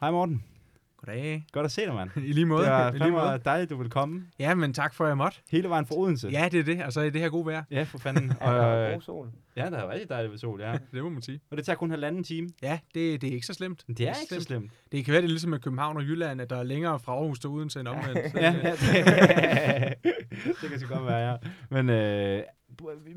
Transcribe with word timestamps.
Hej 0.00 0.10
Morten. 0.10 0.44
Goddag. 0.96 1.46
Godt 1.52 1.64
at 1.64 1.72
se 1.72 1.82
dig, 1.86 1.94
mand. 1.94 2.10
I 2.28 2.32
lige 2.32 2.46
måde. 2.46 2.62
Det 2.64 2.72
var 2.72 2.92
I 2.92 2.98
lige 2.98 3.10
måde. 3.10 3.40
dejligt, 3.44 3.70
du 3.70 3.76
vil 3.76 3.90
komme. 3.90 4.26
Ja, 4.38 4.54
men 4.54 4.72
tak 4.74 4.94
for, 4.94 5.04
at 5.04 5.08
jeg 5.08 5.16
måtte. 5.16 5.38
Hele 5.50 5.68
vejen 5.68 5.86
fra 5.86 5.94
Odense. 5.98 6.28
Ja, 6.28 6.48
det 6.52 6.60
er 6.60 6.64
det. 6.64 6.80
Altså, 6.82 7.00
i 7.00 7.10
det 7.10 7.20
her 7.20 7.28
gode 7.28 7.46
vejr. 7.46 7.62
Ja, 7.70 7.82
for 7.82 7.98
fanden. 7.98 8.32
Ja, 8.40 8.46
der 8.46 8.52
er 8.52 8.86
Og, 8.88 8.92
god 8.92 9.00
sol. 9.02 9.30
ja, 9.56 9.70
der 9.70 9.78
er 9.78 9.90
rigtig 9.90 10.08
dejligt 10.08 10.30
ved 10.32 10.38
sol, 10.38 10.60
ja. 10.60 10.72
Det 10.92 11.02
må 11.02 11.08
man 11.08 11.22
sige. 11.22 11.40
Og 11.50 11.56
det 11.56 11.64
tager 11.66 11.76
kun 11.76 11.90
halvanden 11.90 12.24
time. 12.24 12.48
Ja, 12.62 12.78
det, 12.94 13.20
det 13.20 13.28
er 13.30 13.34
ikke 13.34 13.46
så 13.46 13.54
slemt. 13.54 13.84
Men 13.86 13.96
det 13.96 14.08
er 14.08 14.14
ikke 14.22 14.34
så 14.34 14.40
slemt. 14.40 14.72
Det 14.92 15.04
kan 15.04 15.12
være, 15.12 15.20
det 15.22 15.26
er 15.26 15.30
ligesom 15.30 15.50
med 15.50 15.58
København 15.58 15.96
og 15.96 16.02
Jylland, 16.02 16.40
at 16.40 16.50
der 16.50 16.56
er 16.56 16.62
længere 16.62 16.98
fra 16.98 17.12
Aarhus 17.12 17.38
til 17.38 17.50
Odense 17.50 17.80
end 17.80 17.88
omvendt. 17.88 18.18
Ja, 18.34 18.52
det- 18.52 18.94
ja 18.94 19.92
det, 20.04 20.54
det 20.62 20.70
kan 20.70 20.80
så 20.80 20.86
godt 20.86 21.06
være, 21.06 21.30
ja. 21.30 21.36
Men 21.70 21.90
øh, 21.90 22.42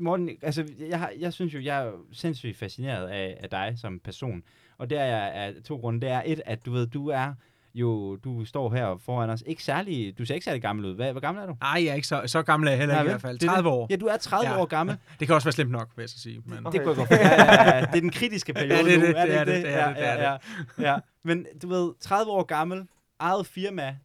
Morten, 0.00 0.30
altså, 0.42 0.64
jeg, 0.88 0.98
har, 0.98 1.12
jeg 1.18 1.32
synes 1.32 1.54
jo, 1.54 1.60
jeg 1.62 1.86
er 1.86 1.92
sindssygt 2.12 2.56
fascineret 2.56 3.08
af, 3.08 3.36
af 3.40 3.50
dig 3.50 3.74
som 3.76 3.98
person. 4.04 4.42
Og 4.78 4.90
det 4.90 4.98
er 4.98 5.16
af 5.16 5.54
to 5.64 5.76
grunde. 5.76 6.00
Det 6.00 6.08
er 6.08 6.22
et, 6.26 6.42
at 6.46 6.66
du 6.66 6.70
ved, 6.72 6.86
du 6.86 7.08
er 7.08 7.34
jo, 7.74 8.16
du 8.16 8.44
står 8.44 8.70
her 8.74 8.96
foran 9.04 9.30
os. 9.30 9.42
Ikke 9.46 9.64
særlig, 9.64 10.18
du 10.18 10.24
ser 10.24 10.34
ikke 10.34 10.44
særlig 10.44 10.62
gammel 10.62 10.84
ud. 10.86 10.94
Hvad, 10.94 11.12
hvor 11.12 11.20
gammel 11.20 11.42
er 11.42 11.46
du? 11.46 11.56
Ej, 11.62 11.84
jeg 11.84 11.90
er 11.90 11.94
ikke 11.94 12.06
så, 12.06 12.22
så 12.26 12.42
gammel 12.42 12.66
er 12.66 12.72
jeg 12.72 12.78
heller 12.78 12.94
Nej, 12.94 13.02
ikke 13.02 13.10
i 13.10 13.12
hvert 13.12 13.20
fald. 13.20 13.38
Det 13.38 13.46
er 13.48 13.52
30 13.52 13.68
det. 13.68 13.76
år. 13.76 13.86
Ja, 13.90 13.96
du 13.96 14.06
er 14.06 14.16
30 14.16 14.50
Ja. 14.50 14.60
år 14.60 14.64
gammel. 14.64 14.96
Det 15.20 15.28
kan 15.28 15.34
også 15.34 15.44
være 15.46 15.52
slemt 15.52 15.70
nok, 15.70 15.88
vil 15.96 16.02
jeg 16.02 16.08
så 16.08 16.18
sige. 16.20 16.42
Men... 16.46 16.66
Okay. 16.66 16.78
Det 16.78 16.86
kunne 16.86 17.00
jeg 17.00 17.08
godt. 17.08 17.20
Ja, 17.20 17.28
ja, 17.28 17.74
ja. 17.76 17.80
Det 17.80 17.96
er 17.96 18.00
den 18.00 18.10
kritiske 18.10 18.52
periode 18.60 18.74
Ja, 18.76 18.84
det 18.84 18.94
er 18.94 18.98
nu. 18.98 19.06
det, 19.06 19.14
det 19.16 19.34
er 19.36 19.44
det, 19.44 19.46
det 19.46 19.54
er 19.54 19.54
det, 19.54 19.64
det 19.64 19.72
er 19.74 19.90
ja, 19.90 20.22
ja, 20.22 20.36
ja, 20.78 20.92
ja. 20.92 20.98
Men 21.24 21.46
du 21.62 21.68
ved, 21.68 21.92
30 22.00 22.30
år 22.32 22.42
gammel, 22.42 22.86
eget 23.18 23.46
firma, 23.46 23.96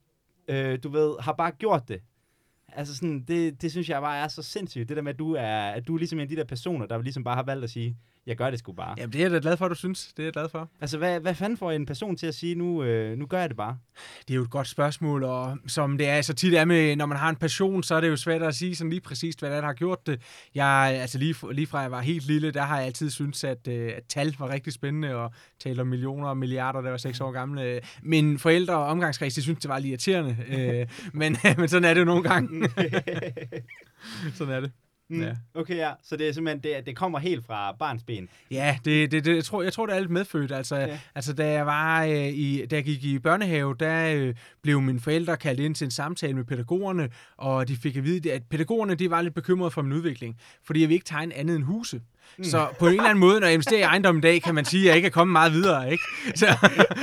øh, 0.48 0.80
du 0.84 0.90
ved, 0.90 1.16
har 1.20 1.34
bare 1.34 1.52
gjort 1.52 1.88
det. 1.88 2.02
Altså 2.76 2.96
sådan, 2.96 3.24
det, 3.28 3.62
det 3.62 3.72
synes 3.72 3.90
jeg 3.90 4.02
bare 4.02 4.18
er 4.18 4.28
så 4.28 4.44
sindssygt. 4.44 4.90
Det 4.90 4.98
der 4.98 5.04
med, 5.04 5.14
at 5.14 5.20
du 5.20 5.34
er, 5.34 5.68
at 5.70 5.88
du 5.88 5.94
er 5.94 5.98
ligesom 5.98 6.20
en 6.20 6.24
af 6.24 6.30
de 6.30 6.36
der 6.36 6.44
personer, 6.44 6.86
der 6.86 7.02
ligesom 7.02 7.24
bare 7.24 7.36
har 7.36 7.44
valgt 7.44 7.64
at 7.64 7.70
sige, 7.70 7.98
jeg 8.28 8.38
gør 8.38 8.50
det 8.50 8.60
sgu 8.60 8.72
bare. 8.74 8.94
Ja. 8.98 9.02
Jamen, 9.02 9.14
det 9.14 9.20
er 9.20 9.24
jeg 9.24 9.32
da 9.32 9.40
glad 9.42 9.58
for, 9.58 9.68
du 9.68 9.76
synes. 9.76 10.14
Det 10.18 10.24
er 10.24 10.26
jeg 10.26 10.34
glad 10.34 10.50
for. 10.50 10.70
Altså, 10.82 10.98
hvad, 10.98 11.20
hvad 11.20 11.36
fanden 11.36 11.58
får 11.58 11.72
en 11.72 11.86
person 11.86 12.16
til 12.16 12.28
at 12.28 12.36
sige, 12.36 12.56
nu, 12.56 12.84
øh, 12.84 13.18
nu 13.18 13.26
gør 13.26 13.40
jeg 13.40 13.50
det 13.50 13.58
bare? 13.58 13.78
Det 14.28 14.34
er 14.34 14.36
jo 14.36 14.42
et 14.42 14.50
godt 14.50 14.68
spørgsmål, 14.68 15.24
og 15.24 15.58
som 15.68 15.98
det 15.98 16.08
er 16.08 16.22
så 16.22 16.34
tit 16.34 16.54
er 16.54 16.66
med, 16.66 16.96
når 16.96 17.06
man 17.06 17.18
har 17.18 17.30
en 17.30 17.36
passion, 17.36 17.84
så 17.84 17.96
er 17.96 18.02
det 18.02 18.10
jo 18.10 18.16
svært 18.16 18.44
at 18.44 18.56
sige 18.56 18.76
sådan 18.76 18.90
lige 18.90 19.02
præcist, 19.02 19.40
hvad 19.40 19.50
det 19.50 19.56
er, 19.56 19.62
der 19.62 19.68
har 19.68 19.74
gjort 19.74 20.08
det. 20.08 20.22
Jeg, 20.56 20.98
altså 21.02 21.18
lige, 21.18 21.36
lige 21.52 21.68
fra 21.68 21.80
jeg 21.80 21.92
var 21.92 22.02
helt 22.02 22.28
lille, 22.28 22.52
der 22.52 22.62
har 22.62 22.78
jeg 22.78 22.86
altid 22.86 23.10
syntes, 23.10 23.44
at, 23.44 23.68
øh, 23.68 23.94
at 23.98 24.04
tal 24.10 24.36
var 24.40 24.50
rigtig 24.50 24.74
spændende, 24.74 25.16
og 25.16 25.32
tale 25.60 25.82
om 25.82 25.88
millioner 25.88 26.28
og 26.28 26.38
milliarder, 26.38 26.82
der 26.82 26.90
var 26.90 26.98
seks 26.98 27.22
år 27.22 27.32
gamle. 27.32 27.82
Mine 28.04 28.40
forældre 28.40 28.74
og 28.76 28.86
omgangskreds, 28.86 29.34
de 29.34 29.42
syntes, 29.42 29.62
det 29.62 29.70
var 29.70 29.80
lidt 29.80 29.90
irriterende, 29.90 30.38
øh, 30.48 30.88
men, 31.20 31.38
men 31.58 31.68
sådan 31.68 31.90
er 31.90 31.94
det 31.94 32.00
jo 32.00 32.06
nogle 32.06 32.24
gange. 32.24 32.70
sådan 34.38 34.54
er 34.54 34.60
det. 34.60 34.72
Mm, 35.10 35.22
Ja. 35.22 35.32
Okay, 35.56 35.76
ja. 35.76 35.92
Så 36.04 36.16
det 36.18 36.28
er 36.30 36.32
simpelthen, 36.34 36.64
det, 36.64 36.86
det 36.86 36.96
kommer 36.96 37.20
helt 37.20 37.46
fra 37.46 37.72
barns 37.80 38.04
ben. 38.04 38.30
Ja, 38.52 38.78
det, 38.86 39.12
det, 39.12 39.26
det, 39.26 39.36
jeg, 39.36 39.44
tror, 39.44 39.64
jeg 39.64 39.74
tror, 39.74 39.86
det 39.86 39.96
er 39.96 40.00
lidt 40.00 40.12
medfødt. 40.12 40.52
Altså, 40.52 40.76
Ja. 40.76 41.00
altså 41.16 41.34
da, 41.34 41.52
jeg 41.52 41.66
var, 41.66 42.04
øh, 42.04 42.28
i, 42.28 42.66
da 42.66 42.76
jeg 42.76 42.84
gik 42.84 43.04
i 43.04 43.20
børnehave, 43.20 43.76
der 43.80 44.14
øh, 44.16 44.36
blev 44.64 44.82
mine 44.82 45.00
forældre 45.00 45.38
kaldt 45.38 45.60
ind 45.60 45.76
til 45.76 45.86
en 45.86 45.92
samtale 45.92 46.34
med 46.34 46.44
pædagogerne, 46.44 47.10
og 47.38 47.68
de 47.68 47.76
fik 47.78 47.98
at 47.98 48.04
vide, 48.04 48.32
at 48.34 48.42
pædagogerne 48.50 48.96
de 48.96 49.10
var 49.10 49.22
lidt 49.22 49.34
bekymrede 49.34 49.72
for 49.72 49.82
min 49.82 49.94
udvikling, 49.94 50.38
fordi 50.66 50.82
jeg 50.82 50.90
vil 50.90 50.94
ikke 50.96 51.06
tegne 51.06 51.34
andet 51.36 51.56
end 51.56 51.64
huse. 51.64 52.02
Mm. 52.38 52.44
Så 52.44 52.68
på 52.80 52.86
en 52.88 52.92
eller 52.92 53.04
anden 53.04 53.20
måde, 53.20 53.40
når 53.40 53.48
jeg 53.48 53.54
investerer 53.54 53.80
i 53.80 53.84
ejendom 53.84 54.18
i 54.18 54.22
dag, 54.22 54.42
kan 54.42 54.56
man 54.56 54.66
sige, 54.66 54.82
at 54.84 54.88
jeg 54.88 54.96
ikke 54.96 55.06
er 55.06 55.10
kommet 55.12 55.32
meget 55.32 55.52
videre. 55.54 55.92
Ikke? 55.92 56.04
Så, 56.36 56.46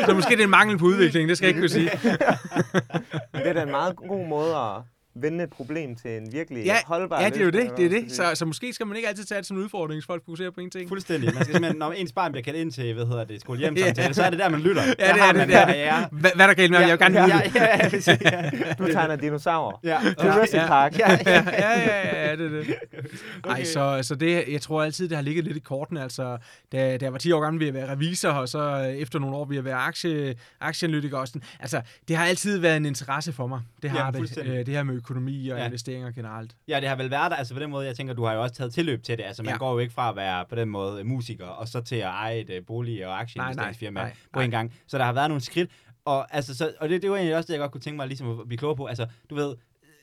så 0.07 0.15
måske 0.15 0.31
det 0.31 0.41
er 0.41 0.45
en 0.45 0.51
mangel 0.51 0.79
på 0.79 0.85
udvikling, 0.85 1.29
det 1.29 1.37
skal 1.37 1.47
jeg 1.47 1.51
ikke 1.51 1.61
kunne 1.61 1.69
sige. 1.69 1.91
Men 3.33 3.43
det 3.43 3.49
er 3.49 3.53
da 3.53 3.63
en 3.63 3.71
meget 3.71 3.97
god 3.97 4.29
måde 4.29 4.55
at 4.57 4.83
vende 5.15 5.45
et 5.45 5.51
problem 5.51 5.97
til 5.97 6.11
en 6.17 6.33
virkelig 6.33 6.65
Ja, 6.65 6.77
holdbar 6.87 7.21
ja, 7.23 7.29
det 7.29 7.37
er 7.37 7.45
jo 7.45 7.51
det. 7.51 7.71
det, 7.77 7.85
er 7.85 7.89
det. 7.89 8.13
Så, 8.13 8.35
så 8.35 8.45
måske 8.45 8.73
skal 8.73 8.87
man 8.87 8.97
ikke 8.97 9.09
altid 9.09 9.25
tage 9.25 9.39
det 9.39 9.47
som 9.47 9.57
en 9.57 9.63
udfordring, 9.63 9.97
hvis 9.97 10.07
folk 10.07 10.25
fokuserer 10.25 10.51
på 10.51 10.61
en 10.61 10.71
ting. 10.71 10.89
Fuldstændig. 10.89 11.35
Man 11.35 11.45
skal 11.45 11.55
simpelthen, 11.55 11.79
når 11.79 11.93
ens 11.93 12.13
barn 12.13 12.33
bliver 12.33 12.43
kaldt 12.45 12.59
ind 12.59 12.73
til, 12.73 12.95
hvad 12.95 13.07
hedder 13.07 13.25
det, 13.25 13.41
skolehjemsamtale, 13.41 14.15
så 14.19 14.23
er 14.23 14.31
det 14.31 14.39
der, 14.39 14.49
man 14.49 14.61
lytter. 14.61 14.83
Ja, 14.83 15.07
Der 15.07 15.13
det 15.13 15.23
er 15.23 15.33
det. 15.33 15.41
er 15.43 15.47
der, 15.47 15.67
det. 15.67 15.79
ja. 15.81 16.05
Hvad, 16.13 16.31
hvad 16.35 16.45
er 16.47 16.51
der 16.51 16.55
galt 16.55 16.71
med, 16.71 16.79
jeg 16.81 16.89
vil 16.89 16.99
gerne 16.99 17.21
ja, 17.21 17.27
ja, 17.27 17.41
ja, 17.55 17.89
ja. 17.93 17.99
siger. 18.01 18.75
Du 18.79 18.87
tegner 18.93 19.17
dinosaurer. 19.17 19.81
Ja, 19.85 19.99
Jurassic 20.25 20.55
ja, 20.55 20.67
Park. 20.67 20.99
Ja, 20.99 21.11
ja, 21.11 21.19
ja, 21.27 21.45
ja, 21.59 21.81
ja, 21.81 22.29
ja, 22.31 22.37
det 22.37 22.47
er 22.47 22.51
det. 22.51 22.67
Ej, 22.69 23.53
Okay. 23.53 23.65
så, 23.65 23.99
så 24.03 24.15
det, 24.15 24.45
jeg 24.49 24.61
tror 24.61 24.83
altid, 24.83 25.09
det 25.09 25.17
har 25.17 25.23
ligget 25.23 25.45
lidt 25.45 25.57
i 25.57 25.61
kortene. 25.61 26.03
Altså, 26.03 26.37
da, 26.73 26.97
da 26.97 27.05
jeg 27.05 27.13
var 27.13 27.19
10 27.19 27.33
år 27.33 27.41
gammel, 27.41 27.61
ville 27.61 27.75
jeg 27.75 27.83
være 27.87 27.93
revisor, 27.97 28.29
og 28.29 28.49
så 28.49 28.59
øh, 28.61 28.87
efter 28.87 29.19
nogle 29.19 29.37
år 29.37 29.45
ville 29.45 29.57
jeg 29.57 29.65
være 29.65 29.75
aktie, 29.77 30.35
aktieanalytiker. 30.61 31.19
Og 31.19 31.29
sådan. 31.29 31.43
Altså, 31.61 31.81
det 32.09 32.17
har 32.17 32.27
altid 32.27 32.59
været 32.59 32.77
en 32.77 32.87
interesse 32.87 33.33
for 33.33 33.47
mig. 33.47 33.61
Det 33.83 33.91
har 33.91 34.11
det, 34.11 34.39
øh, 34.45 34.57
det 34.67 34.69
her 34.69 34.83
med 34.83 35.01
økonomi 35.03 35.49
og 35.49 35.59
Ja. 35.59 35.65
investeringer 35.67 36.11
generelt. 36.13 36.57
Ja, 36.69 36.81
det 36.81 36.89
har 36.89 36.97
vel 36.97 37.11
været 37.11 37.31
der, 37.31 37.37
altså 37.37 37.55
på 37.55 37.61
den 37.61 37.71
måde, 37.71 37.87
jeg 37.87 37.97
tænker, 37.97 38.15
du 38.15 38.25
har 38.25 38.33
jo 38.35 38.43
også 38.43 38.55
taget 38.55 38.73
tilløb 38.75 39.03
til 39.03 39.19
det. 39.19 39.25
Altså 39.25 39.43
man 39.43 39.53
ja. 39.53 39.59
Går 39.59 39.73
jo 39.73 39.79
ikke 39.79 39.95
fra 39.95 40.09
at 40.11 40.17
være 40.17 40.45
på 40.49 40.55
den 40.55 40.69
måde 40.69 41.05
musiker, 41.05 41.47
og 41.47 41.69
så 41.69 41.81
til 41.81 41.97
at 41.97 42.03
eje 42.09 42.39
et 42.39 42.51
uh, 42.51 42.67
bolig- 42.67 43.07
og 43.07 43.21
aktieinvesteringsfirma 43.21 44.01
Nej, 44.01 44.09
nej, 44.09 44.17
på 44.33 44.39
nej. 44.39 44.45
en 44.45 44.51
gang. 44.51 44.75
Så 44.87 44.99
der 44.99 45.05
har 45.05 45.13
været 45.13 45.31
nogle 45.31 45.41
skridt, 45.41 45.71
og, 46.05 46.35
altså, 46.35 46.57
så, 46.57 46.73
og 46.81 46.89
det, 46.89 47.03
det 47.03 47.11
var 47.11 47.17
egentlig 47.17 47.37
også 47.37 47.47
det, 47.47 47.53
jeg 47.53 47.61
godt 47.61 47.73
kunne 47.73 47.81
tænke 47.81 47.97
mig 47.97 48.07
ligesom 48.07 48.41
at 48.41 48.47
blive 48.49 48.59
klog 48.59 48.77
på. 48.77 48.87
Altså, 48.87 49.07
du 49.31 49.35
ved, 49.35 49.55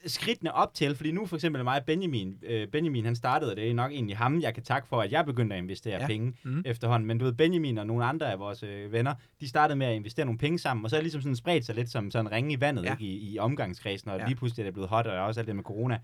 skridtene 0.06 0.52
op 0.54 0.74
til, 0.74 0.96
fordi 0.96 1.12
nu 1.12 1.26
for 1.26 1.36
eksempel 1.36 1.64
mig 1.64 1.78
og 1.78 1.84
Benjamin, 1.84 2.36
øh, 2.42 2.68
Benjamin 2.68 3.04
han 3.04 3.16
startede, 3.16 3.56
det 3.56 3.70
er 3.70 3.74
nok 3.74 3.92
egentlig 3.92 4.16
ham, 4.16 4.40
jeg 4.40 4.54
kan 4.54 4.62
takke 4.62 4.88
for, 4.88 5.00
at 5.02 5.12
jeg 5.12 5.24
begyndte 5.26 5.56
at 5.56 5.62
investere 5.62 6.00
ja. 6.00 6.06
Penge 6.06 6.32
Mhm. 6.42 6.62
efterhånden. 6.66 7.06
Men 7.06 7.18
du 7.18 7.24
ved, 7.24 7.32
Benjamin 7.32 7.78
og 7.78 7.86
nogle 7.86 8.04
andre 8.04 8.32
af 8.32 8.38
vores 8.38 8.62
øh, 8.62 8.92
venner, 8.92 9.14
de 9.40 9.48
startede 9.48 9.76
med 9.78 9.86
at 9.86 9.94
investere 9.94 10.26
nogle 10.26 10.38
penge 10.38 10.58
sammen, 10.58 10.84
og 10.84 10.90
så 10.90 10.96
er 10.96 11.00
det 11.00 11.04
ligesom 11.04 11.20
sådan 11.22 11.36
spredt 11.36 11.64
sig 11.66 11.74
lidt 11.74 11.90
som 11.90 12.10
sådan 12.10 12.32
ringe 12.32 12.52
i 12.52 12.60
vandet 12.60 12.84
Ja. 12.84 12.92
ikke, 12.92 13.04
i, 13.04 13.32
i 13.34 13.38
omgangskredsen, 13.38 14.10
og 14.10 14.18
ja. 14.18 14.26
Lige 14.26 14.36
pludselig 14.36 14.62
er 14.62 14.66
det 14.66 14.74
blevet 14.74 14.88
hot, 14.88 15.06
og 15.06 15.24
også 15.26 15.40
alt 15.40 15.46
det 15.46 15.56
med 15.56 15.64
corona. 15.64 15.98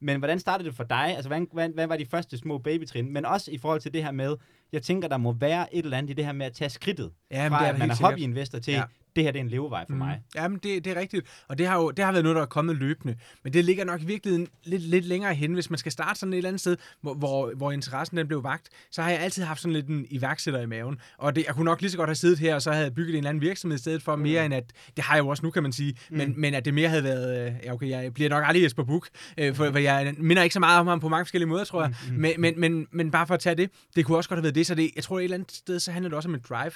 Men 0.00 0.18
hvordan 0.18 0.38
startede 0.38 0.68
det 0.68 0.76
for 0.76 0.84
dig? 0.84 1.04
Altså, 1.16 1.28
hvad, 1.28 1.40
hvad, 1.52 1.68
hvad 1.68 1.86
var 1.86 1.96
de 1.96 2.06
første 2.06 2.38
små 2.38 2.58
babytrin? 2.58 3.12
Men 3.12 3.24
også 3.24 3.50
i 3.50 3.58
forhold 3.58 3.80
til 3.80 3.92
det 3.94 4.04
her 4.04 4.12
med, 4.12 4.36
jeg 4.72 4.82
tænker, 4.82 5.08
der 5.08 5.16
må 5.16 5.32
være 5.32 5.74
et 5.74 5.84
eller 5.84 5.96
andet 5.98 6.10
i 6.10 6.12
det 6.12 6.24
her 6.24 6.32
med 6.32 6.46
at 6.46 6.52
tage 6.52 6.68
skridtet. 6.70 7.10
Ja, 7.30 7.48
fra 7.48 7.58
det 7.60 7.68
er 7.68 7.72
at 7.72 7.78
man 7.78 7.90
er 7.90 7.94
hobbyinvestor 8.02 8.58
til, 8.58 8.72
ja. 8.74 8.82
Det 9.16 9.24
her 9.24 9.30
det 9.32 9.38
er 9.38 9.44
en 9.44 9.50
levevej 9.50 9.84
for 9.88 9.92
mm. 9.92 9.98
mig. 9.98 10.20
Jamen, 10.34 10.58
det, 10.62 10.84
det 10.84 10.96
er 10.96 11.00
rigtigt. 11.00 11.26
Og 11.48 11.58
det 11.58 11.66
har 11.66 11.76
jo 11.76 11.90
det 11.90 12.04
har 12.04 12.12
været 12.12 12.24
noget, 12.24 12.36
der 12.36 12.42
er 12.42 12.46
kommet 12.46 12.76
løbende. 12.76 13.16
Men 13.44 13.52
det 13.52 13.64
ligger 13.64 13.84
nok 13.84 14.02
i 14.02 14.04
virkeligheden 14.04 14.48
lidt, 14.64 14.82
lidt 14.82 15.04
længere 15.04 15.34
hen. 15.34 15.54
Hvis 15.54 15.70
man 15.70 15.78
skal 15.78 15.92
starte 15.92 16.18
sådan 16.20 16.32
et 16.32 16.36
eller 16.36 16.48
andet 16.48 16.60
sted, 16.60 16.76
hvor, 17.00 17.14
hvor, 17.14 17.52
hvor 17.56 17.72
interessen 17.72 18.16
den 18.16 18.28
blev 18.28 18.42
vagt, 18.44 18.68
så 18.90 19.02
har 19.02 19.10
jeg 19.10 19.20
altid 19.20 19.42
haft 19.42 19.60
sådan 19.60 19.72
lidt 19.72 19.86
en 19.86 20.06
iværksætter 20.10 20.60
i 20.60 20.66
maven. 20.66 20.98
Og 21.18 21.36
det, 21.36 21.44
jeg 21.46 21.54
kunne 21.54 21.64
nok 21.64 21.80
lige 21.80 21.90
så 21.90 21.96
godt 21.96 22.08
have 22.08 22.14
siddet 22.14 22.38
her, 22.38 22.54
og 22.54 22.62
så 22.62 22.72
havde 22.72 22.84
jeg 22.84 22.94
bygget 22.94 23.10
en 23.12 23.16
eller 23.16 23.30
anden 23.30 23.40
virksomhed 23.42 23.78
i 23.78 23.80
stedet 23.80 24.02
for, 24.02 24.16
mere 24.16 24.40
Mm. 24.40 24.44
end 24.44 24.54
at, 24.54 24.64
det 24.96 25.04
har 25.04 25.14
jeg 25.14 25.22
jo 25.24 25.28
også 25.28 25.42
nu, 25.42 25.50
kan 25.50 25.62
man 25.62 25.72
sige, 25.72 25.96
men, 26.10 26.34
men 26.40 26.54
at 26.54 26.64
det 26.64 26.74
mere 26.74 26.88
havde 26.88 27.04
været, 27.04 27.46
øh, 27.46 27.54
ja 27.64 27.72
okay, 27.72 27.88
jeg 27.88 28.14
bliver 28.14 28.30
nok 28.30 28.44
aldrig 28.46 28.62
Jesper 28.62 28.84
Buch, 28.84 29.10
øh, 29.38 29.54
for, 29.54 29.70
for 29.70 29.78
jeg 29.78 30.14
minder 30.18 30.42
ikke 30.42 30.52
så 30.52 30.60
meget 30.60 30.80
om 30.80 30.86
ham 30.86 31.00
på 31.00 31.08
mange 31.08 31.24
forskellige 31.24 31.48
måder, 31.48 31.64
tror 31.64 31.82
jeg. 31.82 31.94
Mm, 32.08 32.14
Men, 32.14 32.32
men, 32.40 32.60
men, 32.60 32.86
men 32.92 33.10
bare 33.10 33.26
for 33.26 33.34
at 33.34 33.40
tage 33.40 33.54
det, 33.54 33.70
det 33.96 34.04
kunne 34.04 34.16
også 34.16 34.28
godt 34.28 34.38
have 34.38 34.42
været 34.42 34.54
det, 34.54 34.66
så 34.66 34.74
det, 34.74 34.90
jeg 34.96 35.04
tror 35.04 35.18
et 35.18 35.24
eller 35.24 35.34
andet 35.36 35.52
sted, 35.52 35.80
så 35.80 35.92
handler 35.92 36.08
det 36.08 36.16
også 36.16 36.28
om 36.28 36.34
et 36.34 36.48
drive 36.48 36.70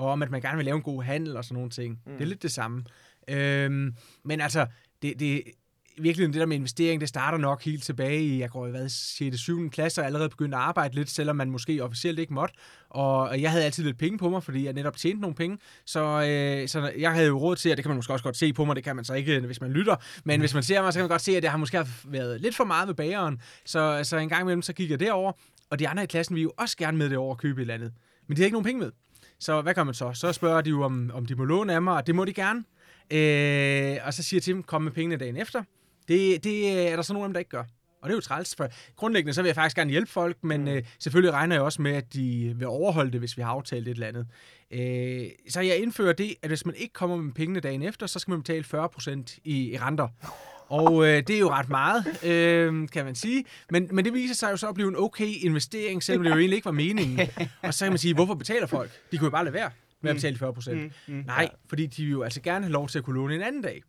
og 0.00 0.08
om, 0.08 0.22
at 0.22 0.30
man 0.30 0.40
gerne 0.40 0.56
vil 0.56 0.64
lave 0.64 0.76
en 0.76 0.82
god 0.82 1.02
handel 1.02 1.36
og 1.36 1.44
sådan 1.44 1.54
nogle 1.54 1.70
ting. 1.70 2.00
Mm. 2.06 2.12
Det 2.12 2.22
er 2.22 2.26
lidt 2.26 2.42
det 2.42 2.52
samme. 2.52 2.84
Øhm, 3.28 3.94
men 4.24 4.40
altså, 4.40 4.66
det, 5.02 5.20
det, 5.20 5.42
virkelig 5.98 6.26
det 6.26 6.34
der 6.34 6.46
med 6.46 6.56
investering, 6.56 7.00
det 7.00 7.08
starter 7.08 7.38
nok 7.38 7.64
helt 7.64 7.82
tilbage 7.82 8.22
i, 8.22 8.40
jeg 8.40 8.50
går 8.50 8.66
i 8.66 8.70
hvad, 8.70 8.88
6. 8.88 9.38
7. 9.38 9.70
klasse, 9.70 10.00
og 10.00 10.06
allerede 10.06 10.28
begyndt 10.28 10.54
at 10.54 10.60
arbejde 10.60 10.94
lidt, 10.94 11.10
selvom 11.10 11.36
man 11.36 11.50
måske 11.50 11.84
officielt 11.84 12.18
ikke 12.18 12.34
måtte. 12.34 12.54
Og 12.88 13.40
jeg 13.40 13.50
havde 13.50 13.64
altid 13.64 13.84
lidt 13.84 13.98
penge 13.98 14.18
på 14.18 14.30
mig, 14.30 14.42
fordi 14.42 14.64
jeg 14.64 14.72
netop 14.72 14.96
tjente 14.96 15.20
nogle 15.20 15.34
penge. 15.34 15.58
Så, 15.86 16.00
øh, 16.00 16.68
så 16.68 16.92
jeg 16.98 17.12
havde 17.12 17.26
jo 17.26 17.38
råd 17.38 17.56
til, 17.56 17.70
og 17.70 17.76
det 17.76 17.84
kan 17.84 17.90
man 17.90 17.96
måske 17.96 18.12
også 18.12 18.24
godt 18.24 18.36
se 18.36 18.52
på 18.52 18.64
mig, 18.64 18.76
det 18.76 18.84
kan 18.84 18.96
man 18.96 19.04
så 19.04 19.14
ikke, 19.14 19.40
hvis 19.40 19.60
man 19.60 19.70
lytter. 19.70 19.96
Men 20.24 20.36
mm. 20.36 20.40
hvis 20.40 20.54
man 20.54 20.62
ser 20.62 20.82
mig, 20.82 20.92
så 20.92 20.98
kan 20.98 21.04
man 21.04 21.10
godt 21.10 21.22
se, 21.22 21.36
at 21.36 21.42
jeg 21.42 21.50
har 21.50 21.58
måske 21.58 21.86
været 22.04 22.40
lidt 22.40 22.56
for 22.56 22.64
meget 22.64 22.88
med 22.88 22.94
bageren. 22.94 23.40
Så, 23.64 24.00
så 24.02 24.16
en 24.16 24.28
gang 24.28 24.42
imellem, 24.42 24.62
så 24.62 24.72
gik 24.72 24.90
jeg 24.90 25.00
derover, 25.00 25.32
og 25.70 25.78
de 25.78 25.88
andre 25.88 26.02
i 26.02 26.06
klassen 26.06 26.34
ville 26.34 26.42
jo 26.42 26.52
også 26.56 26.76
gerne 26.76 26.98
med 26.98 27.10
det 27.10 27.18
over 27.18 27.34
at 27.34 27.38
købe 27.38 27.60
et 27.60 27.62
eller 27.62 27.74
andet. 27.74 27.92
Men 28.28 28.36
de 28.36 28.40
havde 28.40 28.46
ikke 28.46 28.54
nogen 28.54 28.64
penge 28.64 28.80
med. 28.80 28.90
Så 29.40 29.60
hvad 29.60 29.74
gør 29.74 29.84
man 29.84 29.94
så? 29.94 30.12
Så 30.12 30.32
spørger 30.32 30.60
de 30.60 30.70
jo, 30.70 30.82
om, 30.82 31.10
om 31.14 31.26
de 31.26 31.34
må 31.34 31.44
låne 31.44 31.74
af 31.74 31.82
mig, 31.82 31.94
og 31.94 32.06
det 32.06 32.14
må 32.14 32.24
de 32.24 32.32
gerne. 32.32 32.64
Øh, 33.10 33.98
og 34.06 34.14
så 34.14 34.22
siger 34.22 34.40
dem, 34.40 34.62
kom 34.62 34.82
med 34.82 34.92
pengene 34.92 35.16
dagen 35.16 35.36
efter. 35.36 35.62
Det, 36.08 36.44
det 36.44 36.88
er 36.90 36.96
der 36.96 37.02
så 37.02 37.12
nogle 37.12 37.24
af 37.24 37.28
dem, 37.28 37.32
der 37.32 37.38
ikke 37.38 37.50
gør. 37.50 37.64
Og 38.02 38.08
det 38.08 38.14
er 38.14 38.16
jo 38.16 38.20
træls, 38.20 38.54
for 38.54 38.68
grundlæggende 38.96 39.34
så 39.34 39.42
vil 39.42 39.48
jeg 39.48 39.54
faktisk 39.54 39.76
gerne 39.76 39.90
hjælpe 39.90 40.10
folk, 40.10 40.44
men 40.44 40.68
øh, 40.68 40.82
selvfølgelig 40.98 41.32
regner 41.32 41.56
jeg 41.56 41.62
også 41.62 41.82
med, 41.82 41.92
at 41.92 42.14
de 42.14 42.54
vil 42.56 42.66
overholde 42.66 43.12
det, 43.12 43.20
hvis 43.20 43.36
vi 43.36 43.42
har 43.42 43.50
aftalt 43.50 43.88
et 43.88 43.92
eller 43.92 44.06
andet. 44.06 44.26
Øh, 44.70 45.30
så 45.48 45.60
jeg 45.60 45.78
indfører 45.78 46.12
det, 46.12 46.34
at 46.42 46.50
hvis 46.50 46.66
man 46.66 46.74
ikke 46.74 46.92
kommer 46.92 47.16
med 47.16 47.32
pengene 47.32 47.60
dagen 47.60 47.82
efter, 47.82 48.06
så 48.06 48.18
skal 48.18 48.32
man 48.32 48.42
betale 48.42 48.64
40% 48.64 49.38
i, 49.44 49.72
i 49.72 49.78
renter. 49.78 50.08
Og 50.70 51.06
øh, 51.06 51.22
det 51.26 51.30
er 51.30 51.38
jo 51.38 51.50
ret 51.50 51.68
meget, 51.68 52.04
øh, 52.24 52.88
kan 52.88 53.04
man 53.04 53.14
sige. 53.14 53.44
Men, 53.70 53.88
men 53.92 54.04
det 54.04 54.12
viser 54.14 54.34
sig 54.34 54.50
jo 54.50 54.56
så 54.56 54.68
at 54.68 54.74
blive 54.74 54.88
en 54.88 54.96
okay 54.96 55.26
investering, 55.40 56.02
selvom 56.02 56.24
det 56.24 56.30
jo 56.30 56.36
egentlig 56.38 56.56
ikke 56.56 56.64
var 56.66 56.72
meningen. 56.72 57.20
Og 57.62 57.74
så 57.74 57.84
kan 57.84 57.92
man 57.92 57.98
sige, 57.98 58.14
hvorfor 58.14 58.34
betaler 58.34 58.66
folk? 58.66 58.90
De 59.12 59.18
kunne 59.18 59.26
jo 59.26 59.30
bare 59.30 59.44
lade 59.44 59.54
være 59.54 59.70
med 60.02 60.10
at 60.10 60.16
betale 60.16 60.36
40%. 60.36 60.74
Mm, 60.74 60.90
mm, 61.06 61.22
Nej, 61.26 61.48
fordi 61.68 61.86
de 61.86 62.02
vil 62.02 62.10
jo 62.10 62.22
altså 62.22 62.40
gerne 62.40 62.64
have 62.64 62.72
lov 62.72 62.88
til 62.88 62.98
at 62.98 63.04
kunne 63.04 63.16
låne 63.16 63.34
en 63.34 63.42
anden 63.42 63.62
dag. 63.62 63.82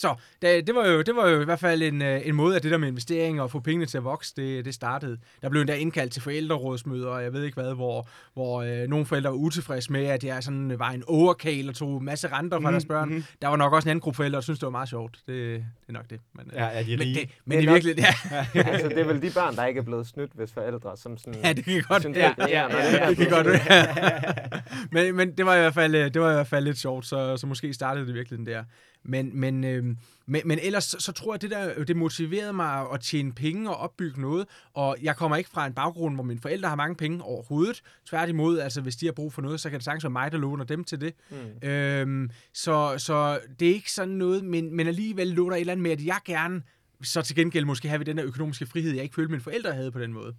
Så 0.00 0.14
det, 0.42 0.66
det, 0.66 0.74
var 0.74 0.86
jo, 0.88 1.02
det 1.02 1.16
var 1.16 1.28
jo 1.28 1.40
i 1.40 1.44
hvert 1.44 1.60
fald 1.60 1.82
en, 1.82 2.02
øh, 2.02 2.20
en 2.24 2.34
måde, 2.34 2.56
at 2.56 2.62
det 2.62 2.70
der 2.70 2.76
med 2.78 2.88
investeringer 2.88 3.42
og 3.42 3.50
få 3.50 3.60
pengene 3.60 3.86
til 3.86 3.98
at 3.98 4.04
vokse, 4.04 4.32
det, 4.36 4.64
det 4.64 4.74
startede. 4.74 5.18
Der 5.42 5.48
blev 5.48 5.60
endda 5.60 5.74
indkaldt 5.74 6.12
til 6.12 6.22
forældrerådsmøder, 6.22 7.08
og 7.08 7.22
jeg 7.22 7.32
ved 7.32 7.44
ikke 7.44 7.60
hvad, 7.62 7.74
hvor, 7.74 8.08
hvor 8.34 8.62
øh, 8.62 8.88
nogle 8.88 9.06
forældre 9.06 9.30
var 9.30 9.36
utilfredse 9.36 9.92
med, 9.92 10.04
at 10.06 10.24
jeg 10.24 10.42
sådan 10.42 10.78
var 10.78 10.90
en 10.90 11.02
overkale 11.06 11.68
og 11.70 11.74
tog 11.74 11.98
en 11.98 12.04
masse 12.04 12.28
renter 12.28 12.56
fra 12.60 12.70
Mhm, 12.70 12.72
deres 12.72 12.84
børn. 12.84 13.08
mhm. 13.08 13.24
Der 13.42 13.48
var 13.48 13.56
nok 13.56 13.72
også 13.72 13.88
en 13.88 13.90
anden 13.90 14.00
gruppe 14.00 14.16
forældre, 14.16 14.36
der 14.36 14.40
syntes, 14.42 14.58
det 14.58 14.66
var 14.66 14.70
meget 14.70 14.88
sjovt. 14.88 15.18
Det, 15.26 15.36
det 15.36 15.64
er 15.88 15.92
nok 15.92 16.10
det. 16.10 16.20
Men, 16.34 16.46
øh, 16.46 16.52
Ja, 16.56 16.64
er 16.72 16.82
de 16.82 16.90
men, 16.96 17.00
rige? 17.00 17.14
det, 17.14 17.30
men 17.44 17.58
Det 17.58 17.62
er 17.64 17.66
nok- 17.66 17.74
virkeligheden, 17.74 18.14
ja, 18.54 18.62
altså, 18.72 18.88
det 18.88 18.98
er 18.98 19.04
vel 19.04 19.22
de 19.22 19.30
børn, 19.34 19.56
der 19.56 19.64
ikke 19.66 19.78
er 19.78 19.84
blevet 19.84 20.06
snydt, 20.06 20.30
hvis 20.34 20.52
forældre, 20.52 20.96
som 20.96 21.18
sådan... 21.18 21.40
ja, 21.44 21.52
det 21.52 21.64
kan 21.64 21.82
godt 21.88 22.02
synes, 22.02 22.16
ja, 22.18 22.34
det 22.38 22.54
er 22.54 22.58
ja, 22.68 22.76
ja, 22.78 23.10
det 23.10 23.18
er 23.20 23.30
kan 23.30 23.30
godt 23.30 23.46
men, 24.92 25.16
men 25.16 25.32
det 25.36 25.46
var 25.46 25.54
i 25.56 25.58
hvert 25.60 25.74
fald 25.74 25.94
øh, 25.94 26.14
det 26.14 26.20
var 26.22 26.30
i 26.30 26.34
hvert 26.34 26.46
fald 26.46 26.64
lidt 26.64 26.78
sjovt, 26.78 27.06
så, 27.06 27.36
så 27.36 27.46
måske 27.46 27.72
startede 27.74 28.06
det 28.06 28.14
virkelig 28.14 28.38
den 28.38 28.46
der. 28.46 28.64
Men, 29.02 29.40
men, 29.40 29.64
øh, 29.64 29.84
men, 30.26 30.42
men 30.44 30.58
ellers 30.62 30.84
så, 30.84 30.96
så 31.00 31.12
tror 31.12 31.34
jeg, 31.34 31.42
det 31.42 31.50
der 31.50 31.84
det 31.84 31.96
motiverede 31.96 32.52
mig 32.52 32.86
at 32.92 33.00
tjene 33.00 33.32
penge 33.32 33.70
og 33.70 33.76
opbygge 33.76 34.20
noget. 34.20 34.46
Og 34.74 34.96
jeg 35.02 35.16
kommer 35.16 35.36
ikke 35.36 35.50
fra 35.50 35.66
en 35.66 35.72
baggrund, 35.72 36.14
hvor 36.14 36.24
mine 36.24 36.40
forældre 36.40 36.68
har 36.68 36.76
mange 36.76 36.96
penge 36.96 37.22
overhovedet. 37.22 37.82
Tværtimod, 38.08 38.58
altså 38.58 38.80
hvis 38.80 38.96
de 38.96 39.06
har 39.06 39.12
brug 39.12 39.32
for 39.32 39.42
noget, 39.42 39.60
så 39.60 39.70
kan 39.70 39.78
det 39.78 39.84
sagtens 39.84 40.04
være 40.04 40.10
mig, 40.10 40.32
der 40.32 40.38
låner 40.38 40.64
dem 40.64 40.84
til 40.84 41.00
det. 41.00 41.14
Mm. 41.30 41.68
Øhm, 41.68 42.30
så, 42.52 42.94
så 42.98 43.40
det 43.60 43.68
er 43.68 43.74
ikke 43.74 43.92
sådan 43.92 44.14
noget, 44.14 44.44
men, 44.44 44.76
men 44.76 44.86
alligevel 44.86 45.26
lå 45.26 45.50
der 45.50 45.56
et 45.56 45.60
eller 45.60 45.72
andet 45.72 45.82
med, 45.82 45.90
at 45.90 46.04
jeg 46.06 46.18
gerne 46.24 46.62
så 47.02 47.22
til 47.22 47.36
gengæld 47.36 47.64
måske 47.64 47.88
have 47.88 48.04
den 48.04 48.16
der 48.16 48.24
økonomiske 48.24 48.66
frihed, 48.66 48.94
jeg 48.94 49.02
ikke 49.02 49.14
følte, 49.14 49.30
mine 49.30 49.42
forældre 49.42 49.72
havde 49.72 49.92
på 49.92 49.98
den 49.98 50.12
måde. 50.12 50.34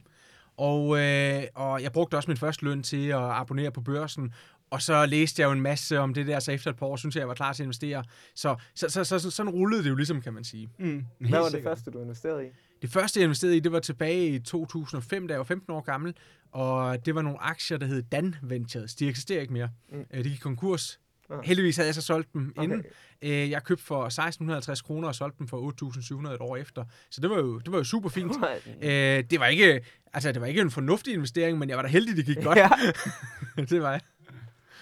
Og, 0.58 1.00
øh, 1.00 1.44
og 1.56 1.84
jeg 1.84 1.92
brugte 1.92 2.16
også 2.16 2.30
min 2.30 2.38
første 2.38 2.66
løn 2.66 2.84
til 2.84 3.08
at 3.08 3.18
abonnere 3.18 3.72
på 3.72 3.81
børsen, 3.81 4.34
og 4.72 4.82
så 4.82 5.06
læste 5.06 5.42
jeg 5.42 5.48
jo 5.48 5.52
en 5.52 5.62
masse 5.62 6.00
om 6.00 6.14
det 6.14 6.28
der, 6.28 6.40
så 6.40 6.52
efter 6.52 6.70
et 6.72 6.78
par 6.78 6.86
år 6.86 6.96
synes 6.96 7.16
jeg, 7.16 7.20
jeg 7.20 7.28
var 7.28 7.34
klar 7.34 7.54
til 7.54 7.64
at 7.64 7.66
investere. 7.66 8.04
Så, 8.36 8.56
så, 8.76 8.90
så, 8.90 9.04
så, 9.04 9.20
så 9.20 9.32
sådan 9.32 9.50
rullede 9.52 9.84
det 9.84 9.90
jo 9.90 9.96
ligesom, 9.96 10.22
kan 10.22 10.34
man 10.34 10.44
sige. 10.44 10.70
Mm, 10.80 11.06
Hvad 11.20 11.40
var 11.40 11.50
det 11.50 11.64
første, 11.64 11.92
du 11.92 12.02
investerede 12.02 12.46
i? 12.46 12.50
Det 12.82 12.90
første, 12.92 13.20
jeg 13.20 13.24
investerede 13.24 13.58
i, 13.58 13.60
det 13.60 13.72
var 13.72 13.80
tilbage 13.80 14.28
i 14.30 14.40
2005, 14.40 15.28
da 15.28 15.32
jeg 15.34 15.40
var 15.40 15.44
15 15.44 15.74
år 15.74 15.82
gammel, 15.82 16.16
og 16.52 17.06
det 17.06 17.16
var 17.16 17.22
nogle 17.22 17.42
aktier, 17.42 17.78
der 17.78 17.86
hed 17.86 18.02
Dan 18.02 18.36
Ventures. 18.42 18.96
De 18.96 19.08
eksisterer 19.08 19.42
ikke 19.42 19.54
mere. 19.54 19.70
Mm. 19.92 19.98
Mm. 19.98 20.24
De 20.24 20.30
gik 20.30 20.40
konkurs. 20.40 21.00
Ah. 21.30 21.40
Heldigvis 21.44 21.76
havde 21.76 21.88
jeg 21.88 21.96
så 21.96 22.02
solgt 22.02 22.34
dem 22.34 22.54
Okay. 22.58 22.64
inden. 22.64 22.84
Øh, 23.22 23.50
Jeg 23.52 23.64
købte 23.64 23.84
for 23.84 24.06
1650 24.06 24.82
kroner 24.82 25.08
og 25.08 25.16
solgte 25.16 25.40
dem 25.40 25.48
for 25.48 25.72
8.700 26.28 26.34
et 26.34 26.42
år 26.42 26.58
efter. 26.58 26.86
Så 27.12 27.22
det 27.22 27.30
var 27.30 27.38
jo, 27.38 27.60
det 27.60 27.72
var 27.72 27.78
jo 27.78 27.84
super 27.84 28.10
fint. 28.10 28.32
Øh, 28.82 28.90
det 29.30 29.40
var 29.40 29.46
ikke, 29.48 29.82
altså 30.14 30.32
det 30.32 30.42
var 30.42 30.48
ikke 30.48 30.62
en 30.62 30.72
fornuftig 30.72 31.14
investering, 31.14 31.58
men 31.58 31.70
jeg 31.70 31.78
var 31.78 31.82
da 31.84 31.90
heldig, 31.90 32.18
det 32.18 32.26
gik 32.26 32.38
godt. 32.44 32.58
Ja. 32.58 32.70
det 33.70 33.82
var 33.82 33.92
jeg. 33.92 34.02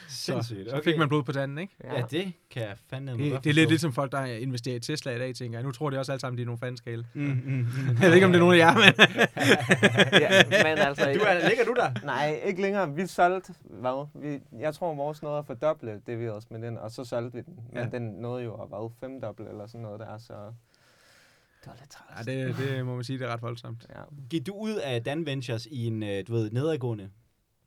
Sindssygt. 0.10 0.70
Så, 0.70 0.76
så 0.76 0.82
fik 0.84 0.98
man 0.98 1.10
blod 1.10 1.24
på 1.24 1.32
tanden, 1.32 1.58
ikke? 1.58 1.74
Ja, 1.84 2.04
det 2.12 2.34
kan 2.52 2.62
jeg 2.62 2.76
fandme 2.90 3.12
Det, 3.12 3.44
det 3.44 3.50
er 3.50 3.54
lidt 3.54 3.70
ligesom 3.70 3.94
folk, 3.94 4.12
der 4.12 4.26
investerer 4.26 4.76
i 4.76 4.80
Tesla 4.80 5.16
i 5.16 5.20
dag, 5.20 5.36
tænker 5.36 5.58
jeg. 5.60 5.64
Nu 5.66 5.72
tror 5.72 5.90
de 5.90 6.00
også 6.00 6.12
alle 6.12 6.20
sammen, 6.20 6.38
de 6.38 6.42
er 6.42 6.46
nogle 6.46 6.60
fanskale. 6.60 7.06
Mm, 7.14 7.22
mm, 7.24 7.32
mm. 7.46 7.68
Jeg 8.02 8.08
ved 8.08 8.14
ikke, 8.14 8.26
om 8.26 8.32
det 8.32 8.40
er 8.40 8.44
nogen 8.44 8.56
af 8.56 8.66
jer, 8.66 8.74
men... 8.74 8.84
ja, 10.24 10.64
men 10.64 10.78
altså... 10.78 11.06
Du 11.14 11.20
er, 11.20 11.50
ligger 11.50 11.66
du 11.66 11.74
der? 11.74 12.06
Nej, 12.06 12.42
ikke 12.46 12.62
længere. 12.62 12.96
Vi 12.96 13.08
solgte, 13.08 13.54
hvad? 13.64 14.08
Vi, 14.22 14.40
jeg 14.60 14.74
tror, 14.74 14.96
vores 14.96 15.22
nåede 15.22 15.38
at 15.38 15.46
fordoble 15.46 16.02
det, 16.08 16.20
vi 16.20 16.30
også 16.30 16.48
med 16.52 16.62
den, 16.62 16.78
og 16.78 16.92
så 16.92 17.04
solgte 17.06 17.38
vi 17.38 17.42
den. 17.42 17.54
Men 17.70 17.78
Ja. 17.78 17.84
ja. 17.84 17.90
den 17.90 18.02
nåede 18.04 18.44
jo 18.44 18.54
at 18.54 18.72
være 18.72 18.90
femdoble 19.00 19.50
eller 19.50 19.68
sådan 19.68 19.82
noget 19.82 20.00
der, 20.00 20.18
så 20.18 20.34
det 21.64 21.68
var 21.68 21.76
lidt 21.80 21.90
træls. 21.90 22.28
Ja, 22.28 22.48
det, 22.48 22.56
det 22.58 22.86
må 22.86 22.96
man 22.96 23.04
sige, 23.04 23.20
det 23.20 23.26
er 23.28 23.34
ret 23.34 23.42
voldsomt. 23.42 23.86
Ja. 23.90 24.02
Gik 24.30 24.48
du 24.48 24.54
ud 24.54 24.76
af 24.76 25.04
Dan 25.04 25.26
Ventures 25.26 25.66
i 25.66 25.86
en, 25.88 26.04
øh, 26.04 26.24
du 26.28 26.34
ved, 26.34 26.52
nedadgående? 26.52 27.10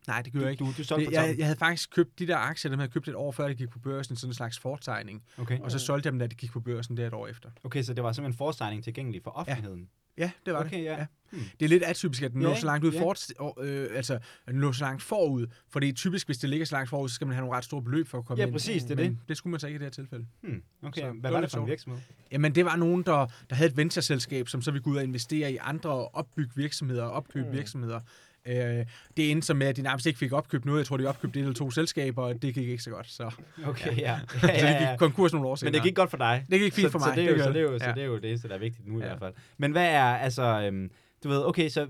Nej, 0.07 0.23
det 0.23 0.33
gør 0.33 0.41
jeg 0.41 0.51
ikke. 0.51 0.65
du, 0.65 0.73
du 0.79 0.85
solgte 0.85 1.07
Det, 1.07 1.13
jeg, 1.13 1.35
jeg 1.39 1.47
havde 1.47 1.59
faktisk 1.59 1.91
købt 1.91 2.19
de 2.19 2.27
der 2.27 2.37
aktier, 2.37 2.71
dem 2.71 2.79
havde 2.79 2.87
jeg 2.89 2.93
købt 2.93 3.09
et 3.09 3.15
år 3.15 3.33
før, 3.33 3.49
det 3.49 3.57
gik 3.57 3.71
på 3.71 3.79
børsen, 3.79 4.17
sådan 4.17 4.31
en 4.31 4.35
slags 4.35 4.59
fortegning. 4.59 5.23
Okay. 5.39 5.59
Og 5.61 5.71
så 5.71 5.79
solgte 5.79 6.07
jeg 6.07 6.13
dem, 6.13 6.19
da 6.19 6.27
det 6.27 6.37
gik 6.37 6.53
på 6.53 6.61
børsen 6.61 6.97
der 6.97 7.07
et 7.07 7.13
år 7.15 7.27
efter. 7.27 7.51
okay, 7.65 7.83
så 7.83 7.95
det 7.95 8.05
var 8.05 8.13
simpelthen 8.13 8.39
forsegning 8.39 8.85
tilgængelig 8.85 9.21
for 9.25 9.31
offentligheden? 9.31 9.89
Ja, 10.19 10.31
det 10.47 10.55
var 10.55 10.61
Okay, 10.61 10.79
det. 10.79 10.85
ja. 10.85 11.07
Hmm. 11.31 11.41
Det 11.61 11.65
er 11.65 11.69
lidt 11.69 11.83
atypisk, 11.83 12.23
at 12.23 12.33
den 12.33 12.43
Ja, 12.43 12.57
så 12.57 12.67
langt 12.67 12.85
ud 12.85 12.93
ja. 12.93 13.01
fort, 13.03 13.27
og, 13.39 13.59
øh, 13.63 13.89
altså, 13.97 14.15
at 14.47 14.55
den 14.55 14.75
så 14.75 14.85
langt 14.85 15.03
forud. 15.03 15.47
Fordi 15.69 15.93
typisk, 15.93 16.29
hvis 16.29 16.39
det 16.39 16.51
ligger 16.51 16.67
så 16.67 16.75
langt 16.77 16.91
forud, 16.91 17.09
så 17.09 17.15
skal 17.15 17.27
man 17.27 17.35
have 17.35 17.41
nogle 17.45 17.57
ret 17.57 17.65
store 17.65 17.83
beløb 17.83 18.09
for 18.09 18.19
at 18.19 18.25
komme 18.25 18.41
Ja, 18.41 18.47
ind. 18.47 18.53
præcis, 18.55 18.83
det 18.83 18.91
er 18.91 18.95
det. 18.95 19.19
det 19.29 19.37
skulle 19.37 19.51
man 19.51 19.61
så 19.61 19.67
ikke 19.67 19.77
i 19.77 19.79
det 19.79 19.85
her 19.87 19.91
tilfælde. 19.91 20.27
Hmm. 20.43 20.63
Okay, 20.83 21.01
Så 21.01 21.07
hvad 21.07 21.31
det 21.31 21.35
var 21.35 21.41
det 21.41 21.51
for 21.51 21.61
en 21.61 21.67
virksomhed? 21.67 22.01
Jamen, 22.33 22.55
det 22.55 22.65
var 22.65 22.77
nogen, 22.77 23.03
der, 23.03 23.27
der 23.51 23.57
havde 23.57 23.71
et 23.71 23.77
ventureselskab, 23.77 24.49
som 24.49 24.63
så 24.63 24.71
ville 24.71 24.83
gå 24.83 24.91
ud 24.91 24.97
og 24.97 25.05
investere 25.05 25.53
i 25.53 25.57
andre 25.61 25.91
og 25.91 26.15
opbygge 26.15 26.51
virksomheder 26.57 27.03
og 27.05 27.11
opkøbe 27.11 27.45
Mm. 27.45 27.51
mm. 27.51 27.57
virksomheder. 27.57 28.01
Øh, 28.47 28.87
det 29.17 29.31
endte 29.31 29.47
så 29.47 29.55
med, 29.55 29.67
at 29.67 29.77
de 29.77 29.83
nærmest 29.83 30.07
ikke 30.07 30.19
fik 30.19 30.33
opkøbt 30.33 30.65
noget. 30.65 30.79
Jeg 30.79 30.87
tror, 30.87 30.97
de 30.97 31.07
opkøbte 31.07 31.39
et 31.39 31.43
eller 31.43 31.55
to 31.55 31.71
selskaber, 31.71 32.23
og 32.23 32.43
det 32.43 32.55
gik 32.55 32.69
ikke 32.69 32.83
så 32.83 32.91
godt. 32.91 33.11
Så, 33.11 33.31
Okay, 33.67 33.97
ja. 33.99 34.19
så 34.41 34.47
det 34.47 34.77
gik 34.79 34.99
konkurs 34.99 35.33
nogle 35.33 35.47
år 35.49 35.51
Men 35.53 35.57
senere. 35.57 35.75
det 35.75 35.83
gik 35.83 35.95
godt 35.97 36.11
for 36.11 36.17
dig. 36.17 36.45
det 36.51 36.61
gik 36.61 36.73
fint 36.73 36.87
så, 36.87 36.93
for 36.93 36.99
mig. 36.99 37.09
Så 37.09 37.15
det, 37.21 37.25
er 37.25 37.31
jo, 37.31 37.37
så, 37.39 37.43
gjorde 37.45 37.59
det, 37.59 37.67
er 37.67 37.73
jo, 37.73 37.79
så 37.79 37.85
Ja. 37.85 37.93
det 37.95 38.03
er 38.03 38.07
jo 38.07 38.17
det 38.19 38.29
eneste, 38.31 38.49
der 38.49 38.55
er 38.55 38.59
vigtigt 38.59 38.89
nu 38.89 38.99
i 38.99 39.03
Ja. 39.03 39.07
hvert 39.09 39.19
fald. 39.19 39.35
Men 39.59 39.73
hvad 39.73 39.87
er, 39.87 40.03
altså, 40.05 40.43
øhm, 40.43 40.91
du 41.25 41.29
ved, 41.29 41.45
okay, 41.45 41.69
så 41.69 41.87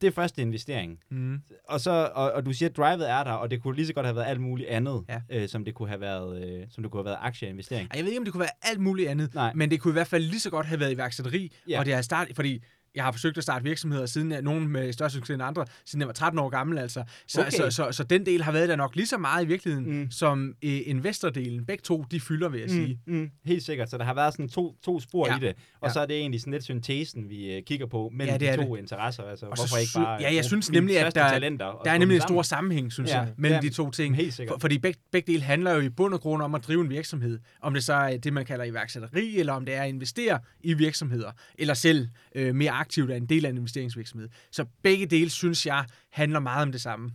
det 0.00 0.06
er 0.06 0.10
første 0.10 0.42
investering. 0.42 0.98
Mm. 1.10 1.40
Og, 1.68 1.80
så, 1.80 2.10
og, 2.14 2.32
og 2.32 2.46
du 2.46 2.52
siger, 2.52 2.68
at 2.68 2.76
drivet 2.76 3.10
er 3.10 3.24
der, 3.24 3.32
og 3.32 3.50
det 3.50 3.62
kunne 3.62 3.76
lige 3.76 3.86
så 3.86 3.92
godt 3.92 4.06
have 4.06 4.16
været 4.16 4.26
alt 4.26 4.40
muligt 4.40 4.68
andet, 4.68 5.04
Ja. 5.08 5.20
øh, 5.30 5.48
som 5.48 5.64
det 5.64 5.74
kunne 5.74 5.88
have 5.88 6.00
været, 6.00 6.44
øh, 6.60 6.66
som 6.70 6.82
det 6.82 6.92
kunne 6.92 6.98
have 6.98 7.04
været 7.04 7.18
aktieinvestering. 7.20 7.88
Jeg 7.94 8.02
ved 8.04 8.10
ikke, 8.10 8.18
om 8.18 8.24
det 8.24 8.32
kunne 8.32 8.40
være 8.40 8.50
alt 8.70 8.80
muligt 8.80 9.08
andet, 9.08 9.34
Nej. 9.34 9.52
men 9.54 9.70
det 9.70 9.80
kunne 9.80 9.92
i 9.92 9.92
hvert 9.92 10.06
fald 10.06 10.22
lige 10.24 10.40
så 10.40 10.50
godt 10.50 10.66
have 10.66 10.80
været 10.80 10.92
iværksætteri, 10.92 11.52
Ja. 11.68 11.72
ja. 11.72 11.78
og 11.78 11.86
det 11.86 11.94
har 11.94 12.02
startet, 12.02 12.36
fordi 12.36 12.62
jeg 12.94 13.04
har 13.04 13.12
forsøgt 13.12 13.36
at 13.36 13.42
starte 13.42 13.64
virksomheder 13.64 14.06
siden 14.06 14.32
jeg, 14.32 14.42
nogen 14.42 14.68
med 14.68 14.92
større 14.92 15.10
succes 15.10 15.34
end 15.34 15.42
andre, 15.42 15.64
siden 15.86 16.00
jeg 16.00 16.06
var 16.06 16.12
13 16.12 16.38
år 16.38 16.48
gammel 16.48 16.78
altså. 16.78 17.04
Så, 17.28 17.40
Okay. 17.40 17.48
okay. 17.48 17.56
så, 17.56 17.70
så, 17.70 17.92
så, 17.92 18.04
den 18.04 18.26
del 18.26 18.42
har 18.42 18.52
været 18.52 18.68
der 18.68 18.76
nok 18.76 18.96
lige 18.96 19.06
så 19.06 19.18
meget 19.18 19.44
i 19.44 19.46
virkeligheden, 19.46 20.00
Mm. 20.00 20.10
som 20.10 20.54
øh, 20.64 20.80
investordelen. 20.86 21.66
Begge 21.66 21.82
to, 21.82 22.04
de 22.10 22.20
fylder, 22.20 22.48
vil 22.48 22.60
jeg 22.60 22.68
mm. 22.68 22.74
sige. 22.74 22.98
Mm, 23.06 23.30
helt 23.44 23.62
sikkert. 23.62 23.90
Så 23.90 23.98
der 23.98 24.04
har 24.04 24.14
været 24.14 24.32
sådan 24.34 24.48
to, 24.48 24.76
to 24.84 25.00
spor 25.00 25.26
Ja. 25.28 25.36
i 25.36 25.40
det. 25.40 25.54
Og 25.80 25.88
Ja. 25.88 25.92
så 25.92 26.00
er 26.00 26.06
det 26.06 26.16
egentlig 26.16 26.40
sådan 26.40 26.52
lidt 26.52 26.64
syntesen, 26.64 27.28
vi 27.30 27.52
øh, 27.52 27.62
kigger 27.62 27.86
på 27.86 28.10
mellem 28.14 28.32
Ja, 28.40 28.50
det 28.52 28.58
de 28.58 28.64
to 28.64 28.76
interesser. 28.76 29.22
Altså, 29.22 29.46
Og 29.46 29.56
så 29.56 29.62
hvorfor 29.62 29.76
ikke 29.76 29.90
sy- 29.90 29.96
bare 29.96 30.18
ja, 30.22 30.34
jeg 30.34 30.44
synes 30.44 30.70
nemlig, 30.72 30.98
at 30.98 31.14
der 31.14 31.22
er- 31.24 31.30
talenter 31.32 31.80
Der 31.84 31.90
er 31.90 31.98
nemlig 31.98 32.14
en 32.16 32.20
stor 32.22 32.42
sammen? 32.42 32.44
sammenhæng, 32.44 32.92
synes 32.92 33.10
Ja, 33.10 33.18
jeg, 33.20 33.32
mellem 33.36 33.60
ja. 33.62 33.68
de 33.68 33.74
to 33.74 33.90
ting. 33.90 34.16
Helt 34.16 34.34
sikkert. 34.34 34.54
For, 34.54 34.60
fordi 34.60 34.78
begge, 34.78 35.00
begge 35.12 35.32
dele 35.32 35.42
handler 35.42 35.72
jo 35.74 35.80
i 35.80 35.88
bund 35.88 36.14
og 36.14 36.20
grund 36.20 36.42
om 36.42 36.54
at 36.54 36.64
drive 36.66 36.80
en 36.80 36.90
virksomhed. 36.90 37.38
Om 37.62 37.74
det 37.74 37.84
så 37.84 37.92
er 37.94 38.16
det, 38.16 38.32
man 38.32 38.44
kalder 38.44 38.64
iværksætteri, 38.64 39.38
eller 39.38 39.52
om 39.52 39.64
det 39.64 39.74
er 39.74 39.82
at 39.82 39.88
investere 39.88 40.38
i 40.60 40.74
virksomheder, 40.74 41.30
eller 41.58 41.74
selv 41.74 42.08
øh, 42.34 42.54
mere 42.54 42.70
aktivt 42.80 43.10
er 43.10 43.16
en 43.16 43.26
del 43.26 43.44
af 43.44 43.50
en 43.50 43.56
investeringsvirksomhed. 43.56 44.28
Så 44.50 44.64
begge 44.82 45.06
dele, 45.06 45.30
synes 45.30 45.66
jeg, 45.66 45.84
handler 46.10 46.40
meget 46.40 46.62
om 46.62 46.72
det 46.72 46.80
samme. 46.80 47.12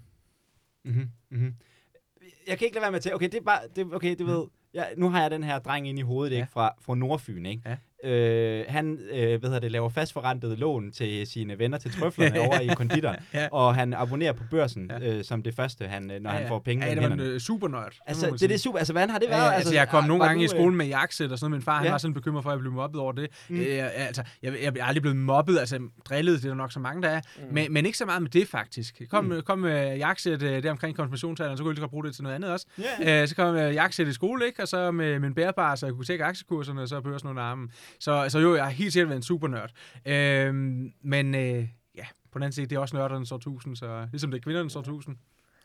Mm-hmm. 0.86 1.10
Mm-hmm. 1.32 1.56
Jeg 2.48 2.58
kan 2.58 2.66
ikke 2.66 2.76
lade 2.76 2.82
være 2.82 2.92
med 2.92 2.98
at 2.98 3.04
tænke, 3.04 3.16
okay, 3.16 3.26
det 3.26 3.38
er 3.38 3.42
bare, 3.42 3.62
det, 3.76 3.94
okay, 3.94 4.16
du 4.20 4.26
ved, 4.26 4.46
ja, 4.74 4.84
nu 4.98 5.10
har 5.10 5.22
jeg 5.22 5.32
den 5.32 5.44
her 5.44 5.60
dreng 5.60 5.88
inde 5.88 6.00
i 6.00 6.04
hovedet, 6.04 6.32
Ja. 6.36 6.42
ikke, 6.42 6.52
fra, 6.52 6.76
fra 6.82 6.96
Nordfyn, 6.96 7.46
ikke? 7.46 7.62
Ja. 7.66 7.78
Øh, 8.04 8.64
han, 8.68 9.00
øh, 9.12 9.40
hvad 9.40 9.62
det, 9.62 9.72
laver 9.72 9.90
fastforrentet 9.90 10.60
lån 10.60 10.92
til 10.92 11.28
sine 11.28 11.60
venner 11.60 11.78
til 11.78 11.92
trøflerne 11.92 12.40
over 12.48 12.60
i 12.60 12.68
konditor, 12.68 13.16
Ja. 13.34 13.48
og 13.52 13.76
han 13.76 13.94
abonnerer 13.94 14.34
på 14.34 14.44
børsen 14.52 14.92
Ja. 15.02 15.10
øh, 15.18 15.24
som 15.24 15.44
det 15.44 15.56
første, 15.56 15.88
han, 15.88 16.12
øh, 16.12 16.22
når 16.22 16.30
han 16.30 16.48
får 16.48 16.60
penge 16.60 16.86
ja, 16.86 16.92
i 16.92 16.96
det 16.96 17.04
var 17.04 17.10
hænderne. 17.10 17.30
en 17.30 17.34
øh, 17.36 17.40
super 17.40 17.68
nørd. 17.68 17.94
Altså, 18.06 18.30
det 18.32 18.42
er 18.44 18.48
det 18.48 18.60
super, 18.62 18.78
altså, 18.78 18.94
hvordan 18.94 19.10
har 19.10 19.20
det 19.20 19.26
Ja, 19.30 19.38
været? 19.38 19.46
ja, 19.52 19.56
altså, 19.56 19.74
jeg 19.74 19.90
kom 19.90 20.04
nogle 20.04 20.24
gange 20.26 20.44
i 20.44 20.48
du, 20.48 20.54
øh, 20.54 20.60
skolen 20.60 20.78
med 20.78 20.86
jakkesæt 20.86 21.32
og 21.32 21.40
sådan 21.40 21.52
noget. 21.52 21.60
Min 21.60 21.66
far 21.66 21.76
han 21.76 21.86
Ja. 21.86 21.92
var 21.92 21.98
sådan 21.98 22.14
bekymret 22.14 22.44
for, 22.44 22.50
at 22.50 22.54
jeg 22.54 22.60
blev 22.60 22.72
mobbet 22.72 23.02
over 23.02 23.12
det. 23.12 23.28
Mm. 23.50 23.60
Øh, 23.60 23.68
altså, 24.08 24.24
jeg, 24.44 24.54
jeg, 24.54 24.62
jeg 24.76 24.82
er 24.82 24.86
aldrig 24.86 25.02
blevet 25.02 25.18
mobbet, 25.18 25.60
altså 25.60 25.80
drillet, 26.10 26.38
det 26.38 26.46
er 26.46 26.50
der 26.50 26.56
nok 26.56 26.72
så 26.72 26.80
mange, 26.80 27.02
der 27.02 27.10
er. 27.10 27.22
Mm. 27.38 27.54
Men, 27.54 27.74
men 27.74 27.86
ikke 27.86 27.98
så 27.98 28.06
meget 28.06 28.22
med 28.22 28.30
det, 28.30 28.48
faktisk. 28.48 29.02
Kom, 29.10 29.26
Mm. 29.26 29.42
kom 29.46 29.60
med 29.60 29.98
jakkesæt 29.98 30.42
øh, 30.44 30.64
der 30.64 30.72
omkring 30.72 30.96
konfirmationsalderen, 30.96 31.58
så 31.58 31.64
kunne 31.64 31.70
jeg 31.72 31.76
lige 31.76 31.82
godt 31.82 31.92
bruge 31.92 32.06
det 32.06 32.16
til 32.16 32.24
noget 32.24 32.36
andet 32.36 32.52
også. 32.52 32.66
Ja. 33.04 33.22
Øh, 33.22 33.28
så 33.28 33.36
kom 33.36 33.56
jeg 33.56 33.74
jakkesæt 33.74 34.08
i 34.08 34.14
skole, 34.14 34.46
ikke? 34.46 34.62
og 34.62 34.68
så 34.68 34.92
med 34.92 35.20
min 35.20 35.34
bærebar, 35.34 35.76
så 35.76 35.86
jeg 35.86 35.94
kunne 35.96 36.06
tjekke 36.06 36.24
aktiekurserne, 36.26 36.82
og 36.82 36.88
så 36.88 37.02
børsen 37.02 37.30
under 37.30 37.44
armen. 37.44 37.72
Så, 38.00 38.26
så 38.30 38.40
jo, 38.40 38.56
jeg 38.56 38.64
har 38.64 38.72
helt 38.72 38.94
sikkert 38.94 39.10
været 39.10 39.18
en 39.20 39.24
super 39.24 39.48
nørd. 39.48 39.72
Øh, 40.06 40.54
men 41.04 41.36
øh, 41.36 41.68
ja, 41.98 42.06
på 42.32 42.40
den 42.40 42.44
anden 42.44 42.52
side, 42.52 42.66
det 42.66 42.76
er 42.76 42.80
også 42.80 42.96
nørdernes 42.96 43.32
årtusind, 43.32 43.76
så 43.76 44.08
ligesom 44.12 44.32
det 44.32 44.38
er 44.38 44.42
kvindernes 44.42 44.76
årtusind. 44.76 45.16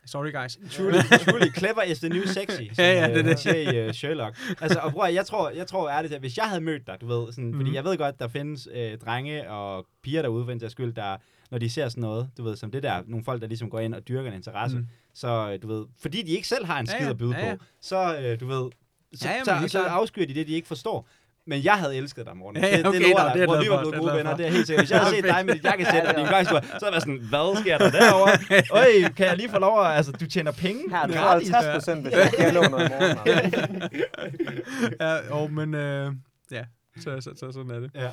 Sorry, 0.05 0.31
guys. 0.33 0.59
Truly, 0.71 0.97
truly 1.25 1.51
clever 1.57 1.81
is 1.83 1.99
the 1.99 2.09
new 2.09 2.25
sexy, 2.25 2.61
som 2.73 2.75
Ja, 2.85 2.93
ja, 2.93 3.09
øh, 3.09 3.13
det 3.15 3.19
er 3.19 3.23
det. 3.29 3.39
siger 3.39 3.71
i 3.71 3.87
uh, 3.87 3.93
Sherlock. 3.93 4.37
Altså, 4.61 4.79
og 4.79 4.91
bror, 4.91 5.05
jeg 5.05 5.25
tror, 5.25 5.49
jeg 5.49 5.67
tror 5.67 5.89
ærligt, 5.89 6.13
at 6.13 6.19
hvis 6.19 6.37
jeg 6.37 6.45
havde 6.45 6.61
mødt 6.61 6.87
dig, 6.87 6.97
du 7.01 7.07
ved, 7.07 7.31
sådan, 7.33 7.45
mm. 7.51 7.53
fordi 7.53 7.69
Mhm. 7.69 7.75
jeg 7.75 7.83
ved 7.83 7.97
godt, 7.97 8.19
der 8.19 8.27
findes 8.27 8.67
øh, 8.73 8.97
drenge 8.97 9.49
og 9.49 9.85
piger 10.03 10.21
derude, 10.21 10.45
for 10.45 10.51
en 10.51 10.69
skyld, 10.69 10.93
der, 10.93 11.17
når 11.51 11.57
de 11.57 11.69
ser 11.69 11.89
sådan 11.89 12.01
noget, 12.01 12.29
du 12.37 12.43
ved, 12.43 12.55
som 12.55 12.71
det 12.71 12.83
der, 12.83 13.03
nogle 13.07 13.25
folk, 13.25 13.41
der 13.41 13.47
ligesom 13.47 13.69
går 13.69 13.79
ind 13.79 13.95
og 13.95 14.07
dyrker 14.07 14.29
en 14.29 14.35
interesse, 14.35 14.77
mm. 14.77 14.87
Så, 15.13 15.51
øh, 15.53 15.61
du 15.61 15.67
ved, 15.67 15.85
fordi 16.01 16.21
de 16.21 16.31
ikke 16.31 16.47
selv 16.47 16.65
har 16.65 16.79
en 16.79 16.85
Ja, 16.85 16.91
skid 16.95 17.05
ja, 17.05 17.09
at 17.11 17.17
byde 17.17 17.37
ja, 17.37 17.47
ja. 17.49 17.55
på, 17.55 17.63
så, 17.81 18.17
øh, 18.17 18.39
du 18.39 18.47
ved, 18.47 18.71
så, 19.15 19.27
Ja, 19.29 19.33
ja, 19.47 19.59
men 19.59 19.69
så, 19.69 19.71
så 19.71 19.83
afskyr 19.83 20.25
de 20.25 20.33
det, 20.33 20.47
de 20.47 20.53
ikke 20.53 20.67
forstår. 20.67 21.07
Men 21.47 21.63
jeg 21.63 21.73
havde 21.73 21.95
elsket 21.97 22.25
dig, 22.25 22.37
Morten. 22.37 22.61
Ja, 22.63 22.67
ja, 22.69 22.77
det, 22.77 22.85
okay, 22.87 22.99
det 22.99 23.07
lover 23.09 23.23
jeg 23.23 23.33
det 23.33 23.41
er 23.41 23.45
vi 23.45 23.47
var 23.51 23.57
blevet 23.79 23.85
det 23.93 23.93
er 23.93 23.99
gode 23.99 24.13
venner, 24.17 24.35
det 24.37 24.45
er 24.47 24.51
helt 24.51 24.67
sikkert. 24.67 24.81
Hvis 24.85 24.91
jeg 24.91 24.99
havde 24.99 25.15
set 25.15 25.23
dig 25.23 25.45
med 25.45 25.53
dit 25.55 25.63
jakkesæt 25.63 26.05
og 26.05 26.15
din 26.15 26.25
gang, 26.25 26.45
så 26.45 26.51
havde 26.53 26.65
jeg 26.81 26.91
været 26.91 27.01
sådan, 27.03 27.17
hvad 27.29 27.61
sker 27.61 27.77
der 27.77 27.91
derovre? 27.91 28.31
Øj, 28.81 29.13
kan 29.17 29.25
jeg 29.25 29.37
lige 29.37 29.49
få 29.49 29.59
lov 29.59 29.81
at, 29.85 29.91
altså, 29.97 30.11
du 30.11 30.25
tjener 30.27 30.51
penge? 30.51 30.81
Her 30.89 30.97
er 30.97 31.07
du 31.07 31.13
gratis. 31.13 31.49
50 31.49 31.75
procent, 31.75 32.01
hvis 32.03 32.13
jeg 32.13 32.31
giver 32.37 32.51
lån 32.51 32.71
noget 32.71 32.85
i 32.85 32.93
morgen. 32.93 33.81
ja, 35.01 35.33
og, 35.33 35.51
men 35.53 35.73
øh, 35.73 36.11
ja, 36.51 36.63
så, 36.99 37.21
så, 37.21 37.31
så, 37.35 37.51
sådan 37.51 37.71
er 37.71 37.79
det. 37.79 37.91
Ja. 37.95 38.09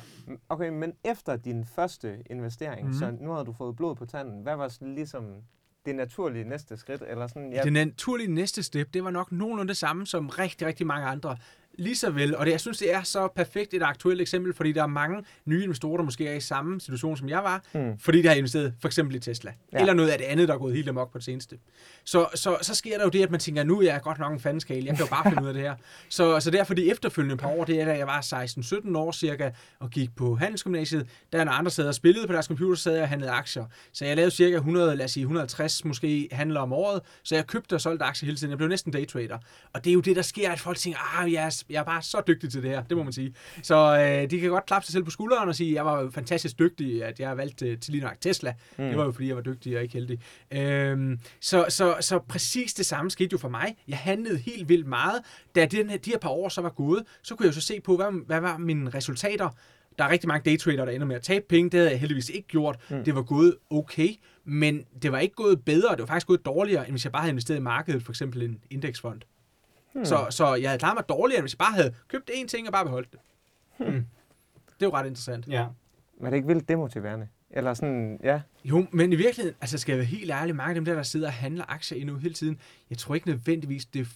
Okay, 0.49 0.69
men 0.69 0.93
efter 1.05 1.35
din 1.35 1.65
første 1.75 2.15
investering, 2.29 2.81
Mhm. 2.87 2.93
mm. 2.93 2.99
så 2.99 3.11
nu 3.21 3.31
har 3.31 3.43
du 3.43 3.53
fået 3.53 3.75
blod 3.75 3.95
på 3.95 4.05
tanden. 4.05 4.43
Hvad 4.43 4.55
var 4.55 4.67
sådan 4.67 4.95
ligesom 4.95 5.23
det 5.85 5.95
naturlige 5.95 6.43
næste 6.49 6.77
skridt? 6.77 7.03
Eller 7.07 7.27
sådan, 7.27 7.53
Ja. 7.53 7.61
Det 7.63 7.73
naturlige 7.73 8.31
næste 8.31 8.63
step, 8.63 8.93
det 8.93 9.03
var 9.03 9.11
nok 9.11 9.31
nogenlunde 9.31 9.67
det 9.69 9.77
samme 9.77 10.05
som 10.07 10.29
rigtig, 10.29 10.67
rigtig 10.67 10.87
mange 10.87 11.07
andre. 11.07 11.37
Lige 11.79 11.95
så 11.95 12.09
vel, 12.09 12.35
og 12.35 12.45
det, 12.45 12.51
jeg 12.51 12.59
synes, 12.59 12.77
det 12.77 12.93
er 12.93 13.03
så 13.03 13.27
perfekt 13.35 13.73
et 13.73 13.83
aktuelt 13.83 14.21
eksempel, 14.21 14.53
fordi 14.53 14.71
der 14.71 14.83
er 14.83 14.87
mange 14.87 15.23
nye 15.45 15.63
investorer, 15.63 15.97
der 15.97 16.03
måske 16.03 16.27
er 16.27 16.33
i 16.33 16.39
samme 16.39 16.81
situation, 16.81 17.17
som 17.17 17.29
jeg 17.29 17.43
var, 17.43 17.63
Mm. 17.73 17.99
fordi 17.99 18.21
de 18.21 18.27
har 18.27 18.35
investeret 18.35 18.73
for 18.81 18.87
eksempel 18.87 19.15
i 19.15 19.19
Tesla, 19.19 19.53
Ja. 19.73 19.79
eller 19.79 19.93
noget 19.93 20.09
af 20.09 20.17
det 20.17 20.25
andet, 20.25 20.47
der 20.47 20.53
er 20.53 20.57
gået 20.57 20.75
helt 20.75 20.89
amok 20.89 21.11
på 21.11 21.17
det 21.17 21.25
seneste. 21.25 21.57
Så, 22.09 22.27
så, 22.35 22.57
så 22.61 22.75
sker 22.75 22.97
der 22.97 23.03
jo 23.03 23.09
det, 23.09 23.23
at 23.23 23.31
man 23.31 23.39
tænker, 23.39 23.63
nu 23.63 23.79
er 23.79 23.83
jeg 23.83 24.01
godt 24.01 24.19
nok 24.19 24.33
en 24.33 24.39
fandenskale, 24.39 24.85
jeg 24.85 24.95
kan 24.95 25.05
jo 25.05 25.09
bare 25.09 25.23
finde 25.23 25.43
ud 25.43 25.47
af 25.47 25.53
det 25.53 25.63
her. 25.63 25.75
Så, 26.09 26.39
så 26.39 26.51
derfor 26.51 26.73
de 26.73 26.91
efterfølgende 26.91 27.37
par 27.37 27.47
år, 27.47 27.65
det 27.65 27.81
er 27.81 27.85
da 27.85 27.97
jeg 27.97 28.07
var 28.07 28.21
16-17 28.91 28.97
år 28.97 29.11
cirka, 29.11 29.49
og 29.79 29.89
gik 29.89 30.15
på 30.15 30.35
handelsgymnasiet, 30.35 31.07
der 31.31 31.39
er 31.39 31.43
nogle 31.43 31.57
andre 31.57 31.71
sad 31.71 31.87
og 31.87 31.95
spillede 31.95 32.27
på 32.27 32.33
deres 32.33 32.45
computer, 32.45 32.75
sad 32.75 32.93
jeg 32.93 33.01
og 33.01 33.09
handlede 33.09 33.31
aktier. 33.31 33.65
Så 33.93 34.05
jeg 34.05 34.15
lavede 34.15 34.31
cirka 34.31 34.55
100, 34.55 34.95
lad 34.95 35.05
os 35.05 35.11
sige 35.11 35.21
150 35.21 35.85
måske 35.85 36.29
handler 36.31 36.59
om 36.59 36.73
året, 36.73 37.01
så 37.23 37.35
jeg 37.35 37.47
købte 37.47 37.73
og 37.73 37.81
solgte 37.81 38.05
aktier 38.05 38.25
hele 38.25 38.37
tiden. 38.37 38.49
Jeg 38.49 38.57
blev 38.57 38.69
næsten 38.69 38.91
daytrader. 38.91 39.37
Og 39.73 39.83
det 39.83 39.89
er 39.89 39.93
jo 39.93 39.99
det, 39.99 40.15
der 40.15 40.21
sker, 40.21 40.51
at 40.51 40.59
folk 40.59 40.77
tænker, 40.77 41.19
ah, 41.19 41.33
jeg 41.33 41.45
er, 41.45 41.63
jeg 41.69 41.79
er 41.79 41.83
bare 41.83 42.01
så 42.01 42.21
dygtig 42.27 42.51
til 42.51 42.63
det 42.63 42.69
her, 42.69 42.83
det 42.83 42.97
må 42.97 43.03
man 43.03 43.13
sige. 43.13 43.33
Så 43.63 43.75
øh, 43.75 44.29
de 44.31 44.39
kan 44.39 44.49
godt 44.49 44.65
klappe 44.65 44.85
sig 44.85 44.93
selv 44.93 45.03
på 45.03 45.11
skulderen 45.11 45.49
og 45.49 45.55
sige, 45.55 45.75
jeg 45.75 45.85
var 45.85 46.09
fantastisk 46.09 46.59
dygtig, 46.59 47.03
at 47.03 47.19
jeg 47.19 47.37
valgte 47.37 47.67
øh, 47.67 47.79
til 47.79 47.91
lige 47.91 48.03
nok 48.03 48.15
Tesla. 48.21 48.53
Mm. 48.77 48.85
Det 48.85 48.97
var 48.97 49.05
jo 49.05 49.11
fordi, 49.11 49.27
jeg 49.27 49.35
var 49.35 49.41
dygtig 49.41 49.77
og 49.77 49.83
ikke 49.83 49.93
heldig. 49.93 50.19
Øhm, 50.51 51.19
så, 51.41 51.65
så, 51.69 51.95
så 52.01 52.19
præcis 52.19 52.73
det 52.73 52.85
samme 52.85 53.11
skete 53.11 53.29
jo 53.31 53.37
for 53.37 53.49
mig. 53.49 53.77
Jeg 53.87 53.97
handlede 53.97 54.37
helt 54.37 54.69
vildt 54.69 54.87
meget. 54.87 55.21
Da 55.55 55.65
den 55.65 55.89
her, 55.89 55.97
de 55.97 56.09
her 56.09 56.17
par 56.17 56.29
år 56.29 56.49
så 56.49 56.61
var 56.61 56.69
gået, 56.69 57.03
så 57.23 57.35
kunne 57.35 57.45
jeg 57.45 57.55
jo 57.55 57.61
så 57.61 57.67
se 57.67 57.81
på, 57.81 57.95
hvad, 57.95 58.25
hvad 58.25 58.39
var 58.39 58.57
mine 58.57 58.89
resultater. 58.89 59.49
Der 59.97 60.05
er 60.05 60.09
rigtig 60.09 60.27
mange 60.27 60.49
daytrader, 60.49 60.85
der 60.85 60.91
ender 60.91 61.07
med 61.07 61.15
at 61.15 61.21
tabe 61.21 61.45
penge. 61.49 61.69
Det 61.69 61.77
havde 61.77 61.91
jeg 61.91 61.99
heldigvis 61.99 62.29
ikke 62.29 62.47
gjort. 62.47 62.79
Mm. 62.89 63.03
Det 63.03 63.15
var 63.15 63.21
gået 63.21 63.55
okay, 63.69 64.09
men 64.43 64.85
det 65.01 65.11
var 65.11 65.19
ikke 65.19 65.35
gået 65.35 65.65
bedre. 65.65 65.91
Det 65.91 65.99
var 65.99 66.05
faktisk 66.05 66.27
gået 66.27 66.45
dårligere, 66.45 66.83
end 66.83 66.91
hvis 66.91 67.03
jeg 67.03 67.11
bare 67.11 67.21
havde 67.21 67.31
investeret 67.31 67.57
i 67.57 67.61
markedet, 67.61 68.03
for 68.03 68.11
eksempel 68.11 68.41
en 68.41 68.63
indeksfond. 68.69 69.21
Hmm. 69.93 70.05
Så, 70.05 70.27
så 70.29 70.55
jeg 70.55 70.69
havde 70.69 70.79
klaret 70.79 70.95
mig 70.95 71.09
dårligere, 71.09 71.39
end 71.39 71.43
hvis 71.43 71.53
jeg 71.53 71.57
bare 71.57 71.73
havde 71.73 71.93
købt 72.07 72.29
én 72.33 72.47
ting 72.47 72.67
og 72.67 72.73
bare 72.73 72.85
beholdt 72.85 73.11
det. 73.11 73.19
Hmm. 73.77 74.05
Det 74.79 74.85
er 74.85 74.85
jo 74.85 74.93
ret 74.93 75.05
interessant. 75.07 75.47
Ja. 75.47 75.65
Men 76.17 76.25
er 76.25 76.29
det 76.29 76.37
ikke 76.37 76.47
vildt 76.47 76.69
demotiverende? 76.69 77.27
Eller 77.51 77.73
sådan, 77.73 78.19
ja. 78.23 78.41
Jo, 78.63 78.87
men 78.91 79.13
i 79.13 79.15
virkeligheden, 79.15 79.55
altså 79.61 79.77
skal 79.77 79.91
jeg 79.93 79.97
være 79.97 80.05
helt 80.07 80.31
ærlig, 80.31 80.55
mange 80.55 80.69
af 80.69 80.75
dem 80.75 80.85
der, 80.85 80.93
der 80.93 81.03
sidder 81.03 81.27
og 81.27 81.33
handler 81.33 81.65
aktier 81.67 82.01
endnu 82.01 82.15
hele 82.15 82.33
tiden, 82.33 82.57
jeg 82.89 82.97
tror 82.97 83.15
ikke 83.15 83.27
nødvendigvis, 83.27 83.85
det 83.85 84.07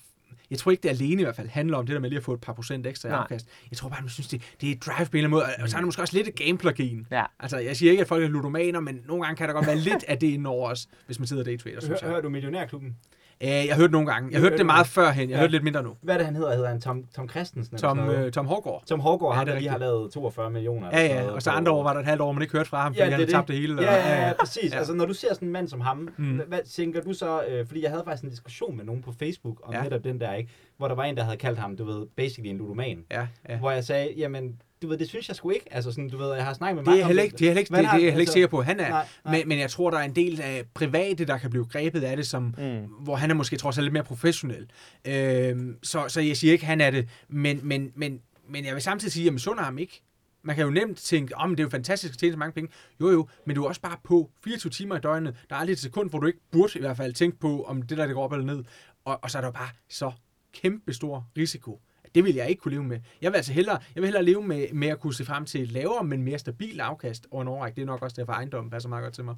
jeg 0.52 0.60
tror 0.60 0.72
ikke, 0.72 0.84
det 0.84 0.90
alene 0.90 1.22
i 1.22 1.26
hvert 1.26 1.36
fald 1.36 1.50
handler 1.50 1.78
om 1.78 1.86
det 1.86 1.94
der 1.94 2.00
med 2.00 2.10
lige 2.10 2.18
at 2.18 2.24
få 2.24 2.34
et 2.34 2.42
par 2.42 2.54
procent 2.54 2.88
ekstra 2.88 3.10
i 3.10 3.12
Nej. 3.12 3.22
afkast. 3.22 3.48
Jeg 3.72 3.78
tror 3.78 3.90
bare, 3.90 4.02
man 4.02 4.10
synes, 4.10 4.28
det, 4.28 4.42
det 4.62 4.72
er 4.72 4.76
drive 4.76 4.96
på 4.96 5.02
en 5.02 5.18
eller 5.18 5.18
anden 5.18 5.30
måde. 5.30 5.44
Og 5.64 5.70
så 5.70 5.76
er 5.76 5.80
det 5.80 5.86
måske 5.86 6.02
også 6.02 6.18
lidt 6.18 6.28
et 6.28 6.36
gameplugin. 6.36 7.08
Ja. 7.12 7.24
Altså, 7.40 7.58
jeg 7.58 7.78
siger 7.78 7.92
ikke, 7.92 8.02
at 8.02 8.08
folk 8.08 8.24
er 8.24 8.28
ludomaner, 8.28 8.80
men 8.80 9.02
nogle 9.08 9.24
gange 9.24 9.38
kan 9.38 9.48
der 9.48 9.54
godt 9.54 9.68
være 9.68 9.78
lidt 9.78 10.04
af 10.08 10.20
det 10.20 10.28
ind 10.28 10.48
over 10.48 10.70
os, 10.70 10.88
hvis 11.06 11.20
man 11.20 11.28
sidder 11.28 11.42
og 11.42 11.46
daytrader, 11.46 11.80
synes 11.82 12.02
Hør, 12.02 12.08
jeg. 12.08 12.10
hører 12.14 12.22
du 12.22 12.30
Millionærklubben? 12.30 12.96
Øh, 13.44 13.50
jeg 13.50 13.68
har 13.76 13.82
hørt 13.82 13.92
nogle 13.92 14.08
gange. 14.12 14.30
Jeg 14.32 14.42
har 14.42 14.50
hørt 14.50 14.58
det 14.58 14.66
meget 14.66 14.88
førhen. 14.88 15.30
Jeg 15.30 15.36
Ja. 15.36 15.40
hørt 15.42 15.52
lidt 15.52 15.64
mindre 15.64 15.84
nu. 15.84 15.94
Hvad 16.02 16.14
er 16.14 16.18
det, 16.18 16.26
han 16.26 16.36
hedder? 16.36 16.56
Hedder 16.56 16.70
han 16.70 16.82
Tom, 16.82 17.04
Tom 17.16 17.30
Christensen? 17.30 17.78
Tom, 17.78 18.00
øh, 18.10 18.32
Tom 18.32 18.46
Hårgaard. 18.48 18.84
Tom 18.86 19.00
Hårgaard, 19.00 19.36
Ja, 19.36 19.42
er 19.42 19.46
der 19.46 19.56
lige 19.60 19.70
har 19.70 19.78
lavet 19.78 20.12
42 20.12 20.50
millioner. 20.50 20.90
Ja, 20.94 21.06
ja. 21.06 21.32
Og 21.32 21.42
så 21.42 21.50
andre 21.52 21.72
år 21.72 21.84
var 21.84 21.94
der 21.94 22.00
et 22.00 22.06
halvt 22.06 22.22
år, 22.22 22.32
man 22.32 22.42
ikke 22.42 22.52
hørte 22.58 22.70
fra 22.70 22.82
ham, 22.82 22.92
fordi 22.94 22.98
Ja, 23.00 23.04
han 23.04 23.14
havde 23.14 23.26
det. 23.26 23.34
tabt 23.34 23.48
det 23.48 23.56
hele. 23.56 23.82
Ja, 23.82 23.94
ja, 23.96 24.28
ja, 24.28 24.34
præcis. 24.40 24.74
Altså, 24.74 24.94
når 24.94 25.06
du 25.06 25.14
ser 25.14 25.34
sådan 25.34 25.48
en 25.48 25.52
mand 25.52 25.68
som 25.68 25.82
ham, 25.82 26.10
Mm. 26.18 26.42
hvad 26.48 26.60
tænker 26.70 27.02
du 27.02 27.14
så, 27.14 27.44
øh, 27.50 27.68
fordi 27.68 27.82
jeg 27.84 27.90
havde 27.92 28.04
faktisk 28.06 28.24
en 28.24 28.30
diskussion 28.30 28.78
med 28.78 28.86
nogen 28.86 29.02
på 29.02 29.14
Facebook 29.20 29.62
om 29.64 29.74
netop 29.84 30.04
den 30.04 30.20
der, 30.20 30.34
ikke? 30.34 30.50
Hvor 30.78 30.88
der 30.88 30.96
var 30.96 31.04
en, 31.04 31.18
der 31.18 31.24
havde 31.24 31.38
kaldt 31.38 31.60
ham, 31.60 31.78
du 31.78 31.84
ved, 31.86 32.06
basically 32.18 32.50
en 32.50 32.58
ludoman. 32.58 32.98
Ja, 33.12 33.28
ja. 33.50 33.58
Hvor 33.58 33.72
jeg 33.72 33.84
sagde, 33.84 34.14
jamen, 34.18 34.62
du 34.84 34.88
ved, 34.88 34.98
det 34.98 35.10
synes 35.10 35.28
jeg 35.28 35.36
sgu 35.36 35.50
ikke. 35.50 35.66
Altså 35.74 35.92
sådan, 35.92 36.10
du 36.10 36.18
ved, 36.18 36.34
jeg 36.36 36.46
har 36.46 36.54
snakket 36.54 36.76
med 36.76 36.82
Det 36.84 36.88
er 36.88 36.92
mange 36.92 36.98
jeg 36.98 37.04
om 37.06 37.08
heller 37.08 37.24
ikke, 37.24 37.34
det 37.38 37.42
er 37.42 37.50
heller 37.50 37.60
ikke, 37.60 37.70
det, 37.70 37.78
det 37.78 37.86
er 37.86 37.92
jeg 37.92 38.00
heller 38.02 38.08
ikke 38.10 38.20
altså- 38.20 38.34
sikker 38.34 38.48
på, 38.48 38.62
han 38.62 38.80
er. 38.80 38.90
Nej, 38.90 39.08
nej. 39.26 39.38
Men, 39.38 39.48
men 39.48 39.60
jeg 39.60 39.70
tror, 39.70 39.90
der 39.90 39.98
er 39.98 40.04
en 40.04 40.16
del 40.16 40.42
af 40.42 40.64
private, 40.74 41.26
der 41.26 41.38
kan 41.38 41.50
blive 41.50 41.66
grebet 41.66 42.04
af 42.04 42.18
det, 42.18 42.28
som, 42.28 42.44
Mm. 42.58 42.86
hvor 43.04 43.16
han 43.16 43.30
er 43.32 43.36
måske 43.36 43.58
trods 43.58 43.78
alt 43.78 43.86
lidt 43.86 43.94
mere 43.94 44.04
professionel. 44.04 44.68
Øhm, 45.06 45.78
så, 45.84 46.06
så 46.08 46.22
jeg 46.22 46.38
siger 46.38 46.54
ikke, 46.54 46.66
han 46.66 46.82
er 46.82 46.92
det, 46.92 47.10
men, 47.30 47.60
men, 47.64 47.92
men, 47.96 48.22
men 48.50 48.66
jeg 48.66 48.74
vil 48.74 48.82
samtidig 48.84 49.12
sige, 49.12 49.24
at 49.24 49.26
jeg 49.26 49.34
misunder 49.34 49.64
ham 49.64 49.78
ikke. 49.78 50.02
Man 50.46 50.56
kan 50.56 50.66
jo 50.66 50.72
nemt 50.72 50.98
tænke, 50.98 51.36
om 51.38 51.50
oh, 51.52 51.58
det 51.58 51.60
er 51.60 51.64
jo 51.64 51.70
fantastisk 51.70 52.14
at 52.14 52.18
tjene 52.18 52.34
så 52.34 52.40
mange 52.40 52.54
penge. 52.54 52.72
Jo 53.02 53.10
jo, 53.12 53.28
men 53.46 53.56
du 53.56 53.64
er 53.64 53.68
også 53.68 53.82
bare 53.82 53.98
på 54.04 54.30
24 54.44 54.70
timer 54.72 54.96
i 54.98 55.00
døgnet. 55.00 55.36
Der 55.50 55.56
er 55.56 55.60
aldrig 55.60 55.74
et 55.74 55.80
sekund, 55.80 56.10
hvor 56.10 56.20
du 56.20 56.28
ikke 56.28 56.40
burde 56.52 56.72
i 56.76 56.80
hvert 56.80 56.98
fald 56.98 57.14
tænke 57.14 57.40
på, 57.40 57.64
om 57.64 57.82
det 57.82 57.98
der 57.98 58.06
det 58.06 58.16
går 58.16 58.24
op 58.24 58.32
eller 58.34 58.46
ned. 58.46 58.64
Og, 59.06 59.20
og 59.24 59.32
så 59.32 59.38
er 59.38 59.42
der 59.42 59.48
jo 59.48 59.52
bare 59.52 59.70
så 59.90 60.12
kæmpe 60.54 60.94
stor 60.94 61.28
risiko. 61.38 61.82
Det 62.16 62.24
vil 62.24 62.36
jeg 62.36 62.50
ikke 62.50 62.62
kunne 62.62 62.72
leve 62.72 62.84
med. 62.84 63.00
Jeg 63.22 63.32
vil 63.32 63.38
altså 63.38 63.54
hellere, 63.54 63.80
jeg 63.96 64.02
vil 64.02 64.06
hellere 64.06 64.24
leve 64.24 64.44
med, 64.48 64.68
med 64.74 64.88
at 64.88 65.00
kunne 65.00 65.14
se 65.14 65.26
frem 65.26 65.46
til 65.46 65.62
et 65.64 65.72
lavere, 65.72 66.04
men 66.04 66.24
mere 66.24 66.40
stabilt 66.40 66.82
afkast 66.82 67.28
over 67.32 67.42
en 67.42 67.48
årrække. 67.48 67.76
Det 67.76 67.82
er 67.82 67.86
nok 67.86 68.02
også 68.02 68.16
derfor, 68.20 68.34
ejendommen 68.34 68.72
passer 68.72 68.90
meget 68.90 69.04
godt 69.04 69.14
til 69.14 69.24
mig. 69.24 69.36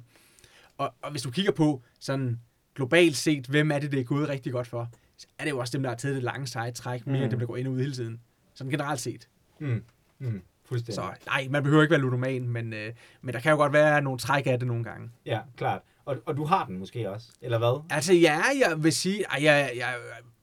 Og, 0.78 0.94
og 1.02 1.10
hvis 1.10 1.22
du 1.22 1.30
kigger 1.30 1.52
på 1.52 1.82
sådan 2.00 2.40
globalt 2.74 3.16
set, 3.16 3.46
hvem 3.46 3.70
er 3.70 3.78
det, 3.78 3.92
det 3.92 4.00
er 4.00 4.04
gået 4.04 4.28
rigtig 4.28 4.52
godt 4.52 4.66
for, 4.66 4.88
så 5.18 5.26
er 5.38 5.44
det 5.44 5.50
jo 5.50 5.58
også 5.58 5.72
dem, 5.72 5.82
der 5.82 5.90
har 5.90 5.96
taget 5.96 6.14
det 6.14 6.22
lange 6.22 6.46
seje 6.46 6.70
træk, 6.70 7.06
mere 7.06 7.16
Mm. 7.16 7.22
end 7.22 7.30
dem, 7.30 7.38
der 7.38 7.46
går 7.46 7.56
ind 7.56 7.66
og 7.66 7.72
ud 7.72 7.78
hele 7.80 7.92
tiden. 7.92 8.20
Sådan 8.54 8.70
generelt 8.70 9.00
set. 9.00 9.28
Mm. 9.58 9.84
Mm. 10.18 10.42
Fuldstændig. 10.64 10.94
Så 10.94 11.10
nej, 11.26 11.46
man 11.50 11.62
behøver 11.62 11.82
ikke 11.82 11.90
være 11.90 12.00
ludoman, 12.00 12.48
men, 12.48 12.72
øh, 12.72 12.92
men 13.22 13.34
der 13.34 13.40
kan 13.40 13.50
jo 13.50 13.56
godt 13.56 13.72
være 13.72 14.02
nogle 14.02 14.18
træk 14.18 14.46
af 14.46 14.58
det 14.58 14.68
nogle 14.68 14.84
gange. 14.84 15.10
Ja, 15.26 15.40
klart. 15.56 15.82
Og, 16.04 16.16
og 16.26 16.36
du 16.36 16.44
har 16.44 16.66
den 16.66 16.78
måske 16.78 17.10
også, 17.10 17.28
eller 17.40 17.58
hvad? 17.58 17.82
Altså 17.90 18.12
ja, 18.14 18.40
jeg 18.60 18.74
vil 18.84 18.92
sige, 18.92 19.24
ej, 19.24 19.38
jeg, 19.44 19.72
jeg, 19.76 19.94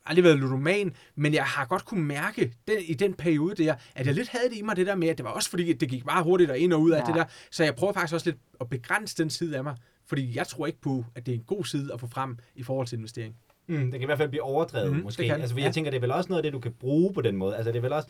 aldrig 0.05 0.23
været 0.23 0.39
ludoman, 0.39 0.93
men 1.15 1.33
jeg 1.33 1.43
har 1.43 1.65
godt 1.65 1.85
kunne 1.85 2.03
mærke 2.03 2.53
den, 2.67 2.77
i 2.87 2.93
den 2.93 3.13
periode 3.13 3.63
der, 3.63 3.75
at 3.95 4.05
jeg 4.05 4.15
lidt 4.15 4.29
havde 4.29 4.49
det 4.49 4.57
i 4.57 4.61
mig, 4.61 4.75
det 4.75 4.87
der 4.87 4.95
med, 4.95 5.07
at 5.07 5.17
det 5.17 5.23
var 5.23 5.31
også 5.31 5.49
fordi, 5.49 5.73
det 5.73 5.89
gik 5.89 6.05
meget 6.05 6.23
hurtigt 6.23 6.51
og 6.51 6.57
ind 6.57 6.73
og 6.73 6.81
ud 6.81 6.91
af 6.91 6.99
Ja. 7.01 7.05
det 7.05 7.15
der. 7.15 7.23
Så 7.51 7.63
jeg 7.63 7.75
prøver 7.75 7.93
faktisk 7.93 8.13
også 8.13 8.29
lidt 8.29 8.37
at 8.61 8.69
begrænse 8.69 9.17
den 9.17 9.29
side 9.29 9.57
af 9.57 9.63
mig, 9.63 9.75
fordi 10.07 10.35
jeg 10.37 10.47
tror 10.47 10.65
ikke 10.67 10.81
på, 10.81 11.05
at 11.15 11.25
det 11.25 11.31
er 11.31 11.35
en 11.37 11.43
god 11.43 11.65
side 11.65 11.93
at 11.93 11.99
få 11.99 12.07
frem 12.07 12.37
i 12.55 12.63
forhold 12.63 12.87
til 12.87 12.97
investering. 12.97 13.35
Mm, 13.67 13.77
det 13.77 13.91
kan 13.91 14.01
i 14.01 14.05
hvert 14.05 14.17
fald 14.17 14.29
blive 14.29 14.41
overdrevet, 14.43 14.95
mm, 14.95 15.03
måske. 15.03 15.23
Altså, 15.33 15.53
for 15.55 15.59
Ja. 15.59 15.65
jeg 15.65 15.73
tænker, 15.73 15.91
det 15.91 15.97
er 15.97 16.01
vel 16.01 16.11
også 16.11 16.29
noget 16.29 16.39
af 16.39 16.43
det, 16.43 16.53
du 16.53 16.59
kan 16.59 16.71
bruge 16.79 17.13
på 17.13 17.21
den 17.21 17.35
måde. 17.37 17.55
Altså, 17.55 17.71
det 17.71 17.77
er 17.77 17.81
vel 17.81 17.93
også... 17.93 18.09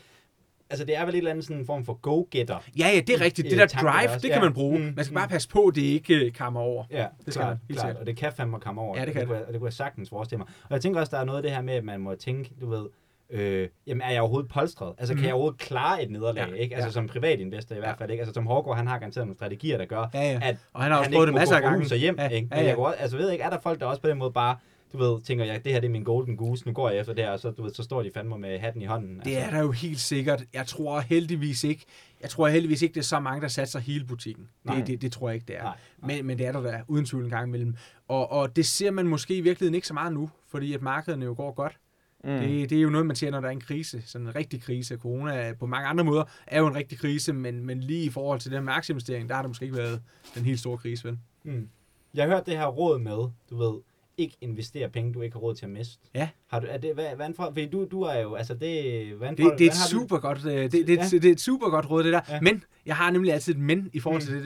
Altså, 0.74 0.86
det 0.86 0.98
er 0.98 1.06
vel 1.06 1.13
et 1.13 1.18
eller 1.18 1.32
andet 1.32 1.46
sådan 1.46 1.58
en 1.58 1.65
form 1.65 1.86
for 1.86 1.94
go-getter. 1.94 2.58
Ja, 2.80 2.88
ja, 2.94 3.00
det 3.00 3.10
er 3.10 3.22
rigtigt. 3.22 3.46
Det 3.46 3.53
Øh, 3.53 3.60
der 3.60 3.65
drive, 3.68 4.13
det 4.13 4.22
kan 4.22 4.30
Ja. 4.32 4.39
man 4.39 4.53
bruge. 4.53 4.80
Mm, 4.80 4.94
Man 4.96 5.06
skal 5.06 5.13
mm. 5.13 5.15
bare 5.15 5.27
passe 5.27 5.50
på, 5.50 5.60
at 5.65 5.75
det 5.75 5.82
ikke 5.82 6.25
øh, 6.25 6.34
kammer 6.34 6.60
over. 6.60 6.84
Ja, 6.92 6.98
Det 7.25 7.34
skal 7.34 7.42
klart, 7.42 7.58
man, 7.70 7.77
klart. 7.77 7.96
Og 7.96 8.06
det 8.06 8.18
kan 8.18 8.32
fandme 8.38 8.60
komme 8.60 8.82
over. 8.82 9.00
Ja, 9.00 9.06
det 9.06 9.13
kan 9.13 9.20
det. 9.20 9.27
Kunne, 9.27 9.38
jeg- 9.38 9.48
det 9.48 9.56
kunne 9.60 9.68
jeg 9.68 9.74
sagtens 9.74 10.10
forestille 10.10 10.38
mig. 10.38 10.48
Og 10.63 10.72
jeg 10.74 10.82
tænker 10.82 11.00
også, 11.00 11.12
der 11.15 11.22
er 11.22 11.25
noget 11.25 11.38
af 11.38 11.44
det 11.44 11.51
her 11.51 11.62
med, 11.62 11.74
at 11.74 11.84
man 11.84 12.00
må 12.00 12.15
tænke, 12.15 12.51
du 12.62 12.70
ved, 12.70 12.86
øh, 13.30 13.70
jamen 13.88 14.01
er 14.01 14.12
jeg 14.12 14.22
overhovedet 14.22 14.51
polstret? 14.51 14.94
Altså, 14.98 15.13
Mhm. 15.13 15.20
kan 15.20 15.25
jeg 15.27 15.34
overhovedet 15.34 15.60
klare 15.60 16.03
et 16.03 16.12
nederlag, 16.12 16.48
Ja, 16.50 16.56
ikke? 16.56 16.75
Altså, 16.75 16.88
ja. 16.88 16.92
som 16.92 17.08
privatinvestor 17.08 17.75
i 17.75 17.80
hvert 17.80 17.98
fald, 17.98 18.12
ikke? 18.12 18.22
Altså, 18.22 18.34
som 18.34 18.46
Hårgaard, 18.48 18.77
han 18.77 18.88
har 18.88 19.00
garanteret 19.00 19.27
nogle 19.27 19.36
strategier, 19.38 19.77
der 19.77 19.86
gør, 19.86 20.10
Ja, 20.13 20.20
ja. 20.32 20.39
at 20.44 20.56
Og 20.74 20.82
han 20.84 20.92
har 20.92 21.00
også 21.00 21.10
han 21.12 21.13
ikke 21.13 21.25
det 21.25 21.34
masser 21.34 21.62
må 21.62 21.68
af 21.68 21.80
gå 21.80 21.84
fra 21.89 21.96
hjem, 21.96 22.15
Ja, 22.20 22.27
ikke? 22.27 22.48
ja, 22.51 22.56
Men 22.56 22.63
ja. 22.63 22.68
jeg 22.70 22.75
går, 22.75 22.88
altså, 22.89 23.18
ved 23.18 23.32
ikke, 23.32 23.44
er 23.44 23.50
der 23.50 23.60
folk, 23.60 23.80
der 23.80 23.86
også 23.86 24.01
på 24.01 24.08
den 24.10 24.18
måde 24.18 24.32
bare, 24.32 24.58
du 24.93 24.97
ved, 24.97 25.21
tænker 25.21 25.45
jeg, 25.45 25.65
det 25.65 25.73
her 25.73 25.79
det 25.79 25.88
er 25.88 25.91
min 25.91 26.03
golden 26.03 26.38
goose, 26.38 26.67
nu 26.67 26.73
går 26.73 26.89
jeg 26.89 27.00
efter 27.00 27.13
det 27.13 27.23
her, 27.23 27.31
og 27.31 27.39
så, 27.39 27.51
du 27.51 27.63
ved, 27.63 27.73
så 27.73 27.83
står 27.83 28.03
de 28.03 28.12
fandme 28.13 28.38
med 28.38 28.59
hatten 28.59 28.81
i 28.81 28.85
hånden. 28.85 29.21
Det 29.25 29.38
er 29.38 29.50
der 29.50 29.59
jo 29.59 29.71
helt 29.71 30.00
sikkert. 30.00 30.43
Jeg 30.53 30.67
tror 30.67 31.00
heldigvis 31.00 31.63
ikke, 31.63 31.85
jeg 32.21 32.29
tror 32.29 32.47
heldigvis 32.47 32.81
ikke, 32.81 32.93
det 32.93 33.00
er 33.00 33.05
så 33.05 33.19
mange, 33.19 33.41
der 33.41 33.47
satser 33.47 33.79
hele 33.79 34.05
butikken. 34.05 34.50
Nej. 34.63 34.75
Det, 34.75 34.88
det, 34.88 35.01
det 35.01 35.12
tror 35.12 35.29
jeg 35.29 35.35
ikke, 35.35 35.45
det 35.47 35.57
er. 35.57 35.63
Nej, 35.63 35.77
nej. 35.97 36.15
Men, 36.15 36.25
men 36.25 36.38
det 36.38 36.45
er 36.45 36.51
der 36.51 36.62
da 36.62 36.81
uden 36.88 37.05
tvivl 37.05 37.23
en 37.23 37.29
gang 37.29 37.47
imellem. 37.47 37.75
Og, 38.07 38.31
og 38.31 38.55
det 38.55 38.65
ser 38.65 38.91
man 38.91 39.07
måske 39.07 39.38
i 39.38 39.41
virkeligheden 39.41 39.75
ikke 39.75 39.88
så 39.88 39.93
meget 39.93 40.13
nu, 40.13 40.29
fordi 40.47 40.73
at 40.73 40.81
markederne 40.81 41.25
jo 41.25 41.33
går 41.38 41.51
godt. 41.51 41.77
Mm. 42.23 42.29
Det, 42.29 42.69
det 42.69 42.77
er 42.77 42.81
jo 42.81 42.89
noget, 42.89 43.07
man 43.07 43.15
ser, 43.15 43.31
når 43.31 43.41
der 43.41 43.47
er 43.47 43.51
en 43.51 43.62
krise. 43.62 44.01
Sådan 44.05 44.27
en 44.27 44.35
rigtig 44.35 44.62
krise. 44.62 44.97
Corona 44.97 45.53
på 45.59 45.65
mange 45.65 45.88
andre 45.88 46.03
måder 46.03 46.23
er 46.47 46.59
jo 46.59 46.67
en 46.67 46.75
rigtig 46.75 47.00
krise, 47.00 47.33
men, 47.33 47.65
men 47.65 47.79
lige 47.79 48.03
i 48.03 48.09
forhold 48.09 48.39
til 48.39 48.51
den 48.51 48.63
med 48.63 48.73
aktieinvestering, 48.73 49.29
der 49.29 49.35
har 49.35 49.41
det 49.41 49.50
måske 49.50 49.63
ikke 49.63 49.77
været 49.77 50.01
den 50.35 50.45
helt 50.45 50.59
store 50.59 50.77
krise, 50.77 51.07
vel? 51.07 51.17
Mm. 51.43 51.69
Jeg 52.13 52.23
har 52.23 52.31
hørt 52.31 52.45
det 52.45 52.57
her 52.57 52.67
råd 52.67 53.00
med, 53.00 53.29
du 53.50 53.57
ved, 53.57 53.81
ikke 54.17 54.38
investere 54.41 54.89
penge, 54.89 55.13
du 55.13 55.22
ikke 55.22 55.34
har 55.36 55.39
råd 55.39 55.55
til 55.55 55.65
at 55.65 55.72
miste. 55.72 55.98
Ja. 56.15 56.29
Har 56.48 56.60
du, 56.60 56.67
er 56.70 56.77
det, 56.77 56.93
hvad, 56.93 57.15
hvad 57.15 57.34
for, 57.36 57.43
fordi 57.46 57.65
du, 57.65 57.88
du 57.91 58.01
er 58.01 58.20
jo, 58.20 58.36
altså 58.36 58.53
det, 58.53 59.05
hvad 59.15 59.29
Det, 59.29 59.38
det 59.58 59.67
er 59.67 59.72
et 59.72 59.89
super 59.89 60.17
godt, 60.17 60.46
øh, 60.46 60.72
det, 60.72 60.72
det, 60.72 60.89
Ja. 60.89 61.03
det 61.12 61.25
er 61.25 61.32
et 61.32 61.39
super 61.41 61.70
godt 61.70 61.89
råd, 61.89 62.03
det 62.03 62.13
der. 62.13 62.22
Ja. 62.29 62.41
Men 62.41 62.63
jeg 62.86 62.96
har 62.96 63.12
nemlig 63.12 63.34
altid 63.34 63.53
et 63.53 63.60
men 63.60 63.89
i 63.93 64.00
forhold 64.00 64.22
til 64.22 64.32
Mm. 64.32 64.38
det 64.43 64.46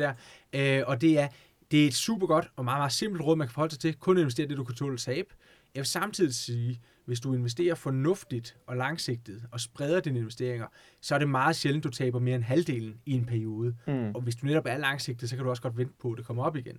der. 0.53 0.79
Øh, 0.79 0.83
og 0.87 1.01
det 1.01 1.19
er, 1.19 1.27
det 1.71 1.83
er 1.83 1.87
et 1.87 1.93
super 1.93 2.27
godt 2.27 2.51
og 2.55 2.65
meget, 2.65 2.79
meget 2.79 2.91
simpelt 2.91 3.23
råd, 3.23 3.35
man 3.35 3.47
kan 3.47 3.53
forholde 3.53 3.73
sig 3.73 3.79
til. 3.79 3.93
Kun 3.93 4.17
investere 4.17 4.47
det, 4.47 4.57
du 4.57 4.63
kan 4.63 4.75
tåle 4.75 4.93
at 4.93 4.99
tabe. 4.99 5.27
Jeg 5.75 5.79
vil 5.81 5.87
samtidig 5.87 6.35
sige, 6.35 6.81
hvis 7.05 7.19
du 7.19 7.33
investerer 7.33 7.75
fornuftigt 7.75 8.57
og 8.67 8.77
langsigtet 8.77 9.43
og 9.51 9.59
spreder 9.59 9.99
dine 9.99 10.19
investeringer, 10.19 10.67
så 11.01 11.15
er 11.15 11.19
det 11.19 11.29
meget 11.29 11.55
sjældent, 11.55 11.83
du 11.83 11.89
taber 11.89 12.19
mere 12.19 12.35
end 12.35 12.43
halvdelen 12.43 12.95
i 13.05 13.11
en 13.13 13.25
periode. 13.25 13.75
Mm. 13.87 14.11
Og 14.15 14.21
hvis 14.21 14.35
du 14.35 14.45
netop 14.45 14.65
er 14.67 14.77
langsigtet, 14.77 15.29
så 15.29 15.35
kan 15.35 15.43
du 15.45 15.49
også 15.49 15.61
godt 15.61 15.77
vente 15.77 15.93
på, 16.01 16.11
at 16.11 16.17
det 16.17 16.25
kommer 16.25 16.43
op 16.43 16.55
igen. 16.55 16.77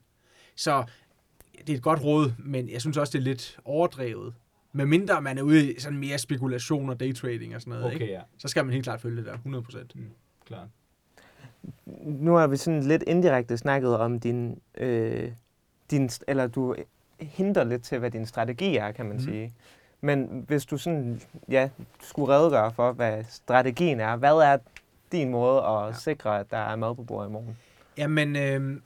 Så 0.56 0.84
det 1.66 1.72
er 1.72 1.76
et 1.76 1.82
godt 1.82 2.04
råd, 2.04 2.32
men 2.38 2.68
jeg 2.68 2.80
synes 2.80 2.96
også, 2.96 3.10
det 3.10 3.18
er 3.18 3.22
lidt 3.22 3.58
overdrevet. 3.64 4.34
Med 4.72 4.86
mindre 4.86 5.20
man 5.20 5.38
er 5.38 5.42
ude 5.42 5.72
i 5.72 5.80
sådan 5.80 5.98
mere 5.98 6.18
spekulation 6.18 6.90
og 6.90 7.00
daytrading 7.00 7.54
og 7.54 7.60
sådan 7.60 7.70
noget, 7.70 7.86
Okay, 7.86 8.00
ikke? 8.00 8.12
ja, 8.12 8.20
så 8.38 8.48
skal 8.48 8.64
man 8.64 8.72
helt 8.72 8.84
klart 8.84 9.00
følge 9.00 9.16
det 9.16 9.26
der, 9.26 9.60
100%. 9.60 9.98
klart. 10.46 10.68
Nu 12.04 12.34
har 12.34 12.46
vi 12.46 12.56
sådan 12.56 12.82
lidt 12.82 13.02
indirekte 13.06 13.56
snakket 13.56 13.96
om 13.96 14.20
din, 14.20 14.60
øh, 14.78 15.30
din 15.90 16.10
eller 16.28 16.46
du 16.46 16.74
hindrer 17.20 17.64
lidt 17.64 17.82
til, 17.82 17.98
hvad 17.98 18.10
din 18.10 18.26
strategi 18.26 18.76
er, 18.76 18.92
kan 18.92 19.06
man 19.06 19.16
mm. 19.16 19.22
sige. 19.22 19.54
Men 20.00 20.44
hvis 20.46 20.66
du 20.66 20.78
sådan, 20.78 21.20
ja, 21.48 21.68
skulle 22.02 22.34
redegøre 22.34 22.72
for, 22.72 22.92
hvad 22.92 23.24
strategien 23.28 24.00
er, 24.00 24.16
hvad 24.16 24.34
er 24.34 24.58
din 25.12 25.30
måde 25.30 25.62
at 25.62 25.86
ja. 25.86 25.92
sikre, 25.92 26.40
at 26.40 26.50
der 26.50 26.56
er 26.56 26.76
mad 26.76 26.94
på 26.94 27.02
bordet 27.02 27.28
i 27.28 27.32
morgen? 27.32 27.56
Jamen, 27.96 28.36
øh, 28.36 28.80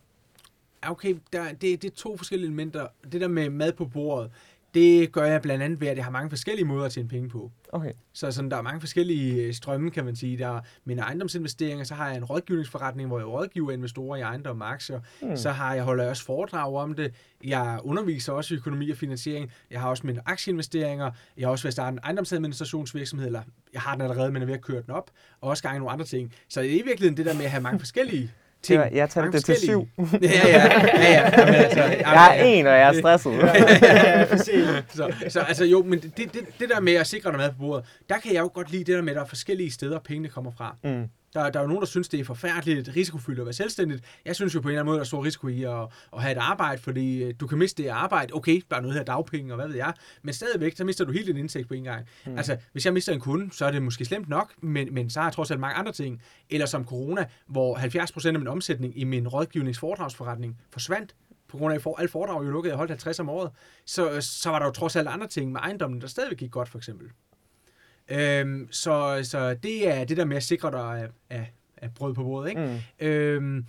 okay, 0.91 1.17
der, 1.33 1.49
det, 1.53 1.83
det 1.83 1.85
er 1.85 1.95
to 1.97 2.17
forskellige 2.17 2.47
elementer. 2.47 2.87
Det 3.13 3.21
der 3.21 3.29
med 3.29 3.51
mad 3.51 3.73
på 3.73 3.85
bordet, 3.85 4.31
Det 4.75 5.13
gør 5.13 5.25
jeg 5.25 5.43
blandt 5.43 5.65
andet 5.65 5.81
ved, 5.81 5.89
at 5.89 5.97
jeg 5.97 6.05
har 6.05 6.11
mange 6.11 6.31
forskellige 6.31 6.65
måder 6.65 6.85
at 6.87 6.93
tjene 6.93 7.09
penge 7.09 7.29
på. 7.29 7.51
Okay. 7.73 7.93
Så 8.13 8.31
sådan, 8.31 8.51
der 8.51 8.57
er 8.57 8.63
mange 8.63 8.81
forskellige 8.81 9.43
øh, 9.43 9.55
strømme, 9.55 9.91
kan 9.91 10.05
man 10.05 10.17
sige. 10.17 10.39
Der 10.39 10.57
er 10.57 10.61
mine 10.85 11.03
ejendomsinvesteringer, 11.03 11.85
så 11.85 11.95
har 11.95 12.09
jeg 12.09 12.17
en 12.17 12.25
rådgivningsforretning, 12.25 13.09
hvor 13.09 13.19
jeg 13.19 13.27
rådgiver 13.27 13.73
investorer 13.73 14.17
i 14.17 14.21
ejendom 14.21 14.61
og 14.61 14.71
aktier. 14.71 15.01
Mm. 15.23 15.37
Så 15.37 15.51
har 15.51 15.75
jeg, 15.75 15.85
holder 15.85 16.05
jeg 16.05 16.11
også 16.11 16.25
foredrag 16.25 16.75
om 16.75 16.95
det. 16.95 17.15
Jeg 17.45 17.79
underviser 17.85 18.33
også 18.33 18.55
i 18.55 18.57
økonomi 18.57 18.91
og 18.91 18.97
finansiering. 18.97 19.53
Jeg 19.71 19.81
har 19.81 19.89
også 19.89 20.07
mine 20.07 20.21
aktieinvesteringer. 20.27 21.11
Jeg 21.37 21.47
har 21.47 21.51
også 21.51 21.65
ved 21.65 21.69
at 21.69 21.73
starte 21.73 21.93
en 21.95 22.01
ejendomsadministrationsvirksomhed, 22.05 23.27
eller 23.27 23.43
jeg 23.73 23.81
har 23.81 23.93
den 23.93 24.03
allerede, 24.03 24.33
men 24.33 24.43
er 24.43 24.47
ved 24.47 24.55
at 24.55 24.63
køre 24.63 24.83
den 24.83 24.91
op. 24.91 25.11
Og 25.41 25.51
også 25.51 25.63
gang 25.63 25.79
nogle 25.79 25.93
andre 25.93 26.05
ting. 26.05 26.33
Så 26.49 26.61
det 26.61 26.69
er 26.69 26.79
i 26.79 26.83
virkeligheden 26.83 27.17
det 27.17 27.27
der 27.27 27.35
med 27.35 27.45
at 27.45 27.51
have 27.51 27.63
mange 27.63 27.79
forskellige 27.79 28.33
ting. 28.63 28.81
Det 28.81 28.91
var, 28.91 28.97
jeg 28.97 29.11
talte 29.11 29.21
mange 29.21 29.33
det 29.33 29.45
til 29.45 29.57
syv. 29.57 29.89
ja, 29.99 30.05
ja, 30.23 30.59
ja, 30.59 31.13
ja. 31.13 31.31
Jamen, 31.39 31.55
altså, 31.55 31.81
Jeg 31.81 32.39
er 32.39 32.45
en, 32.45 32.67
og 32.67 32.73
jeg 32.73 32.89
er 32.89 32.93
stresset. 32.93 33.33
så, 34.97 35.13
så 35.29 35.41
altså 35.41 35.65
jo, 35.65 35.83
men 35.83 35.99
det, 36.01 36.17
det, 36.17 36.41
det 36.61 36.69
der 36.69 36.81
med 36.81 36.93
at 36.93 37.07
sikre 37.07 37.31
dig 37.31 37.39
mad 37.39 37.51
på 37.51 37.57
bordet, 37.59 37.85
der 38.09 38.19
kan 38.19 38.33
jeg 38.33 38.41
jo 38.41 38.51
godt 38.55 38.71
lide 38.71 38.85
det 38.85 38.95
der 38.95 39.03
med, 39.03 39.11
at 39.13 39.17
der 39.17 39.23
er 39.23 39.27
forskellige 39.27 39.73
steder, 39.73 39.99
pengene 39.99 40.29
kommer 40.29 40.51
fra. 40.57 40.77
Mm. 40.85 41.05
Der, 41.35 41.51
der 41.51 41.59
er 41.59 41.63
jo 41.63 41.69
nogen, 41.69 41.81
der 41.81 41.87
synes, 41.87 42.09
det 42.09 42.21
er 42.21 42.25
forfærdeligt 42.25 42.91
risikofyldt 42.97 43.39
at 43.41 43.47
være 43.47 43.53
selvstændigt. 43.53 44.05
Jeg 44.25 44.37
synes 44.37 44.55
jo 44.55 44.61
på 44.61 44.69
en 44.69 44.73
eller 44.73 44.81
anden 44.81 44.87
måde, 44.91 44.97
der 44.97 45.01
er 45.01 45.07
stor 45.07 45.25
risiko 45.25 45.49
i 45.49 45.63
at, 45.63 45.83
at 46.13 46.23
have 46.23 46.33
et 46.33 46.39
arbejde, 46.39 46.83
fordi 46.83 47.23
øh, 47.23 47.35
du 47.41 47.47
kan 47.47 47.59
miste 47.59 47.83
det 47.83 47.89
arbejde. 47.89 48.35
Okay, 48.35 48.61
der 48.71 48.77
er 48.77 48.81
noget 48.81 48.97
her 48.97 49.05
dagpenge 49.05 49.53
og 49.53 49.57
hvad 49.57 49.69
ved 49.69 49.77
jeg. 49.77 49.93
Men 50.23 50.35
stadigvæk, 50.35 50.77
så 50.77 50.85
mister 50.85 51.05
du 51.05 51.13
hele 51.13 51.27
din 51.27 51.37
indtægt 51.37 51.69
på 51.69 51.75
en 51.75 51.85
gang. 51.85 52.07
Mm. 52.27 52.37
Altså, 52.37 52.57
hvis 52.73 52.85
jeg 52.85 52.93
mister 52.93 53.13
en 53.13 53.21
kunde, 53.21 53.53
så 53.55 53.65
er 53.67 53.71
det 53.71 53.83
måske 53.83 54.05
slemt 54.05 54.29
nok, 54.29 54.53
men, 54.63 54.95
men 54.95 55.11
så 55.11 55.21
har 55.21 55.27
jeg 55.27 55.33
trods 55.35 55.51
alt 55.51 55.61
mange 55.61 55.75
andre 55.75 55.93
ting. 55.93 56.23
Eller 56.51 56.67
som 56.67 56.85
corona, 56.87 57.27
hvor 57.47 57.77
70% 57.77 58.27
af 58.27 58.33
min 58.39 58.49
omsætning 58.49 58.99
i 58.99 59.05
min 59.05 59.29
rådgivningsforedragsforretning 59.29 60.59
forsvandt 60.73 61.15
på 61.49 61.57
grund 61.59 61.75
af, 61.75 61.83
for- 61.83 61.99
alle 61.99 62.09
foredrag 62.09 62.45
jo 62.45 62.51
lukkede, 62.51 62.71
jeg 62.71 62.77
holdt 62.77 62.91
50 62.91 63.21
om 63.21 63.29
året, 63.29 63.51
så, 63.87 64.21
så 64.21 64.51
var 64.51 64.59
der 64.59 64.67
jo 64.67 64.73
trods 64.73 64.97
alt 64.97 65.09
andre 65.09 65.27
ting 65.27 65.53
med 65.53 65.61
ejendommen, 65.61 66.01
der 66.01 66.07
stadigvæk 66.07 66.39
gik 66.39 66.51
godt, 66.51 66.69
for 66.69 66.79
eksempel. 66.79 67.07
Øhm, 68.13 68.69
så, 68.71 69.21
så 69.23 69.55
det 69.55 69.89
er 69.89 70.05
det 70.05 70.17
der 70.17 70.25
med 70.25 70.37
at 70.37 70.43
sikre 70.43 70.71
dig 70.71 71.03
af, 71.03 71.09
af, 71.31 71.53
af 71.77 71.95
brød 71.95 72.15
på 72.15 72.23
bordet, 72.23 72.49
ikke? 72.49 72.81
Mm. 73.01 73.07
Øhm, 73.07 73.67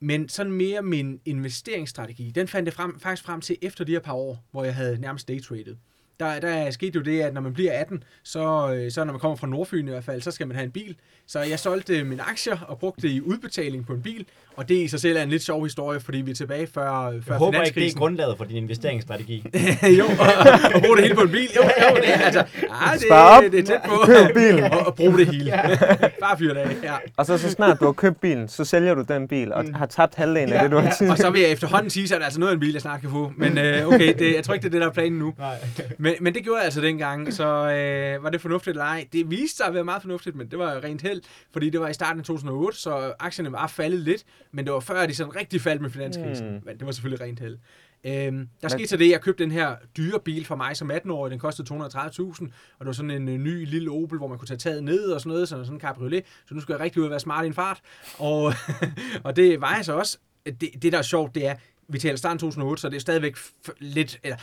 men 0.00 0.28
sådan 0.28 0.52
mere 0.52 0.82
min 0.82 1.20
investeringsstrategi, 1.24 2.30
den 2.30 2.48
fandt 2.48 2.66
jeg 2.66 2.74
frem, 2.74 3.00
faktisk 3.00 3.24
frem 3.24 3.40
til 3.40 3.56
efter 3.62 3.84
de 3.84 3.92
her 3.92 4.00
par 4.00 4.12
år, 4.12 4.44
hvor 4.50 4.64
jeg 4.64 4.74
havde 4.74 5.00
nærmest 5.00 5.28
daytradet. 5.28 5.78
Der, 6.20 6.40
der 6.40 6.70
skete 6.70 6.92
jo 6.96 7.00
det, 7.02 7.20
at 7.20 7.34
når 7.34 7.40
man 7.40 7.52
bliver 7.54 7.72
18, 7.80 8.02
så, 8.24 8.72
øh, 8.74 8.90
så 8.92 9.04
når 9.04 9.12
man 9.12 9.20
kommer 9.20 9.36
fra 9.36 9.46
Nordfyn 9.46 9.86
i 9.88 9.90
hvert 9.90 10.04
fald, 10.04 10.22
så 10.22 10.30
skal 10.30 10.46
man 10.46 10.56
have 10.56 10.64
en 10.64 10.70
bil. 10.70 10.96
Så 11.26 11.40
jeg 11.40 11.58
solgte 11.58 12.04
mine 12.04 12.22
aktier 12.22 12.56
og 12.68 12.78
brugte 12.78 13.02
det 13.02 13.08
i 13.08 13.20
udbetaling 13.20 13.86
på 13.86 13.92
en 13.92 14.02
bil. 14.02 14.26
Og 14.56 14.68
det 14.68 14.74
i 14.74 14.88
sig 14.88 15.00
selv 15.00 15.16
er 15.16 15.22
en 15.22 15.28
lidt 15.28 15.42
sjov 15.42 15.64
historie, 15.64 16.00
fordi 16.00 16.18
vi 16.20 16.30
er 16.30 16.34
tilbage 16.34 16.66
før, 16.66 16.82
før 16.82 17.32
Jeg 17.34 17.38
håber 17.38 17.62
ikke, 17.62 17.80
det 17.80 17.86
er 17.88 17.94
grundlaget 17.94 18.36
for 18.36 18.44
din 18.44 18.56
investeringsstrategi. 18.56 19.44
jo, 19.98 20.04
og, 20.04 20.26
og 20.74 20.80
bruge 20.82 20.96
det 20.96 21.04
hele 21.04 21.14
på 21.14 21.20
en 21.20 21.30
bil. 21.30 21.48
Jo, 21.56 21.62
jo 21.62 21.96
det, 21.96 22.08
er- 22.14 22.18
altså, 22.18 22.44
ah, 22.70 22.98
Spar 22.98 23.36
op. 23.36 23.42
det, 23.42 23.52
det 23.52 23.60
er 23.60 23.64
tæt 23.64 23.80
på. 23.84 23.94
Køb 24.06 24.34
bilen. 24.34 24.64
Og, 24.64 24.86
og 24.86 24.94
bruge 24.94 25.18
det 25.18 25.26
hele. 25.26 25.50
Bare 26.22 26.38
fyr 26.38 26.54
det 26.54 26.60
af. 26.60 26.76
Ja. 26.82 26.94
Og 27.16 27.26
så 27.26 27.38
så 27.38 27.50
snart 27.50 27.80
du 27.80 27.84
har 27.84 27.92
købt 27.92 28.20
bilen, 28.20 28.48
så 28.48 28.64
sælger 28.64 28.94
du 28.94 29.04
den 29.08 29.28
bil, 29.28 29.52
og 29.52 29.64
har 29.74 29.86
tabt 29.86 30.14
halvdelen 30.14 30.52
af 30.52 30.62
det, 30.62 30.70
du 30.70 30.76
har 30.78 30.88
Og 30.90 30.96
tidligere. 30.96 31.16
så 31.16 31.30
vil 31.30 31.40
jeg 31.40 31.50
efterhånden 31.50 31.90
sige, 31.90 32.08
så 32.08 32.14
er 32.14 32.18
det 32.18 32.24
altså 32.24 32.40
noget 32.40 32.50
af 32.50 32.54
en 32.54 32.60
bil, 32.60 32.72
jeg 32.72 32.80
snart 32.82 33.00
kan 33.00 33.10
få. 33.10 33.32
Men 33.36 33.58
øh, 33.58 33.86
okay, 33.86 34.14
det, 34.18 34.34
jeg 34.34 34.44
tror 34.44 34.54
ikke, 34.54 34.62
det 34.62 34.68
er 34.68 34.72
det, 34.72 34.80
der 34.80 34.86
er 34.88 34.92
planen 34.92 35.18
nu. 35.18 35.34
Nej. 35.38 35.54
Men, 35.98 36.09
men 36.20 36.34
det 36.34 36.44
gjorde 36.44 36.58
jeg 36.58 36.64
altså 36.64 36.80
dengang, 36.80 37.32
så 37.32 37.44
øh, 37.44 38.22
var 38.22 38.30
det 38.30 38.40
fornuftigt 38.40 38.74
eller 38.74 38.84
ej? 38.84 39.08
Det 39.12 39.30
viste 39.30 39.56
sig 39.56 39.66
at 39.66 39.74
være 39.74 39.84
meget 39.84 40.02
fornuftigt, 40.02 40.36
men 40.36 40.50
det 40.50 40.58
var 40.58 40.84
rent 40.84 41.02
held, 41.02 41.22
fordi 41.52 41.70
det 41.70 41.80
var 41.80 41.88
i 41.88 41.94
starten 41.94 42.20
af 42.20 42.24
2008, 42.26 42.78
så 42.78 43.12
aktierne 43.18 43.52
var 43.52 43.66
faldet 43.66 44.00
lidt, 44.00 44.24
men 44.52 44.64
det 44.64 44.72
var 44.72 44.80
før, 44.80 45.06
de 45.06 45.14
sådan 45.14 45.36
rigtig 45.36 45.60
faldt 45.60 45.82
med 45.82 45.90
finanskrisen. 45.90 46.50
Mm. 46.50 46.60
Men 46.64 46.78
det 46.78 46.86
var 46.86 46.92
selvfølgelig 46.92 47.26
rent 47.26 47.40
held. 47.40 47.58
Øhm, 48.04 48.48
der 48.62 48.68
skete 48.68 48.86
så 48.86 48.96
det, 48.96 49.10
jeg 49.10 49.20
købte 49.20 49.44
den 49.44 49.52
her 49.52 49.76
dyre 49.96 50.20
bil 50.20 50.44
for 50.44 50.56
mig 50.56 50.76
som 50.76 50.90
18-årig, 50.90 51.30
den 51.30 51.38
kostede 51.38 51.74
230.000, 51.74 51.78
og 51.78 52.48
det 52.80 52.86
var 52.86 52.92
sådan 52.92 53.10
en 53.10 53.28
øh, 53.28 53.38
ny 53.38 53.66
lille 53.66 53.90
Opel, 53.90 54.18
hvor 54.18 54.28
man 54.28 54.38
kunne 54.38 54.48
tage 54.48 54.58
taget 54.58 54.84
ned 54.84 55.04
og 55.04 55.20
sådan 55.20 55.30
noget, 55.32 55.48
sådan, 55.48 55.64
sådan 55.64 55.76
en 55.76 55.80
cabriolet, 55.80 56.24
så 56.48 56.54
nu 56.54 56.60
skulle 56.60 56.76
jeg 56.76 56.84
rigtig 56.84 57.00
ud 57.00 57.04
og 57.04 57.10
være 57.10 57.20
smart 57.20 57.44
i 57.44 57.46
en 57.46 57.54
fart, 57.54 57.80
og, 58.18 58.52
og 59.24 59.36
det 59.36 59.60
var 59.60 59.74
jeg 59.76 59.84
så 59.84 59.92
også. 59.92 60.18
Det, 60.46 60.82
det 60.82 60.92
der 60.92 60.98
er 60.98 61.02
sjovt, 61.02 61.34
det 61.34 61.46
er, 61.46 61.54
vi 61.88 61.98
taler 61.98 62.16
starten 62.16 62.38
2008, 62.38 62.80
så 62.80 62.88
det 62.88 62.96
er 62.96 63.00
stadigvæk 63.00 63.36
lidt, 63.78 64.20
eller 64.22 64.36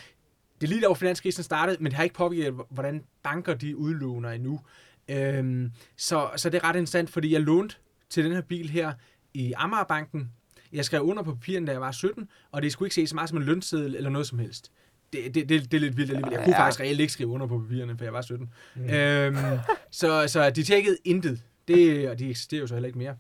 det 0.61 0.67
er 0.67 0.67
lige 0.67 0.81
der, 0.81 0.87
hvor 0.87 0.95
finanskrisen 0.95 1.43
startede, 1.43 1.77
men 1.79 1.85
det 1.85 1.93
har 1.93 2.03
ikke 2.03 2.15
påvirket, 2.15 2.53
hvordan 2.69 3.03
banker 3.23 3.53
de 3.53 3.77
udlåner 3.77 4.29
endnu. 4.31 4.59
Øhm, 5.09 5.71
så, 5.97 6.29
så 6.35 6.49
det 6.49 6.57
er 6.57 6.63
ret 6.63 6.75
interessant, 6.75 7.09
fordi 7.09 7.33
jeg 7.33 7.41
lånte 7.41 7.75
til 8.09 8.23
den 8.23 8.31
her 8.33 8.41
bil 8.41 8.69
her 8.69 8.93
i 9.33 9.53
Amagerbanken. 9.57 10.31
Jeg 10.73 10.85
skrev 10.85 11.01
under 11.01 11.23
på 11.23 11.33
papirerne, 11.33 11.67
da 11.67 11.71
jeg 11.71 11.81
var 11.81 11.91
17, 11.91 12.29
og 12.51 12.61
det 12.61 12.71
skulle 12.71 12.87
ikke 12.87 12.95
se 12.95 13.07
så 13.07 13.15
meget 13.15 13.29
som 13.29 13.37
en 13.37 13.43
lønseddel 13.43 13.95
eller 13.95 14.09
noget 14.09 14.27
som 14.27 14.39
helst. 14.39 14.71
Det, 15.13 15.35
det, 15.35 15.49
det, 15.49 15.71
det 15.71 15.73
er 15.77 15.81
lidt 15.81 15.97
vildt 15.97 16.11
alligevel. 16.11 16.33
Jeg 16.33 16.43
kunne 16.43 16.55
Ja. 16.55 16.63
faktisk 16.65 16.79
reelt 16.79 16.99
ikke 16.99 17.13
skrive 17.13 17.29
under 17.29 17.47
på 17.47 17.59
papirerne, 17.59 17.97
for 17.97 18.03
jeg 18.05 18.13
var 18.13 18.21
17. 18.21 18.49
Mm. 18.75 18.89
Øhm, 18.89 19.35
så, 19.91 20.27
så 20.27 20.49
de 20.49 20.63
tjekkede 20.63 20.97
intet. 21.05 21.41
Det, 21.67 22.09
og 22.09 22.19
de 22.19 22.29
eksisterer 22.29 22.61
jo 22.61 22.67
så 22.67 22.75
heller 22.75 22.87
ikke 22.87 22.97
mere. 22.99 23.15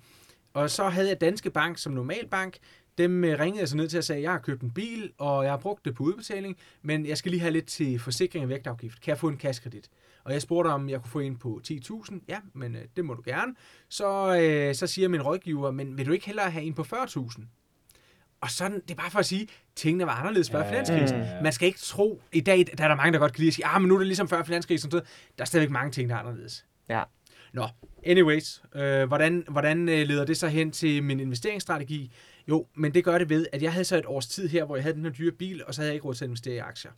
Og 0.53 0.69
så 0.69 0.89
havde 0.89 1.09
jeg 1.09 1.21
Danske 1.21 1.49
Bank 1.49 1.77
som 1.77 1.93
normal 1.93 2.27
bank. 2.31 2.57
Dem 2.97 3.23
øh, 3.23 3.39
ringede 3.39 3.59
jeg 3.59 3.67
så 3.67 3.77
ned 3.77 3.87
til 3.87 3.97
og 3.97 4.03
sagde, 4.03 4.21
jeg 4.21 4.31
har 4.31 4.39
købt 4.39 4.61
en 4.61 4.71
bil, 4.71 5.11
og 5.17 5.43
jeg 5.43 5.51
har 5.51 5.57
brugt 5.57 5.85
det 5.85 5.95
på 5.95 6.03
udbetaling, 6.03 6.57
men 6.81 7.05
jeg 7.05 7.17
skal 7.17 7.31
lige 7.31 7.41
have 7.41 7.51
lidt 7.53 7.65
til 7.65 7.99
forsikring 7.99 8.43
og 8.45 8.49
vægtafgift. 8.49 9.01
Kan 9.01 9.09
jeg 9.11 9.17
få 9.17 9.27
en 9.27 9.37
kaskredit? 9.37 9.89
Og 10.23 10.33
jeg 10.33 10.41
spurgte, 10.41 10.69
om 10.69 10.89
jeg 10.89 11.01
kunne 11.01 11.11
få 11.11 11.19
en 11.19 11.35
på 11.35 11.61
10.000. 11.67 12.15
Ja, 12.29 12.37
men 12.53 12.75
øh, 12.75 12.81
det 12.95 13.05
må 13.05 13.13
du 13.13 13.21
gerne. 13.25 13.53
Så, 13.89 14.37
øh, 14.41 14.75
så 14.75 14.87
siger 14.87 15.07
min 15.07 15.21
rådgiver, 15.21 15.71
men 15.71 15.97
vil 15.97 16.05
du 16.07 16.11
ikke 16.11 16.25
hellere 16.25 16.49
have 16.51 16.63
en 16.65 16.73
på 16.73 16.81
40.000? 16.81 17.41
Og 18.41 18.49
sådan, 18.51 18.79
det 18.81 18.91
er 18.91 18.95
bare 18.95 19.11
for 19.11 19.19
at 19.19 19.25
sige, 19.25 19.41
at 19.41 19.49
tingene 19.75 20.05
var 20.05 20.11
anderledes 20.11 20.49
før 20.51 20.59
Ja, 20.63 20.69
finanskrisen. 20.71 21.17
ja, 21.17 21.35
ja. 21.35 21.41
Man 21.41 21.53
skal 21.53 21.65
ikke 21.67 21.79
tro, 21.79 22.21
i 22.33 22.41
dag 22.41 22.65
der 22.77 22.83
er 22.83 22.87
der 22.87 22.95
mange, 22.95 23.13
der 23.13 23.19
godt 23.19 23.33
kan 23.33 23.39
lide 23.39 23.47
at 23.47 23.53
sige, 23.53 23.65
ah, 23.65 23.81
men 23.81 23.87
nu 23.89 23.93
er 23.93 23.97
det 23.99 24.07
ligesom 24.07 24.27
før 24.27 24.43
finanskrisen. 24.43 24.91
Så 24.91 24.97
der 25.37 25.41
er 25.41 25.45
stadigvæk 25.45 25.71
mange 25.71 25.91
ting, 25.91 26.09
der 26.09 26.15
er 26.15 26.19
anderledes. 26.19 26.65
Ja. 26.89 27.03
Nå, 27.53 27.67
anyways, 28.05 28.61
øh, 28.75 29.07
hvordan, 29.07 29.43
hvordan 29.49 29.89
øh, 29.89 30.07
leder 30.07 30.25
det 30.25 30.37
så 30.37 30.47
hen 30.47 30.71
til 30.71 31.03
min 31.03 31.19
investeringsstrategi? 31.19 32.11
Jo, 32.47 32.67
men 32.75 32.93
det 32.93 33.03
gør 33.03 33.17
det 33.17 33.29
ved, 33.29 33.47
at 33.51 33.61
jeg 33.61 33.71
havde 33.73 33.85
så 33.85 33.97
et 33.97 34.05
års 34.05 34.27
tid 34.27 34.47
her, 34.47 34.63
hvor 34.65 34.75
jeg 34.75 34.83
havde 34.83 34.95
den 34.95 35.03
her 35.05 35.11
dyre 35.11 35.31
bil, 35.31 35.65
og 35.65 35.73
så 35.75 35.81
havde 35.81 35.89
jeg 35.89 35.95
ikke 35.95 36.05
råd 36.07 36.13
til 36.13 36.25
at 36.25 36.27
investere 36.27 36.55
i 36.55 36.57
aktier. 36.57 36.91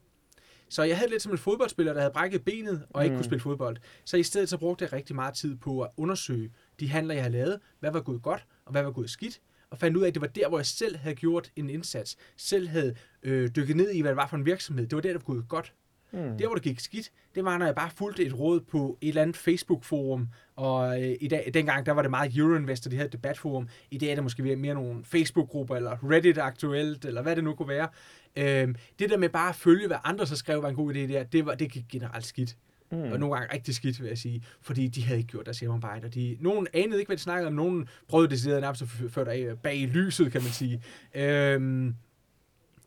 Så 0.69 0.83
jeg 0.83 0.97
havde 0.97 1.09
lidt 1.12 1.21
som 1.21 1.31
en 1.31 1.38
fodboldspiller, 1.38 1.93
der 1.93 1.99
havde 2.01 2.13
brækket 2.13 2.43
benet 2.45 2.85
og 2.89 3.03
ikke 3.03 3.13
Mm. 3.13 3.17
kunne 3.17 3.25
spille 3.25 3.41
fodbold. 3.41 3.77
Så 4.05 4.17
i 4.17 4.23
stedet 4.23 4.49
så 4.49 4.57
brugte 4.57 4.83
jeg 4.83 4.93
rigtig 4.93 5.15
meget 5.15 5.33
tid 5.33 5.55
på 5.55 5.81
at 5.81 5.89
undersøge 5.97 6.51
de 6.79 6.89
handler, 6.89 7.13
jeg 7.13 7.23
havde 7.23 7.33
lavet. 7.33 7.59
Hvad 7.79 7.91
var 7.91 8.01
gået 8.01 8.21
godt, 8.21 8.45
og 8.65 8.71
hvad 8.71 8.83
var 8.83 8.91
gået 8.91 9.09
skidt. 9.09 9.41
Og 9.69 9.77
fandt 9.77 9.97
ud 9.97 10.03
af, 10.03 10.07
at 10.07 10.13
det 10.13 10.21
var 10.21 10.27
der, 10.27 10.47
hvor 10.49 10.57
jeg 10.59 10.65
selv 10.65 10.95
havde 10.97 11.15
gjort 11.15 11.51
en 11.55 11.69
indsats. 11.69 12.17
Selv 12.38 12.67
havde 12.67 12.95
øh, 13.23 13.49
dykket 13.55 13.75
ned 13.75 13.91
i, 13.91 14.01
hvad 14.01 14.09
det 14.12 14.17
var 14.17 14.27
for 14.27 14.38
en 14.38 14.45
virksomhed. 14.45 14.88
Det 14.88 14.95
var 14.95 15.01
der, 15.01 15.09
der 15.09 15.19
var 15.19 15.23
gået 15.23 15.45
godt. 15.49 15.73
Mm. 16.12 16.38
Der, 16.38 16.48
hvor 16.48 16.56
det 16.56 16.63
gik 16.63 16.80
skidt, 16.80 17.12
det 17.36 17.45
var, 17.45 17.58
når 17.58 17.65
jeg 17.65 17.76
bare 17.76 17.89
fulgte 17.89 18.26
et 18.26 18.39
råd 18.39 18.60
på 18.60 18.98
et 19.02 19.08
eller 19.08 19.22
andet 19.22 19.38
Facebook-forum. 19.38 20.28
Og 20.56 21.04
øh, 21.04 21.15
i 21.22 21.28
dag, 21.28 21.52
dengang, 21.54 21.86
der 21.86 21.91
var 21.91 22.02
det 22.02 22.12
meget 22.12 22.38
Euroinvestor, 22.38 22.89
de 22.89 22.95
havde 22.95 23.08
et 23.08 23.13
debatforum. 23.13 23.69
I 23.91 23.98
dag 23.98 24.10
er 24.10 24.15
det 24.15 24.24
måske 24.24 24.56
mere 24.56 24.74
nogle 24.74 25.04
Facebook-grupper, 25.04 25.76
eller 25.76 26.12
Reddit 26.12 26.38
aktuelt, 26.38 27.06
eller 27.06 27.22
hvad 27.22 27.36
det 27.36 27.43
nu 27.43 27.54
kunne 27.56 27.67
være. 27.67 27.88
Øh, 28.36 28.76
det 29.00 29.10
der 29.10 29.17
med 29.17 29.30
bare 29.30 29.50
at 29.50 29.56
følge, 29.56 29.88
hvad 29.88 29.98
andre 30.04 30.28
så 30.28 30.36
skrev 30.36 30.63
var 30.63 30.69
en 30.69 30.76
god 30.76 30.93
idé 30.93 31.00
der, 31.00 31.24
det, 31.24 31.45
var, 31.45 31.56
det 31.56 31.72
gik 31.72 31.86
generelt 31.91 32.26
skidt. 32.26 32.58
Mm. 32.91 33.12
Og 33.12 33.19
nogle 33.19 33.36
gange 33.36 33.54
rigtig 33.54 33.76
skidt, 33.76 34.02
vil 34.02 34.08
jeg 34.08 34.17
sige. 34.17 34.43
Fordi 34.62 34.88
de 34.88 35.04
havde 35.04 35.19
ikke 35.19 35.32
gjort 35.32 35.45
deres 35.45 35.60
hjemmearbejde. 35.60 36.06
og 36.06 36.13
De, 36.13 36.38
nogen 36.39 36.67
anede 36.74 37.00
ikke, 37.00 37.10
hvad 37.10 37.17
de 37.17 37.22
snakkede 37.22 37.48
om. 37.48 37.54
Nogen 37.54 37.88
prøvede 38.08 38.36
det 38.36 38.62
nærmest 38.62 38.82
at 38.82 38.88
føre 38.88 39.26
dig 39.26 39.60
bag 39.60 39.78
i 39.78 39.86
lyset, 39.86 40.32
kan 40.32 40.41
man 40.41 40.52
sige. 40.52 40.82
Øhm, 41.15 41.95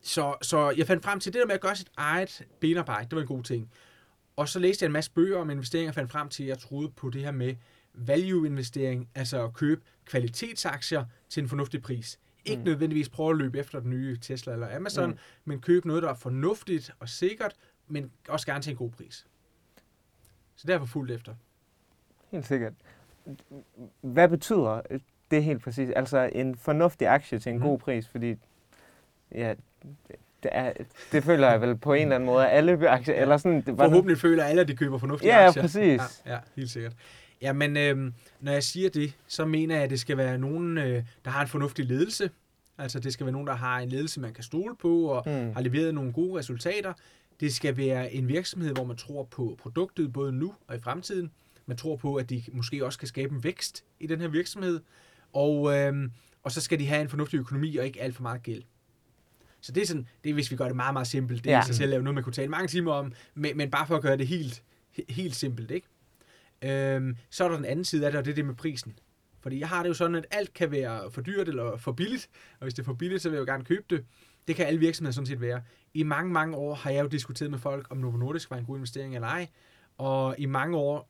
så, 0.02 0.34
så 0.42 0.70
jeg 0.76 0.86
fandt 0.86 1.04
frem 1.04 1.20
til 1.20 1.32
det 1.32 1.40
der 1.40 1.46
med 1.46 1.54
at 1.54 1.60
gøre 1.60 1.76
sit 1.76 1.90
eget 1.96 2.42
benarbejde. 2.60 3.04
Det 3.08 3.16
var 3.16 3.20
en 3.22 3.28
god 3.28 3.42
ting. 3.42 3.70
Og 4.36 4.48
så 4.48 4.58
læste 4.58 4.82
jeg 4.82 4.86
en 4.86 4.92
masse 4.92 5.10
bøger 5.10 5.38
om 5.38 5.50
investeringer 5.50 5.90
og 5.90 5.94
fandt 5.94 6.10
frem 6.12 6.28
til, 6.28 6.42
at 6.42 6.48
jeg 6.48 6.58
troede 6.58 6.90
på 6.90 7.10
det 7.10 7.22
her 7.22 7.30
med 7.30 7.54
value-investering, 7.94 9.08
altså 9.14 9.44
at 9.44 9.54
købe 9.54 9.82
kvalitetsaktier 10.04 11.04
til 11.28 11.42
en 11.42 11.48
fornuftig 11.48 11.82
pris. 11.82 12.18
Ikke 12.44 12.56
Mm. 12.58 12.62
mm. 12.64 12.68
nødvendigvis 12.70 13.08
prøve 13.08 13.30
at 13.30 13.36
løbe 13.36 13.58
efter 13.58 13.80
den 13.80 13.90
nye 13.90 14.16
Tesla 14.16 14.52
eller 14.52 14.76
Amazon, 14.76 15.06
Mm. 15.06 15.10
mm. 15.12 15.18
men 15.44 15.60
købe 15.60 15.86
noget, 15.88 16.02
der 16.02 16.08
er 16.08 16.14
fornuftigt 16.14 16.90
og 16.98 17.08
sikkert, 17.08 17.54
men 17.88 18.12
også 18.28 18.46
gerne 18.46 18.62
til 18.62 18.70
en 18.70 18.76
god 18.76 18.90
pris. 18.90 19.26
Så 20.56 20.66
derfor 20.66 20.86
fuldt 20.86 21.10
efter. 21.10 21.34
Helt 22.30 22.46
sikkert. 22.46 22.72
Hvad 24.00 24.28
betyder 24.28 24.80
det 25.30 25.44
helt 25.44 25.62
præcis? 25.62 25.90
Altså 25.90 26.30
en 26.32 26.56
fornuftig 26.56 27.08
aktie 27.08 27.38
til 27.38 27.50
en 27.50 27.58
Mhm. 27.58 27.66
god 27.66 27.78
pris, 27.78 28.08
fordi 28.08 28.34
ja, 29.34 29.54
det, 30.42 30.50
er, 30.52 30.72
det 31.12 31.24
føler 31.24 31.50
jeg 31.50 31.60
vel 31.60 31.76
på 31.76 31.92
en 31.92 32.02
eller 32.02 32.14
anden 32.14 32.26
måde, 32.26 32.46
at 32.48 32.56
alle 32.56 32.90
aktier, 32.90 33.14
eller 33.14 33.36
sådan... 33.36 33.60
Det 33.66 33.78
var 33.78 33.84
Forhåbentlig 33.88 34.18
føler 34.18 34.44
alle, 34.44 34.60
at 34.62 34.68
de 34.68 34.76
køber 34.76 34.98
fornuftige 34.98 35.32
Ja, 35.34 35.40
ja, 35.40 35.46
aktier. 35.46 35.62
præcis. 35.62 36.00
Ja, 36.26 36.32
ja, 36.32 36.38
helt 36.56 36.70
sikkert. 36.70 36.92
Ja, 37.42 37.52
men 37.52 37.76
øhm, 37.76 38.14
når 38.40 38.52
jeg 38.52 38.62
siger 38.62 38.90
det, 38.90 39.12
så 39.26 39.44
mener 39.44 39.74
jeg, 39.74 39.84
at 39.84 39.90
det 39.90 40.00
skal 40.00 40.16
være 40.16 40.38
nogen, 40.38 40.78
øh, 40.78 41.04
der 41.24 41.30
har 41.30 41.42
en 41.42 41.48
fornuftig 41.48 41.84
ledelse. 41.84 42.30
Altså, 42.78 43.00
det 43.00 43.12
skal 43.12 43.26
være 43.26 43.32
nogen, 43.32 43.46
der 43.46 43.54
har 43.54 43.78
en 43.78 43.88
ledelse, 43.88 44.20
man 44.20 44.34
kan 44.34 44.44
stole 44.44 44.76
på, 44.76 45.04
og 45.04 45.22
Mm. 45.26 45.52
har 45.52 45.60
leveret 45.60 45.94
nogle 45.94 46.12
gode 46.12 46.38
resultater. 46.38 46.92
Det 47.40 47.54
skal 47.54 47.76
være 47.76 48.12
en 48.12 48.28
virksomhed, 48.28 48.74
hvor 48.74 48.84
man 48.84 48.96
tror 48.96 49.22
på 49.24 49.58
produktet, 49.62 50.12
både 50.12 50.32
nu 50.32 50.54
og 50.68 50.76
i 50.76 50.80
fremtiden. 50.80 51.30
Man 51.66 51.76
tror 51.76 51.96
på, 51.96 52.14
at 52.14 52.30
de 52.30 52.42
måske 52.52 52.84
også 52.86 52.98
kan 52.98 53.08
skabe 53.08 53.34
en 53.34 53.44
vækst 53.44 53.84
i 54.00 54.06
den 54.06 54.20
her 54.20 54.28
virksomhed. 54.28 54.80
Og, 55.32 55.78
øhm, 55.78 56.12
og 56.42 56.52
så 56.52 56.60
skal 56.60 56.78
de 56.78 56.86
have 56.86 57.00
en 57.00 57.08
fornuftig 57.08 57.38
økonomi 57.38 57.76
og 57.76 57.86
ikke 57.86 58.02
alt 58.02 58.14
for 58.16 58.22
meget 58.22 58.42
gæld. 58.42 58.62
Så 59.62 59.72
det 59.72 59.82
er 59.82 59.86
sådan, 59.86 60.08
det 60.24 60.30
er, 60.30 60.34
hvis 60.34 60.50
vi 60.50 60.56
gør 60.56 60.66
det 60.66 60.76
meget, 60.76 60.92
meget 60.92 61.06
simpelt. 61.06 61.44
Det 61.44 61.50
er 61.52 61.56
Ja. 61.56 61.62
i 61.62 61.66
sig 61.66 61.74
selv 61.74 62.02
noget, 62.02 62.14
man 62.14 62.24
kunne 62.24 62.32
tale 62.32 62.48
mange 62.50 62.68
timer 62.68 62.92
om, 62.92 63.12
men, 63.34 63.56
men 63.56 63.70
bare 63.70 63.86
for 63.86 63.96
at 63.96 64.02
gøre 64.02 64.16
det 64.16 64.26
helt, 64.26 64.62
he- 64.98 65.04
helt 65.12 65.34
simpelt, 65.36 65.70
ikke? 65.70 65.86
Øhm, 66.62 67.16
så 67.30 67.44
er 67.44 67.48
der 67.48 67.56
den 67.56 67.64
anden 67.64 67.84
side 67.84 68.06
af 68.06 68.12
det, 68.12 68.18
og 68.18 68.24
det 68.24 68.30
er 68.30 68.34
det 68.34 68.44
med 68.44 68.54
prisen. 68.54 68.98
Fordi 69.40 69.58
jeg 69.60 69.68
har 69.68 69.82
det 69.82 69.88
jo 69.88 69.94
sådan, 69.94 70.14
at 70.14 70.26
alt 70.30 70.52
kan 70.54 70.70
være 70.70 71.10
for 71.10 71.20
dyrt 71.20 71.48
eller 71.48 71.76
for 71.76 71.92
billigt, 71.92 72.28
og 72.60 72.64
hvis 72.64 72.74
det 72.74 72.82
er 72.82 72.84
for 72.84 72.92
billigt, 72.94 73.22
så 73.22 73.28
vil 73.28 73.36
jeg 73.36 73.48
jo 73.48 73.52
gerne 73.52 73.64
købe 73.64 73.84
det. 73.90 74.04
Det 74.48 74.56
kan 74.56 74.66
alle 74.66 74.80
virksomheder 74.80 75.12
sådan 75.12 75.26
set 75.26 75.40
være. 75.40 75.62
I 75.94 76.02
mange, 76.02 76.32
mange 76.32 76.56
år 76.56 76.74
har 76.74 76.90
jeg 76.90 77.02
jo 77.02 77.08
diskuteret 77.08 77.50
med 77.50 77.58
folk, 77.58 77.86
om 77.90 77.96
Novo 77.96 78.16
Nordisk 78.16 78.50
var 78.50 78.56
en 78.56 78.64
god 78.64 78.76
investering 78.76 79.14
eller 79.14 79.28
ej. 79.28 79.48
Og 79.98 80.34
i 80.38 80.46
mange 80.46 80.76
år, 80.76 81.08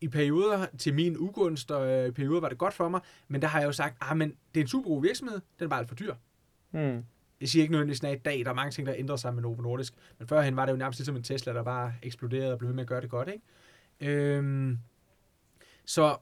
i 0.00 0.08
perioder 0.08 0.66
til 0.78 0.94
min 0.94 1.16
ugunst, 1.18 1.70
og 1.70 1.88
øh, 1.88 2.08
i 2.08 2.10
perioder 2.10 2.40
var 2.40 2.48
det 2.48 2.58
godt 2.58 2.74
for 2.74 2.88
mig, 2.88 3.00
men 3.28 3.42
der 3.42 3.48
har 3.48 3.58
jeg 3.60 3.66
jo 3.66 3.72
sagt, 3.72 3.96
ah, 4.00 4.16
men 4.16 4.28
det 4.54 4.60
er 4.60 4.64
en 4.64 4.68
super 4.68 4.88
god 4.90 5.02
virksomhed, 5.02 5.40
den 5.58 5.64
er 5.64 5.68
bare 5.68 5.78
alt 5.78 5.88
for 5.88 5.94
dyr. 5.94 6.14
Mm. 6.72 7.04
Jeg 7.40 7.48
siger 7.48 7.62
ikke 7.62 7.72
nødvendigvis 7.72 8.04
at 8.04 8.18
i 8.18 8.22
dag, 8.24 8.44
der 8.44 8.50
er 8.50 8.54
mange 8.54 8.70
ting, 8.70 8.86
der 8.86 8.94
ændrer 8.96 9.16
sig 9.16 9.34
med 9.34 9.42
Novo 9.42 9.62
Nordisk, 9.62 9.94
men 10.18 10.28
førhen 10.28 10.56
var 10.56 10.66
det 10.66 10.72
jo 10.72 10.76
nærmest 10.76 10.98
ligesom 10.98 11.16
en 11.16 11.22
Tesla, 11.22 11.52
der 11.52 11.62
bare 11.62 11.92
eksploderede 12.02 12.52
og 12.52 12.58
blev 12.58 12.68
ved 12.68 12.74
med 12.74 12.82
at 12.82 12.88
gøre 12.88 13.00
det 13.00 13.10
godt, 13.10 13.28
ikke? 13.28 13.42
Øhm, 14.00 14.78
så 15.84 16.16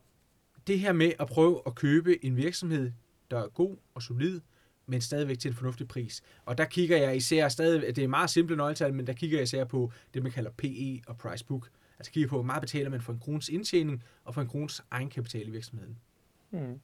det 0.67 0.79
her 0.79 0.93
med 0.93 1.13
at 1.19 1.27
prøve 1.27 1.63
at 1.67 1.75
købe 1.75 2.25
en 2.25 2.37
virksomhed, 2.37 2.93
der 3.31 3.39
er 3.39 3.49
god 3.49 3.77
og 3.95 4.03
solid, 4.03 4.41
men 4.87 5.01
stadigvæk 5.01 5.39
til 5.39 5.49
en 5.49 5.55
fornuftig 5.55 5.89
pris. 5.89 6.23
Og 6.45 6.59
der 6.59 6.65
kigger 6.65 6.97
jeg 6.97 7.17
især 7.17 7.49
stadig, 7.49 7.97
det 7.97 8.05
er 8.05 8.09
meget 8.09 8.31
simple 8.31 8.57
nøgletal, 8.57 8.95
men 8.95 9.07
der 9.07 9.13
kigger 9.13 9.39
jeg 9.39 9.43
især 9.43 9.65
på 9.65 9.93
det, 10.15 10.23
man 10.23 10.33
kalder 10.33 10.51
PE 10.51 11.01
og 11.07 11.19
price 11.19 11.45
book. 11.45 11.71
Altså 11.99 12.13
kigger 12.13 12.29
på, 12.29 12.37
hvor 12.37 12.43
meget 12.45 12.61
betaler 12.61 12.91
man 12.91 13.01
for 13.01 13.13
en 13.13 13.19
krones 13.19 13.49
indtjening 13.49 14.03
og 14.25 14.35
for 14.35 14.41
en 14.41 14.49
krones 14.49 14.83
egenkapital 14.91 15.49
i 15.49 15.51
virksomheden. 15.51 15.99
Mm. 16.51 16.81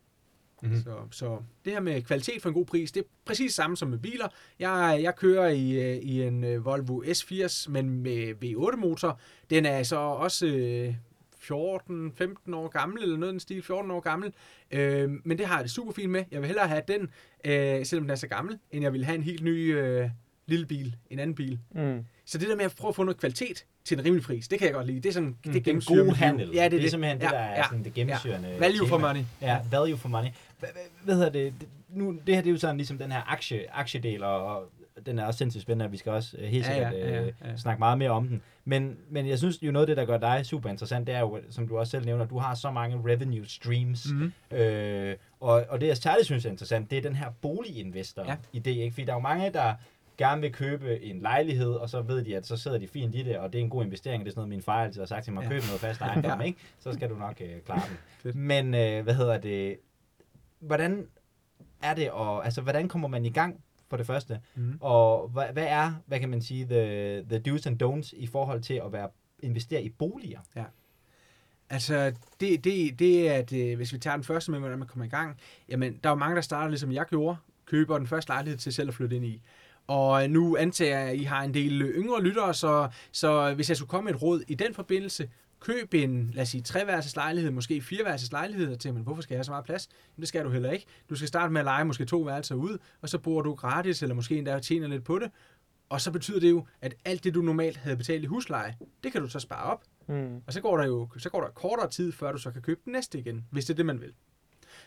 Mhm. 0.63 0.83
Så, 0.85 0.91
så 1.11 1.39
det 1.65 1.73
her 1.73 1.81
med 1.81 2.03
kvalitet 2.03 2.43
for 2.43 2.49
en 2.49 2.55
god 2.55 2.67
pris, 2.67 2.93
det 2.93 3.01
er 3.01 3.05
præcis 3.25 3.47
det 3.51 3.55
samme 3.55 3.77
som 3.77 3.89
med 3.89 3.99
biler. 3.99 4.29
Jeg, 4.59 4.99
jeg 5.03 5.17
kører 5.17 5.49
i, 5.49 5.73
øh, 5.73 5.97
i 5.97 6.23
en 6.23 6.45
øh, 6.45 6.65
Volvo 6.65 7.03
S80, 7.03 7.71
men 7.71 7.89
med 8.03 8.35
V8-motor. 8.45 9.21
Den 9.51 9.67
er 9.67 9.83
så 9.83 9.97
også 9.97 10.47
øh, 10.47 10.95
14-15 11.43 12.55
år 12.55 12.69
gammel, 12.69 13.03
eller 13.03 13.17
noget 13.17 13.31
i 13.31 13.33
den 13.33 13.41
stil, 13.41 13.63
14 13.63 13.91
år 13.91 14.01
gammel. 14.01 14.33
Øh, 14.71 15.11
men 15.25 15.39
det 15.39 15.47
har 15.47 15.57
jeg 15.57 15.65
det 15.65 15.71
super 15.73 15.93
fint 15.93 16.11
med. 16.11 16.25
Jeg 16.31 16.41
vil 16.41 16.47
hellere 16.47 16.69
have 16.69 16.83
den, 16.89 17.01
øh, 17.45 17.87
selvom 17.87 18.05
den 18.05 18.11
er 18.11 18.15
så 18.15 18.27
gammel, 18.27 18.59
end 18.71 18.83
jeg 18.83 18.93
vil 18.93 19.05
have 19.05 19.15
en 19.17 19.23
helt 19.23 19.43
ny 19.43 19.77
øh, 19.79 20.09
lille 20.47 20.67
bil, 20.67 20.97
en 21.11 21.19
anden 21.19 21.35
bil. 21.35 21.59
Mm. 21.75 22.05
Så 22.25 22.39
det 22.39 22.49
der 22.49 22.57
med 22.57 22.65
at 22.65 22.75
prøve 22.79 22.89
at 22.89 22.97
få 22.97 23.03
noget 23.05 23.17
kvalitet 23.19 23.65
til 23.85 23.99
en 23.99 24.05
rimelig 24.05 24.25
pris, 24.25 24.49
det 24.49 24.59
kan 24.59 24.67
jeg 24.67 24.75
godt 24.75 24.87
lide. 24.87 25.01
Det 25.01 25.09
er 25.09 25.13
sådan, 25.13 25.37
det 25.45 25.55
Det 25.55 25.69
er 25.69 25.73
en 25.75 25.81
god 26.07 26.15
handel. 26.15 26.51
Ja, 26.55 26.55
det 26.55 26.65
er, 26.65 26.69
det 26.69 26.85
er 26.87 26.91
simpelthen 26.91 27.21
det, 27.21 27.25
Ja, 27.27 27.31
der 27.31 27.37
er 27.39 27.57
ja, 27.59 27.63
sådan 27.69 27.85
det 27.85 27.95
gennemsyrende 27.95 28.57
Value 28.61 28.89
for 28.89 28.97
tema. 28.97 29.09
money. 29.09 29.25
Ja, 29.41 29.59
value 29.71 29.97
for 29.99 30.09
money. 30.09 30.29
Hvad, 31.05 31.15
hedder 31.15 31.31
det? 31.31 31.55
Nu, 31.89 32.13
det 32.27 32.35
her 32.35 32.43
det 32.43 32.49
er 32.49 32.53
jo 32.53 32.59
sådan 32.59 32.77
ligesom 32.77 32.99
den 32.99 33.13
her 33.13 33.33
aktie, 33.33 33.75
aktiedel, 33.75 34.25
og, 34.25 34.69
den 35.07 35.19
er 35.19 35.25
også 35.27 35.39
sindssygt 35.39 35.63
spændende, 35.63 35.85
og 35.85 35.93
vi 35.93 35.97
skal 35.97 36.13
også 36.13 36.37
øh, 36.39 36.49
helt 36.49 36.67
Ja, 36.67 36.73
ja, 36.81 36.91
sikkert 36.91 37.13
ja, 37.15 37.23
øh, 37.23 37.33
ja. 37.45 37.57
snakke 37.57 37.79
meget 37.79 37.99
mere 37.99 38.11
om 38.11 38.29
den. 38.29 38.43
Men, 38.65 38.97
men 39.11 39.29
jeg 39.29 39.39
synes 39.39 39.63
jo 39.63 39.73
noget 39.73 39.83
af 39.83 39.87
det, 39.87 39.97
der 39.97 40.05
gør 40.05 40.19
dig 40.19 40.47
super 40.47 40.71
interessant, 40.71 41.07
det 41.07 41.15
er 41.15 41.21
jo, 41.21 41.41
som 41.51 41.69
du 41.69 41.79
også 41.79 41.91
selv 41.91 42.05
nævner, 42.07 42.25
du 42.27 42.39
har 42.39 42.55
så 42.55 42.71
mange 42.71 42.97
revenue 43.13 43.47
streams. 43.47 44.07
Mhm. 44.13 44.33
Øh, 44.59 45.17
og, 45.41 45.65
og 45.69 45.81
det 45.81 45.87
jeg 45.87 45.97
særligt 45.97 46.27
synes 46.27 46.47
er 46.47 46.51
interessant, 46.51 46.91
det 46.91 46.99
er 46.99 47.03
den 47.03 47.17
her 47.17 47.31
boliginvestor 47.43 48.25
Ja. 48.25 48.37
ikke? 48.55 48.91
Fordi 48.95 49.05
der 49.05 49.13
er 49.13 49.17
jo 49.17 49.21
mange, 49.21 49.51
der 49.53 49.75
gerne 50.19 50.41
vil 50.41 50.53
købe 50.53 51.03
en 51.05 51.21
lejlighed, 51.21 51.71
og 51.71 51.89
så 51.91 52.03
ved 52.03 52.25
de, 52.25 52.37
at 52.37 52.47
så 52.47 52.57
sidder 52.57 52.79
de 52.79 52.89
fint 52.89 53.15
i 53.15 53.23
det, 53.23 53.39
og 53.39 53.53
det 53.53 53.59
er 53.59 53.63
en 53.63 53.71
god 53.71 53.85
investering, 53.85 54.25
det 54.25 54.29
er 54.29 54.33
sådan 54.33 54.39
noget, 54.41 54.49
min 54.49 54.63
far 54.63 54.85
altid 54.85 55.01
har 55.01 55.07
sagt 55.07 55.25
til 55.25 55.33
mig, 55.33 55.43
Ja. 55.43 55.49
køb 55.49 55.63
noget 55.67 55.81
fast 55.81 56.01
ejendom, 56.01 56.41
Ja. 56.41 56.47
ikke? 56.47 56.59
Så 56.81 56.93
skal 56.93 57.09
du 57.11 57.17
nok 57.17 57.41
øh, 57.41 57.61
klare 57.67 57.83
den. 58.25 58.41
Men 58.47 58.75
øh, 58.75 59.03
hvad 59.05 59.15
hedder 59.15 59.39
det, 59.39 59.77
hvordan 60.63 61.07
er 61.83 61.95
det, 61.95 62.11
og 62.11 62.45
altså, 62.45 62.61
hvordan 62.61 62.89
kommer 62.89 63.09
man 63.09 63.25
i 63.25 63.31
gang, 63.31 63.61
for 63.91 63.97
det 63.97 64.07
første, 64.07 64.41
Mhm. 64.55 64.77
og 64.81 65.29
hvad, 65.29 65.47
hvad 65.53 65.67
er, 65.69 65.93
hvad 66.07 66.21
kan 66.21 66.29
man 66.29 66.43
sige, 66.43 66.65
the, 66.65 67.23
the 67.39 67.43
do's 67.49 67.63
and 67.67 67.83
don'ts 67.83 68.11
i 68.17 68.27
forhold 68.27 68.63
til 68.63 68.75
at 68.75 68.93
være 68.93 69.09
investere 69.41 69.83
i 69.83 69.89
boliger? 69.89 70.41
Altså, 71.71 72.13
det, 72.41 72.65
det, 72.65 72.99
det 72.99 73.29
er, 73.29 73.35
at 73.35 73.53
øh, 73.53 73.77
hvis 73.77 73.93
vi 73.93 73.99
tager 73.99 74.17
den 74.17 74.25
første 74.25 74.51
med, 74.51 74.59
hvordan 74.59 74.79
man 74.79 74.89
kommer 74.89 75.05
i 75.05 75.09
gang, 75.09 75.37
jamen, 75.69 75.93
der 76.05 76.11
er 76.11 76.15
jo 76.15 76.19
mange, 76.19 76.37
der 76.37 76.41
starter, 76.43 76.69
ligesom 76.69 76.93
jeg 76.93 77.07
gjorde, 77.07 77.37
køber 77.67 77.99
den 77.99 78.07
første 78.07 78.31
lejlighed 78.31 78.59
til 78.59 78.73
selv 78.73 78.89
at 78.89 78.95
flytte 78.95 79.17
ind 79.17 79.25
i. 79.25 79.43
Og 79.87 80.31
nu 80.31 80.57
antager 80.57 80.99
jeg, 80.99 81.09
at 81.09 81.17
I 81.17 81.23
har 81.23 81.43
en 81.43 81.55
del 81.55 81.83
øh, 81.83 81.89
yngre 81.95 82.23
lyttere, 82.23 82.55
så, 82.55 82.89
så 83.13 83.55
hvis 83.55 83.69
jeg 83.69 83.77
skulle 83.77 83.89
komme 83.89 84.05
med 84.05 84.15
et 84.15 84.23
råd 84.23 84.43
i 84.49 84.55
den 84.55 84.75
forbindelse, 84.75 85.29
køb 85.63 85.95
en, 85.95 86.31
lad 86.35 86.43
os 86.43 86.49
sige, 86.49 86.63
treværelses 86.63 87.17
lejlighed, 87.17 87.51
måske 87.51 87.81
fireværelses 87.81 88.33
lejlighed, 88.33 88.73
og 88.73 88.79
tænker 88.79 88.95
man, 88.95 89.03
hvorfor 89.03 89.23
skal 89.23 89.35
jeg 89.35 89.39
have 89.39 89.45
så 89.45 89.51
meget 89.51 89.65
plads? 89.65 89.89
Men 90.17 90.21
det 90.21 90.29
skal 90.29 90.45
du 90.45 90.51
heller 90.51 90.71
ikke. 90.71 90.87
Du 91.11 91.15
skal 91.15 91.29
starte 91.29 91.53
med 91.53 91.61
at 91.61 91.65
lege 91.65 91.85
måske 91.85 92.05
to 92.05 92.19
værelser 92.21 92.55
ud, 92.55 92.79
og 93.01 93.09
så 93.09 93.19
bor 93.19 93.43
du 93.43 93.55
gratis, 93.55 94.03
eller 94.03 94.15
måske 94.15 94.39
endda 94.39 94.61
tjener 94.61 94.89
lidt 94.89 95.05
på 95.05 95.19
det. 95.19 95.31
Og 95.89 96.01
så 96.01 96.11
betyder 96.11 96.41
det 96.41 96.51
jo, 96.51 96.67
at 96.81 96.95
alt 97.05 97.25
det, 97.25 97.35
du 97.35 97.43
normalt 97.43 97.77
havde 97.77 97.97
betalt 97.97 98.25
i 98.25 98.27
husleje, 98.27 98.77
det 99.05 99.13
kan 99.13 99.21
du 99.23 99.29
så 99.29 99.39
spare 99.39 99.65
op. 99.65 99.85
Mm. 100.09 100.37
Og 100.47 100.53
så 100.53 100.61
går 100.61 100.77
der 100.77 100.87
jo 100.87 101.09
så 101.19 101.31
går 101.31 101.41
der 101.41 101.49
kortere 101.49 101.91
tid, 101.91 102.13
før 102.13 102.33
du 102.33 102.39
så 102.39 102.51
kan 102.51 102.63
købe 102.63 102.81
den 102.85 102.93
næste 102.93 103.19
igen, 103.19 103.47
hvis 103.51 103.65
det 103.65 103.75
er 103.75 103.77
det, 103.77 103.87
man 103.87 104.01
vil. 104.01 104.13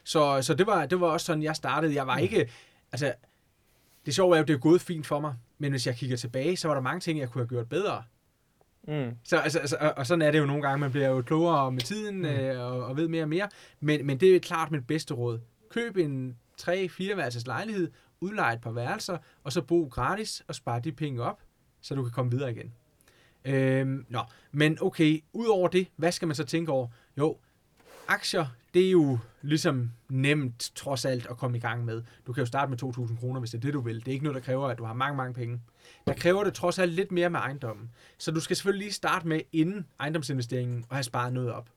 Så, 0.03 0.41
så 0.41 0.53
det, 0.53 0.67
var, 0.67 0.85
det 0.85 0.99
var 0.99 1.07
også 1.07 1.25
sådan, 1.25 1.43
jeg 1.43 1.55
startede. 1.55 1.95
Jeg 1.95 2.07
var 2.07 2.17
ikke... 2.17 2.49
Altså, 2.91 3.13
det 4.05 4.15
sjove 4.15 4.35
er 4.35 4.39
jo, 4.39 4.45
det 4.45 4.53
er 4.53 4.57
gået 4.57 4.81
fint 4.81 5.07
for 5.07 5.19
mig, 5.19 5.35
men 5.57 5.71
hvis 5.71 5.87
jeg 5.87 5.95
kigger 5.95 6.17
tilbage, 6.17 6.57
så 6.57 6.67
var 6.67 6.75
der 6.75 6.81
mange 6.81 6.99
ting, 6.99 7.19
jeg 7.19 7.29
kunne 7.29 7.41
have 7.41 7.49
gjort 7.49 7.69
bedre. 7.69 8.03
Mm. 8.87 9.11
Så, 9.23 9.37
altså, 9.37 9.59
altså, 9.59 9.77
og, 9.79 9.93
og 9.97 10.07
sådan 10.07 10.21
er 10.21 10.31
det 10.31 10.39
jo 10.39 10.45
nogle 10.45 10.61
gange. 10.61 10.77
Man 10.77 10.91
bliver 10.91 11.07
jo 11.07 11.21
klogere 11.21 11.71
med 11.71 11.81
tiden 11.81 12.17
mm. 12.17 12.25
øh, 12.25 12.59
og, 12.59 12.85
og 12.85 12.97
ved 12.97 13.07
mere 13.07 13.23
og 13.23 13.29
mere. 13.29 13.49
Men, 13.79 14.05
men 14.05 14.19
det 14.19 14.35
er 14.35 14.39
klart 14.39 14.71
mit 14.71 14.87
bedste 14.87 15.13
råd. 15.13 15.39
Køb 15.69 15.97
en 15.97 16.37
3-4 16.61 17.15
værelses 17.15 17.47
lejlighed, 17.47 17.91
udlej 18.19 18.53
et 18.53 18.61
par 18.61 18.71
værelser, 18.71 19.17
og 19.43 19.51
så 19.51 19.61
bo 19.61 19.83
gratis 19.91 20.43
og 20.47 20.55
spare 20.55 20.79
de 20.79 20.91
penge 20.91 21.23
op, 21.23 21.39
så 21.81 21.95
du 21.95 22.03
kan 22.03 22.11
komme 22.11 22.31
videre 22.31 22.51
igen. 22.51 22.73
Øhm, 23.45 24.05
nå, 24.09 24.19
men 24.51 24.77
okay, 24.81 25.23
udover 25.33 25.67
det, 25.67 25.87
hvad 25.95 26.11
skal 26.11 26.27
man 26.27 26.35
så 26.35 26.43
tænke 26.43 26.71
over? 26.71 26.87
Jo, 27.17 27.37
aktier, 28.07 28.45
det 28.75 28.87
er 28.87 28.91
jo 28.91 29.17
ligesom 29.41 29.91
nemt 30.09 30.71
trods 30.75 31.05
alt 31.05 31.27
at 31.29 31.37
komme 31.37 31.57
i 31.57 31.59
gang 31.59 31.85
med. 31.85 32.03
Du 32.27 32.33
kan 32.33 32.41
jo 32.41 32.45
starte 32.45 32.69
med 32.69 32.83
2.000 32.83 33.19
kroner, 33.19 33.39
hvis 33.39 33.51
det 33.51 33.57
er 33.57 33.61
det, 33.61 33.73
du 33.73 33.81
vil. 33.81 33.95
Det 33.95 34.07
er 34.07 34.11
ikke 34.11 34.23
noget, 34.23 34.35
der 34.35 34.41
kræver, 34.41 34.67
at 34.67 34.77
du 34.77 34.83
har 34.83 34.93
mange, 34.93 35.17
mange 35.17 35.33
penge. 35.33 35.61
Der 36.07 36.13
kræver 36.13 36.43
det 36.43 36.53
trods 36.53 36.79
alt 36.79 36.91
lidt 36.91 37.11
mere 37.11 37.29
med 37.29 37.39
ejendommen. 37.39 37.89
Så 38.17 38.31
du 38.31 38.39
skal 38.39 38.55
selvfølgelig 38.55 38.85
lige 38.85 38.93
starte 38.93 39.27
med 39.27 39.41
inden 39.51 39.85
ejendomsinvesteringen 39.99 40.85
og 40.89 40.95
have 40.95 41.03
sparet 41.03 41.33
noget 41.33 41.51
op. 41.51 41.69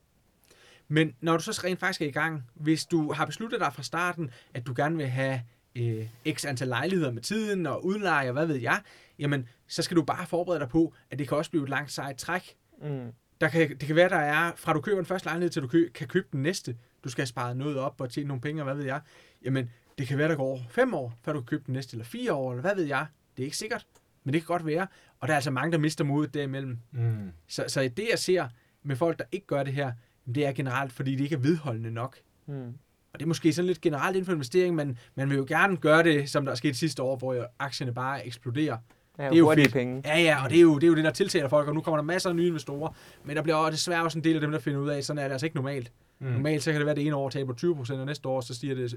Men 0.87 1.13
når 1.21 1.37
du 1.37 1.43
så 1.43 1.61
rent 1.63 1.79
faktisk 1.79 2.01
er 2.01 2.05
i 2.05 2.11
gang, 2.11 2.43
hvis 2.53 2.85
du 2.85 3.13
har 3.13 3.25
besluttet 3.25 3.59
dig 3.59 3.73
fra 3.73 3.83
starten, 3.83 4.31
at 4.53 4.67
du 4.67 4.73
gerne 4.75 4.97
vil 4.97 5.07
have 5.07 5.41
øh, 5.75 6.07
x 6.31 6.45
antal 6.45 6.67
lejligheder 6.67 7.11
med 7.11 7.21
tiden 7.21 7.65
og 7.65 7.85
udleje 7.85 8.29
og 8.29 8.33
hvad 8.33 8.45
ved 8.45 8.55
jeg, 8.55 8.81
jamen 9.19 9.47
så 9.67 9.81
skal 9.81 9.97
du 9.97 10.03
bare 10.03 10.27
forberede 10.27 10.59
dig 10.59 10.69
på, 10.69 10.93
at 11.11 11.19
det 11.19 11.27
kan 11.27 11.37
også 11.37 11.51
blive 11.51 11.63
et 11.63 11.69
langt 11.69 11.91
sejt 11.91 12.17
træk. 12.17 12.55
Mm. 12.81 13.11
Der 13.41 13.49
kan, 13.49 13.69
det 13.69 13.79
kan 13.79 13.95
være, 13.95 14.09
der 14.09 14.15
er, 14.15 14.51
fra 14.55 14.73
du 14.73 14.81
køber 14.81 14.97
den 14.97 15.05
første 15.05 15.27
lejlighed, 15.27 15.49
til 15.49 15.61
du 15.61 15.67
kø, 15.67 15.89
kan 15.93 16.07
købe 16.07 16.27
den 16.31 16.41
næste. 16.41 16.75
Du 17.03 17.09
skal 17.09 17.21
have 17.21 17.27
sparet 17.27 17.57
noget 17.57 17.77
op 17.77 18.01
og 18.01 18.09
tjene 18.09 18.27
nogle 18.27 18.41
penge, 18.41 18.61
og 18.61 18.63
hvad 18.65 18.75
ved 18.75 18.85
jeg. 18.85 19.01
Jamen, 19.45 19.69
det 19.97 20.07
kan 20.07 20.17
være, 20.17 20.29
der 20.29 20.35
går 20.35 20.61
fem 20.69 20.93
år, 20.93 21.13
før 21.23 21.33
du 21.33 21.39
kan 21.39 21.45
købe 21.45 21.63
den 21.65 21.73
næste, 21.73 21.95
eller 21.95 22.05
fire 22.05 22.33
år, 22.33 22.51
eller 22.51 22.61
hvad 22.61 22.75
ved 22.75 22.83
jeg. 22.83 23.05
Det 23.37 23.43
er 23.43 23.45
ikke 23.45 23.57
sikkert, 23.57 23.85
men 24.23 24.33
det 24.33 24.41
kan 24.41 24.47
godt 24.47 24.65
være. 24.65 24.87
Og 25.19 25.27
der 25.27 25.33
er 25.33 25.35
altså 25.35 25.51
mange, 25.51 25.71
der 25.71 25.77
mister 25.77 26.03
modet 26.03 26.33
derimellem. 26.33 26.77
Mm. 26.91 27.31
Så, 27.47 27.63
så 27.67 27.81
det, 27.81 28.07
jeg 28.11 28.19
ser 28.19 28.47
med 28.83 28.95
folk, 28.95 29.19
der 29.19 29.25
ikke 29.31 29.47
gør 29.47 29.63
det 29.63 29.73
her, 29.73 29.91
det 30.35 30.45
er 30.45 30.51
generelt, 30.51 30.91
fordi 30.93 31.15
de 31.15 31.23
ikke 31.23 31.35
er 31.35 31.39
vedholdende 31.39 31.91
nok. 31.91 32.17
Mm. 32.47 32.73
Og 33.13 33.19
det 33.19 33.21
er 33.21 33.27
måske 33.27 33.53
sådan 33.53 33.67
lidt 33.67 33.81
generelt 33.81 34.15
inden 34.15 34.25
for 34.25 34.33
investering, 34.33 34.75
men 34.75 34.97
man 35.15 35.29
vil 35.29 35.37
jo 35.37 35.45
gerne 35.47 35.77
gøre 35.77 36.03
det, 36.03 36.29
som 36.29 36.45
der 36.45 36.51
er 36.51 36.55
sket 36.55 36.77
sidste 36.77 37.03
år, 37.03 37.15
hvor 37.17 37.33
jo 37.33 37.45
aktierne 37.59 37.93
bare 37.93 38.27
eksploderer. 38.27 38.77
Ja, 39.19 39.23
Det 39.23 39.33
er 39.33 39.37
jo 39.37 39.53
fedt. 39.55 39.73
penge. 39.73 40.01
Ja, 40.05 40.19
ja, 40.19 40.43
og 40.43 40.49
det 40.49 40.57
er 40.57 40.61
jo 40.61 40.75
det, 40.75 40.83
er 40.83 40.87
jo 40.87 40.95
det 40.95 41.03
der 41.03 41.11
tiltaler 41.11 41.49
folk, 41.49 41.67
og 41.67 41.73
nu 41.73 41.81
kommer 41.81 41.97
der 41.97 42.03
masser 42.03 42.29
af 42.29 42.35
nye 42.35 42.47
investorer, 42.47 42.93
men 43.23 43.35
der 43.35 43.41
bliver 43.41 43.55
også 43.55 43.71
desværre 43.71 44.03
også 44.03 44.17
en 44.19 44.23
del 44.23 44.35
af 44.35 44.41
dem, 44.41 44.51
der 44.51 44.59
finder 44.59 44.79
ud 44.79 44.89
af, 44.89 45.03
sådan 45.03 45.17
er 45.17 45.23
det 45.23 45.31
altså 45.31 45.45
ikke 45.45 45.55
normalt. 45.55 45.91
Mm. 46.19 46.27
Normalt 46.27 46.63
så 46.63 46.71
kan 46.71 46.79
det 46.79 46.85
være, 46.85 46.91
at 46.91 46.97
det 46.97 47.05
ene 47.07 47.15
år 47.15 47.29
taber 47.29 47.53
20%, 47.53 47.93
og 47.99 48.05
næste 48.05 48.29
år 48.29 48.41
så 48.41 48.53
stiger 48.53 48.75
det 48.75 48.93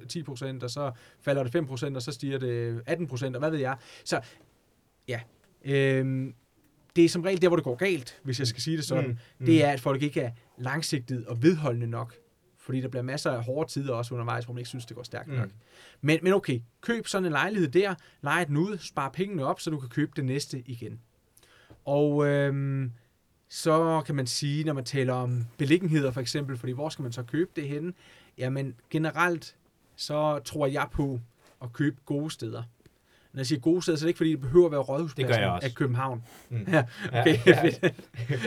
10%, 0.61 0.65
og 0.65 0.71
så 0.71 0.93
falder 1.21 1.43
det 1.43 1.57
5%, 1.57 1.97
og 1.97 2.03
så 2.03 2.13
stiger 2.13 2.39
det 2.39 2.81
18%, 2.91 3.25
og 3.25 3.39
hvad 3.39 3.51
ved 3.51 3.59
jeg. 3.59 3.77
Så 4.05 4.21
ja, 5.09 5.21
øhm, 5.65 6.35
det 6.97 7.05
er 7.05 7.09
som 7.09 7.23
regel 7.23 7.43
der, 7.43 7.49
hvor 7.49 7.57
det 7.57 7.65
går 7.65 7.75
galt, 7.75 8.21
hvis 8.23 8.39
jeg 8.39 8.47
skal 8.47 8.63
sige 8.63 8.77
det 8.77 8.85
sådan. 8.85 9.11
Mm. 9.11 9.17
Mm. 9.39 9.47
Det 9.47 9.65
er, 9.65 9.71
at 9.71 9.81
folk 9.81 10.03
ikke 10.03 10.21
er 10.21 10.31
langsigtet 10.59 11.27
og 11.27 11.43
vedholdende 11.43 11.87
nok. 11.87 12.15
Fordi 12.59 12.81
der 12.81 12.89
bliver 12.89 13.03
masser 13.03 13.31
af 13.31 13.45
hårde 13.45 13.71
tider 13.71 13.95
også 13.95 14.15
undervejs, 14.15 14.45
hvor 14.45 14.55
man 14.55 14.59
ikke 14.59 14.69
synes, 14.69 14.87
det 14.87 14.97
går 14.97 15.03
stærkt 15.03 15.29
Mm. 15.29 15.35
nok. 15.35 15.49
Men, 16.01 16.19
men 16.23 16.33
okay, 16.33 16.61
køb 16.81 17.07
sådan 17.07 17.25
en 17.27 17.33
lejlighed 17.33 17.69
der, 17.69 17.95
lej 18.23 18.45
den 18.45 18.57
ud, 18.57 18.79
spar 18.79 19.09
pengene 19.09 19.45
op, 19.45 19.61
så 19.61 19.71
du 19.71 19.79
kan 19.81 19.89
købe 19.89 20.13
det 20.17 20.25
næste 20.25 20.63
igen. 20.67 21.01
Og 21.85 22.27
øhm, 22.27 22.93
så 23.55 24.03
kan 24.07 24.15
man 24.15 24.27
sige, 24.27 24.65
når 24.65 24.73
man 24.73 24.85
taler 24.85 25.15
om 25.15 25.45
beliggenheder 25.59 26.11
for 26.11 26.21
eksempel, 26.21 26.59
fordi 26.59 26.73
hvor 26.73 26.88
skal 26.88 27.03
man 27.03 27.12
så 27.12 27.23
købe 27.23 27.51
det 27.57 27.69
henne? 27.69 27.93
Jamen 28.38 28.75
generelt, 28.91 29.57
så 29.97 30.41
tror 30.45 30.67
jeg 30.67 30.87
på 30.93 31.21
at 31.62 31.73
købe 31.73 31.97
gode 32.07 32.31
steder. 32.31 32.62
Når 33.33 33.41
jeg 33.41 33.47
siger 33.47 33.61
gode 33.61 33.83
steder, 33.83 33.99
så 33.99 34.05
er 34.05 34.07
det 34.07 34.09
ikke, 34.11 34.17
fordi 34.17 34.31
det 34.31 34.41
behøver 34.41 34.67
at 34.67 34.73
være 34.73 34.81
rådhuspladsen 34.81 35.45
af 35.45 35.75
København. 35.75 36.25
Mm. 36.49 36.67
Ja, 36.73 36.85
okay, 37.09 37.38
Ja, 37.47 37.65
ja, 37.65 37.71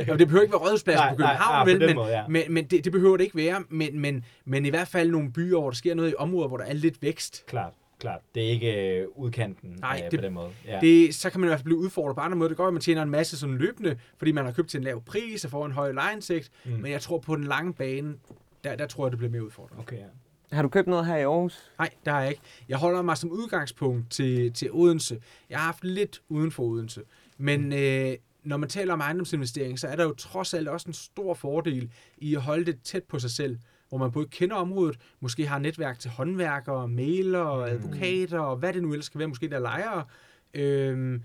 Jamen, 0.08 0.20
det 0.20 0.28
behøver 0.28 0.42
ikke 0.42 0.54
være 0.54 0.62
rådhuspladsen 0.62 1.10
på 1.10 1.16
København, 1.16 1.62
ah, 1.62 1.68
vel, 1.68 1.80
på 1.80 1.86
men, 1.86 1.96
måde, 1.96 2.18
ja. 2.18 2.28
men, 2.28 2.44
men 2.50 2.66
det, 2.66 2.84
det 2.84 2.92
behøver 2.92 3.18
det 3.18 3.24
ikke 3.24 3.38
være. 3.38 3.64
Men, 3.70 4.00
men, 4.00 4.26
men 4.46 4.66
i 4.66 4.70
hvert 4.70 4.88
fald 4.88 5.12
nogle 5.12 5.32
byer, 5.32 5.60
hvor 5.60 5.70
der 5.70 5.76
sker 5.76 5.96
noget 5.96 6.12
i 6.12 6.14
områder, 6.18 6.48
hvor 6.48 6.58
der 6.58 6.66
er 6.66 6.74
lidt 6.74 7.02
vækst. 7.02 7.44
Klart. 7.48 7.74
Klart. 8.00 8.22
Det 8.36 8.44
er 8.46 8.48
ikke 8.50 8.98
øh, 9.00 9.08
udkanten 9.16 9.70
Nej, 9.80 10.02
øh, 10.06 10.12
det- 10.12 10.20
på 10.20 10.26
den 10.26 10.34
måde. 10.34 10.50
Ja. 10.66 10.80
Det, 10.82 11.16
så 11.16 11.30
kan 11.30 11.40
man 11.40 11.48
i 11.48 11.50
hvert 11.50 11.60
fald 11.60 11.66
blive 11.66 11.78
udfordret 11.80 12.16
på 12.16 12.22
andre 12.22 12.38
måder. 12.38 12.48
Det 12.50 12.58
går, 12.58 12.68
at 12.68 12.74
man 12.74 12.82
tjener 12.82 13.02
en 13.02 13.10
masse 13.10 13.38
sådan 13.38 13.58
løbende, 13.58 13.98
fordi 14.18 14.32
man 14.32 14.46
har 14.46 14.52
købt 14.52 14.70
til 14.70 14.78
en 14.78 14.84
lav 14.84 15.04
pris 15.04 15.46
og 15.46 15.52
får 15.52 15.66
en 15.66 15.72
høj 15.72 15.92
lejeindsigt. 15.92 16.52
Mm. 16.66 16.72
Men 16.72 16.92
jeg 16.92 17.02
tror 17.02 17.20
på 17.20 17.36
den 17.36 17.44
lange 17.44 17.74
bane, 17.74 18.16
der, 18.64 18.76
der 18.76 18.88
tror 18.88 19.06
jeg, 19.06 19.12
det 19.12 19.18
bliver 19.18 19.32
mere 19.32 19.46
udfordrende. 19.46 19.82
Okay, 19.82 19.98
ja. 19.98 20.04
Har 20.52 20.62
du 20.62 20.70
købt 20.70 20.88
noget 20.88 21.06
her 21.06 21.16
i 21.16 21.22
Aarhus? 21.22 21.72
Nej, 21.80 21.90
det 22.06 22.14
har 22.14 22.22
jeg 22.22 22.30
ikke. 22.30 22.42
Jeg 22.70 22.78
holder 22.78 23.02
mig 23.02 23.18
som 23.18 23.32
udgangspunkt 23.32 24.12
til, 24.12 24.54
til 24.54 24.70
Odense. 24.72 25.22
Jeg 25.50 25.58
har 25.60 25.66
haft 25.66 25.84
lidt 25.84 26.22
uden 26.30 26.52
for 26.52 26.64
Odense. 26.64 27.02
Men 27.38 27.74
øh, 27.74 28.16
når 28.44 28.58
man 28.58 28.70
taler 28.70 28.94
om 28.94 29.00
ejendomsinvestering, 29.02 29.80
så 29.80 29.88
er 29.88 29.96
der 29.96 30.04
jo 30.04 30.14
trods 30.14 30.54
alt 30.54 30.68
også 30.68 30.88
en 30.90 30.94
stor 30.94 31.34
fordel 31.34 31.92
i 32.18 32.36
at 32.36 32.42
holde 32.42 32.66
det 32.66 32.82
tæt 32.84 33.04
på 33.04 33.20
sig 33.20 33.32
selv. 33.32 33.58
Hvor 33.96 34.06
man 34.06 34.12
både 34.12 34.28
kender 34.28 34.56
området, 34.56 35.00
måske 35.20 35.48
har 35.48 35.60
netværk 35.60 36.00
til 36.00 36.12
håndværkere, 36.12 36.88
mailere, 36.88 37.70
advokater 37.70 38.40
og 38.40 38.58
hvad 38.58 38.74
det 38.74 38.84
nu 38.84 38.92
ellers 38.92 39.06
skal 39.06 39.20
være, 39.20 39.28
måske 39.28 39.50
der 39.50 39.56
er 39.56 39.60
lejere. 39.60 40.06
Øhm, 40.54 41.24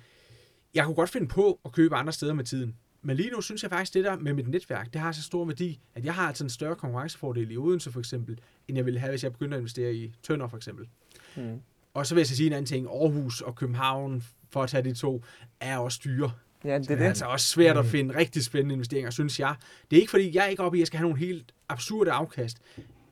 jeg 0.75 0.85
kunne 0.85 0.95
godt 0.95 1.11
finde 1.11 1.29
på 1.29 1.61
at 1.65 1.73
købe 1.73 1.97
andre 1.97 2.13
steder 2.13 2.35
med 2.35 2.45
tiden. 2.45 2.77
Men 3.03 3.17
lige 3.17 3.31
nu 3.31 3.41
synes 3.41 3.63
jeg 3.63 3.71
faktisk, 3.71 3.95
det 3.95 4.05
der 4.05 4.17
med 4.17 4.33
mit 4.33 4.49
netværk, 4.49 4.93
det 4.93 5.01
har 5.01 5.13
så 5.13 5.23
stor 5.23 5.45
værdi, 5.45 5.81
at 5.95 6.05
jeg 6.05 6.15
har 6.15 6.29
altså 6.29 6.45
en 6.45 6.51
større 6.51 6.77
konkurrencefordel 6.77 7.51
i 7.51 7.57
Odense 7.57 7.93
for 7.93 7.99
eksempel, 7.99 8.39
end 8.69 8.77
jeg 8.77 8.87
ville 8.87 9.01
have, 9.01 9.11
hvis 9.11 9.25
jeg 9.25 9.33
begyndte 9.33 9.57
at 9.57 9.61
investere 9.61 9.95
i 9.95 10.15
Tønder 10.23 10.49
for 10.49 10.57
eksempel. 10.57 10.89
Mm. 11.37 11.61
Og 11.95 12.07
så 12.07 12.15
vil 12.15 12.21
jeg 12.21 12.27
så 12.27 12.37
sige 12.37 12.47
en 12.47 12.53
anden 12.53 12.67
ting. 12.67 12.87
Aarhus 12.87 13.41
og 13.41 13.55
København, 13.55 14.23
for 14.51 14.63
at 14.63 14.69
tage 14.69 14.85
de 14.85 14.95
to, 14.95 15.25
er 15.61 15.79
også 15.79 16.01
dyre. 16.05 16.33
Ja, 16.65 16.75
det 16.79 16.83
Det 16.89 16.91
er 16.91 16.97
det. 16.99 17.05
altså 17.05 17.25
også 17.25 17.47
svært 17.49 17.77
at 17.77 17.85
Mm. 17.85 17.91
finde 17.91 18.17
rigtig 18.17 18.45
spændende 18.45 18.73
investeringer, 18.73 19.11
synes 19.11 19.41
jeg. 19.41 19.55
Det 19.91 19.97
er 19.97 20.01
ikke 20.01 20.11
fordi, 20.11 20.37
jeg 20.37 20.45
er 20.45 20.49
ikke 20.49 20.63
oppe 20.63 20.79
i, 20.79 20.81
at 20.81 20.81
jeg 20.81 20.87
skal 20.87 20.99
have 20.99 21.09
nogle 21.09 21.19
helt 21.27 21.53
absurde 21.69 22.13
afkast. 22.13 22.59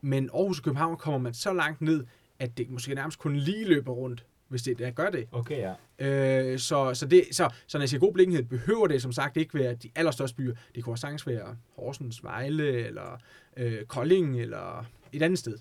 Men 0.01 0.31
Aarhus 0.35 0.59
og 0.59 0.65
København 0.65 0.97
kommer 0.97 1.19
man 1.19 1.35
så 1.35 1.53
langt 1.53 1.81
ned, 1.81 2.05
at 2.39 2.59
det 2.59 2.71
måske 2.71 2.95
nærmest 2.95 3.19
kun 3.19 3.37
lige 3.37 3.65
løber 3.69 3.93
rundt, 3.93 4.25
hvis 4.49 4.63
det 4.63 4.79
der 4.79 4.91
gør 4.91 5.11
det. 5.11 5.29
Okay, 5.33 5.75
ja. 5.99 6.49
Øh, 6.53 6.59
så, 6.59 6.95
så, 6.95 7.07
det, 7.07 7.25
så, 7.33 7.49
så 7.67 7.79
når 7.79 7.83
jeg 7.83 7.89
siger 7.89 8.01
god 8.01 8.13
beliggenhed, 8.13 8.43
behøver 8.45 8.87
det 8.87 9.03
som 9.03 9.13
sagt 9.13 9.37
ikke 9.37 9.59
være 9.59 9.75
de 9.75 9.91
allerstørste 9.95 10.37
byer. 10.37 10.55
Det 10.75 10.85
kunne 10.85 10.93
også 10.93 11.01
sagtens 11.01 11.27
være 11.27 11.57
Horsens, 11.77 12.25
Vejle, 12.25 12.87
eller 12.87 13.21
øh, 13.57 13.85
Kolding, 13.85 14.41
eller 14.41 14.85
et 15.13 15.23
andet 15.23 15.39
sted. 15.39 15.59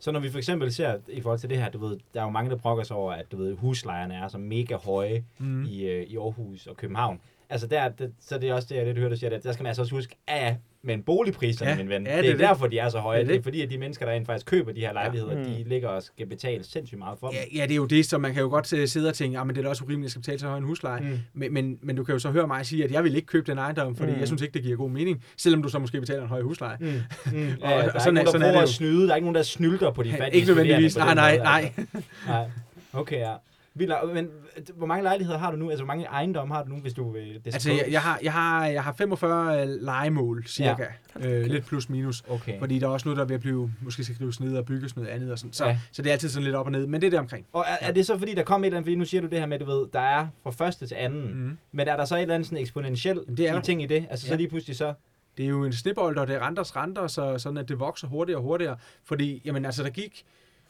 Så 0.00 0.12
når 0.12 0.20
vi 0.20 0.30
for 0.30 0.38
eksempel 0.38 0.72
ser 0.72 0.98
i 1.08 1.20
forhold 1.20 1.38
til 1.38 1.50
det 1.50 1.58
her, 1.58 1.70
du 1.70 1.78
ved, 1.78 1.98
der 2.14 2.20
er 2.20 2.24
jo 2.24 2.30
mange, 2.30 2.50
der 2.50 2.56
brokker 2.56 2.84
sig 2.84 2.96
over, 2.96 3.12
at 3.12 3.32
du 3.32 3.36
ved, 3.36 3.56
huslejerne 3.56 4.14
er 4.14 4.28
så 4.28 4.38
mega 4.38 4.76
høje 4.76 5.24
Mm. 5.38 5.64
i, 5.64 5.84
øh, 5.84 6.02
i 6.02 6.16
Aarhus 6.16 6.66
og 6.66 6.76
København. 6.76 7.20
Altså 7.50 7.66
der, 7.66 7.88
det, 7.88 8.12
så 8.20 8.38
det 8.38 8.48
er 8.48 8.54
også 8.54 8.68
det, 8.70 8.76
jeg 8.76 8.86
lidt 8.86 8.98
hører, 8.98 9.08
du 9.10 9.16
siger, 9.16 9.36
at 9.36 9.44
der 9.44 9.52
skal 9.52 9.62
man 9.62 9.68
altså 9.68 9.82
også 9.82 9.94
huske, 9.94 10.16
ja, 10.28 10.46
ja, 10.46 10.54
men 10.82 11.02
boligpriserne, 11.02 11.70
Ja, 11.70 11.76
min 11.76 11.88
ven, 11.88 12.06
ja, 12.06 12.16
det, 12.16 12.22
det 12.24 12.28
er 12.30 12.32
er 12.32 12.36
det. 12.36 12.48
derfor, 12.48 12.66
de 12.66 12.78
er 12.78 12.88
så 12.88 12.98
høje. 12.98 13.18
Det 13.18 13.22
er 13.22 13.26
Det 13.26 13.32
er, 13.34 13.38
det. 13.38 13.44
fordi, 13.44 13.62
at 13.62 13.70
de 13.70 13.78
mennesker, 13.78 14.06
der 14.06 14.12
rent 14.12 14.26
faktisk 14.26 14.46
køber 14.46 14.72
de 14.72 14.80
her 14.80 14.92
lejligheder, 14.92 15.38
Mm. 15.38 15.44
de 15.44 15.64
ligger 15.66 15.88
og 15.88 16.02
skal 16.02 16.26
betale 16.26 16.64
sindssygt 16.64 16.98
meget 16.98 17.18
for 17.18 17.26
dem. 17.28 17.36
Ja, 17.52 17.58
ja, 17.58 17.62
det 17.66 17.72
er 17.72 17.76
jo 17.76 17.86
det, 17.86 18.06
som 18.06 18.20
man 18.20 18.32
kan 18.34 18.42
jo 18.42 18.48
godt 18.48 18.72
øh, 18.72 18.88
sidde 18.88 19.08
og 19.08 19.14
tænke, 19.14 19.38
ah, 19.38 19.46
men 19.46 19.56
det 19.56 19.60
er 19.60 19.62
da 19.62 19.68
også 19.68 19.84
urimeligt, 19.84 20.02
at 20.02 20.04
jeg 20.04 20.10
skal 20.10 20.20
betale 20.20 20.38
så 20.38 20.46
høj 20.48 20.56
en 20.58 20.64
husleje. 20.64 21.00
Mm. 21.00 21.18
Men, 21.34 21.52
men, 21.54 21.78
men 21.82 21.96
du 21.96 22.04
kan 22.04 22.12
jo 22.12 22.18
så 22.18 22.30
høre 22.30 22.46
mig 22.46 22.66
sige, 22.66 22.84
at 22.84 22.90
jeg 22.92 23.04
vil 23.04 23.14
ikke 23.16 23.26
købe 23.26 23.50
den 23.50 23.58
ejendom, 23.58 23.96
fordi 23.96 24.12
Mm. 24.12 24.18
jeg 24.18 24.26
synes 24.26 24.42
ikke, 24.42 24.54
det 24.54 24.62
giver 24.62 24.76
god 24.76 24.90
mening, 24.90 25.24
selvom 25.36 25.62
du 25.62 25.68
så 25.68 25.78
måske 25.78 26.00
betaler 26.00 26.22
en 26.22 26.28
høj 26.28 26.42
husleje. 26.42 26.76
Mm. 26.80 26.86
Mm. 26.86 26.92
Ja, 27.32 27.42
Og- 27.52 27.58
der 27.60 27.68
er 27.68 27.78
og 27.78 27.84
ikke 27.84 28.00
sådan 28.00 28.14
nogen, 28.14 28.18
er- 28.18 28.22
der 28.24 28.30
sådan 28.30 28.42
er 28.42 28.46
prøver 28.46 28.52
det 28.60 28.62
at 28.62 28.68
snyde. 28.68 29.04
Der 29.06 29.10
er 29.12 29.16
ikke 29.16 29.24
nogen, 29.26 29.34
der 29.36 29.42
snylter 29.42 29.90
på 29.90 30.02
de 30.02 30.10
fattige 30.18 30.32
ikke 30.32 30.46
nødvendigvis. 30.48 30.96
Nej, 30.96 31.14
nej, 31.14 31.32
måde, 31.32 31.42
nej. 31.44 31.72
Altså. 31.76 32.02
nej. 32.26 32.48
Okay, 32.92 33.18
ja. 33.18 33.32
Vi 33.78 33.84
la- 33.92 34.06
Men 34.14 34.28
hvor 34.74 34.86
mange 34.86 35.02
lejligheder 35.02 35.38
har 35.38 35.50
du 35.50 35.56
nu? 35.56 35.70
Altså, 35.70 35.84
hvor 35.84 35.94
mange 35.94 36.04
ejendomme 36.04 36.54
har 36.54 36.62
du 36.62 36.68
nu, 36.70 36.76
hvis 36.76 36.92
du 36.94 37.10
vil 37.12 37.40
det 37.44 37.54
Altså, 37.54 37.72
jeg, 37.72 37.84
jeg, 37.90 38.00
har, 38.02 38.18
jeg, 38.22 38.32
har, 38.32 38.66
jeg 38.66 38.82
har 38.84 38.92
45 38.92 39.66
legemål, 39.80 40.44
cirka. 40.46 40.84
Ja. 41.20 41.28
Øh, 41.28 41.46
lidt 41.46 41.66
plus 41.66 41.88
minus. 41.88 42.22
Okay. 42.28 42.58
Fordi 42.58 42.78
der 42.78 42.86
er 42.86 42.90
også 42.90 43.08
noget, 43.08 43.16
der 43.16 43.22
er 43.22 43.26
ved 43.28 43.34
at 43.34 43.40
blive, 43.40 43.72
måske 43.80 44.04
skal 44.04 44.14
skrives 44.16 44.40
ned 44.40 44.56
og 44.56 44.64
bygges 44.64 44.96
noget 44.96 45.08
andet. 45.08 45.32
Og 45.32 45.38
sådan. 45.38 45.52
Så, 45.52 45.66
Ja. 45.66 45.78
så 45.92 46.02
det 46.02 46.08
er 46.08 46.12
altid 46.12 46.28
sådan 46.28 46.44
lidt 46.44 46.56
op 46.56 46.66
og 46.66 46.72
ned. 46.72 46.86
Men 46.86 47.00
det 47.00 47.06
er 47.06 47.10
der 47.10 47.18
omkring. 47.18 47.46
Og 47.52 47.64
er, 47.68 47.76
er 47.88 47.92
det 47.92 48.06
så 48.06 48.18
fordi, 48.18 48.34
der 48.34 48.42
kom 48.42 48.62
et 48.62 48.66
eller 48.66 48.76
andet, 48.76 48.86
fordi 48.86 48.96
nu 48.96 49.04
siger 49.04 49.20
du 49.20 49.26
det 49.26 49.38
her 49.38 49.46
med, 49.46 49.58
du 49.58 49.64
ved, 49.64 49.86
der 49.92 50.00
er 50.00 50.26
fra 50.42 50.50
første 50.50 50.86
til 50.86 50.94
anden, 50.98 51.44
mm. 51.44 51.58
Men 51.72 51.88
er 51.88 51.96
der 51.96 52.04
så 52.04 52.16
et 52.16 52.22
eller 52.22 52.34
andet 52.34 52.46
sådan 52.48 52.58
eksponentielt 52.62 53.20
Jamen, 53.26 53.36
det 53.36 53.48
er 53.48 53.60
ting 53.60 53.82
i 53.82 53.86
det? 53.86 54.06
Altså 54.10 54.26
så 54.26 54.32
Ja. 54.32 54.36
lige 54.36 54.48
pludselig 54.48 54.76
så, 54.76 54.94
Det 55.36 55.44
er 55.44 55.48
jo 55.48 55.64
en 55.64 55.72
snebold, 55.72 56.18
og 56.18 56.26
det 56.26 56.36
er 56.36 56.46
renters 56.46 56.76
renter, 56.76 57.06
så 57.06 57.38
sådan 57.38 57.56
at 57.58 57.68
det 57.68 57.80
vokser 57.80 58.08
hurtigere 58.08 58.38
og 58.38 58.42
hurtigere. 58.42 58.76
Fordi, 59.04 59.42
jamen 59.44 59.64
altså, 59.64 59.82
der 59.82 59.90
gik, 59.90 60.24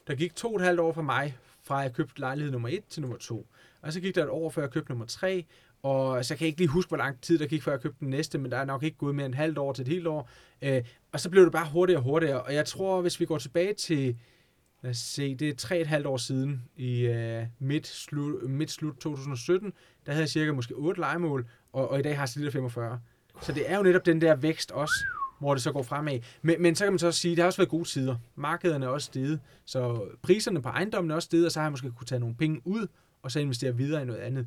der 0.08 0.14
gik 0.14 0.34
to 0.36 0.48
og 0.48 0.56
et 0.60 0.62
halvt 0.66 0.80
år 0.80 0.92
for 0.92 1.02
mig, 1.02 1.36
fra 1.68 1.76
jeg 1.78 1.92
købte 1.92 2.20
lejlighed 2.20 2.52
nummer 2.52 2.68
1 2.68 2.84
til 2.88 3.02
nummer 3.02 3.18
2. 3.18 3.46
Og 3.82 3.92
så 3.92 4.00
gik 4.00 4.14
der 4.14 4.22
et 4.22 4.28
år, 4.30 4.50
før 4.50 4.62
jeg 4.62 4.70
købte 4.70 4.90
nummer 4.90 5.06
3, 5.06 5.44
Og 5.82 6.16
altså, 6.16 6.28
så 6.28 6.36
kan 6.36 6.44
jeg 6.44 6.48
ikke 6.48 6.60
lige 6.60 6.68
huske, 6.68 6.88
hvor 6.88 6.96
lang 6.96 7.20
tid 7.20 7.38
der 7.38 7.46
gik, 7.46 7.62
før 7.62 7.72
jeg 7.72 7.80
købte 7.80 8.00
den 8.00 8.10
næste, 8.10 8.38
men 8.38 8.50
der 8.50 8.56
er 8.58 8.64
nok 8.64 8.82
ikke 8.82 8.96
gået 8.96 9.14
mere 9.14 9.26
end 9.26 9.34
et 9.34 9.38
halvt 9.38 9.58
år 9.58 9.72
til 9.72 9.82
et 9.82 9.88
helt 9.88 10.06
år. 10.06 10.30
Øh, 10.62 10.84
og 11.12 11.20
så 11.20 11.30
blev 11.30 11.44
det 11.44 11.52
bare 11.52 11.68
hurtigere 11.72 12.00
og 12.00 12.04
hurtigere. 12.04 12.42
Og 12.42 12.54
jeg 12.54 12.66
tror, 12.66 13.00
hvis 13.00 13.20
vi 13.20 13.24
går 13.24 13.38
tilbage 13.38 13.74
til, 13.74 14.16
lad 14.82 14.90
os 14.90 14.96
se, 14.96 15.34
det 15.34 15.48
er 15.48 15.54
tre 15.54 15.80
et 15.80 15.86
halvt 15.86 16.06
år 16.06 16.16
siden, 16.16 16.62
i 16.76 17.00
øh, 17.00 17.46
midt, 17.58 17.86
slut, 17.86 18.50
midt 18.50 18.70
slut 18.70 18.94
2017, 18.94 19.72
der 20.06 20.12
havde 20.12 20.22
jeg 20.22 20.28
cirka 20.28 20.52
måske 20.52 20.74
otte 20.74 21.00
legemål, 21.00 21.48
og, 21.72 21.90
og 21.90 21.98
i 21.98 22.02
dag 22.02 22.18
har 22.18 22.32
jeg 22.36 22.52
45. 22.52 23.00
Så 23.42 23.52
det 23.52 23.70
er 23.70 23.76
jo 23.76 23.82
netop 23.82 24.06
den 24.06 24.20
der 24.20 24.34
vækst 24.34 24.70
også, 24.70 24.94
hvor 25.38 25.54
det 25.54 25.62
så 25.62 25.72
går 25.72 25.82
fremad. 25.82 26.18
Men, 26.42 26.62
men 26.62 26.74
så 26.74 26.84
kan 26.84 26.92
man 26.92 26.98
så 26.98 27.06
også 27.06 27.20
sige, 27.20 27.32
at 27.32 27.36
det 27.36 27.42
har 27.42 27.46
også 27.46 27.58
været 27.58 27.70
gode 27.70 27.88
tider. 27.88 28.16
Markederne 28.36 28.86
er 28.86 28.90
også 28.90 29.06
steget, 29.06 29.40
så 29.64 30.04
priserne 30.22 30.62
på 30.62 30.68
ejendommen 30.68 31.10
er 31.10 31.14
også 31.14 31.26
steget, 31.26 31.46
og 31.46 31.52
så 31.52 31.60
har 31.60 31.66
jeg 31.66 31.72
måske 31.72 31.90
kunne 31.90 32.06
tage 32.06 32.18
nogle 32.18 32.34
penge 32.34 32.60
ud, 32.64 32.86
og 33.22 33.30
så 33.30 33.40
investere 33.40 33.76
videre 33.76 34.02
i 34.02 34.04
noget 34.04 34.20
andet. 34.20 34.46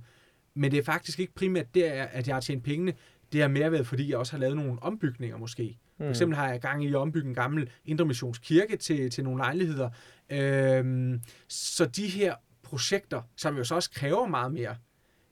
Men 0.53 0.71
det 0.71 0.79
er 0.79 0.83
faktisk 0.83 1.19
ikke 1.19 1.33
primært 1.33 1.75
der, 1.75 2.03
at 2.03 2.27
jeg 2.27 2.35
har 2.35 2.41
tjent 2.41 2.63
pengene. 2.63 2.93
Det 3.31 3.41
har 3.41 3.47
mere 3.47 3.71
været, 3.71 3.87
fordi 3.87 4.09
jeg 4.09 4.17
også 4.17 4.33
har 4.33 4.39
lavet 4.39 4.55
nogle 4.55 4.83
ombygninger 4.83 5.37
måske. 5.37 5.77
For 5.97 6.09
eksempel 6.09 6.37
har 6.37 6.49
jeg 6.49 6.61
gang 6.61 6.83
i 6.85 6.87
at 6.87 6.95
ombygge 6.95 7.29
en 7.29 7.35
gammel 7.35 7.69
Indre 7.85 8.05
Missions 8.05 8.37
kirke 8.37 8.77
til, 8.77 9.09
til 9.09 9.23
nogle 9.23 9.37
lejligheder. 9.37 9.89
Øhm, 10.29 11.21
så 11.47 11.85
de 11.85 12.07
her 12.07 12.35
projekter, 12.63 13.21
som 13.35 13.57
jo 13.57 13.63
så 13.63 13.75
også 13.75 13.91
kræver 13.91 14.27
meget 14.27 14.51
mere, 14.51 14.75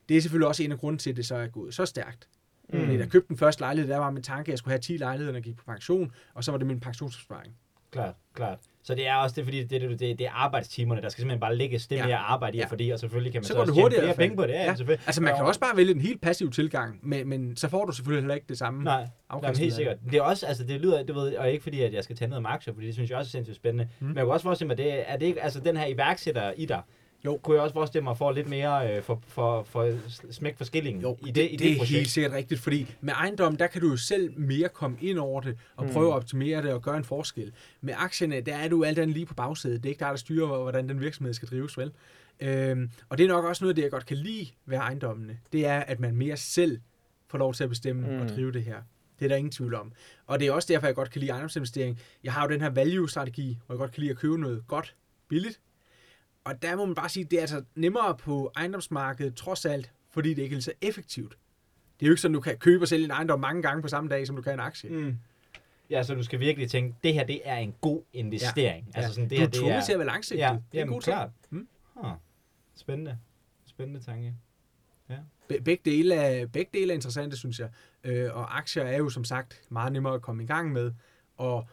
det 0.10 0.17
er 0.17 0.22
selvfølgelig 0.22 0.48
også 0.48 0.63
en 0.63 0.72
af 0.72 0.78
grunden 0.78 1.00
til, 1.00 1.10
at 1.10 1.17
det 1.17 1.26
så 1.26 1.36
er 1.36 1.48
gået 1.48 1.74
så 1.74 1.86
stærkt. 1.86 2.28
Mm. 2.74 2.80
Fordi 2.80 2.94
da 2.98 3.00
jeg 3.04 3.10
købte 3.12 3.28
den 3.28 3.38
første 3.38 3.62
lejlighed, 3.62 3.92
der 3.92 3.98
var 3.98 4.12
min 4.12 4.24
tanke, 4.24 4.42
at 4.50 4.52
jeg 4.52 4.58
skulle 4.58 4.72
have 4.72 4.80
10 4.82 4.98
lejligheder, 4.98 5.32
når 5.32 5.38
jeg 5.38 5.44
gik 5.44 5.58
på 5.58 5.64
pension, 5.66 6.12
og 6.34 6.44
så 6.44 6.52
var 6.52 6.58
det 6.58 6.68
min 6.68 6.80
pensionsopsparing. 6.80 7.54
klart, 7.92 8.16
klart. 8.34 8.58
Så 8.84 8.96
det 8.96 9.08
er 9.08 9.16
også 9.16 9.36
det, 9.36 9.44
fordi 9.44 9.64
det, 9.64 9.82
det, 9.82 9.90
det, 10.00 10.00
det 10.20 10.22
er 10.28 10.32
arbejdstimerne, 10.32 11.02
der 11.02 11.10
skal 11.10 11.22
simpelthen 11.22 11.40
bare 11.40 11.56
lægges 11.56 11.88
det 11.88 11.96
Ja. 11.96 12.06
mere 12.06 12.16
arbejde 12.18 12.58
i, 12.58 12.60
Ja. 12.60 12.66
fordi, 12.66 12.90
og 12.90 13.00
selvfølgelig 13.00 13.32
kan 13.32 13.40
man 13.40 13.44
Så 13.44 13.54
så, 13.54 13.60
også 13.60 13.74
tjene 13.74 13.90
flere 13.92 14.14
penge 14.16 14.36
på 14.36 14.44
det. 14.44 14.50
Ja, 14.54 14.64
Ja. 14.64 14.70
Altså, 15.08 15.22
man 15.22 15.34
kan 15.34 15.42
Og- 15.42 15.48
også 15.48 15.60
bare 15.60 15.78
vælge 15.78 15.92
en 15.94 16.02
helt 16.02 16.22
passiv 16.22 16.52
tilgang, 16.52 17.00
men, 17.04 17.30
men 17.30 17.56
så 17.56 17.68
får 17.70 17.86
du 17.86 17.92
selvfølgelig 17.92 18.22
heller 18.24 18.36
ikke 18.36 18.48
det 18.50 18.58
samme 18.58 18.84
Nej, 18.84 19.08
Jamen, 19.44 19.56
helt 19.58 19.74
sikkert. 19.74 19.98
Det 20.12 20.14
er 20.18 20.22
også, 20.22 20.46
altså 20.46 20.64
det 20.64 20.82
lyder, 20.82 21.04
du 21.04 21.14
ved, 21.14 21.36
og 21.36 21.52
ikke 21.52 21.64
fordi, 21.64 21.82
at 21.82 21.94
jeg 21.94 22.04
skal 22.04 22.16
tage 22.16 22.30
noget 22.30 22.42
med 22.42 22.50
aktier, 22.52 22.74
fordi 22.74 22.86
det 22.88 22.94
synes 22.94 23.10
jeg 23.10 23.18
også 23.18 23.30
er 23.30 23.32
sindssygt 23.32 23.56
spændende. 23.56 23.90
Mm. 24.00 24.08
Men 24.08 24.16
jeg 24.18 24.24
kunne 24.24 24.34
også 24.34 24.44
forestille 24.44 24.68
mig, 24.68 24.78
det, 24.78 25.12
er 25.12 25.18
det 25.18 25.26
ikke, 25.26 25.44
altså 25.44 25.60
den 25.60 25.78
her 25.78 25.86
iværksætter 25.88 26.52
i 26.58 26.66
dig, 26.66 26.82
Jo. 27.26 27.38
kunne 27.44 27.56
jeg 27.56 27.64
også 27.64 27.74
forestille 27.74 28.04
mig 28.04 28.18
få 28.18 28.32
lidt 28.32 28.50
mere 28.50 28.98
øh, 28.98 29.04
for, 29.04 29.22
for, 29.28 29.64
for 29.64 29.98
smæk 30.32 30.58
for 30.58 30.64
skillingen 30.64 31.02
Jo, 31.02 31.18
i 31.28 31.32
det, 31.32 31.48
i 31.52 31.52
det, 31.52 31.60
det 31.60 31.72
er 31.72 31.78
projekt. 31.78 31.98
helt 31.98 32.10
sikkert 32.10 32.32
rigtigt, 32.34 32.60
fordi 32.62 32.96
med 33.02 33.14
ejendom, 33.14 33.56
der 33.56 33.68
kan 33.68 33.82
du 33.82 33.90
jo 33.90 33.98
selv 33.98 34.40
mere 34.40 34.70
komme 34.70 34.98
ind 35.02 35.18
over 35.20 35.42
det, 35.42 35.58
og 35.76 35.86
Mm. 35.86 35.92
prøve 35.92 36.08
at 36.08 36.14
optimere 36.16 36.62
det 36.62 36.74
og 36.74 36.82
gøre 36.82 36.98
en 36.98 37.04
forskel. 37.04 37.54
Med 37.82 37.94
aktierne, 37.98 38.42
der 38.42 38.56
er 38.56 38.68
du 38.68 38.84
alt 38.84 39.00
andet 39.00 39.14
lige 39.14 39.26
på 39.26 39.34
bagsædet. 39.34 39.84
Det 39.84 39.90
er 39.90 39.92
ikke 39.92 40.00
dig, 40.00 40.10
der 40.10 40.16
styrer, 40.16 40.48
hvordan 40.62 40.90
den 40.90 41.02
virksomhed 41.02 41.34
skal 41.34 41.48
drives, 41.48 41.78
vel? 41.78 41.92
Øhm, 42.40 42.90
og 43.10 43.18
det 43.18 43.24
er 43.24 43.28
nok 43.28 43.46
også 43.46 43.64
noget 43.64 43.72
af 43.72 43.76
det, 43.76 43.82
jeg 43.84 43.92
godt 43.92 44.06
kan 44.06 44.18
lide 44.18 44.48
ved 44.66 44.78
ejendommene. 44.78 45.40
Det 45.54 45.66
er, 45.66 45.80
at 45.80 46.00
man 46.00 46.16
mere 46.16 46.38
selv 46.38 46.80
får 47.28 47.38
lov 47.38 47.54
til 47.54 47.64
at 47.64 47.70
bestemme 47.70 48.08
mm. 48.08 48.14
Mm. 48.14 48.22
og 48.22 48.30
drive 48.30 48.52
det 48.52 48.64
her. 48.64 48.78
Det 49.20 49.26
er 49.26 49.30
der 49.30 49.36
ingen 49.36 49.52
tvivl 49.52 49.74
om. 49.74 49.92
Og 50.28 50.40
det 50.40 50.48
er 50.48 50.52
også 50.52 50.74
derfor, 50.74 50.88
jeg 50.88 50.96
godt 50.96 51.12
kan 51.12 51.20
lide 51.20 51.32
ejendomsinvestering. 51.32 52.00
Jeg 52.24 52.34
har 52.34 52.44
jo 52.48 52.50
den 52.54 52.62
her 52.62 52.70
value-strategi, 52.70 53.58
hvor 53.66 53.76
jeg 53.76 53.80
godt 53.80 53.92
kan 53.92 54.02
lide 54.02 54.12
at 54.12 54.18
købe 54.18 54.38
noget 54.38 54.64
godt, 54.68 54.96
billigt. 55.30 55.60
Og 56.50 56.62
der 56.62 56.76
må 56.76 56.86
man 56.86 56.96
bare 56.96 57.10
sige, 57.10 57.24
at 57.24 57.32
det 57.32 57.38
er 57.38 57.42
altså 57.42 57.64
nemmere 57.76 58.18
på 58.18 58.52
ejendomsmarkedet, 58.56 59.36
trods 59.36 59.66
alt, 59.66 59.92
fordi 60.10 60.34
det 60.34 60.42
ikke 60.42 60.56
er 60.56 60.60
så 60.60 60.72
effektivt. 60.82 61.38
Det 62.00 62.06
er 62.06 62.08
jo 62.08 62.12
ikke 62.12 62.22
sådan, 62.22 62.34
du 62.34 62.42
kan 62.42 62.58
købe 62.58 62.84
og 62.84 62.88
sælge 62.88 63.06
en 63.06 63.12
ejendom 63.12 63.40
mange 63.40 63.62
gange 63.62 63.82
på 63.82 63.88
samme 63.88 64.10
dag, 64.10 64.28
som 64.28 64.36
du 64.36 64.42
kan 64.42 64.54
en 64.54 64.60
aktie. 64.60 64.90
Mm. 64.90 65.18
Ja, 65.90 66.04
så 66.04 66.16
du 66.16 66.24
skal 66.24 66.40
virkelig 66.40 66.70
tænke, 66.70 66.96
det 67.04 67.14
her 67.14 67.24
det 67.24 67.42
er 67.44 67.56
en 67.56 67.76
god 67.82 68.04
investering. 68.14 68.88
Ja. 68.88 68.98
Altså 68.98 69.14
sådan, 69.14 69.30
det 69.30 69.56
du 69.56 69.66
her, 69.66 69.68
er 69.68 69.76
det 69.76 69.82
er... 69.82 69.86
til 69.86 69.94
at 69.94 70.00
være 70.00 70.08
langsigtet. 70.08 70.44
Ja, 70.44 70.58
det 70.72 70.80
er 70.80 70.84
en 70.84 70.90
god 70.90 71.02
klart. 71.02 71.30
Mm. 71.50 71.68
Huh. 71.94 72.12
Spændende. 72.76 73.18
Spændende 73.66 74.00
tanke. 74.00 74.36
Be- 75.48 75.62
begge, 75.62 75.92
dele 75.92 76.16
er, 76.16 76.46
begge 76.46 76.70
dele 76.74 76.92
er 76.92 76.96
interessante, 76.96 77.38
synes 77.38 77.60
jeg. 77.60 77.70
Øh, 78.04 78.36
og 78.36 78.58
aktier 78.58 78.84
er 78.84 78.98
jo 78.98 79.10
som 79.10 79.24
sagt 79.24 79.62
meget 79.70 79.94
nemmere 79.94 80.14
at 80.14 80.22
komme 80.22 80.44
i 80.44 80.46
gang 80.46 80.72
med. 80.72 80.92
Og 81.38 81.68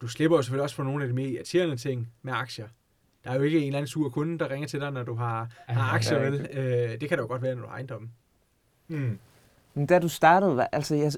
du 0.00 0.08
slipper 0.08 0.36
jo 0.36 0.42
selvfølgelig 0.42 0.62
også 0.62 0.76
for 0.76 0.84
nogle 0.84 1.04
af 1.04 1.08
de 1.08 1.14
mere 1.14 1.28
irriterende 1.28 1.76
ting 1.76 2.12
med 2.22 2.32
aktier. 2.32 2.68
Der 3.26 3.32
er 3.32 3.36
jo 3.36 3.42
ikke 3.42 3.58
en 3.58 3.66
eller 3.66 3.78
anden 3.78 3.88
sur 3.88 4.08
kunde, 4.08 4.38
der 4.38 4.50
ringer 4.50 4.68
til 4.68 4.80
dig, 4.80 4.90
når 4.90 5.02
du 5.02 5.14
har, 5.14 5.48
har 5.66 5.94
aktier, 5.94 6.18
Ja, 6.18 6.24
vel? 6.30 6.48
Øh, 6.52 7.00
det 7.00 7.08
kan 7.08 7.18
det 7.18 7.22
jo 7.22 7.26
godt 7.28 7.42
være, 7.42 7.54
når 7.54 7.62
du 7.62 7.68
har 7.68 7.74
ejendom. 7.74 8.10
Mm. 8.88 9.18
Men 9.74 9.86
da 9.86 9.98
du 9.98 10.08
startede, 10.08 10.66
altså 10.72 10.94
jeg, 10.94 11.12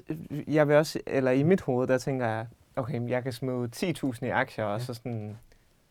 jeg 0.47 0.67
vil 0.67 0.75
også, 0.75 0.99
eller 1.07 1.31
i 1.31 1.43
mit 1.43 1.61
hoved, 1.61 1.87
der 1.87 1.97
tænker 1.97 2.27
jeg, 2.27 2.47
okay, 2.75 3.09
jeg 3.09 3.23
kan 3.23 3.31
smide 3.33 3.69
10.000 3.75 4.25
i 4.25 4.29
aktier, 4.29 4.65
og 4.65 4.79
Ja. 4.79 4.85
så 4.85 4.93
sådan, 4.93 5.37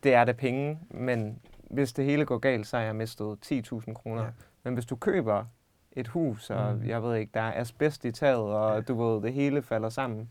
det 0.03 0.13
er 0.13 0.23
da 0.25 0.31
penge, 0.31 0.79
men 0.89 1.39
hvis 1.69 1.93
det 1.93 2.05
hele 2.05 2.25
går 2.25 2.37
galt, 2.37 2.67
så 2.67 2.77
har 2.77 2.83
jeg 2.83 2.95
mistet 2.95 3.37
10.000 3.45 3.93
kroner. 3.93 4.21
Ja. 4.21 4.27
Ja. 4.27 4.31
Men 4.63 4.73
hvis 4.73 4.85
du 4.85 4.95
køber 4.95 5.45
et 5.91 6.07
hus, 6.07 6.49
og 6.49 6.75
Mm. 6.75 6.87
jeg 6.87 7.03
ved 7.03 7.15
ikke, 7.15 7.31
der 7.33 7.41
er 7.41 7.61
asbest 7.61 8.05
i 8.05 8.11
taget, 8.11 8.37
og 8.37 8.69
Ja. 8.69 8.75
ja. 8.75 8.81
du 8.81 9.03
ved, 9.13 9.21
det 9.21 9.33
hele 9.33 9.61
falder 9.61 9.89
sammen, 9.89 10.29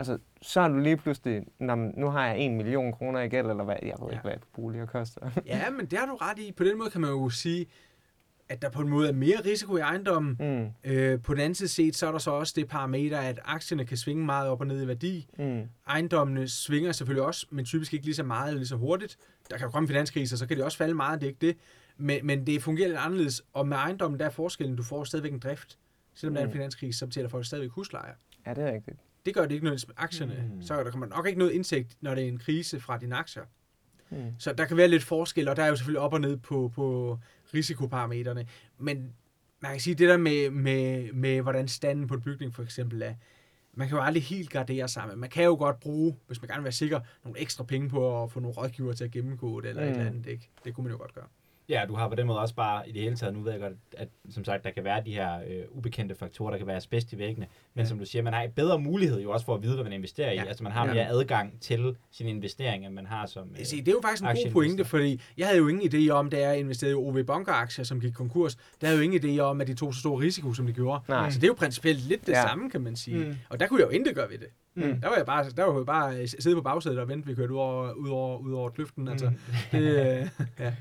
altså, 0.00 0.18
så 0.42 0.60
er 0.60 0.68
du 0.68 0.78
lige 0.78 0.96
pludselig, 0.96 1.42
"Nå, 1.58 1.74
men 1.74 1.94
nu 1.96 2.10
har 2.10 2.26
jeg 2.26 2.38
en 2.38 2.56
million 2.56 2.92
kroner 2.92 3.20
i 3.20 3.28
gæld, 3.28 3.46
eller 3.46 3.64
hvad, 3.64 3.76
jeg 3.82 3.94
ved 4.00 4.06
Ja. 4.08 4.12
ikke, 4.12 4.22
hvad 4.22 4.34
boliger 4.54 4.86
koster. 4.86 5.30
Ja, 5.46 5.70
men 5.70 5.86
det 5.86 5.98
har 5.98 6.06
du 6.06 6.14
ret 6.14 6.38
i. 6.38 6.52
På 6.52 6.64
den 6.64 6.78
måde 6.78 6.90
kan 6.90 7.00
man 7.00 7.10
jo 7.10 7.30
sige, 7.30 7.66
at 8.48 8.62
der 8.62 8.70
på 8.70 8.82
en 8.82 8.88
måde 8.88 9.08
er 9.08 9.12
mere 9.12 9.36
risiko 9.44 9.76
i 9.76 9.80
ejendommen. 9.80 10.36
Mm, 10.40 10.90
Øh, 10.90 11.22
på 11.22 11.34
den 11.34 11.40
anden 11.40 11.54
side 11.54 11.68
set, 11.68 11.96
så 11.96 12.06
er 12.06 12.12
der 12.12 12.18
så 12.18 12.30
også 12.30 12.52
det 12.56 12.68
parameter, 12.68 13.18
at 13.18 13.40
aktierne 13.44 13.84
kan 13.86 13.96
svinge 13.96 14.24
meget 14.24 14.48
op 14.48 14.60
og 14.60 14.66
ned 14.66 14.82
i 14.82 14.86
værdi. 14.86 15.28
mm, 15.38 15.62
Ejendommene 15.88 16.48
svinger 16.48 16.92
selvfølgelig 16.92 17.26
også, 17.26 17.46
men 17.50 17.64
typisk 17.64 17.94
ikke 17.94 18.04
lige 18.04 18.14
så 18.14 18.22
meget 18.22 18.48
eller 18.48 18.58
lige 18.58 18.68
så 18.68 18.76
hurtigt. 18.76 19.16
Der 19.50 19.56
kan 19.56 19.66
jo 19.66 19.70
komme 19.70 19.88
finanskriser, 19.88 20.36
så 20.36 20.46
kan 20.46 20.56
det 20.56 20.64
også 20.64 20.78
falde 20.78 20.94
meget, 20.94 21.20
det 21.20 21.26
er 21.26 21.30
ikke 21.30 21.46
det. 21.46 21.56
Men, 21.96 22.26
men 22.26 22.46
det 22.46 22.62
fungerer 22.62 22.88
lidt 22.88 22.98
anderledes, 22.98 23.42
og 23.52 23.68
med 23.68 23.76
ejendommen, 23.76 24.20
der 24.20 24.26
er 24.26 24.30
forskellen, 24.30 24.76
du 24.76 24.82
får 24.82 25.04
stadigvæk 25.04 25.32
en 25.32 25.38
drift. 25.38 25.78
Selvom 26.14 26.34
der 26.34 26.40
er 26.40 26.44
en 26.44 26.48
Mm. 26.50 26.52
finanskrise, 26.52 26.98
så 26.98 27.06
betaler 27.06 27.28
folk 27.28 27.46
stadigvæk 27.46 27.70
huslejer. 27.70 28.12
ja, 28.46 28.54
det 28.54 28.64
er 28.68 28.72
rigtigt. 28.72 28.96
Det 29.26 29.34
gør 29.34 29.42
det 29.42 29.52
ikke 29.52 29.64
noget 29.64 29.84
med 29.88 29.94
aktierne. 29.98 30.50
Mm. 30.54 30.62
Så 30.62 30.84
der 30.84 30.90
kommer 30.90 31.06
nok 31.06 31.26
ikke 31.26 31.38
noget 31.38 31.52
indsigt, 31.52 31.96
når 32.00 32.14
det 32.14 32.24
er 32.24 32.28
en 32.28 32.38
krise 32.38 32.80
fra 32.80 32.98
dine 32.98 33.16
aktier. 33.16 33.42
Mm. 34.10 34.34
Så 34.38 34.52
der 34.52 34.64
kan 34.64 34.76
være 34.76 34.88
lidt 34.88 35.02
forskel, 35.02 35.48
og 35.48 35.56
der 35.56 35.62
er 35.62 35.68
jo 35.68 35.76
selvfølgelig 35.76 36.00
op 36.00 36.12
og 36.12 36.20
ned 36.20 36.36
på, 36.36 36.72
på 36.74 37.18
risikoparametrene. 37.54 38.46
Men 38.78 39.12
man 39.60 39.70
kan 39.72 39.80
sige, 39.80 39.94
det 39.94 40.08
der 40.08 40.16
med, 40.16 40.50
med, 40.50 41.12
med 41.12 41.42
hvordan 41.42 41.68
standen 41.68 42.06
på 42.06 42.14
en 42.14 42.22
bygning 42.22 42.54
for 42.54 42.62
eksempel 42.62 43.02
er, 43.02 43.14
man 43.74 43.88
kan 43.88 43.96
jo 43.96 44.02
aldrig 44.02 44.22
helt 44.22 44.50
gardere 44.50 44.88
sammen. 44.88 45.18
Man 45.18 45.30
kan 45.30 45.44
jo 45.44 45.54
godt 45.54 45.80
bruge, 45.80 46.16
hvis 46.26 46.42
man 46.42 46.48
gerne 46.48 46.60
vil 46.60 46.64
være 46.64 46.72
sikker, 46.72 47.00
nogle 47.24 47.40
ekstra 47.40 47.64
penge 47.64 47.88
på 47.88 48.22
at 48.22 48.32
få 48.32 48.40
nogle 48.40 48.56
rådgiver 48.56 48.92
til 48.92 49.04
at 49.04 49.10
gennemgå 49.10 49.60
det, 49.60 49.68
eller 49.68 49.82
mm. 49.82 49.88
et 49.88 49.96
eller 49.96 50.10
andet. 50.10 50.26
Ikke? 50.26 50.50
Det 50.64 50.74
kunne 50.74 50.84
man 50.84 50.92
jo 50.92 50.98
godt 50.98 51.14
gøre. 51.14 51.26
Ja, 51.70 51.84
du 51.88 51.94
har 51.94 52.08
på 52.08 52.14
den 52.14 52.26
måde 52.26 52.38
også 52.38 52.54
bare 52.54 52.88
i 52.88 52.92
det 52.92 53.02
hele 53.02 53.16
taget, 53.16 53.34
nu 53.34 53.40
ved 53.42 53.52
jeg 53.52 53.60
godt, 53.60 53.72
at 53.96 54.08
som 54.30 54.44
sagt, 54.44 54.64
der 54.64 54.70
kan 54.70 54.84
være 54.84 55.02
de 55.06 55.12
her 55.12 55.34
øh, 55.48 55.62
ubekendte 55.70 56.14
faktorer, 56.14 56.50
der 56.50 56.58
kan 56.58 56.66
være 56.66 56.76
asbest 56.76 57.12
i 57.12 57.18
væggene, 57.18 57.46
men 57.74 57.82
Ja. 57.84 57.88
som 57.88 57.98
du 57.98 58.04
siger, 58.04 58.22
man 58.22 58.32
har 58.32 58.42
en 58.42 58.50
bedre 58.50 58.78
mulighed 58.78 59.20
jo 59.20 59.30
også 59.30 59.46
for 59.46 59.54
at 59.54 59.62
vide, 59.62 59.74
hvad 59.74 59.84
man 59.84 59.92
investerer 59.92 60.30
i. 60.32 60.34
Ja. 60.34 60.44
Altså 60.44 60.62
man 60.62 60.72
har 60.72 60.86
Ja. 60.86 60.92
mere 60.94 61.08
adgang 61.08 61.60
til 61.60 61.96
sin 62.10 62.26
investering, 62.26 62.86
end 62.86 62.94
man 62.94 63.06
har 63.06 63.26
som... 63.26 63.48
Øh, 63.58 63.64
Se, 63.66 63.76
det 63.76 63.88
er 63.88 63.92
jo 63.92 64.00
faktisk 64.02 64.22
en 64.22 64.28
god 64.44 64.52
pointe, 64.52 64.84
fordi 64.84 65.20
jeg 65.38 65.46
havde 65.46 65.58
jo 65.58 65.68
ingen 65.68 65.92
idé 65.94 66.10
om, 66.12 66.30
da 66.30 66.38
jeg 66.48 66.58
investerede 66.58 66.92
i 66.92 66.96
OV 66.96 67.24
Bunker-aktier, 67.24 67.84
som 67.84 68.00
gik 68.00 68.12
konkurs, 68.12 68.56
der 68.80 68.86
havde 68.86 68.98
jo 68.98 69.04
ingen 69.10 69.36
idé 69.38 69.40
om, 69.40 69.60
at 69.60 69.66
de 69.66 69.74
tog 69.74 69.94
så 69.94 70.00
stor 70.00 70.20
risiko, 70.20 70.52
som 70.54 70.66
de 70.66 70.72
gjorde. 70.72 71.02
Nej. 71.08 71.30
Så 71.30 71.38
det 71.38 71.44
er 71.44 71.48
jo 71.48 71.54
principielt 71.58 72.00
lidt 72.08 72.26
det 72.26 72.32
Ja. 72.32 72.42
samme, 72.42 72.70
kan 72.70 72.80
man 72.80 72.96
sige. 72.96 73.16
Mm. 73.18 73.24
Mm. 73.24 73.36
Og 73.48 73.60
der 73.60 73.66
kunne 73.66 73.80
jeg 73.80 73.86
jo 73.86 73.90
intet 73.90 74.14
gøre 74.14 74.30
ved 74.30 74.38
det. 74.38 74.48
Mm. 74.74 75.00
Der 75.00 75.08
var 75.08 75.16
jeg 75.16 75.26
bare, 75.26 75.50
der 75.56 75.64
var 75.64 75.76
jeg 75.76 75.86
bare 75.86 76.16
øh, 76.20 76.28
sidde 76.38 76.56
på 76.56 76.62
bagsædet 76.62 76.98
og 76.98 77.08
vente, 77.08 77.26
vi 77.28 77.34
kørte 77.34 77.52
ud 77.52 77.58
over, 77.58 77.92
ud 77.92 78.08
over, 78.08 78.38
ud 78.38 78.52
over 78.52 78.70
kløften. 78.70 79.08
Altså, 79.08 79.26
Mm. 79.26 79.34
det, 79.72 79.80
øh, 80.20 80.28
ja. 80.58 80.72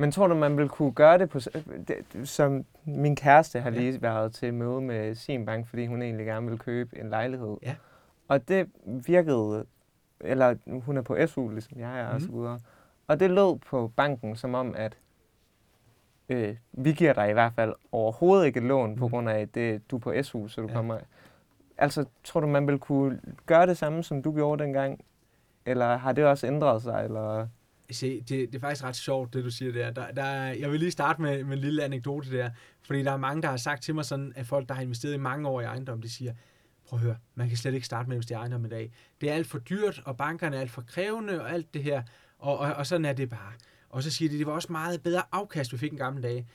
Men 0.00 0.12
tror 0.12 0.26
du, 0.26 0.34
man 0.34 0.56
vil 0.58 0.68
kunne 0.68 0.92
gøre 0.92 1.18
det 1.18 1.28
på... 1.30 1.40
s- 1.40 1.48
det- 1.88 2.28
Som 2.28 2.64
min 2.84 3.16
kæreste 3.16 3.60
har 3.60 3.70
Ja. 3.70 3.76
lige 3.78 4.02
været 4.02 4.32
til 4.34 4.54
møde 4.54 4.80
med 4.80 5.14
sin 5.14 5.46
bank, 5.46 5.66
fordi 5.66 5.86
hun 5.86 6.02
egentlig 6.02 6.26
gerne 6.26 6.46
vil 6.50 6.58
købe 6.58 6.98
en 7.00 7.08
lejlighed. 7.10 7.56
Ja. 7.62 7.74
Og 8.28 8.48
det 8.48 8.68
virkede... 8.84 9.64
Eller 10.20 10.54
hun 10.84 10.96
er 10.96 11.02
på 11.02 11.16
SU, 11.26 11.48
ligesom 11.48 11.78
jeg 11.78 12.00
er, 12.00 12.06
og 12.06 12.12
Mhm. 12.14 12.20
så 12.20 12.32
videre. 12.32 12.60
Og 13.06 13.20
det 13.20 13.30
lød 13.30 13.58
på 13.58 13.92
banken 13.96 14.36
som 14.36 14.54
om, 14.54 14.74
at 14.76 14.98
øh, 16.28 16.56
vi 16.72 16.92
giver 16.92 17.12
dig 17.12 17.30
i 17.30 17.32
hvert 17.32 17.52
fald 17.52 17.74
overhovedet 17.92 18.46
ikke 18.46 18.58
et 18.58 18.64
lån, 18.66 18.96
på 18.96 19.04
Mhm. 19.04 19.10
grund 19.10 19.28
af, 19.30 19.40
at 19.40 19.54
det, 19.54 19.90
du 19.90 19.96
er 19.96 20.00
på 20.00 20.12
SU, 20.22 20.48
så 20.48 20.60
du 20.60 20.66
Ja. 20.66 20.72
ja. 20.72 20.76
kommer... 20.76 20.98
Altså, 21.78 22.04
tror 22.24 22.40
du, 22.40 22.46
man 22.46 22.66
vil 22.66 22.78
kunne 22.78 23.20
gøre 23.46 23.66
det 23.66 23.76
samme, 23.76 24.02
som 24.02 24.22
du 24.22 24.32
gjorde 24.34 24.62
dengang? 24.64 25.04
Eller 25.66 25.96
har 25.96 26.12
det 26.12 26.24
også 26.26 26.46
ændret 26.46 26.82
sig? 26.82 27.04
Eller? 27.04 27.48
Se, 27.90 28.20
det, 28.20 28.28
det 28.28 28.54
er 28.54 28.60
faktisk 28.60 28.84
ret 28.84 28.96
sjovt, 28.96 29.34
det 29.34 29.44
du 29.44 29.50
siger 29.50 29.72
der. 29.72 29.90
der, 29.90 30.12
der 30.12 30.32
jeg 30.32 30.72
vil 30.72 30.80
lige 30.80 30.90
starte 30.90 31.22
med, 31.22 31.44
med 31.44 31.56
en 31.56 31.62
lille 31.62 31.84
anekdote 31.84 32.32
der. 32.32 32.50
Fordi 32.82 33.02
der 33.02 33.12
er 33.12 33.16
mange, 33.16 33.42
der 33.42 33.48
har 33.48 33.56
sagt 33.56 33.82
til 33.82 33.94
mig 33.94 34.04
sådan, 34.04 34.32
at 34.36 34.46
folk, 34.46 34.68
der 34.68 34.74
har 34.74 34.82
investeret 34.82 35.14
i 35.14 35.16
mange 35.16 35.48
år 35.48 35.60
i 35.60 35.64
ejendom, 35.64 36.02
de 36.02 36.10
siger, 36.10 36.32
prøv 36.88 36.98
at 36.98 37.02
høre, 37.02 37.16
man 37.34 37.48
kan 37.48 37.56
slet 37.56 37.74
ikke 37.74 37.86
starte 37.86 38.08
med 38.08 38.16
at 38.16 38.16
investere 38.16 38.38
i 38.38 38.40
ejendom 38.40 38.64
i 38.64 38.68
dag. 38.68 38.92
Det 39.20 39.30
er 39.30 39.34
alt 39.34 39.46
for 39.46 39.58
dyrt, 39.58 40.02
og 40.04 40.16
bankerne 40.16 40.56
er 40.56 40.60
alt 40.60 40.70
for 40.70 40.82
krævende, 40.82 41.40
og 41.42 41.52
alt 41.52 41.74
det 41.74 41.82
her. 41.82 42.02
Og, 42.38 42.58
og, 42.58 42.74
og 42.74 42.86
sådan 42.86 43.04
er 43.04 43.12
det 43.12 43.28
bare. 43.28 43.52
Og 43.90 44.02
så 44.02 44.10
siger 44.10 44.28
de, 44.28 44.38
det 44.38 44.46
var 44.46 44.52
også 44.52 44.72
meget 44.72 45.02
bedre 45.02 45.22
afkast, 45.32 45.72
vi 45.72 45.78
fik 45.78 45.92
en 45.92 45.98
gamle 45.98 46.22
dage. 46.22 46.48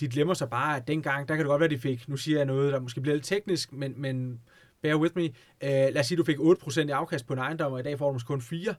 De 0.00 0.08
glemmer 0.08 0.34
så 0.34 0.46
bare, 0.46 0.76
at 0.76 0.88
dengang, 0.88 1.28
der 1.28 1.34
kan 1.34 1.44
det 1.44 1.50
godt 1.50 1.60
være, 1.60 1.70
de 1.70 1.78
fik, 1.78 2.08
nu 2.08 2.16
siger 2.16 2.38
jeg 2.38 2.46
noget, 2.46 2.72
der 2.72 2.80
måske 2.80 3.00
bliver 3.00 3.14
lidt 3.14 3.24
teknisk, 3.24 3.72
men, 3.72 3.94
men 3.96 4.40
bear 4.82 4.96
with 4.96 5.16
me. 5.16 5.22
Uh, 5.22 5.30
lad 5.60 5.98
os 5.98 6.06
sige, 6.06 6.18
du 6.18 6.24
fik 6.24 6.36
8% 6.36 6.80
i 6.80 6.90
afkast 6.90 7.26
på 7.26 7.32
en 7.32 7.38
ejendom, 7.38 7.72
og 7.72 7.80
i 7.80 7.82
dag 7.82 7.98
får 7.98 8.06
du 8.06 8.12
måske 8.12 8.26
kun 8.26 8.40
4. 8.40 8.74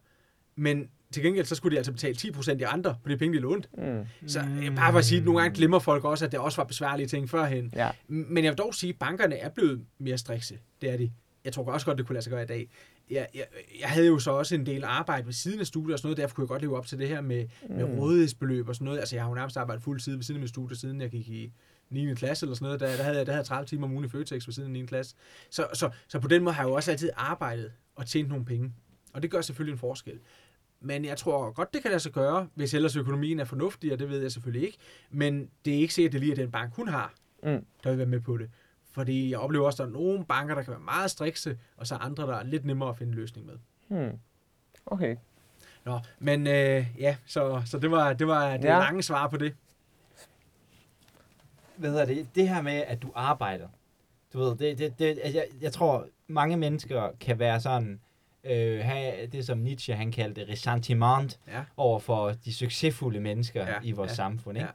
Men 0.55 0.89
til 1.13 1.23
gengæld, 1.23 1.45
så 1.45 1.55
skulle 1.55 1.73
de 1.73 1.77
altså 1.77 1.91
betale 1.91 2.15
10% 2.15 2.51
i 2.51 2.61
andre 2.61 2.95
på 3.03 3.09
de 3.09 3.17
penge, 3.17 3.37
de 3.37 3.41
lånte. 3.41 3.69
Mm. 3.77 4.27
Så 4.27 4.41
mm. 4.41 4.75
bare 4.75 4.91
for 4.91 4.99
at 4.99 5.05
sige, 5.05 5.19
at 5.19 5.25
nogle 5.25 5.41
gange 5.41 5.55
glemmer 5.55 5.79
folk 5.79 6.03
også, 6.03 6.25
at 6.25 6.31
det 6.31 6.39
også 6.39 6.57
var 6.57 6.63
besværlige 6.63 7.07
ting 7.07 7.29
førhen. 7.29 7.73
Ja. 7.75 7.89
Men 8.07 8.43
jeg 8.43 8.51
vil 8.51 8.57
dog 8.57 8.75
sige, 8.75 8.89
at 8.89 8.99
bankerne 8.99 9.35
er 9.35 9.49
blevet 9.49 9.81
mere 9.99 10.17
strikse. 10.17 10.57
Det 10.81 10.89
er 10.89 10.97
de. 10.97 11.11
Jeg 11.45 11.53
tror 11.53 11.71
også 11.71 11.85
godt, 11.85 11.97
det 11.97 12.07
kunne 12.07 12.13
lade 12.13 12.23
sig 12.23 12.31
gøre 12.31 12.43
i 12.43 12.45
dag. 12.45 12.69
Jeg, 13.09 13.27
jeg, 13.35 13.45
jeg 13.79 13.89
havde 13.89 14.07
jo 14.07 14.19
så 14.19 14.31
også 14.31 14.55
en 14.55 14.65
del 14.65 14.83
arbejde 14.83 15.25
ved 15.25 15.33
siden 15.33 15.59
af 15.59 15.67
studiet 15.67 15.93
og 15.93 15.99
sådan 15.99 16.07
noget, 16.07 16.17
derfor 16.17 16.35
kunne 16.35 16.43
jeg 16.43 16.47
godt 16.47 16.61
leve 16.61 16.77
op 16.77 16.87
til 16.87 16.99
det 16.99 17.07
her 17.07 17.21
med, 17.21 17.45
mm. 17.69 17.75
med 17.75 17.83
rådighedsbeløb 17.83 18.69
og 18.69 18.75
sådan 18.75 18.85
noget. 18.85 18.99
Altså, 18.99 19.15
jeg 19.15 19.23
har 19.23 19.29
jo 19.29 19.35
nærmest 19.35 19.57
arbejdet 19.57 19.83
fuld 19.83 19.99
tid 19.99 20.15
ved 20.15 20.23
siden 20.23 20.37
af 20.37 20.41
mit 20.41 20.49
studie, 20.49 20.77
siden 20.77 21.01
jeg 21.01 21.09
gik 21.09 21.29
i 21.29 21.51
9. 21.89 22.13
klasse 22.13 22.45
eller 22.45 22.55
sådan 22.55 22.65
noget. 22.65 22.79
Der, 22.79 22.87
der, 22.87 23.03
havde, 23.03 23.17
jeg, 23.17 23.25
der 23.25 23.31
havde 23.31 23.41
jeg 23.41 23.45
30 23.45 23.65
timer 23.65 23.87
om 23.87 23.93
ugen 23.93 24.05
i 24.05 24.09
Føtex 24.09 24.47
ved 24.47 24.53
siden 24.53 24.75
af 24.75 24.81
9. 24.81 24.85
klasse. 24.85 25.15
Så, 25.49 25.67
så, 25.73 25.89
så 26.07 26.19
på 26.19 26.27
den 26.27 26.43
måde 26.43 26.55
har 26.55 26.63
jeg 26.63 26.69
jo 26.69 26.73
også 26.73 26.91
altid 26.91 27.09
arbejdet 27.15 27.71
og 27.95 28.07
tjent 28.07 28.29
nogle 28.29 28.45
penge. 28.45 28.73
Og 29.13 29.21
det 29.21 29.31
gør 29.31 29.41
selvfølgelig 29.41 29.71
en 29.71 29.79
forskel. 29.79 30.19
Men 30.85 31.05
jeg 31.05 31.17
tror 31.17 31.51
godt, 31.51 31.73
det 31.73 31.81
kan 31.81 31.91
lade 31.91 31.99
sig 31.99 32.11
gøre, 32.11 32.47
hvis 32.55 32.73
ellers 32.73 32.95
økonomien 32.95 33.39
er 33.39 33.43
fornuftig, 33.45 33.93
og 33.93 33.99
det 33.99 34.09
ved 34.09 34.21
jeg 34.21 34.31
selvfølgelig 34.31 34.65
ikke. 34.67 34.77
Men 35.11 35.49
det 35.65 35.73
er 35.75 35.77
ikke 35.77 35.93
sikkert, 35.93 36.09
at 36.09 36.13
det 36.13 36.19
lige 36.21 36.31
er 36.31 36.35
den 36.35 36.51
bank, 36.51 36.73
hun 36.75 36.87
har, 36.87 37.13
Mm. 37.43 37.65
der 37.83 37.89
vil 37.89 37.97
være 37.97 38.07
med 38.07 38.19
på 38.19 38.37
det. 38.37 38.49
Fordi 38.91 39.29
jeg 39.31 39.39
oplever 39.39 39.65
også, 39.65 39.83
at 39.83 39.87
der 39.89 39.95
er 39.95 39.99
nogle 39.99 40.25
banker, 40.25 40.55
der 40.55 40.61
kan 40.63 40.71
være 40.71 40.79
meget 40.79 41.11
strikse, 41.11 41.57
og 41.77 41.87
så 41.87 41.95
andre, 41.95 42.23
der 42.27 42.35
er 42.35 42.43
lidt 42.43 42.65
nemmere 42.65 42.89
at 42.89 42.97
finde 42.97 43.11
en 43.11 43.15
løsning 43.15 43.47
med. 43.47 43.55
Hmm. 43.87 44.19
Okay. 44.85 45.15
Nå, 45.85 45.99
men 46.19 46.47
øh, 46.47 46.85
ja, 46.99 47.17
så, 47.25 47.61
så 47.65 47.79
det 47.79 47.91
var 47.91 48.13
det, 48.13 48.27
var 48.27 48.57
det 48.57 48.63
ja. 48.63 48.79
Lange 48.79 49.03
svar 49.03 49.27
på 49.27 49.37
det. 49.37 49.55
hvad 51.75 51.89
hedder 51.89 52.05
det, 52.05 52.27
det 52.35 52.49
her 52.49 52.61
med, 52.61 52.83
at 52.87 53.01
du 53.01 53.11
arbejder, 53.15 53.67
du 54.33 54.39
ved, 54.39 54.55
det, 54.55 54.77
det, 54.77 54.99
det, 54.99 55.05
altså, 55.23 55.39
jeg, 55.39 55.47
jeg 55.61 55.73
tror, 55.73 56.07
mange 56.27 56.57
mennesker 56.57 57.09
kan 57.19 57.39
være 57.39 57.61
sådan, 57.61 57.91
øh, 57.91 57.97
have 58.81 59.25
det 59.31 59.45
som 59.45 59.57
Nietzsche, 59.57 59.93
han 59.95 60.11
kaldte 60.11 60.45
ressentiment 60.49 61.39
Ja. 61.47 61.61
over 61.77 61.99
for 61.99 62.29
de 62.45 62.53
succesfulde 62.53 63.19
mennesker 63.19 63.67
Ja, 63.67 63.73
i 63.83 63.91
vores 63.91 64.09
ja, 64.11 64.15
samfund, 64.15 64.57
ikke? 64.57 64.69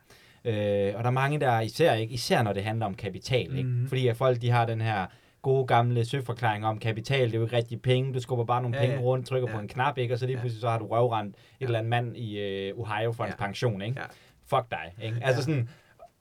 Ja. 0.45 0.89
Øh, 0.91 0.97
og 0.97 1.03
der 1.05 1.09
er 1.11 1.15
mange, 1.15 1.41
der 1.41 1.61
især 1.61 1.95
ikke, 1.95 2.15
især 2.15 2.43
når 2.43 2.53
det 2.53 2.65
handler 2.65 2.87
om 2.87 2.95
kapital, 2.95 3.57
ikke? 3.59 3.69
Mhm. 3.69 3.89
Fordi 3.89 4.09
at 4.09 4.17
folk, 4.17 4.43
de 4.43 4.51
har 4.51 4.67
den 4.67 4.81
her 4.81 5.07
gode 5.43 5.67
gamle 5.67 6.05
søforklaring 6.05 6.67
om 6.67 6.79
kapital, 6.79 7.27
det 7.27 7.35
er 7.35 7.39
jo 7.39 7.45
ikke 7.45 7.57
rigtig 7.57 7.83
penge, 7.83 8.15
du 8.15 8.21
skubber 8.21 8.45
bare 8.45 8.63
nogle 8.63 8.77
Ja, 8.77 8.83
penge 8.83 8.97
ja. 8.97 9.03
rundt, 9.03 9.27
trykker 9.27 9.49
Ja. 9.49 9.55
på 9.55 9.61
en 9.61 9.69
knap, 9.69 9.99
ikke? 9.99 10.15
Og 10.15 10.19
så 10.19 10.27
lige 10.27 10.37
Ja. 10.37 10.41
pludselig 10.41 10.61
så 10.61 10.69
har 10.69 10.79
du 10.79 10.87
røvrendt 10.87 11.37
et 11.37 11.43
Ja. 11.61 11.65
eller 11.67 11.79
andet 11.79 11.91
mand 11.91 12.17
i 12.17 12.39
øh, 12.39 12.79
Ohio 12.79 13.13
for 13.13 13.25
Ja. 13.25 13.31
en 13.31 13.37
pension, 13.39 13.83
ikke? 13.83 14.01
Ja. 14.01 14.07
Fuck 14.47 14.71
dig, 14.71 14.95
ikke? 15.03 15.19
Altså 15.23 15.51
Ja. 15.53 15.65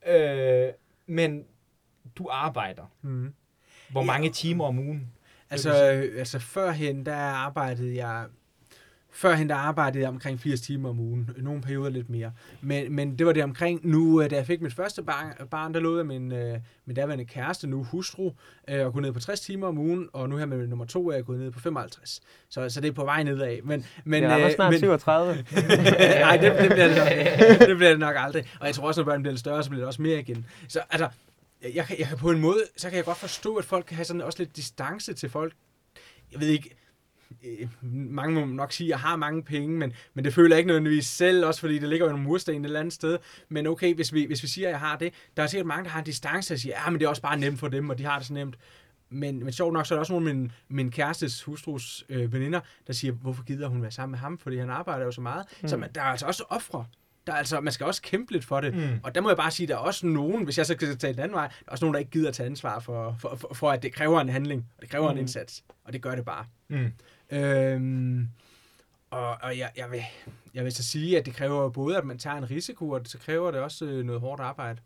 sådan, 0.07 0.67
øh, 0.67 0.73
men 1.07 1.43
du 2.15 2.27
arbejder. 2.31 2.91
Mm. 3.01 3.33
Hvor 3.89 4.01
Ja. 4.01 4.05
mange 4.05 4.29
timer 4.29 4.65
om 4.65 4.79
ugen? 4.79 5.11
Altså, 5.49 5.93
øh, 5.93 6.19
altså 6.19 6.39
førhen, 6.39 7.05
der 7.05 7.15
arbejdede 7.15 8.05
jeg... 8.05 8.25
Førhen, 9.11 9.49
der 9.49 9.55
arbejdede 9.55 10.01
jeg 10.01 10.09
omkring 10.09 10.39
80 10.39 10.61
timer 10.61 10.89
om 10.89 10.99
ugen. 10.99 11.29
Nogle 11.37 11.61
perioder 11.61 11.89
lidt 11.89 12.09
mere. 12.09 12.31
Men, 12.61 12.95
men 12.95 13.19
det 13.19 13.27
var 13.27 13.33
det 13.33 13.43
omkring. 13.43 13.79
Nu, 13.83 14.21
øh, 14.21 14.29
da 14.29 14.35
jeg 14.35 14.45
fik 14.45 14.61
mit 14.61 14.73
første 14.73 15.03
barn, 15.03 15.47
barn 15.51 15.73
der 15.73 15.79
lod 15.79 15.97
jeg 15.97 16.05
min, 16.05 16.31
øh, 16.31 16.59
min 16.85 16.95
daværende 16.95 17.25
kæreste, 17.25 17.67
nu 17.67 17.83
hustru, 17.83 18.31
øh, 18.67 18.85
at 18.85 18.93
gå 18.93 18.99
ned 18.99 19.11
på 19.11 19.19
60 19.19 19.39
timer 19.39 19.67
om 19.67 19.77
ugen. 19.77 20.09
Og 20.13 20.29
nu 20.29 20.37
her 20.37 20.45
med 20.45 20.67
nummer 20.67 20.85
to 20.85 21.09
er 21.09 21.15
jeg 21.15 21.25
gået 21.25 21.39
ned 21.39 21.51
på 21.51 21.59
55. 21.59 22.21
Så, 22.49 22.69
så 22.69 22.81
det 22.81 22.87
er 22.87 22.91
på 22.91 23.05
vej 23.05 23.23
nedad. 23.23 23.57
Men, 23.63 23.85
men, 24.03 24.23
er 24.23 24.45
øh, 24.45 24.51
snart 24.51 24.71
men, 24.71 24.79
37. 24.79 25.33
Nej, 26.19 26.37
det, 26.37 26.53
det, 26.59 26.71
bliver 26.71 26.87
det, 26.87 26.97
nok, 26.97 27.67
det 27.67 27.77
bliver 27.77 27.89
det 27.89 27.99
nok 27.99 28.15
aldrig. 28.17 28.45
Og 28.59 28.67
jeg 28.67 28.75
tror 28.75 28.87
også, 28.87 29.01
når 29.01 29.05
børnene 29.05 29.23
bliver 29.23 29.33
lidt 29.33 29.39
større, 29.39 29.63
så 29.63 29.69
bliver 29.69 29.81
det 29.81 29.87
også 29.87 30.01
mere 30.01 30.19
igen. 30.19 30.45
Så 30.67 30.79
altså, 30.89 31.07
jeg 31.61 31.85
kan, 31.85 31.99
jeg 31.99 32.07
kan 32.07 32.17
på 32.17 32.31
en 32.31 32.39
måde, 32.39 32.63
så 32.77 32.89
kan 32.89 32.97
jeg 32.97 33.05
godt 33.05 33.17
forstå, 33.17 33.55
at 33.55 33.65
folk 33.65 33.85
kan 33.85 33.95
have 33.95 34.05
sådan 34.05 34.21
også 34.21 34.39
lidt 34.39 34.55
distance 34.55 35.13
til 35.13 35.29
folk. 35.29 35.53
Jeg 36.31 36.39
ved 36.39 36.47
ikke, 36.47 36.75
øh, 37.43 37.67
mange 37.81 38.39
må 38.39 38.45
nok 38.45 38.71
sige, 38.71 38.87
at 38.87 38.89
jeg 38.89 38.99
har 38.99 39.15
mange 39.15 39.43
penge, 39.43 39.77
men, 39.77 39.93
men 40.13 40.25
det 40.25 40.33
føler 40.33 40.55
jeg 40.55 40.59
ikke 40.59 40.67
nødvendigvis 40.67 41.07
selv, 41.07 41.45
også 41.45 41.59
fordi 41.59 41.79
det 41.79 41.89
ligger 41.89 42.05
jo 42.05 42.11
nogle 42.11 42.25
mursten 42.25 42.55
et 42.55 42.65
eller 42.65 42.79
andet 42.79 42.93
sted. 42.93 43.17
Men 43.49 43.67
okay, 43.67 43.95
hvis 43.95 44.13
vi, 44.13 44.25
hvis 44.25 44.43
vi 44.43 44.47
siger, 44.47 44.67
at 44.67 44.71
jeg 44.71 44.79
har 44.79 44.97
det, 44.97 45.13
der 45.37 45.43
er 45.43 45.47
sikkert 45.47 45.67
mange, 45.67 45.83
der 45.83 45.89
har 45.89 45.99
en 45.99 46.05
distance 46.05 46.53
og 46.53 46.59
siger, 46.59 46.75
ja, 46.83 46.89
men 46.89 46.99
det 46.99 47.05
er 47.05 47.09
også 47.09 47.21
bare 47.21 47.39
nemt 47.39 47.59
for 47.59 47.67
dem, 47.67 47.89
og 47.89 47.97
de 47.97 48.03
har 48.03 48.17
det 48.17 48.27
så 48.27 48.33
nemt. 48.33 48.57
Men, 49.09 49.43
men 49.43 49.53
sjovt 49.53 49.73
nok, 49.73 49.85
så 49.85 49.93
er 49.93 49.95
der 49.95 49.99
også 49.99 50.13
nogle 50.13 50.29
af 50.29 50.35
min, 50.35 50.51
min 50.67 50.91
kærestes 50.91 51.43
hustrus 51.43 52.05
øh, 52.09 52.33
veninder, 52.33 52.59
der 52.87 52.93
siger, 52.93 53.13
hvorfor 53.13 53.43
gider 53.43 53.67
hun 53.67 53.81
være 53.81 53.91
sammen 53.91 54.11
med 54.11 54.19
ham, 54.19 54.37
fordi 54.37 54.57
han 54.57 54.69
arbejder 54.69 55.05
jo 55.05 55.11
så 55.11 55.21
meget. 55.21 55.45
Mm. 55.61 55.67
Så 55.67 55.77
man, 55.77 55.89
der 55.95 56.01
er 56.01 56.05
altså 56.05 56.25
også 56.25 56.43
ofre. 56.49 56.85
Der 57.27 57.33
er 57.33 57.37
altså, 57.37 57.61
man 57.61 57.73
skal 57.73 57.85
også 57.85 58.01
kæmpe 58.01 58.31
lidt 58.31 58.45
for 58.45 58.61
det. 58.61 58.73
Mm. 58.75 58.99
Og 59.03 59.15
der 59.15 59.21
må 59.21 59.29
jeg 59.29 59.37
bare 59.37 59.51
sige, 59.51 59.65
at 59.65 59.69
der 59.69 59.75
er 59.75 59.79
også 59.79 60.07
nogen, 60.07 60.43
hvis 60.43 60.57
jeg 60.57 60.65
så 60.65 60.77
kan 60.77 60.97
tage 60.97 61.13
den 61.13 61.21
anden 61.21 61.35
vej, 61.35 61.47
der 61.47 61.53
er 61.67 61.71
også 61.71 61.85
nogen, 61.85 61.93
der 61.93 61.99
ikke 61.99 62.11
gider 62.11 62.31
tage 62.31 62.47
ansvar 62.47 62.79
for, 62.79 63.15
for, 63.19 63.35
for, 63.35 63.53
for 63.53 63.71
at 63.71 63.83
det 63.83 63.93
kræver 63.93 64.21
en 64.21 64.29
handling, 64.29 64.65
og 64.77 64.81
det 64.81 64.89
kræver 64.89 65.05
mm. 65.11 65.17
en 65.17 65.17
indsats. 65.21 65.63
Og 65.83 65.93
det 65.93 66.01
gør 66.01 66.15
det 66.15 66.25
bare. 66.25 66.45
Mm. 66.67 66.91
Øhm, 67.31 68.29
og 69.09 69.37
og 69.41 69.57
jeg, 69.57 69.69
jeg, 69.77 69.91
vil, 69.91 70.01
jeg 70.53 70.63
vil 70.63 70.71
så 70.71 70.83
sige, 70.83 71.17
at 71.19 71.25
det 71.25 71.33
kræver 71.33 71.69
både, 71.69 71.97
at 71.97 72.05
man 72.05 72.17
tager 72.17 72.35
en 72.37 72.49
risiko, 72.51 72.89
og 72.89 73.01
så 73.05 73.17
kræver 73.17 73.51
det 73.51 73.59
også 73.61 73.85
øh, 73.85 74.05
noget 74.05 74.21
hårdt 74.21 74.41
arbejde. 74.41 74.79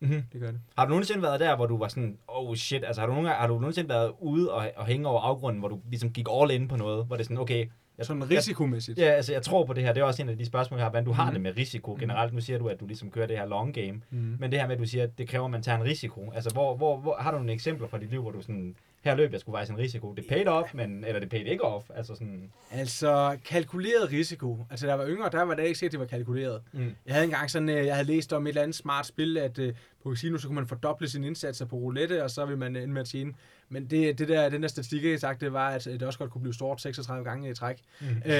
Mm-hmm. 0.00 0.22
Det 0.32 0.40
gør 0.40 0.50
det. 0.50 0.60
Har 0.78 0.84
du 0.84 0.88
nogensinde 0.88 1.22
været 1.22 1.40
der, 1.40 1.56
hvor 1.56 1.66
du 1.66 1.78
var 1.78 1.88
sådan, 1.88 2.18
oh 2.28 2.56
shit, 2.56 2.84
altså 2.84 3.00
har 3.02 3.06
du, 3.06 3.12
nogle, 3.12 3.28
gange- 3.28 3.40
har 3.40 3.46
du 3.46 3.54
nogensinde 3.58 3.88
været 3.88 4.12
ude 4.20 4.52
og, 4.52 4.72
og 4.76 4.86
hænge 4.86 5.08
over 5.08 5.20
afgrunden, 5.20 5.58
hvor 5.60 5.68
du 5.68 5.80
ligesom 5.90 6.12
gik 6.12 6.26
all 6.30 6.50
in 6.50 6.68
på 6.68 6.76
noget, 6.76 7.06
hvor 7.06 7.16
det 7.16 7.20
er 7.22 7.24
sådan, 7.24 7.38
okay, 7.38 7.66
jeg, 7.98 8.06
Sådan 8.06 8.30
risikomæssigt. 8.30 8.98
Ja, 8.98 9.04
altså 9.04 9.32
jeg 9.32 9.42
tror 9.42 9.64
på 9.64 9.72
det 9.72 9.82
her. 9.84 9.92
Det 9.92 10.00
er 10.00 10.04
også 10.04 10.22
en 10.22 10.28
af 10.28 10.36
de 10.38 10.46
spørgsmål, 10.46 10.78
jeg 10.78 10.84
har. 10.84 10.90
Hvordan 10.90 11.04
du 11.04 11.12
har 11.12 11.24
Mhm. 11.24 11.32
det 11.32 11.40
med 11.42 11.56
risiko 11.56 11.96
generelt. 12.00 12.32
Nu 12.34 12.40
siger 12.40 12.58
du, 12.58 12.68
at 12.68 12.80
du 12.80 12.86
ligesom 12.86 13.10
kører 13.10 13.26
det 13.26 13.38
her 13.38 13.46
long 13.46 13.74
game. 13.74 13.92
Mm. 14.10 14.36
Men 14.40 14.50
det 14.50 14.60
her 14.60 14.66
med, 14.66 14.74
at 14.74 14.80
du 14.80 14.86
siger, 14.86 15.04
at 15.04 15.18
det 15.18 15.28
kræver, 15.28 15.44
at 15.44 15.50
man 15.50 15.62
tager 15.62 15.78
en 15.78 15.84
risiko. 15.84 16.32
Altså, 16.34 16.50
hvor, 16.50 16.76
hvor, 16.76 16.96
hvor 16.96 17.16
har 17.20 17.30
du 17.30 17.36
nogle 17.36 17.52
eksempler 17.52 17.88
fra 17.88 17.98
dit 17.98 18.10
liv, 18.10 18.22
hvor 18.22 18.30
du 18.30 18.40
sådan, 18.42 18.76
her 19.04 19.14
løb 19.14 19.32
jeg 19.32 19.40
skulle 19.40 19.52
veje 19.54 19.66
en 19.70 19.78
risiko. 19.78 20.14
Det 20.14 20.24
paid 20.28 20.46
off, 20.48 20.74
men, 20.74 21.04
eller 21.04 21.20
det 21.20 21.28
paid 21.28 21.46
ikke 21.46 21.64
off. 21.64 21.86
Altså 21.94 22.14
sådan, 22.14 22.50
Altså, 22.70 23.36
kalkuleret 23.44 24.12
risiko. 24.12 24.66
Altså, 24.70 24.86
da 24.86 24.92
jeg 24.92 24.98
var 24.98 25.06
yngre, 25.08 25.28
der 25.32 25.42
var 25.42 25.54
det 25.54 25.62
ikke 25.64 25.78
sikkert, 25.78 25.88
at 26.02 26.10
det 26.10 26.12
var 26.12 26.18
kalkuleret. 26.18 26.62
mm. 26.72 26.94
Jeg 27.06 27.14
havde 27.14 27.24
engang 27.24 27.50
sådan, 27.50 27.68
øh, 27.68 27.86
jeg 27.86 27.94
havde 27.94 28.06
læst 28.08 28.32
om 28.32 28.46
et 28.46 28.48
eller 28.48 28.62
andet 28.62 28.74
smart 28.76 29.06
spil, 29.06 29.38
at 29.38 29.58
øh, 29.58 29.74
på 30.02 30.10
casino, 30.14 30.38
så 30.38 30.46
kunne 30.46 30.54
man 30.54 30.66
fordoble 30.66 31.08
sine 31.08 31.26
indsatser 31.26 31.64
på 31.66 31.76
roulette, 31.76 32.24
og 32.24 32.30
så 32.30 32.44
vil 32.46 32.58
man 32.58 32.76
ende 32.76 32.94
med 32.94 33.00
at 33.00 33.06
tjene. 33.08 33.32
Men 33.68 33.86
det, 33.86 34.18
det 34.18 34.28
der, 34.28 34.48
den 34.48 34.62
der 34.62 34.68
statistik, 34.68 35.04
jeg 35.04 35.20
sagt, 35.20 35.40
det 35.40 35.52
var, 35.52 35.68
at 35.70 35.84
det 35.84 36.02
også 36.02 36.18
godt 36.18 36.30
kunne 36.30 36.42
blive 36.42 36.54
stort 36.54 36.80
36 36.80 37.24
gange 37.24 37.50
i 37.50 37.54
træk. 37.54 37.76
Mm. 38.00 38.06
Øh, 38.06 38.32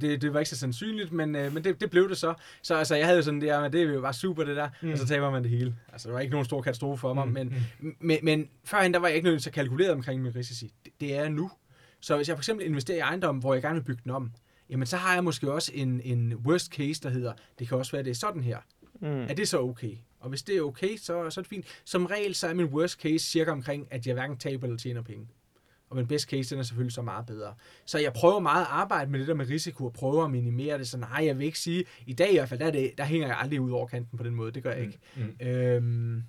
det, 0.00 0.22
det 0.22 0.32
var 0.34 0.38
ikke 0.40 0.50
så 0.50 0.56
sandsynligt, 0.56 1.12
men, 1.12 1.36
øh, 1.36 1.54
men 1.54 1.64
det, 1.64 1.80
det 1.80 1.90
blev 1.90 2.08
det 2.08 2.16
så. 2.18 2.34
Så 2.62 2.74
altså, 2.76 2.94
jeg 2.94 3.06
havde 3.06 3.22
sådan, 3.22 3.40
det, 3.40 3.46
ja, 3.46 3.68
det 3.68 3.82
er 3.82 3.84
jo 3.84 4.00
bare 4.00 4.12
super 4.14 4.44
det 4.44 4.56
der, 4.56 4.68
Mm. 4.82 4.86
mm. 4.88 4.92
og 4.92 4.98
så 4.98 5.06
taber 5.06 5.30
man 5.30 5.42
det 5.42 5.50
hele. 5.50 5.76
Altså, 5.92 6.08
det 6.08 6.14
var 6.14 6.20
ikke 6.20 6.30
nogen 6.32 6.44
stor 6.44 6.62
katastrofe 6.62 7.00
for 7.00 7.14
mig, 7.14 7.26
Mm, 7.26 7.32
men, 7.32 7.66
men, 8.00 8.18
men 8.22 8.48
førhen, 8.64 8.92
der 8.94 8.98
var 9.00 9.06
jeg 9.08 9.16
ikke 9.16 9.28
nødt 9.28 9.42
til 9.42 9.50
at 9.50 9.54
kalkulere 9.54 9.90
omkring 9.92 10.22
min 10.22 10.36
risici. 10.36 10.72
Det, 10.84 10.92
det 11.00 11.14
er 11.14 11.20
jeg 11.20 11.30
nu. 11.30 11.50
Så 12.00 12.16
hvis 12.16 12.28
jeg 12.28 12.36
for 12.36 12.40
eksempel 12.40 12.66
investerer 12.66 12.96
i 12.96 13.00
ejendom, 13.00 13.36
hvor 13.38 13.54
jeg 13.54 13.62
gerne 13.62 13.74
vil 13.74 13.82
bygge 13.84 14.00
den 14.04 14.10
om, 14.12 14.32
jamen 14.70 14.86
så 14.86 14.96
har 14.96 15.14
jeg 15.14 15.24
måske 15.24 15.52
også 15.52 15.72
en, 15.74 16.00
en 16.04 16.34
worst 16.34 16.72
case, 16.72 17.02
der 17.02 17.08
hedder, 17.10 17.32
det 17.58 17.68
kan 17.68 17.78
også 17.78 17.92
være, 17.92 18.02
det 18.02 18.10
er 18.10 18.14
sådan 18.14 18.42
her. 18.42 18.58
Mm. 19.00 19.06
Er 19.08 19.34
det 19.34 19.48
så 19.48 19.60
okay? 19.60 19.92
Og 20.20 20.28
hvis 20.28 20.42
det 20.42 20.56
er 20.56 20.62
okay, 20.62 20.96
så, 20.96 21.30
så 21.30 21.40
er 21.40 21.42
det 21.42 21.46
fint. 21.46 21.66
Som 21.84 22.06
regel, 22.06 22.34
så 22.34 22.48
er 22.48 22.54
min 22.54 22.66
worst 22.66 23.00
case 23.00 23.18
cirka 23.18 23.50
omkring, 23.50 23.88
at 23.90 24.06
jeg 24.06 24.14
hverken 24.14 24.36
taber 24.36 24.66
eller 24.66 24.78
tjener 24.78 25.02
penge. 25.02 25.28
Og 25.90 25.96
min 25.96 26.06
best 26.06 26.30
case, 26.30 26.50
den 26.50 26.58
er 26.58 26.62
selvfølgelig 26.62 26.92
så 26.92 27.02
meget 27.02 27.26
bedre. 27.26 27.54
Så 27.84 27.98
jeg 27.98 28.12
prøver 28.12 28.38
meget 28.38 28.62
at 28.62 28.68
arbejde 28.70 29.10
med 29.10 29.20
det 29.20 29.28
der 29.28 29.34
med 29.34 29.48
risiko, 29.48 29.84
og 29.84 29.92
prøver 29.92 30.24
at 30.24 30.30
minimere 30.30 30.78
det. 30.78 30.88
Så 30.88 30.98
nej, 30.98 31.26
jeg 31.26 31.38
vil 31.38 31.46
ikke 31.46 31.58
sige, 31.58 31.84
i 32.06 32.12
dag 32.12 32.30
i 32.30 32.36
hvert 32.36 32.48
fald, 32.48 32.60
der, 32.60 32.66
er 32.66 32.70
det, 32.70 32.92
der 32.98 33.04
hænger 33.04 33.26
jeg 33.26 33.38
aldrig 33.38 33.60
ud 33.60 33.70
over 33.70 33.86
kanten 33.86 34.18
på 34.18 34.24
den 34.24 34.34
måde. 34.34 34.52
Det 34.52 34.62
gør 34.62 34.72
jeg 34.72 34.80
ikke. 34.80 34.98
Mm. 35.16 35.46
Øhm, 35.46 36.22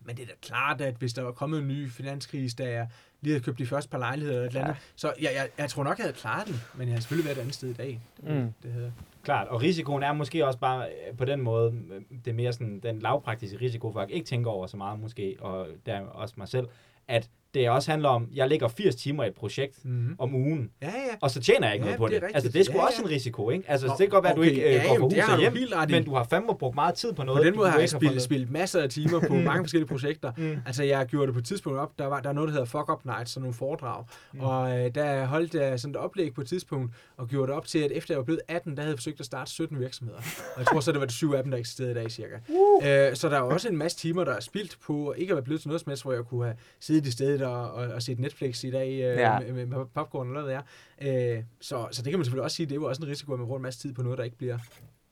men 0.00 0.16
det 0.16 0.22
er 0.22 0.26
da 0.26 0.32
klart, 0.42 0.80
at 0.80 0.94
hvis 0.94 1.12
der 1.12 1.22
var 1.22 1.32
kommet 1.32 1.60
en 1.60 1.68
ny 1.68 1.90
finanskrise, 1.90 2.56
da 2.56 2.70
jeg 2.70 2.88
lige 3.20 3.32
havde 3.32 3.44
købt 3.44 3.58
de 3.58 3.66
første 3.66 3.90
par 3.90 3.98
lejligheder 3.98 4.36
eller 4.36 4.46
et 4.46 4.56
eller 4.56 4.64
andet, 4.64 4.76
så 4.96 5.12
jeg, 5.20 5.30
jeg, 5.34 5.48
jeg 5.58 5.70
tror 5.70 5.84
nok, 5.84 5.98
jeg 5.98 6.04
havde 6.04 6.16
klaret 6.16 6.46
den, 6.46 6.60
men 6.74 6.88
jeg 6.88 6.92
havde 6.92 7.02
selvfølgelig 7.02 7.24
været 7.24 7.36
et 7.36 7.40
andet 7.40 7.54
sted 7.54 7.70
i 7.70 7.72
dag. 7.72 8.00
Mm. 8.22 8.52
Det 8.62 8.72
havde. 8.72 8.92
Klart, 9.28 9.48
og 9.48 9.62
risikoen 9.62 10.02
er 10.02 10.12
måske 10.12 10.46
også 10.46 10.58
bare 10.58 10.88
øh, 10.88 11.16
på 11.16 11.24
den 11.24 11.40
måde, 11.40 11.74
øh, 11.92 12.18
det 12.24 12.30
er 12.30 12.34
mere 12.34 12.52
sådan 12.52 12.80
den 12.80 12.98
lavpraktiske 12.98 13.60
risiko, 13.60 13.92
for 13.92 14.00
at 14.00 14.10
ikke 14.10 14.26
tænke 14.26 14.50
over 14.50 14.66
så 14.66 14.76
meget 14.76 15.00
måske, 15.00 15.36
og 15.40 15.66
der 15.86 15.94
er 15.94 16.06
også 16.06 16.34
mig 16.38 16.48
selv, 16.48 16.68
at 17.08 17.30
det 17.54 17.70
også 17.70 17.90
handler 17.90 18.08
om, 18.08 18.28
jeg 18.34 18.48
ligger 18.48 18.68
80 18.68 18.94
timer 18.96 19.24
i 19.24 19.26
et 19.26 19.34
projekt 19.34 19.84
Mm-hmm. 19.84 20.14
om 20.18 20.34
ugen, 20.34 20.70
Ja, 20.82 20.86
ja. 20.86 20.92
og 21.20 21.30
så 21.30 21.40
tjener 21.40 21.66
jeg 21.66 21.74
ikke 21.74 21.86
Ja, 21.86 21.96
noget 21.96 21.98
på 21.98 22.06
det 22.06 22.14
det. 22.14 22.22
rigtigt. 22.22 22.36
Altså, 22.36 22.52
det 22.52 22.60
er 22.60 22.64
sgu 22.64 22.76
Ja, 22.76 22.84
også 22.86 22.98
ja. 23.02 23.04
en 23.04 23.10
risiko, 23.10 23.50
ikke? 23.50 23.70
Altså, 23.70 23.86
Nå, 23.86 23.92
det 23.92 23.98
kan 23.98 24.08
godt 24.08 24.22
være, 24.24 24.32
at 24.32 24.36
du 24.36 24.40
okay. 24.42 24.50
ikke 24.50 24.62
øh, 24.62 24.72
Ja, 24.74 24.82
går 24.88 24.94
fra 24.96 25.02
hus 25.04 25.14
og 25.32 25.38
hjem, 25.38 25.52
men 25.90 26.04
du 26.04 26.14
har 26.14 26.24
fandme 26.24 26.54
brugt 26.58 26.74
meget 26.74 26.94
tid 26.94 27.12
på 27.12 27.22
noget. 27.22 27.40
På 27.40 27.44
den 27.44 27.52
du 27.52 27.58
måde 27.58 27.70
har 27.70 27.78
jeg 27.78 27.88
spildt, 27.88 28.22
spillet 28.22 28.50
masser 28.50 28.82
af 28.82 28.88
timer 28.90 29.20
på 29.28 29.34
mange 29.34 29.64
forskellige 29.64 29.88
projekter. 29.88 30.32
Mm. 30.36 30.56
Altså, 30.66 30.82
jeg 30.82 31.06
gjorde 31.06 31.26
det 31.26 31.34
på 31.34 31.38
et 31.38 31.44
tidspunkt 31.44 31.78
op, 31.78 31.98
der 31.98 32.06
var 32.06 32.20
der 32.20 32.28
er 32.28 32.32
noget, 32.32 32.48
der 32.48 32.52
hedder 32.52 32.66
Fuck 32.66 32.92
Up 32.92 33.04
Nights, 33.04 33.30
sådan 33.30 33.42
nogle 33.42 33.54
foredrag. 33.54 34.04
Mm. 34.32 34.38
Mm. 34.38 34.44
Og 34.44 34.78
øh, 34.80 34.94
der 34.94 35.24
holdt 35.26 35.54
jeg 35.54 35.80
sådan 35.80 35.90
et 35.94 35.96
oplæg 35.96 36.34
på 36.34 36.40
et 36.40 36.46
tidspunkt, 36.48 36.92
og 37.16 37.28
gjorde 37.28 37.46
det 37.46 37.56
op 37.56 37.66
til, 37.66 37.78
at 37.78 37.92
efter 37.92 38.14
jeg 38.14 38.18
var 38.18 38.24
blevet 38.24 38.40
18, 38.48 38.76
der 38.76 38.82
havde 38.82 38.90
jeg 38.92 38.98
forsøgt 38.98 39.20
at 39.20 39.26
starte 39.26 39.50
17 39.50 39.80
virksomheder. 39.80 40.18
Og 40.54 40.58
jeg 40.58 40.66
tror 40.66 40.80
så, 40.80 40.92
det 40.92 41.00
var 41.00 41.06
de 41.06 41.12
syv 41.12 41.32
af 41.32 41.42
dem, 41.42 41.50
der 41.50 41.58
eksisterede 41.58 41.90
i 41.92 41.94
dag 41.94 42.10
cirka. 42.10 42.34
Uh. 42.48 42.88
Øh, 42.88 43.16
så 43.16 43.28
der 43.28 43.36
er 43.36 43.40
også 43.40 43.68
en 43.68 43.76
masse 43.76 43.98
timer, 43.98 44.24
der 44.24 44.32
er 44.32 44.40
spildt 44.40 44.78
på 44.86 45.14
ikke 45.16 45.30
at 45.32 45.36
være 45.36 45.44
blevet 45.44 45.60
til 45.60 45.68
noget 45.68 45.80
som 45.80 45.90
helst, 45.90 46.02
hvor 46.02 46.12
jeg 46.12 46.24
kunne 46.24 46.44
have 46.44 46.56
siddet 46.80 47.06
i 47.06 47.10
stedet 47.12 47.37
og, 47.42 47.72
og, 47.72 47.86
og 47.88 48.02
set 48.02 48.18
Netflix 48.18 48.64
i 48.64 48.70
dag 48.70 48.88
øh, 48.92 48.98
Ja. 49.00 49.38
med, 49.40 49.52
med, 49.52 49.66
med 49.66 49.86
popcorn 49.94 50.26
eller 50.28 50.42
hvad 50.42 50.54
det 50.54 50.62
er. 51.00 51.36
Øh, 51.36 51.44
så, 51.60 51.88
så 51.90 52.02
det 52.02 52.10
kan 52.12 52.18
man 52.18 52.24
selvfølgelig 52.24 52.44
også 52.44 52.56
sige, 52.56 52.66
det 52.66 52.72
er 52.72 52.76
jo 52.76 52.84
også 52.88 53.02
en 53.02 53.08
risiko, 53.08 53.32
at 53.32 53.38
man 53.38 53.46
bruger 53.46 53.58
en 53.58 53.62
masse 53.62 53.80
tid 53.80 53.92
på 53.94 54.02
noget, 54.02 54.18
der 54.18 54.24
ikke 54.24 54.36
bliver 54.36 54.58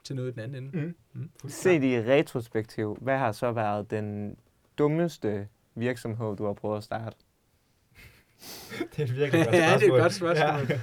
til 0.04 0.16
noget 0.16 0.28
i 0.28 0.32
den 0.32 0.40
anden 0.40 0.64
ende. 0.74 0.86
Mm. 1.12 1.30
Mm. 1.42 1.48
Set 1.48 1.82
i 1.84 1.98
retrospektiv, 2.00 2.98
hvad 3.00 3.18
har 3.18 3.32
så 3.32 3.52
været 3.52 3.90
den 3.90 4.36
dummeste 4.78 5.48
virksomhed, 5.74 6.36
du 6.36 6.46
har 6.46 6.52
prøvet 6.52 6.76
at 6.76 6.84
starte? 6.84 7.16
Det 8.96 8.98
er 8.98 9.02
et 9.04 9.16
virkelig 9.16 9.44
godt 9.44 9.54
Ja, 9.56 9.60
det 9.60 9.70
er 9.70 9.74
et 9.74 9.80
spørgsmål. 9.80 10.00
godt 10.00 10.12
spørgsmål. 10.14 10.78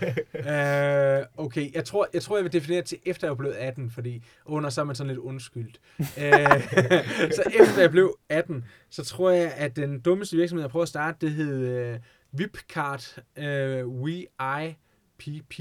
øh, 0.54 1.26
okay, 1.46 1.74
jeg 1.76 1.86
tror, 1.86 2.08
jeg 2.14 2.22
tror, 2.22 2.38
jeg 2.38 2.44
vil 2.44 2.54
definere 2.54 2.78
det 2.82 2.86
til 2.88 2.98
efter 3.06 3.28
jeg 3.28 3.38
blevet 3.38 3.56
18, 3.56 3.90
fordi 3.92 4.24
under 4.46 4.70
så 4.70 4.82
er 4.82 4.86
man 4.86 4.96
sådan 4.96 5.08
lidt 5.08 5.20
undskyldt. 5.20 5.80
øh, 6.00 6.06
så 7.38 7.44
efter 7.60 7.82
jeg 7.82 7.92
blev 7.92 8.18
18, 8.30 8.66
så 8.90 9.04
tror 9.04 9.30
jeg, 9.30 9.54
at 9.54 9.76
den 9.76 10.00
dummeste 10.00 10.38
virksomhed, 10.38 10.64
jeg 10.64 10.70
prøvede 10.72 10.84
at 10.84 10.90
starte, 10.90 11.18
det 11.22 11.32
hed 11.36 11.68
øh, 11.68 12.00
Vipcard 12.32 13.18
øh, 13.38 13.88
WIPP, 13.88 15.60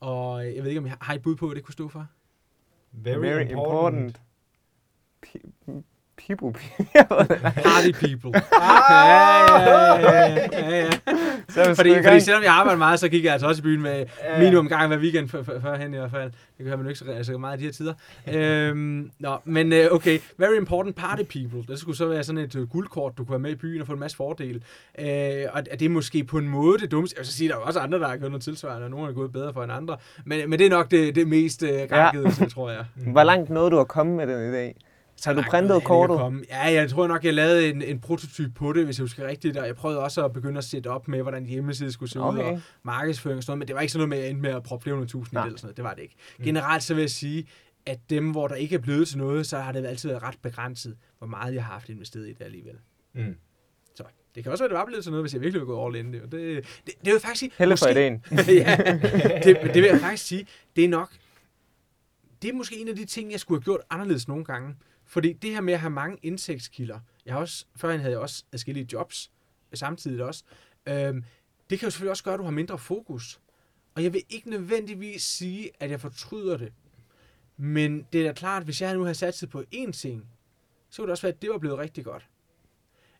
og 0.00 0.46
jeg 0.54 0.62
ved 0.62 0.68
ikke, 0.68 0.78
om 0.80 0.86
jeg 0.86 0.96
har 1.00 1.14
et 1.14 1.22
bud 1.22 1.36
på, 1.36 1.46
hvad 1.46 1.56
det 1.56 1.64
kunne 1.64 1.72
stå 1.72 1.88
for? 1.88 2.06
Very, 2.92 3.50
important. 3.50 4.20
Pe- 5.26 5.82
People. 6.26 6.60
Party 7.64 7.92
people. 7.92 8.30
ja, 8.60 9.60
ja, 9.60 9.98
ja, 9.98 10.48
ja, 10.52 10.84
ja. 10.84 10.90
Så 11.48 11.68
vi 11.68 11.74
Fordi, 11.74 12.02
fordi 12.02 12.20
selvom 12.20 12.42
jeg 12.42 12.52
arbejder 12.52 12.78
meget, 12.78 13.00
så 13.00 13.08
gik 13.08 13.24
jeg 13.24 13.32
altså 13.32 13.46
også 13.46 13.60
i 13.60 13.62
byen 13.62 13.82
med 13.82 14.06
minimum 14.38 14.64
en 14.64 14.68
gang 14.68 14.86
hver 14.86 14.98
weekend 14.98 15.28
førhen 15.28 15.94
i 15.94 15.96
hvert 15.96 16.10
fald. 16.10 16.32
Det 16.58 16.66
kan 16.66 16.78
man 16.78 16.80
jo 16.82 16.88
ikke 16.88 16.98
så, 16.98 17.04
så 17.22 17.38
meget 17.38 17.56
i 17.56 17.60
de 17.60 17.64
her 17.64 17.72
tider. 17.72 17.94
øhm, 18.32 19.10
nå, 19.18 19.36
men 19.44 19.72
øh, 19.72 19.86
okay. 19.90 20.18
Very 20.38 20.56
important 20.56 20.96
party 20.96 21.22
people. 21.22 21.72
Det 21.72 21.78
skulle 21.78 21.96
så 21.96 22.06
være 22.06 22.24
sådan 22.24 22.38
et 22.38 22.56
øh, 22.56 22.68
guldkort, 22.68 23.18
du 23.18 23.24
kunne 23.24 23.32
være 23.32 23.38
med 23.38 23.50
i 23.50 23.54
byen 23.54 23.80
og 23.80 23.86
få 23.86 23.92
en 23.92 24.00
masse 24.00 24.16
fordele. 24.16 24.60
Øh, 24.98 25.44
og 25.52 25.66
det 25.66 25.82
er 25.82 25.88
måske 25.88 26.24
på 26.24 26.38
en 26.38 26.48
måde 26.48 26.78
det 26.78 26.90
dummeste. 26.90 27.14
Jeg 27.14 27.20
vil 27.20 27.26
så 27.26 27.32
sige, 27.32 27.48
der 27.48 27.54
er 27.54 27.58
også 27.58 27.80
andre, 27.80 27.98
der 27.98 28.08
har 28.08 28.16
gjort 28.16 28.30
noget 28.30 28.42
tilsvarende, 28.42 28.84
og 28.84 28.90
nogle 28.90 29.08
er 29.08 29.12
gået 29.12 29.32
bedre 29.32 29.52
for 29.52 29.62
end 29.62 29.72
andre. 29.72 29.96
Men, 30.24 30.50
men 30.50 30.58
det 30.58 30.66
er 30.66 30.70
nok 30.70 30.90
det, 30.90 31.14
det 31.14 31.28
mest 31.28 31.62
øh, 31.62 31.88
gakkede, 31.88 32.32
ja. 32.40 32.46
tror 32.46 32.70
jeg. 32.70 32.84
Hvor 33.06 33.22
langt 33.22 33.50
nåede 33.50 33.70
du 33.70 33.80
at 33.80 33.88
komme 33.88 34.16
med 34.16 34.26
den 34.26 34.48
i 34.48 34.52
dag? 34.52 34.76
Har 35.24 35.32
du 35.32 35.42
printet 35.50 35.84
kortet? 35.84 36.16
komme. 36.18 36.44
Ja, 36.48 36.72
jeg 36.72 36.90
tror 36.90 37.06
nok, 37.06 37.24
jeg 37.24 37.34
lavede 37.34 37.68
en, 37.70 37.82
en 37.82 38.00
prototyp 38.00 38.54
på 38.54 38.72
det, 38.72 38.84
hvis 38.84 38.98
jeg 38.98 39.04
husker 39.04 39.26
rigtigt. 39.26 39.56
Og 39.56 39.66
jeg 39.66 39.76
prøvede 39.76 39.98
også 40.00 40.24
at 40.24 40.32
begynde 40.32 40.58
at 40.58 40.64
sætte 40.64 40.88
op 40.88 41.08
med, 41.08 41.22
hvordan 41.22 41.46
hjemmeside 41.46 41.92
skulle 41.92 42.10
se 42.10 42.20
ud, 42.20 42.24
Okay. 42.24 42.42
og 42.44 42.60
markedsføring 42.82 43.36
og 43.36 43.42
sådan 43.42 43.50
noget. 43.52 43.58
Men 43.58 43.68
det 43.68 43.74
var 43.74 43.80
ikke 43.80 43.92
sådan 43.92 43.98
noget 43.98 44.08
med, 44.08 44.18
at 44.18 44.22
jeg 44.24 44.30
endte 44.30 44.42
med 44.42 44.50
at 44.50 44.62
proppe 44.62 44.82
flere 44.82 44.94
hundrede 44.94 45.10
tusind 45.12 45.32
i 45.32 45.34
Nej. 45.34 45.42
det 45.44 45.48
eller 45.48 45.58
sådan 45.58 45.66
noget. 45.66 45.76
Det 45.76 45.84
var 45.84 45.94
det 45.94 46.02
ikke. 46.02 46.16
Generelt 46.44 46.82
så 46.82 46.94
vil 46.94 47.00
jeg 47.00 47.10
sige, 47.10 47.46
at 47.86 47.98
dem, 48.10 48.30
hvor 48.30 48.48
der 48.48 48.54
ikke 48.54 48.74
er 48.74 48.78
blevet 48.78 49.08
til 49.08 49.18
noget, 49.18 49.46
så 49.46 49.58
har 49.58 49.72
det 49.72 49.86
altid 49.86 50.08
været 50.08 50.22
ret 50.22 50.38
begrænset, 50.42 50.96
hvor 51.18 51.26
meget 51.26 51.54
jeg 51.54 51.64
har 51.64 51.72
haft 51.72 51.88
investeret 51.88 52.26
i 52.28 52.32
det 52.32 52.42
alligevel. 52.44 52.74
Mm. 53.14 53.34
Så 53.94 54.04
det 54.34 54.42
kan 54.42 54.52
også 54.52 54.64
være, 54.64 54.66
at 54.66 54.70
det 54.70 54.78
var 54.78 54.84
blevet 54.86 55.02
til 55.04 55.10
noget, 55.12 55.22
hvis 55.22 55.32
jeg 55.34 55.40
virkelig 55.40 55.60
vil 55.60 55.66
gå 55.66 55.86
all 55.86 55.96
in. 55.96 56.12
Det, 56.12 56.22
det, 56.22 56.32
det, 56.32 56.64
det 56.86 56.94
vil 57.04 57.10
jeg 57.12 57.20
faktisk 57.20 57.40
sige. 57.40 57.50
Helle 57.58 57.76
for 57.76 57.86
måske- 57.86 58.00
ideen. 58.00 58.22
ja, 58.66 58.76
det, 59.44 59.74
det 59.74 59.82
vil 59.82 59.88
jeg 59.90 60.00
faktisk 60.00 60.26
sige. 60.26 60.46
Det 60.76 60.84
er 60.84 60.88
nok, 60.88 61.10
det 62.42 62.50
er 62.50 62.54
måske 62.54 62.76
en 62.80 62.88
af 62.88 62.96
de 62.96 63.04
ting, 63.04 63.32
jeg 63.32 63.40
skulle 63.40 63.58
have 63.60 63.64
gjort 63.64 63.80
anderledes 63.90 64.28
nogle 64.28 64.44
gange. 64.44 64.74
Fordi 65.10 65.32
det 65.32 65.50
her 65.50 65.60
med 65.60 65.74
at 65.74 65.80
have 65.80 65.90
mange 65.90 66.18
indtægtskilder, 66.22 67.00
jeg 67.26 67.34
har 67.34 67.40
også, 67.40 67.64
førhen 67.76 68.00
havde 68.00 68.12
jeg 68.12 68.20
også 68.20 68.44
adskillige 68.52 68.88
jobs, 68.92 69.30
samtidig 69.74 70.24
også, 70.24 70.44
øhm, 70.86 71.24
det 71.70 71.78
kan 71.78 71.86
jo 71.86 71.90
selvfølgelig 71.90 72.10
også 72.10 72.24
gøre, 72.24 72.34
at 72.34 72.38
du 72.38 72.44
har 72.44 72.50
mindre 72.50 72.78
fokus. 72.78 73.40
Og 73.94 74.02
jeg 74.04 74.12
vil 74.12 74.22
ikke 74.28 74.50
nødvendigvis 74.50 75.22
sige, 75.22 75.70
at 75.80 75.90
jeg 75.90 76.00
fortryder 76.00 76.56
det. 76.56 76.72
Men 77.56 78.06
det 78.12 78.20
er 78.20 78.24
da 78.24 78.32
klart, 78.32 78.60
at 78.60 78.66
hvis 78.66 78.80
jeg 78.80 78.94
nu 78.94 79.02
havde 79.02 79.14
satset 79.14 79.50
på 79.50 79.64
én 79.74 79.92
ting, 79.92 80.26
så 80.90 81.02
kunne 81.02 81.06
det 81.06 81.10
også 81.10 81.22
være, 81.22 81.32
at 81.34 81.42
det 81.42 81.50
var 81.50 81.58
blevet 81.58 81.78
rigtig 81.78 82.04
godt. 82.04 82.28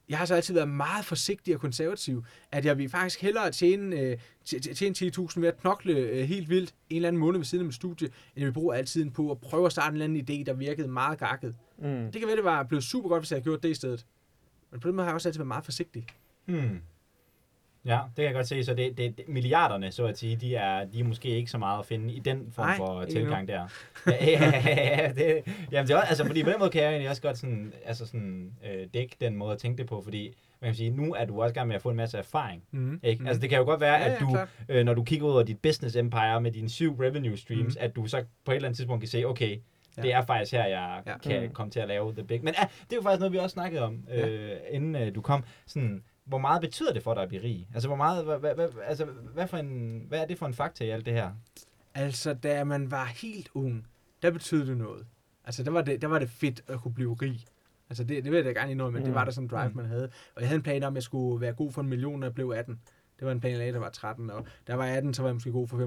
Jeg 0.09 0.19
har 0.19 0.25
så 0.25 0.35
altid 0.35 0.55
været 0.55 0.69
meget 0.69 1.05
forsigtig 1.05 1.55
og 1.55 1.61
konservativ, 1.61 2.25
at 2.53 2.65
jeg 2.65 2.79
vil 2.79 2.89
faktisk 2.89 3.21
hellere 3.21 3.51
tjene, 3.51 3.97
øh, 4.01 4.19
tjene 4.45 4.95
10.000 4.95 5.41
ved 5.41 5.49
at 5.49 5.61
knokle 5.61 5.93
øh, 5.93 6.25
helt 6.25 6.49
vildt 6.49 6.75
en 6.91 6.97
eller 6.97 7.09
anden 7.09 7.21
måned 7.21 7.39
ved 7.39 7.45
siden 7.45 7.63
af 7.63 7.67
mit 7.67 7.75
studie, 7.75 8.07
end 8.07 8.15
jeg 8.37 8.47
vil 8.47 8.53
bruge 8.53 8.77
al 8.77 8.87
tiden 8.87 9.11
på 9.11 9.31
at 9.31 9.41
prøve 9.41 9.67
at 9.67 9.73
starte 9.73 9.89
en 9.89 10.03
eller 10.03 10.05
anden 10.05 10.41
idé, 10.41 10.45
der 10.47 10.53
virkede 10.53 10.89
meget 10.89 11.19
gakket. 11.19 11.55
Mm. 11.81 12.13
Det 12.13 12.21
kan 12.21 12.27
være, 12.29 12.37
det 12.37 12.45
var 12.45 12.63
blevet 12.63 12.85
super 12.85 13.09
godt, 13.09 13.21
hvis 13.23 13.31
jeg 13.31 13.37
havde 13.37 13.45
gjort 13.45 13.63
det 13.63 13.69
i 13.69 13.75
stedet. 13.75 14.07
Men 14.71 14.81
på 14.81 14.89
den 14.89 14.97
måde 14.97 15.05
har 15.05 15.11
jeg 15.11 15.15
også 15.15 15.29
altid 15.29 15.39
været 15.39 15.49
meget 15.49 15.65
forsigtig. 15.65 16.07
Hmm. 16.45 16.81
Ja, 17.85 17.99
det 18.07 18.17
kan 18.17 18.25
jeg 18.25 18.35
godt 18.35 18.49
se. 18.49 18.65
Så 18.65 18.75
det, 18.75 18.99
det, 18.99 19.21
milliarderne, 19.29 19.93
så 19.93 20.07
at 20.07 20.19
sige, 20.19 20.37
de 20.37 20.55
er, 20.57 20.85
de 20.85 21.01
er 21.01 21.05
måske 21.05 21.29
ikke 21.29 21.51
så 21.51 21.59
meget 21.59 21.79
at 21.79 21.87
finde 21.87 22.13
i 22.15 22.19
den 22.19 22.53
form 22.53 22.67
Nej, 22.67 22.77
for 22.77 23.05
tilgang 23.05 23.49
der. 23.49 23.69
Ja, 24.07 24.13
ja, 24.25 24.53
ja, 24.67 25.13
det, 25.13 25.43
jamen 25.73 25.89
det 25.89 25.95
er 25.95 25.99
også, 25.99 26.09
altså, 26.09 26.25
fordi 26.27 26.43
på 26.45 26.51
den 26.51 26.59
måde 26.59 26.71
kan 26.71 26.83
jeg 26.83 26.91
egentlig 26.91 27.11
også 27.11 27.23
godt 27.23 27.39
sådan, 27.39 27.73
altså 27.85 28.07
sådan, 28.07 28.53
øh, 28.71 28.87
dække 28.95 29.17
den 29.21 29.37
måde 29.37 29.53
at 29.53 29.59
tænke 29.59 29.79
det 29.79 29.87
på, 29.87 30.03
fordi 30.03 30.37
man 30.61 30.69
kan 30.69 30.75
sige, 30.75 30.91
nu 30.91 31.15
er 31.15 31.25
du 31.25 31.43
også 31.43 31.53
i 31.53 31.55
gang 31.55 31.69
med 31.69 31.77
at 31.77 31.83
få 31.83 31.91
en 31.91 31.97
masse 31.97 32.19
erfaring. 32.19 32.63
Mm-hmm. 32.71 33.01
Ikke? 33.03 33.25
Altså 33.27 33.41
det 33.41 33.49
kan 33.51 33.59
jo 33.59 33.65
godt 33.65 33.81
være, 33.81 33.95
Ja, 33.95 34.05
at 34.05 34.13
ja, 34.13 34.19
du, 34.19 34.29
klart. 34.31 34.49
øh, 34.69 34.85
når 34.85 34.95
du 34.95 35.05
kigger 35.05 35.27
ud 35.27 35.33
over 35.33 35.43
dit 35.43 35.59
business 35.59 35.97
empire 35.97 36.41
med 36.41 36.53
dine 36.53 36.69
syv 36.69 36.97
revenue 37.01 37.37
streams, 37.37 37.75
Mhm. 37.77 37.85
at 37.85 37.97
du 37.97 38.07
så 38.07 38.25
på 38.45 38.53
et 38.53 38.57
eller 38.57 38.69
andet 38.69 38.77
tidspunkt 38.77 39.01
kan 39.03 39.09
se, 39.09 39.25
okay, 39.25 39.59
Ja. 40.03 40.09
det 40.09 40.15
er 40.15 40.23
faktisk 40.27 40.53
her, 40.53 40.65
jeg 40.67 41.03
Ja. 41.07 41.19
kan 41.19 41.43
Mhm. 41.43 41.53
komme 41.55 41.71
til 41.71 41.81
at 41.81 41.89
lave 41.89 42.13
the 42.15 42.25
big. 42.25 42.45
Men 42.45 42.55
ja, 42.59 42.63
det 42.85 42.93
er 42.93 42.97
jo 42.97 43.03
faktisk 43.03 43.21
noget, 43.21 43.33
vi 43.33 43.39
også 43.39 43.55
snakkede 43.55 43.83
om, 43.83 44.05
øh, 44.13 44.51
inden 44.71 44.97
øh, 44.97 45.15
du 45.15 45.21
kom. 45.21 45.45
Sådan, 45.67 46.03
hvor 46.25 46.39
meget 46.39 46.61
betyder 46.61 46.93
det 46.93 47.03
for 47.03 47.15
dig 47.15 47.23
at 47.23 47.29
blive 47.29 47.43
rig? 47.43 47.69
Altså, 47.75 47.89
hvor 47.89 47.97
meget, 47.97 48.25
hvad, 48.25 48.39
hvad, 48.39 48.55
hvad, 48.55 48.69
altså, 48.87 49.05
hvad, 49.35 49.47
for 49.49 49.57
en, 49.57 50.05
hvad 50.09 50.21
er 50.21 50.27
det 50.27 50.39
for 50.39 50.47
en 50.47 50.55
faktor 50.55 50.85
i 50.85 50.89
alt 50.91 51.07
det 51.07 51.15
her? 51.15 51.31
Altså, 51.95 52.35
da 52.35 52.65
man 52.65 52.91
var 52.91 53.05
helt 53.23 53.49
ung, 53.55 53.87
der 54.23 54.31
betød 54.31 54.67
det 54.67 54.77
noget. 54.77 55.07
Altså, 55.45 55.63
der 55.63 55.71
var 55.71 55.83
det, 55.83 56.03
der 56.03 56.09
var 56.09 56.19
det 56.19 56.31
fedt 56.31 56.61
at 56.69 56.81
kunne 56.81 56.95
blive 56.95 57.15
rig. 57.23 57.41
Altså 57.91 58.05
det, 58.05 58.25
det 58.25 58.33
vil 58.33 58.37
jeg 58.37 58.45
da 58.55 58.61
gerne 58.61 58.71
indrømme, 58.73 58.93
men 58.93 59.01
mm. 59.01 59.05
det 59.05 59.11
Mm. 59.11 59.15
var 59.15 59.25
der 59.25 59.31
sådan 59.33 59.45
en 59.45 59.51
drive, 59.51 59.69
Mm. 59.69 59.77
man 59.77 59.85
havde. 59.87 60.05
Og 60.35 60.41
jeg 60.41 60.49
havde 60.49 60.57
en 60.57 60.63
plan 60.63 60.83
om, 60.83 60.93
at 60.93 60.95
jeg 60.95 61.03
skulle 61.03 61.41
være 61.41 61.53
god 61.53 61.73
for 61.73 61.81
en 61.81 61.89
million, 61.89 62.21
når 62.21 62.27
jeg 62.27 62.35
blev 62.35 62.51
18. 62.57 62.81
Det 63.21 63.27
var 63.27 63.33
en 63.33 63.41
plan, 63.41 63.59
lagde, 63.59 63.73
der 63.73 63.79
var 63.79 63.91
13, 63.91 64.31
og 64.31 64.47
der 64.67 64.75
var 64.75 64.85
jeg 64.87 64.97
18, 64.97 65.15
så 65.15 65.23
var 65.23 65.29
jeg 65.29 65.35
måske 65.35 65.51
god 65.53 65.69
for 65.69 65.79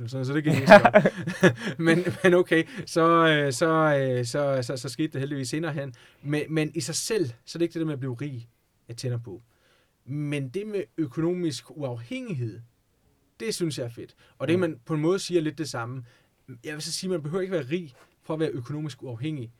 25.000, 0.00 0.08
så, 0.08 0.24
så 0.24 0.32
det 0.32 0.44
gik 0.44 0.54
ikke 0.54 0.66
så 0.66 0.90
godt. 0.92 1.78
men, 1.86 2.04
men 2.24 2.34
okay, 2.34 2.64
så, 2.86 3.26
øh, 3.26 3.52
så, 3.52 3.68
øh, 3.98 4.24
så, 4.26 4.58
så, 4.62 4.76
så 4.76 4.88
skete 4.88 5.12
det 5.12 5.20
heldigvis 5.20 5.48
senere 5.48 5.72
hen. 5.72 5.94
Men, 6.22 6.42
men 6.48 6.72
i 6.74 6.80
sig 6.80 6.94
selv, 6.94 7.26
så 7.44 7.56
er 7.56 7.58
det 7.58 7.62
ikke 7.62 7.72
det 7.72 7.80
der 7.80 7.86
med 7.86 7.92
at 7.92 8.00
blive 8.00 8.16
rig, 8.20 8.48
jeg 8.88 8.96
tænder 8.96 9.18
på. 9.18 9.42
Men 10.04 10.48
det 10.48 10.66
med 10.66 10.82
økonomisk 10.98 11.70
uafhængighed, 11.70 12.60
det 13.40 13.54
synes 13.54 13.78
jeg 13.78 13.84
er 13.84 13.90
fedt. 13.90 14.14
Og 14.38 14.48
det 14.48 14.56
Mm. 14.56 14.60
man 14.60 14.80
på 14.84 14.94
en 14.94 15.00
måde 15.00 15.18
siger 15.18 15.40
lidt 15.40 15.58
det 15.58 15.68
samme. 15.68 16.04
Jeg 16.64 16.74
vil 16.74 16.82
så 16.82 16.92
sige, 16.92 17.08
at 17.08 17.10
man 17.10 17.22
behøver 17.22 17.42
ikke 17.42 17.52
være 17.52 17.66
rig 17.70 17.94
for 18.22 18.34
at 18.34 18.40
være 18.40 18.50
økonomisk 18.50 19.02
uafhængig. 19.02 19.52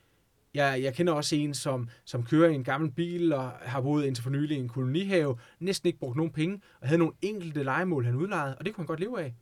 Jeg, 0.54 0.82
jeg 0.82 0.94
kender 0.94 1.12
også 1.12 1.36
en, 1.36 1.54
som, 1.54 1.88
som 2.04 2.22
kører 2.24 2.50
i 2.50 2.54
en 2.54 2.64
gammel 2.64 2.90
bil 2.90 3.32
og 3.32 3.50
har 3.50 3.80
boet 3.80 4.04
indtil 4.04 4.22
for 4.22 4.30
nylig 4.30 4.56
i 4.56 4.60
en 4.60 4.68
kolonihave, 4.68 5.38
næsten 5.60 5.86
ikke 5.86 5.98
brugt 5.98 6.16
nogen 6.16 6.32
penge, 6.32 6.60
og 6.80 6.88
havde 6.88 6.98
nogle 6.98 7.14
enkelte 7.22 7.62
legemål, 7.62 8.04
han 8.04 8.14
udlejede, 8.14 8.56
og 8.58 8.64
det 8.64 8.74
kunne 8.74 8.82
han 8.82 8.86
godt 8.86 9.00
leve 9.00 9.20
af. 9.22 9.34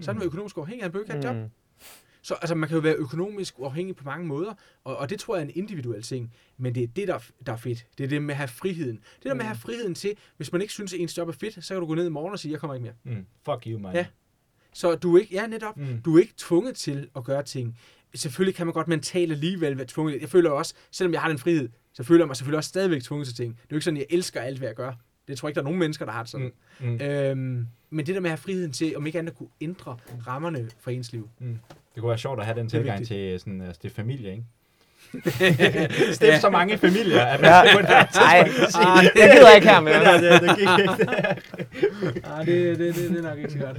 Så 0.00 0.12
han 0.12 0.20
var 0.20 0.26
økonomisk 0.26 0.58
uafhængig, 0.58 0.84
han 0.84 0.92
behøvede 0.92 1.14
ikke 1.16 1.26
have 1.28 1.34
et 1.36 1.40
job. 1.42 1.44
Mm. 1.50 1.50
Så 2.24 2.34
altså, 2.34 2.54
man 2.54 2.68
kan 2.68 2.74
jo 2.76 2.80
være 2.82 2.94
økonomisk 2.94 3.58
uafhængig 3.58 3.96
på 3.96 4.04
mange 4.04 4.26
måder, 4.26 4.54
og, 4.84 4.96
og 4.96 5.10
det 5.10 5.20
tror 5.20 5.36
jeg 5.36 5.42
er 5.42 5.48
en 5.48 5.52
individuel 5.54 6.02
ting. 6.02 6.32
Men 6.58 6.74
det 6.74 6.82
er 6.82 6.86
det, 6.86 7.08
der, 7.08 7.18
der 7.46 7.52
er 7.52 7.56
fedt. 7.56 7.86
Det 7.98 8.04
er 8.04 8.08
det 8.08 8.22
med 8.22 8.30
at 8.34 8.36
have 8.38 8.48
friheden. 8.48 8.96
Det 8.96 9.24
der 9.24 9.34
med 9.34 9.40
at 9.40 9.46
have 9.46 9.58
friheden 9.58 9.94
til, 9.94 10.12
hvis 10.36 10.52
man 10.52 10.60
ikke 10.60 10.72
synes, 10.72 10.94
at 10.94 11.00
ens 11.00 11.18
job 11.18 11.28
er 11.28 11.32
fedt, 11.32 11.64
så 11.64 11.74
kan 11.74 11.80
du 11.80 11.86
gå 11.86 11.94
ned 11.94 12.06
i 12.06 12.10
morgen 12.10 12.32
og 12.32 12.38
sige, 12.38 12.52
jeg 12.52 12.60
kommer 12.60 12.74
ikke 12.74 12.82
mere. 13.04 13.16
Mm. 13.16 13.26
Fuck 13.44 13.66
you, 13.66 13.78
man. 13.78 13.94
Ja. 13.94 14.06
Så 14.72 14.94
du 14.94 15.16
er 15.16 15.20
ikke, 15.20 15.34
ja 15.34 15.46
netop, 15.46 15.76
Mm. 15.76 16.02
du 16.04 16.16
er 16.16 16.20
ikke 16.20 16.34
tvunget 16.36 16.76
til 16.76 17.08
at 17.16 17.24
gøre 17.24 17.42
ting. 17.42 17.78
Selvfølgelig 18.14 18.54
kan 18.54 18.66
man 18.66 18.72
godt 18.72 18.88
mentalt 18.88 19.32
alligevel 19.32 19.76
være 19.76 19.86
tvunget. 19.86 20.20
Jeg 20.20 20.28
føler 20.28 20.50
også, 20.50 20.74
selvom 20.90 21.12
jeg 21.12 21.20
har 21.20 21.28
den 21.28 21.38
frihed, 21.38 21.68
så 21.92 22.02
føler 22.02 22.20
jeg 22.20 22.26
mig 22.26 22.36
selvfølgelig 22.36 22.56
også 22.56 22.68
stadigvæk 22.68 23.02
tvunget 23.02 23.28
til 23.28 23.36
ting. 23.36 23.54
Det 23.54 23.62
er 23.62 23.66
jo 23.70 23.76
ikke 23.76 23.84
sådan, 23.84 23.96
at 23.96 24.06
jeg 24.10 24.16
elsker 24.16 24.40
alt, 24.40 24.58
hvad 24.58 24.68
jeg 24.68 24.76
gør. 24.76 24.92
Det 25.28 25.38
tror 25.38 25.48
jeg 25.48 25.50
ikke, 25.50 25.54
der 25.54 25.60
er 25.62 25.64
nogen 25.64 25.78
mennesker, 25.78 26.04
der 26.04 26.12
har 26.12 26.22
det 26.22 26.30
sådan. 26.30 26.52
Mm. 26.80 26.86
Mm. 26.86 27.00
Øhm, 27.00 27.66
men 27.90 28.06
det 28.06 28.14
der 28.14 28.20
med 28.20 28.30
at 28.30 28.32
have 28.32 28.42
friheden 28.42 28.72
til, 28.72 28.96
om 28.96 29.06
ikke 29.06 29.18
andet 29.18 29.30
at 29.30 29.38
kunne 29.38 29.48
ændre 29.60 29.96
rammerne 30.26 30.70
for 30.80 30.90
ens 30.90 31.12
liv. 31.12 31.28
Det 31.94 32.00
kunne 32.00 32.08
være 32.08 32.18
sjovt 32.18 32.40
at 32.40 32.46
have 32.46 32.58
den 32.58 32.68
tilgang 32.68 33.06
til 33.06 33.40
sådan, 33.40 33.60
altså, 33.60 33.80
det 33.82 33.92
familie, 33.92 34.30
ikke? 34.30 34.44
Stifte 36.14 36.40
så 36.40 36.50
mange 36.50 36.78
familier, 36.78 37.20
at 37.24 37.40
man 37.40 37.50
Ja. 37.50 37.56
ja. 37.56 37.74
på 37.74 37.78
et 37.78 37.84
Ej, 37.86 38.08
tidspunkt 38.48 39.16
jeg 39.16 39.30
gider 39.36 39.54
ikke 39.54 39.68
her 39.68 39.80
med. 39.80 39.92
det, 39.94 40.02
der, 40.02 40.20
det, 40.20 40.40
det 40.42 40.58
gik 40.58 40.68
ikke. 40.78 42.26
Ah, 42.26 42.46
det, 42.46 42.78
det, 42.78 42.94
det, 42.94 43.10
det 43.10 43.18
er 43.18 43.22
nok 43.22 43.38
ikke 43.38 43.50
så 43.52 43.58
godt. 43.58 43.78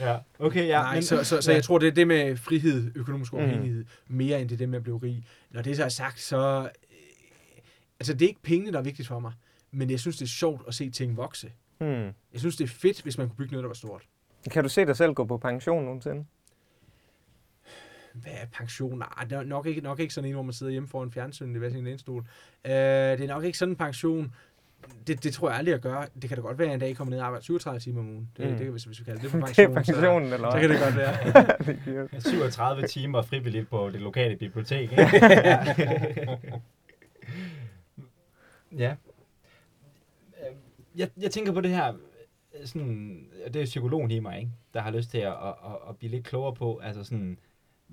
ja. 0.00 0.16
Okay, 0.38 0.66
ja. 0.66 0.82
Nej, 0.82 1.00
så, 1.00 1.24
så, 1.24 1.40
så 1.40 1.52
jeg 1.52 1.64
tror, 1.64 1.78
det 1.78 1.88
er 1.88 1.92
det 1.92 2.06
med 2.06 2.36
frihed, 2.36 2.92
økonomisk 2.94 3.32
Mm. 3.32 3.38
uafhængighed, 3.38 3.84
mere 4.08 4.40
end 4.40 4.48
det 4.48 4.54
er 4.54 4.58
det 4.58 4.68
med 4.68 4.76
at 4.76 4.82
blive 4.82 5.00
rig. 5.02 5.24
Når 5.50 5.62
det 5.62 5.76
så 5.76 5.84
er 5.84 5.88
sagt, 5.88 6.20
så... 6.20 6.60
Øh, 6.62 6.68
altså, 8.00 8.12
det 8.14 8.22
er 8.22 8.28
ikke 8.28 8.42
pengene, 8.42 8.72
der 8.72 8.78
er 8.78 8.82
vigtigt 8.82 9.08
for 9.08 9.18
mig. 9.18 9.32
Men 9.72 9.90
jeg 9.90 10.00
synes, 10.00 10.16
det 10.16 10.24
er 10.24 10.28
sjovt 10.28 10.62
at 10.68 10.74
se 10.74 10.90
ting 10.90 11.16
vokse. 11.16 11.50
Hmm. 11.80 11.88
Jeg 12.32 12.40
synes, 12.40 12.56
det 12.56 12.64
er 12.64 12.68
fedt, 12.68 13.02
hvis 13.02 13.18
man 13.18 13.28
kunne 13.28 13.36
bygge 13.36 13.52
noget, 13.52 13.62
der 13.62 13.68
var 13.68 13.74
stort. 13.74 14.02
Kan 14.50 14.62
du 14.62 14.68
se 14.68 14.86
dig 14.86 14.96
selv 14.96 15.14
gå 15.14 15.24
på 15.24 15.36
pension 15.38 15.84
nogensinde? 15.84 16.24
Hvad 18.14 18.32
er 18.32 18.46
pension? 18.52 18.98
Nej, 18.98 19.08
det 19.30 19.32
er 19.38 19.42
nok 19.42 19.66
ikke, 19.66 19.80
nok 19.80 20.00
ikke 20.00 20.14
sådan 20.14 20.28
en, 20.28 20.34
hvor 20.34 20.42
man 20.42 20.52
sidder 20.52 20.72
hjemme 20.72 20.88
foran 20.88 21.12
fjernsynet 21.12 21.54
i 21.56 21.58
hver 21.58 21.70
sin 21.70 21.84
lænestol. 21.84 22.22
Øh, 22.64 22.72
det 22.72 23.20
er 23.20 23.26
nok 23.26 23.44
ikke 23.44 23.58
sådan 23.58 23.72
en 23.72 23.76
pension. 23.76 24.34
Det, 25.06 25.24
det 25.24 25.32
tror 25.34 25.48
jeg 25.48 25.58
aldrig, 25.58 25.72
jeg 25.72 25.80
gør. 25.80 26.04
Det 26.22 26.28
kan 26.30 26.36
da 26.36 26.42
godt 26.42 26.58
være, 26.58 26.68
at 26.68 26.74
en 26.74 26.80
dag 26.80 26.86
jeg 26.88 26.96
kommer 26.96 27.10
ned 27.10 27.20
og 27.20 27.26
arbejder 27.26 27.42
37 27.44 27.80
timer 27.80 28.00
om 28.00 28.08
ugen. 28.08 28.30
Det, 28.36 28.44
Mm. 28.44 28.50
det 28.50 28.58
kan, 28.60 28.70
hvis, 28.70 28.84
hvis 28.84 29.00
vi 29.00 29.04
kalder 29.04 29.20
det 29.22 29.30
for 29.30 29.38
Det 29.38 29.46
pension. 29.46 29.70
er 29.70 29.74
pensionen, 29.74 30.32
eller 30.32 30.50
Så, 30.50 30.56
så 30.56 30.60
kan 30.60 30.70
det 30.70 30.78
godt 30.80 30.96
være. 30.96 31.14
det 32.04 32.10
godt. 32.12 32.22
37 32.28 32.86
timer 32.86 33.22
frivilligt 33.22 33.68
på 33.70 33.90
det 33.90 34.00
lokale 34.00 34.36
bibliotek, 34.36 34.80
ikke? 34.92 35.02
ja. 38.78 38.94
Jeg, 40.96 41.08
jeg 41.20 41.30
tænker 41.30 41.52
på 41.52 41.60
det 41.60 41.70
her, 41.70 41.92
øh, 42.60 42.66
sådan, 42.66 43.26
og 43.46 43.54
det 43.54 43.62
er 43.62 43.66
psykologen 43.66 44.10
i 44.10 44.20
mig, 44.20 44.38
ikke? 44.38 44.50
der 44.74 44.80
har 44.80 44.90
lyst 44.90 45.10
til 45.10 45.18
at, 45.18 45.32
at, 45.32 45.48
at, 45.48 45.76
at 45.88 45.96
blive 45.96 46.10
lidt 46.10 46.24
klogere 46.24 46.54
på, 46.54 46.78
altså 46.78 47.04
sådan, 47.04 47.38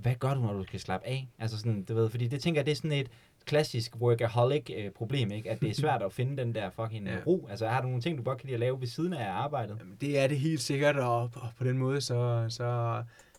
hvad 0.01 0.15
gør 0.15 0.33
du, 0.33 0.41
når 0.41 0.53
du 0.53 0.63
skal 0.63 0.79
slappe 0.79 1.07
af? 1.07 1.29
Altså 1.39 1.57
sådan, 1.57 1.83
du 1.83 1.93
ved, 1.95 2.09
fordi 2.09 2.27
det 2.27 2.41
tænker 2.41 2.59
jeg, 2.59 2.65
det 2.65 2.71
er 2.71 2.75
sådan 2.75 2.91
et 2.91 3.07
klassisk 3.45 3.95
workaholic-problem, 3.95 5.31
ikke? 5.31 5.51
At 5.51 5.61
det 5.61 5.69
er 5.69 5.73
svært 5.73 6.01
at 6.01 6.13
finde 6.13 6.37
den 6.37 6.55
der 6.55 6.69
fucking 6.69 7.05
Ja. 7.07 7.13
ja. 7.13 7.19
ro. 7.27 7.47
Altså, 7.49 7.67
har 7.67 7.81
du 7.81 7.87
nogle 7.87 8.01
ting, 8.01 8.17
du 8.17 8.23
godt 8.23 8.37
kan 8.37 8.45
lide 8.45 8.53
at 8.53 8.59
lave 8.59 8.79
ved 8.79 8.87
siden 8.87 9.13
af 9.13 9.31
arbejdet? 9.31 9.75
Jamen, 9.79 9.97
det 10.01 10.19
er 10.19 10.27
det 10.27 10.39
helt 10.39 10.61
sikkert, 10.61 10.95
og, 10.95 11.21
og 11.21 11.49
på 11.57 11.63
den 11.63 11.77
måde, 11.77 12.01
så, 12.01 12.45
så 12.49 12.63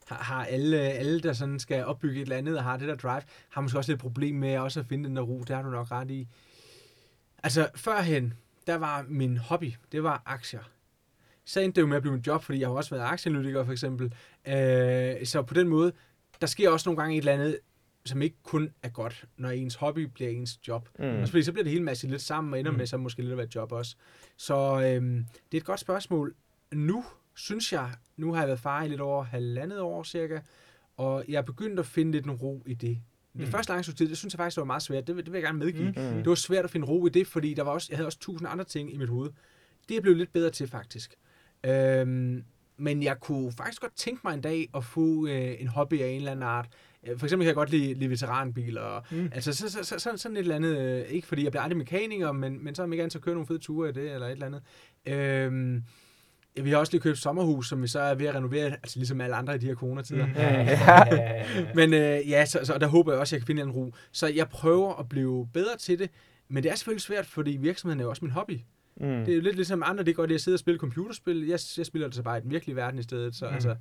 har, 0.08 0.44
alle, 0.44 0.76
alle, 0.80 1.20
der 1.20 1.32
sådan 1.32 1.58
skal 1.58 1.84
opbygge 1.84 2.16
et 2.16 2.22
eller 2.22 2.36
andet, 2.36 2.58
og 2.58 2.64
har 2.64 2.76
det 2.76 2.88
der 2.88 2.94
drive, 2.96 3.22
har 3.50 3.60
måske 3.60 3.78
også 3.78 3.92
lidt 3.92 4.00
problem 4.00 4.34
med 4.34 4.58
også 4.58 4.80
at 4.80 4.86
finde 4.86 5.08
den 5.08 5.16
der 5.16 5.22
ro. 5.22 5.38
Det 5.40 5.56
har 5.56 5.62
du 5.62 5.70
nok 5.70 5.90
ret 5.90 6.10
i. 6.10 6.28
Altså, 7.42 7.68
førhen, 7.74 8.34
der 8.66 8.74
var 8.78 9.04
min 9.08 9.36
hobby, 9.36 9.72
det 9.92 10.02
var 10.02 10.22
aktier. 10.26 10.60
Så 11.44 11.60
endte 11.60 11.76
det 11.76 11.82
jo 11.82 11.86
med 11.86 11.96
at 11.96 12.02
blive 12.02 12.16
mit 12.16 12.26
job, 12.26 12.42
fordi 12.42 12.60
jeg 12.60 12.68
har 12.68 12.74
også 12.74 12.94
været 12.94 13.06
aktieanalytiker, 13.08 13.64
for 13.64 13.72
eksempel. 13.72 14.12
Øh, 14.48 15.26
så 15.26 15.42
på 15.46 15.54
den 15.54 15.68
måde, 15.68 15.92
der 16.40 16.46
sker 16.46 16.70
også 16.70 16.88
nogle 16.88 17.00
gange 17.02 17.14
et 17.16 17.18
eller 17.18 17.32
andet, 17.32 17.58
som 18.04 18.22
ikke 18.22 18.36
kun 18.42 18.70
er 18.82 18.88
godt, 18.88 19.24
når 19.36 19.50
ens 19.50 19.74
hobby 19.74 19.98
bliver 19.98 20.30
ens 20.30 20.68
job. 20.68 20.88
Mm. 20.98 21.04
Også 21.04 21.30
fordi 21.32 21.42
så 21.42 21.52
bliver 21.52 21.64
det 21.64 21.72
hele 21.72 21.84
masse 21.84 22.08
lidt 22.08 22.22
sammen, 22.22 22.52
og 22.52 22.58
ender 22.60 22.70
Mm. 22.72 22.76
med 22.78 22.86
så 22.86 22.96
måske 22.96 23.22
lidt 23.22 23.30
at 23.32 23.36
være 23.38 23.46
et 23.46 23.54
job 23.54 23.72
også. 23.72 23.96
Så 24.36 24.54
øhm, 24.56 25.24
det 25.52 25.56
er 25.58 25.60
et 25.60 25.64
godt 25.66 25.80
spørgsmål. 25.80 26.34
Nu 26.74 27.04
synes 27.36 27.72
jeg, 27.72 27.90
nu 28.16 28.32
har 28.32 28.40
jeg 28.40 28.48
været 28.48 28.60
far 28.60 28.82
i 28.84 28.88
lidt 28.88 29.00
over 29.00 29.22
halvandet 29.24 29.80
år 29.80 30.02
cirka, 30.02 30.40
og 30.96 31.24
jeg 31.28 31.36
er 31.38 31.42
begyndt 31.42 31.78
at 31.80 31.86
finde 31.86 32.12
lidt 32.12 32.24
en 32.24 32.30
ro 32.32 32.62
i 32.66 32.74
det. 32.74 32.98
Det 33.32 33.40
Mm. 33.40 33.46
første 33.46 33.72
lang 33.72 33.84
tid, 33.84 33.92
det 34.08 34.18
synes 34.18 34.34
jeg 34.34 34.38
faktisk 34.38 34.56
det 34.56 34.60
var 34.60 34.66
meget 34.66 34.82
svært. 34.82 35.06
Det, 35.06 35.16
vil- 35.16 35.24
det 35.24 35.32
vil 35.32 35.38
jeg 35.38 35.46
gerne 35.46 35.58
medgive. 35.58 35.88
Mm. 35.88 35.94
Det 35.94 36.26
var 36.26 36.34
svært 36.34 36.64
at 36.64 36.70
finde 36.70 36.86
ro 36.86 37.06
i 37.06 37.10
det, 37.10 37.26
fordi 37.26 37.54
der 37.54 37.62
var 37.62 37.70
også, 37.72 37.86
jeg 37.90 37.98
havde 37.98 38.06
også 38.06 38.18
tusind 38.18 38.48
andre 38.48 38.64
ting 38.64 38.94
i 38.94 38.96
mit 38.96 39.08
hoved. 39.08 39.30
Det 39.88 39.96
er 39.96 40.00
blevet 40.00 40.18
lidt 40.18 40.32
bedre 40.32 40.50
til, 40.50 40.66
faktisk. 40.68 41.14
Øhm, 41.66 42.44
men 42.80 43.02
jeg 43.02 43.20
kunne 43.20 43.52
faktisk 43.52 43.80
godt 43.80 43.96
tænke 43.96 44.20
mig 44.24 44.34
en 44.34 44.40
dag 44.40 44.68
at 44.76 44.84
få 44.84 45.26
øh, 45.26 45.54
en 45.60 45.68
hobby 45.68 46.00
af 46.02 46.08
en 46.08 46.16
eller 46.16 46.30
anden 46.30 46.42
art. 46.42 46.68
Øh, 47.08 47.18
For 47.18 47.26
eksempel 47.26 47.44
kan 47.44 47.48
jeg 47.48 47.54
godt 47.54 47.70
lide, 47.70 47.94
lide 47.94 48.10
veteranbiler. 48.10 48.80
Og, 48.80 49.02
Mm. 49.10 49.30
Altså 49.34 49.52
så, 49.52 49.70
så, 49.70 49.84
så, 49.84 49.98
så, 49.98 50.16
sådan 50.16 50.36
et 50.36 50.40
eller 50.40 50.56
andet, 50.56 50.78
øh, 50.78 51.00
ikke 51.10 51.26
fordi 51.26 51.44
jeg 51.44 51.52
bliver 51.52 51.62
aldrig 51.62 51.78
mekaniker, 51.78 52.32
men, 52.32 52.64
men 52.64 52.74
så 52.74 52.82
om 52.82 52.92
ikke 52.92 53.02
andet 53.02 53.12
så 53.12 53.18
køre 53.20 53.34
nogle 53.34 53.46
fede 53.46 53.58
ture 53.58 53.88
i 53.88 53.92
det, 53.92 54.12
eller 54.12 54.26
et 54.26 54.32
eller 54.32 54.46
andet. 54.46 54.62
Ja, 56.56 56.62
vi 56.62 56.70
har 56.70 56.76
også 56.76 56.92
lige 56.92 57.02
købt 57.02 57.18
sommerhus, 57.18 57.68
som 57.68 57.82
vi 57.82 57.86
så 57.88 58.00
er 58.00 58.14
ved 58.14 58.26
at 58.26 58.34
renovere, 58.34 58.64
altså 58.70 58.98
ligesom 58.98 59.20
alle 59.20 59.36
andre 59.36 59.54
i 59.54 59.58
de 59.58 59.66
her 59.66 59.74
coronatider. 59.74 60.26
Mm. 60.26 60.32
Ja. 60.36 61.44
Men 61.78 61.94
øh, 61.94 62.30
ja, 62.30 62.44
så, 62.44 62.60
så 62.64 62.78
der 62.78 62.86
håber 62.86 63.12
jeg 63.12 63.20
også, 63.20 63.36
at 63.36 63.38
jeg 63.38 63.42
kan 63.42 63.46
finde 63.46 63.62
en 63.62 63.70
ro. 63.70 63.92
Så 64.12 64.26
jeg 64.26 64.48
prøver 64.48 64.94
at 64.94 65.08
blive 65.08 65.48
bedre 65.52 65.76
til 65.78 65.98
det, 65.98 66.10
men 66.48 66.62
det 66.62 66.72
er 66.72 66.74
selvfølgelig 66.76 67.02
svært, 67.02 67.26
fordi 67.26 67.50
virksomheden 67.50 68.00
er 68.00 68.04
jo 68.04 68.10
også 68.10 68.24
min 68.24 68.32
hobby. 68.32 68.58
Mm. 69.00 69.06
Det 69.24 69.28
er 69.28 69.34
jo 69.36 69.40
lidt 69.42 69.56
ligesom 69.56 69.82
andre, 69.86 70.04
det 70.04 70.10
er 70.10 70.14
godt, 70.14 70.30
at 70.30 70.32
jeg 70.32 70.40
sidder 70.40 70.56
og 70.56 70.60
spiller 70.60 70.78
computerspil. 70.78 71.46
Jeg, 71.46 71.58
jeg 71.78 71.86
spiller 71.86 72.08
det 72.08 72.14
så 72.14 72.22
bare 72.22 72.38
i 72.38 72.40
den 72.40 72.50
virkelige 72.50 72.76
verden 72.76 72.98
i 72.98 73.02
stedet. 73.02 73.34
Så, 73.36 73.48
Mm. 73.48 73.54
altså, 73.54 73.76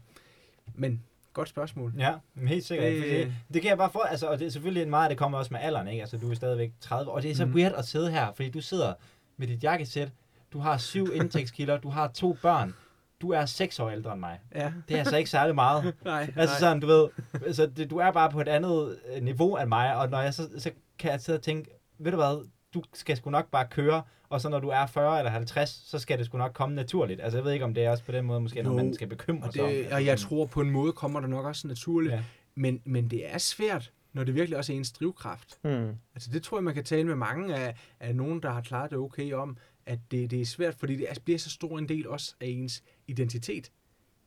men 0.76 1.04
godt 1.34 1.50
spørgsmål. 1.50 1.94
Ja, 1.98 2.14
men 2.36 2.48
helt 2.48 2.66
sikkert. 2.66 2.92
Det- 2.94 3.02
Det, 3.04 3.12
det, 3.28 3.34
det 3.54 3.62
kan 3.62 3.70
jeg 3.70 3.78
bare 3.78 3.92
få, 3.92 4.00
altså, 4.00 4.28
og 4.28 4.40
det 4.40 4.48
er 4.48 4.50
selvfølgelig 4.52 4.90
meget, 4.90 5.04
af 5.04 5.10
det 5.10 5.18
kommer 5.18 5.38
også 5.38 5.54
med 5.54 5.60
alderen, 5.64 5.88
ikke? 5.88 6.02
Altså, 6.02 6.18
du 6.18 6.32
er 6.32 6.36
stadigvæk 6.36 6.72
30, 6.82 7.12
og 7.12 7.24
det 7.24 7.32
er 7.32 7.36
så 7.36 7.46
mm. 7.46 7.54
weird 7.54 7.74
at 7.74 7.86
sidde 7.86 8.12
her, 8.12 8.32
fordi 8.36 8.50
du 8.50 8.62
sidder 8.62 8.94
med 9.38 9.48
dit 9.48 9.64
jakkesæt, 9.64 10.12
du 10.54 10.60
har 10.60 10.78
syv 10.78 11.08
indtægtskilder, 11.16 11.78
du 11.78 11.90
har 11.90 12.08
to 12.08 12.38
børn, 12.42 12.74
du 13.22 13.30
er 13.32 13.46
seks 13.46 13.80
år 13.80 13.90
ældre 13.90 14.12
end 14.12 14.20
mig. 14.20 14.40
Ja, 14.56 14.72
Det 14.88 14.96
er 14.96 15.00
altså 15.00 15.18
ikke 15.18 15.30
særlig 15.30 15.56
meget. 15.56 15.84
nej, 16.06 16.22
Altså 16.36 16.54
nej. 16.54 16.60
sådan, 16.60 16.80
du 16.80 16.88
ved, 16.88 17.08
altså, 17.46 17.66
det, 17.66 17.90
du 17.90 17.98
er 17.98 18.12
bare 18.12 18.32
på 18.32 18.42
et 18.42 18.48
andet 18.48 18.98
øh, 19.16 19.24
niveau 19.24 19.58
end 19.58 19.68
mig, 19.70 19.96
og 19.96 20.10
når 20.10 20.22
jeg 20.22 20.34
så, 20.34 20.44
så 20.58 20.72
kan 21.00 21.12
jeg 21.12 21.22
sidde 21.22 21.38
og 21.38 21.44
tænke, 21.44 21.70
ved 22.00 22.12
du 22.12 22.18
hvad, 22.18 22.48
du 22.74 22.84
skal 22.94 23.18
sgu 23.18 23.30
nok 23.30 23.52
bare 23.52 23.68
køre, 23.72 24.04
og 24.30 24.42
så 24.42 24.50
når 24.50 24.60
du 24.60 24.68
er 24.70 24.86
40 24.86 25.18
eller 25.20 25.32
50, 25.32 25.70
så 25.70 26.00
skal 26.00 26.18
det 26.18 26.26
sgu 26.26 26.38
nok 26.38 26.54
komme 26.54 26.76
naturligt. 26.76 27.22
Altså 27.22 27.38
jeg 27.38 27.46
ved 27.46 27.52
ikke, 27.52 27.66
om 27.66 27.74
det 27.74 27.84
er 27.86 27.90
også 27.92 28.04
på 28.04 28.12
den 28.12 28.26
måde, 28.26 28.42
måske, 28.42 28.64
når 28.64 28.74
man 28.74 28.94
skal 28.94 29.08
bekymre 29.08 29.48
Og, 29.48 29.54
sig 29.54 29.64
om. 29.64 29.70
det, 29.70 29.78
altså, 29.78 29.96
og 29.96 30.06
jeg 30.06 30.20
tror 30.20 30.46
på 30.46 30.62
en 30.62 30.70
måde 30.72 30.92
kommer 30.94 31.20
det 31.20 31.30
nok 31.30 31.46
også 31.46 31.68
naturligt. 31.68 32.14
Ja. 32.14 32.24
Men, 32.56 32.82
men 32.86 33.08
det 33.10 33.34
er 33.34 33.38
svært, 33.38 33.92
når 34.14 34.24
det 34.24 34.36
virkelig 34.36 34.58
også 34.58 34.74
er 34.74 34.78
ens 34.78 34.92
drivkraft. 34.92 35.60
Mm. 35.64 35.96
Altså 36.16 36.30
det 36.34 36.44
tror 36.44 36.58
jeg, 36.58 36.64
man 36.64 36.74
kan 36.74 36.84
tale 36.84 37.04
med 37.08 37.16
mange 37.16 37.56
af, 37.56 37.76
af 38.00 38.16
nogen, 38.16 38.42
der 38.42 38.50
har 38.52 38.62
klaret 38.62 38.90
det 38.92 38.98
okay 39.00 39.34
om, 39.34 39.58
at 39.86 40.00
det, 40.12 40.32
det 40.32 40.42
er 40.42 40.46
svært, 40.46 40.76
fordi 40.76 40.96
det 40.96 41.06
er- 41.10 41.14
bliver 41.26 41.40
så 41.40 41.50
stor 41.50 41.78
en 41.80 41.90
del 41.90 42.08
også 42.08 42.36
af 42.42 42.46
ens 42.48 42.84
identitet. 43.08 43.72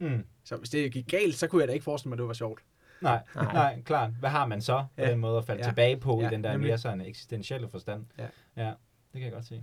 Mm. 0.01 0.25
Så 0.45 0.57
hvis 0.57 0.71
det 0.71 0.93
gik 0.93 1.09
galt, 1.09 1.35
så 1.35 1.47
kunne 1.47 1.61
jeg 1.61 1.69
da 1.69 1.73
ikke 1.73 1.85
forestille 1.85 2.09
mig, 2.09 2.15
at 2.15 2.19
det 2.19 2.27
var 2.27 2.33
sjovt. 2.35 2.61
Nej, 3.03 3.21
Nej. 3.35 3.53
nej, 3.53 3.83
klart. 3.85 4.11
Hvad 4.11 4.31
har 4.31 4.47
man 4.47 4.61
så 4.61 4.79
på 4.97 5.03
Ja. 5.03 5.11
den 5.11 5.19
måde 5.19 5.39
at 5.39 5.45
falde 5.45 5.63
Ja. 5.63 5.69
tilbage 5.69 5.97
på 5.97 6.21
Ja, 6.21 6.27
i 6.27 6.31
den 6.31 6.45
der 6.45 6.53
nemlig. 6.53 6.69
mere 6.69 6.79
sådan 6.79 7.01
eksistentielle 7.01 7.69
forstand? 7.69 8.05
Ja. 8.19 8.27
ja. 8.57 8.67
det 8.67 8.75
kan 9.13 9.23
jeg 9.23 9.33
godt 9.33 9.45
se. 9.45 9.63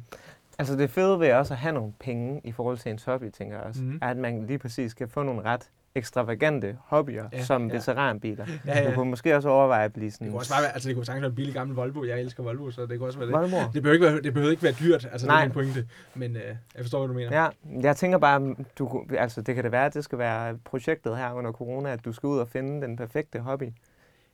Altså 0.59 0.75
det 0.77 0.89
fede 0.89 1.19
ved 1.19 1.33
også 1.33 1.53
at 1.53 1.57
have 1.59 1.73
nogle 1.73 1.93
penge 1.99 2.41
i 2.43 2.51
forhold 2.51 2.77
til 2.77 2.91
ens 2.91 3.03
hobby, 3.03 3.29
tænker 3.31 3.55
jeg 3.57 3.65
også, 3.65 3.83
mm. 3.83 3.99
er, 4.01 4.07
at 4.07 4.17
man 4.17 4.45
lige 4.47 4.59
præcis 4.59 4.93
kan 4.93 5.09
få 5.09 5.23
nogle 5.23 5.41
ret 5.41 5.69
ekstravagante 5.95 6.77
hobbyer, 6.85 7.25
Ja, 7.33 7.43
som 7.43 7.67
ja. 7.67 7.73
veteranbiler. 7.75 8.45
Ja, 8.65 8.79
Ja. 8.79 8.89
Du 8.89 8.95
kunne 8.95 9.09
måske 9.09 9.35
også 9.35 9.49
overveje 9.49 9.85
at 9.85 9.93
blive 9.93 10.11
sådan... 10.11 10.25
Det 10.25 10.31
kunne 10.31 10.39
også 10.41 10.53
bare 10.53 10.61
være, 10.61 10.73
altså 10.73 10.89
det 10.89 10.95
kunne 10.95 11.05
sagtens 11.05 11.21
være 11.21 11.29
en 11.29 11.35
billig 11.35 11.53
gammel 11.53 11.75
Volvo. 11.75 12.03
Jeg 12.05 12.21
elsker 12.21 12.43
Volvo, 12.43 12.71
så 12.71 12.85
det 12.85 12.97
kunne 12.99 13.07
også 13.09 13.19
være 13.19 13.27
det. 13.27 13.35
Voldemort. 13.35 13.73
Det 13.73 13.83
behøver 13.83 13.93
ikke 13.93 14.05
være, 14.05 14.21
det 14.21 14.33
behøver 14.33 14.51
ikke 14.51 14.63
være 14.63 14.73
dyrt, 14.79 15.07
altså 15.11 15.27
Nej. 15.27 15.35
det 15.35 15.41
er 15.41 15.47
min 15.47 15.53
pointe. 15.53 15.87
Men 16.15 16.35
øh, 16.35 16.41
jeg 16.43 16.55
forstår, 16.81 16.99
hvad 16.99 17.07
du 17.07 17.13
mener. 17.13 17.41
Ja, 17.41 17.47
jeg 17.81 17.95
tænker 17.95 18.17
bare, 18.17 18.55
du, 18.79 19.03
altså 19.17 19.41
det 19.41 19.55
kan 19.55 19.63
det 19.63 19.71
være, 19.71 19.85
at 19.85 19.93
det 19.93 20.03
skal 20.03 20.17
være 20.17 20.57
projektet 20.65 21.17
her 21.17 21.31
under 21.33 21.51
corona, 21.51 21.91
at 21.93 22.05
du 22.05 22.11
skal 22.13 22.27
ud 22.27 22.39
og 22.39 22.47
finde 22.47 22.81
den 22.87 22.97
perfekte 22.97 23.39
hobby. 23.39 23.69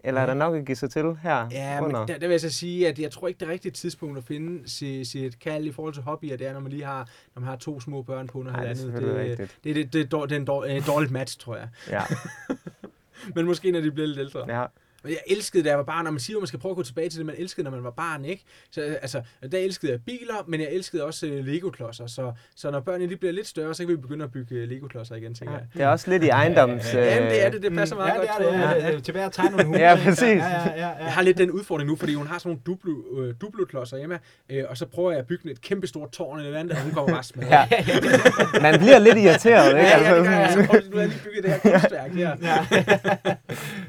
Eller 0.07 0.21
er 0.21 0.25
der 0.25 0.33
nok 0.33 0.55
at 0.55 0.65
give 0.65 0.75
sig 0.75 0.89
til 0.91 1.15
her 1.23 1.47
Ja, 1.51 1.81
men 1.81 1.87
under? 1.87 2.05
der, 2.05 2.13
der 2.17 2.27
vil 2.27 2.33
jeg 2.33 2.41
så 2.41 2.49
sige, 2.49 2.87
at 2.87 2.99
jeg 2.99 3.11
tror 3.11 3.27
ikke, 3.27 3.39
det 3.39 3.47
rigtige 3.47 3.71
tidspunkt 3.71 4.17
at 4.17 4.23
finde 4.23 4.69
sit, 4.69 5.07
sit 5.07 5.39
kald 5.39 5.65
i 5.65 5.71
forhold 5.71 5.93
til 5.93 6.03
hobbyer, 6.03 6.37
det 6.37 6.47
er, 6.47 6.53
når 6.53 6.59
man 6.59 6.71
lige 6.71 6.85
har, 6.85 7.09
når 7.35 7.39
man 7.39 7.49
har 7.49 7.55
to 7.55 7.79
små 7.79 8.01
børn 8.01 8.27
på 8.27 8.39
under 8.39 8.51
det 8.51 8.57
er 8.61 8.67
halvandet. 8.67 9.01
det, 9.01 9.15
rigtigt. 9.15 9.57
det, 9.63 9.75
det, 9.75 9.93
det, 9.93 10.11
det, 10.11 10.29
det 10.29 10.31
er 10.31 10.39
en 10.39 10.45
dårlig, 10.45 10.87
dårligt 10.87 11.11
match, 11.11 11.39
tror 11.39 11.55
jeg. 11.55 11.67
Ja, 11.89 12.01
Men 13.35 13.45
måske, 13.45 13.71
når 13.71 13.81
de 13.81 13.91
bliver 13.91 14.07
lidt 14.07 14.19
ældre. 14.19 14.59
ja. 14.59 14.65
Men 15.05 15.11
jeg 15.13 15.35
elskede, 15.35 15.63
da 15.63 15.69
jeg 15.69 15.77
var 15.77 15.83
barn, 15.83 16.07
og 16.07 16.13
man 16.13 16.19
siger, 16.19 16.37
at 16.37 16.41
man 16.41 16.47
skal 16.47 16.59
prøve 16.59 16.71
at 16.71 16.75
gå 16.75 16.83
tilbage 16.83 17.09
til 17.09 17.17
det, 17.17 17.25
man 17.25 17.35
elskede, 17.37 17.63
når 17.63 17.71
man 17.71 17.83
var 17.83 17.91
barn, 17.91 18.25
ikke? 18.25 18.43
Så 18.71 18.81
altså, 18.81 19.21
der 19.51 19.57
elskede 19.57 19.91
jeg 19.91 20.01
biler, 20.01 20.45
men 20.47 20.61
jeg 20.61 20.69
elskede 20.71 21.03
også 21.03 21.25
uh, 21.25 21.45
Lego-klodser. 21.45 22.07
Så, 22.07 22.31
så 22.55 22.71
når 22.71 22.79
børnene 22.79 23.07
lige 23.07 23.17
bliver 23.17 23.33
lidt 23.33 23.47
større, 23.47 23.73
så 23.73 23.83
kan 23.83 23.89
vi 23.89 23.95
begynde 23.95 24.25
at 24.25 24.31
bygge 24.31 24.63
uh, 24.63 24.69
Lego-klodser 24.69 25.15
igen, 25.15 25.33
tænker 25.33 25.53
ja. 25.53 25.59
jeg. 25.59 25.67
Det 25.73 25.81
er 25.81 25.87
også 25.87 26.11
lidt 26.11 26.23
i 26.23 26.27
ejendoms... 26.27 26.93
Ja, 26.93 27.15
øh, 27.17 27.23
men 27.23 27.31
det 27.31 27.45
er 27.45 27.49
det, 27.49 27.63
det 27.63 27.73
passer 27.73 27.95
meget 27.95 28.09
ja, 28.09 28.15
godt. 28.15 28.29
det 28.39 28.47
er 28.47 28.73
det. 28.73 28.83
Ja, 28.83 28.91
er 28.91 28.99
tilbage 28.99 29.25
at 29.25 29.31
tegne 29.31 29.51
nogle 29.51 29.67
huse. 29.67 29.79
Ja, 29.85 29.95
præcis. 30.03 30.21
Ja, 30.21 30.35
ja, 30.35 30.71
ja, 30.75 30.89
ja. 30.89 31.03
Jeg 31.03 31.13
har 31.13 31.21
lidt 31.21 31.37
den 31.37 31.51
udfordring 31.51 31.89
nu, 31.89 31.95
fordi 31.95 32.13
hun 32.13 32.27
har 32.27 32.37
sådan 32.37 32.49
nogle 32.49 32.61
duplo, 32.65 33.21
øh, 33.21 33.33
duplo-klodser 33.41 33.97
hjemme, 33.97 34.19
øh, 34.49 34.63
og 34.69 34.77
så 34.77 34.85
prøver 34.85 35.11
jeg 35.11 35.19
at 35.19 35.27
bygge 35.27 35.51
et 35.51 35.61
kæmpe 35.61 35.87
stort 35.87 36.11
tårn 36.11 36.39
eller 36.39 36.59
andet, 36.59 36.71
og 36.77 36.83
hun 36.83 36.91
kommer 36.91 37.13
bare 37.13 37.23
smadret. 37.23 37.51
Ja. 37.51 37.67
Man 38.61 38.79
bliver 38.79 38.99
lidt 38.99 39.17
irriteret, 39.17 39.67
ikke? 39.67 39.79
Ja, 39.79 40.09
ja, 40.09 40.17
det 40.17 40.25
gør 40.25 40.31
jeg. 40.31 40.41
Altså, 40.41 40.59
nu 40.59 40.95
har 40.95 41.01
jeg 41.01 41.09
lige 41.09 41.21
bygget 41.23 41.43
det 41.43 41.51
her 41.51 41.59
kunstværk 41.59 42.11
her. 42.11 42.35
Ja. 42.41 42.65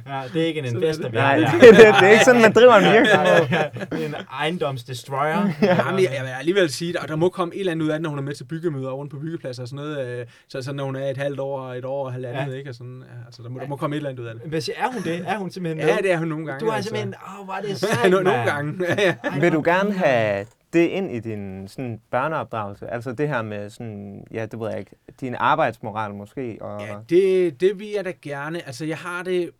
ja, 0.07 0.23
det 0.33 0.43
er 0.43 0.47
ikke 0.47 0.61
en 0.61 0.65
investor, 0.65 1.06
det. 1.11 1.15
Nej, 1.15 1.37
det, 1.37 1.47
det, 1.61 1.77
det 1.77 1.87
er 1.87 2.09
ikke 2.09 2.25
sådan, 2.25 2.43
man 2.43 2.53
driver 2.53 2.75
en 2.75 2.93
virksomhed. 2.93 3.61
Det 3.91 4.03
er 4.05 4.07
en 4.07 4.15
ejendomsdestroyer. 4.33 5.49
Ja, 5.63 5.91
men 5.91 6.03
jeg, 6.05 6.11
jeg 6.17 6.23
vil 6.23 6.31
alligevel 6.39 6.71
sige, 6.71 6.95
at 7.03 7.09
der 7.09 7.17
må 7.17 7.29
komme 7.29 7.55
et 7.55 7.61
eller 7.61 7.73
andet 7.73 7.85
ud 7.85 7.91
af 7.91 7.95
det, 7.95 8.03
når 8.03 8.11
hun 8.11 8.19
er 8.19 8.23
med 8.23 8.35
til 8.35 8.45
byggemøder 8.45 8.91
rundt 8.91 9.11
på 9.13 9.19
byggepladser 9.19 9.63
og 9.63 9.69
sådan 9.69 9.85
noget. 9.85 10.07
Øh, 10.21 10.27
så, 10.49 10.63
så 10.63 10.73
når 10.73 10.85
hun 10.85 10.97
er 10.97 11.11
et 11.11 11.17
halvt 11.17 11.41
år, 11.41 11.73
et 11.75 11.85
år 11.85 12.05
og 12.07 12.13
halvandet, 12.13 12.53
Ja. 12.53 12.59
ikke? 12.59 12.71
Og 12.71 12.75
sådan, 12.75 13.03
altså, 13.27 13.43
der, 13.43 13.49
må, 13.49 13.59
der 13.61 13.67
må 13.67 13.77
komme 13.77 13.97
et 13.97 13.99
eller 13.99 14.11
andet 14.11 14.23
ud 14.23 14.27
af 14.29 14.35
det. 14.51 14.63
Siger, 14.65 14.77
er 14.79 14.93
hun 14.93 15.03
det? 15.03 15.25
Er 15.27 15.39
hun 15.39 15.51
simpelthen 15.51 15.87
med? 15.87 15.95
Ja, 15.95 16.01
det 16.03 16.13
er 16.13 16.17
hun 16.19 16.29
nogle 16.29 16.47
gange. 16.47 16.61
Du 16.61 16.71
har 16.71 16.77
altså. 16.77 16.89
simpelthen, 16.89 17.15
åh, 17.41 17.45
hvor 17.45 17.55
er 17.55 17.61
det 17.61 17.77
sejt, 17.81 18.11
Nogle, 18.11 18.31
gange. 18.31 18.85
Ja, 18.89 19.15
ja. 19.25 19.39
Vil 19.41 19.53
du 19.53 19.63
gerne 19.65 19.93
have 19.93 20.47
det 20.73 20.87
ind 20.89 21.11
i 21.13 21.21
din 21.21 21.69
sådan, 21.69 22.01
børneopdragelse? 22.11 22.87
Altså 22.91 23.13
det 23.13 23.29
her 23.29 23.43
med 23.43 23.71
sådan, 23.71 24.25
ja, 24.33 24.47
det 24.47 24.61
ved 24.61 24.69
jeg 24.71 24.79
ikke, 24.79 24.91
din 25.21 25.35
arbejdsmoral 25.39 26.15
måske? 26.15 26.59
Og, 26.61 26.81
Ja, 26.81 26.95
det, 27.09 27.61
det 27.61 27.79
vil 27.79 27.89
jeg 27.97 28.05
da 28.05 28.13
gerne. 28.23 28.67
Altså, 28.67 28.85
jeg 28.85 28.97
har 28.97 29.23
det... 29.23 29.51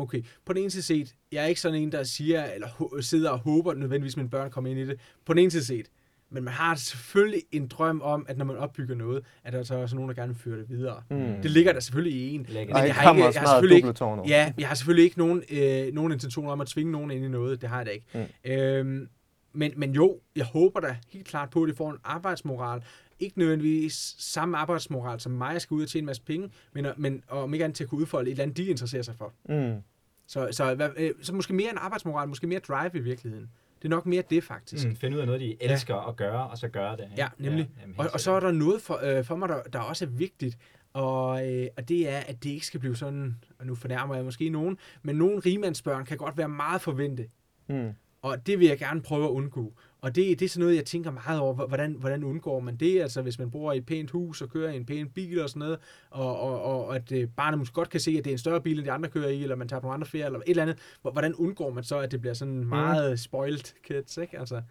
Okay, 0.00 0.22
på 0.44 0.52
den 0.52 0.62
ene 0.62 0.70
side 0.70 0.82
set, 0.82 1.14
jeg 1.32 1.42
er 1.42 1.46
ikke 1.46 1.60
sådan 1.60 1.82
en, 1.82 1.92
der 1.92 2.02
siger, 2.02 2.44
eller 2.44 2.96
sidder 3.00 3.30
og 3.30 3.38
håber 3.38 3.74
nødvendigvis, 3.74 4.16
mine 4.16 4.30
børn 4.30 4.50
kommer 4.50 4.70
ind 4.70 4.78
i 4.80 4.86
det. 4.86 5.00
På 5.26 5.32
den 5.32 5.42
ene 5.42 5.50
side 5.50 5.64
set. 5.64 5.86
Men 6.30 6.44
man 6.44 6.54
har 6.54 6.74
selvfølgelig 6.74 7.42
en 7.52 7.66
drøm 7.68 8.00
om, 8.04 8.26
at 8.28 8.38
når 8.38 8.44
man 8.44 8.56
opbygger 8.56 8.94
noget, 8.94 9.24
at 9.44 9.52
der 9.52 9.62
så 9.62 9.74
er 9.74 9.78
også 9.78 9.96
nogen, 9.96 10.08
der 10.08 10.14
gerne 10.14 10.32
vil 10.32 10.40
føre 10.42 10.58
det 10.58 10.68
videre. 10.68 11.02
Mm. 11.10 11.16
Det 11.42 11.50
ligger 11.50 11.72
der 11.72 11.80
selvfølgelig 11.80 12.20
i 12.20 12.34
en. 12.34 12.46
Lækkert. 12.48 12.76
og 12.76 12.86
jeg 12.86 12.94
har 12.94 13.02
ikke- 13.14 13.24
jeg 13.34 13.40
har 13.40 13.46
selvfølgelig 13.54 13.76
ikke-. 13.76 13.86
Ja, 14.28 14.52
jeg 14.58 14.68
har 14.68 14.74
selvfølgelig 14.74 15.04
ikke 15.04 15.18
nogen, 15.18 15.42
øh, 15.50 15.94
nogen 15.94 16.12
intentioner 16.12 16.50
om 16.50 16.60
at 16.60 16.66
tvinge 16.66 16.92
nogen 16.92 17.10
ind 17.10 17.24
i 17.24 17.28
noget. 17.28 17.60
Det 17.60 17.68
har 17.68 17.76
jeg 17.76 17.86
da 17.86 17.90
ikke. 17.90 18.06
Mm. 18.44 18.50
Øhm, 18.52 19.08
men, 19.52 19.72
men 19.76 19.92
jo, 19.94 20.20
jeg 20.36 20.44
håber 20.44 20.80
da 20.80 20.96
helt 21.12 21.26
klart 21.26 21.50
på, 21.50 21.62
at 21.62 21.68
de 21.68 21.74
får 21.74 21.90
en 21.90 21.96
arbejdsmoral. 22.04 22.82
Ikke 23.18 23.38
nødvendigvis 23.38 24.14
samme 24.18 24.56
arbejdsmoral 24.56 25.20
som 25.20 25.32
mig, 25.32 25.52
jeg 25.52 25.60
skal 25.60 25.74
ud 25.74 25.82
og 25.82 25.88
tjene 25.88 26.02
en 26.02 26.06
masse 26.06 26.22
penge, 26.22 26.50
men, 26.72 26.86
men 26.96 27.22
om 27.28 27.54
ikke 27.54 27.64
andet 27.64 27.76
til 27.76 27.84
at 27.84 27.90
kunne 27.90 28.00
udfolde 28.00 28.28
et 28.28 28.32
eller 28.32 28.42
andet, 28.42 28.56
de 28.56 28.64
interesserer 28.66 29.02
sig 29.02 29.14
for. 29.16 29.32
Mm. 29.48 29.82
Så, 30.26 30.48
så, 30.52 30.74
hvad, 30.74 30.88
øh, 30.96 31.10
så 31.22 31.34
måske 31.34 31.54
mere 31.54 31.70
en 31.70 31.78
arbejdsmoral, 31.78 32.28
måske 32.28 32.46
mere 32.46 32.58
drive 32.58 32.90
i 32.94 32.98
virkeligheden. 33.00 33.50
Det 33.78 33.84
er 33.84 33.88
nok 33.88 34.06
mere 34.06 34.22
det, 34.30 34.44
faktisk. 34.44 34.88
Mm, 34.88 34.96
finde 34.96 35.16
ud 35.16 35.20
af 35.20 35.26
noget, 35.26 35.40
de 35.40 35.56
elsker 35.62 35.94
ja. 35.94 36.08
at 36.08 36.16
gøre, 36.16 36.46
og 36.48 36.58
så 36.58 36.68
gøre 36.68 36.96
det. 36.96 37.02
ikke? 37.02 37.14
Ja, 37.16 37.28
nemlig. 37.38 37.70
jamen, 37.80 37.94
helt 37.94 37.98
Og, 37.98 38.10
og 38.12 38.20
så 38.20 38.30
er 38.32 38.40
der 38.40 38.52
noget 38.52 38.82
for, 38.82 39.00
øh, 39.02 39.24
for 39.24 39.36
mig, 39.36 39.48
der, 39.48 39.62
der 39.62 39.78
også 39.78 40.04
er 40.04 40.08
vigtigt, 40.08 40.58
og, 40.92 41.52
øh, 41.54 41.66
og 41.76 41.88
det 41.88 42.08
er, 42.08 42.18
at 42.18 42.44
det 42.44 42.50
ikke 42.50 42.66
skal 42.66 42.80
blive 42.80 42.96
sådan, 42.96 43.36
og 43.58 43.66
nu 43.66 43.74
fornærmer 43.74 44.14
jeg 44.14 44.24
måske 44.24 44.48
nogen, 44.48 44.78
men 45.02 45.16
nogle 45.16 45.38
rimandsbørn 45.40 46.04
kan 46.04 46.16
godt 46.16 46.36
være 46.38 46.48
meget 46.48 46.80
forvente, 46.80 47.28
Mm. 47.68 47.90
og 48.22 48.46
det 48.46 48.58
vil 48.58 48.68
jeg 48.68 48.78
gerne 48.78 49.02
prøve 49.02 49.24
at 49.24 49.30
undgå. 49.30 49.72
Og 50.00 50.14
det, 50.14 50.38
det 50.38 50.44
er 50.44 50.48
sådan 50.48 50.60
noget, 50.64 50.76
jeg 50.76 50.84
tænker 50.84 51.10
meget 51.10 51.40
over, 51.40 51.54
hvordan, 51.66 51.92
hvordan 51.92 52.24
undgår 52.24 52.60
man 52.60 52.76
det? 52.76 53.00
Altså 53.02 53.22
hvis 53.22 53.38
man 53.38 53.50
bor 53.50 53.72
i 53.72 53.76
et 53.76 53.86
pænt 53.86 54.10
hus 54.10 54.42
og 54.42 54.48
kører 54.50 54.72
i 54.72 54.76
en 54.76 54.84
pæn 54.86 55.08
bil 55.08 55.40
og 55.42 55.48
sådan 55.48 55.60
noget, 55.60 55.78
og, 56.10 56.40
og, 56.40 56.62
og 56.62 56.96
at 56.96 57.12
øh, 57.12 57.28
barnet 57.28 57.58
måske 57.58 57.74
godt 57.74 57.90
kan 57.90 58.00
se, 58.00 58.10
at 58.18 58.24
det 58.24 58.30
er 58.30 58.34
en 58.34 58.38
større 58.38 58.60
bil, 58.60 58.78
end 58.78 58.86
de 58.86 58.92
andre 58.92 59.08
kører 59.08 59.28
i, 59.28 59.42
eller 59.42 59.56
man 59.56 59.68
tager 59.68 59.80
på 59.80 59.84
nogle 59.84 59.94
andre 59.94 60.06
ferier, 60.06 60.26
eller 60.26 60.38
et 60.38 60.44
eller 60.46 60.62
andet. 60.62 60.78
Hvor- 61.02 61.10
Hvordan 61.10 61.34
undgår 61.34 61.70
man 61.70 61.84
så, 61.84 61.98
at 61.98 62.10
det 62.10 62.20
bliver 62.20 62.34
sådan 62.34 62.64
meget 62.64 63.20
spoiled 63.20 63.82
kids, 63.82 64.16
ikke? 64.16 64.38
Altså, 64.38 64.62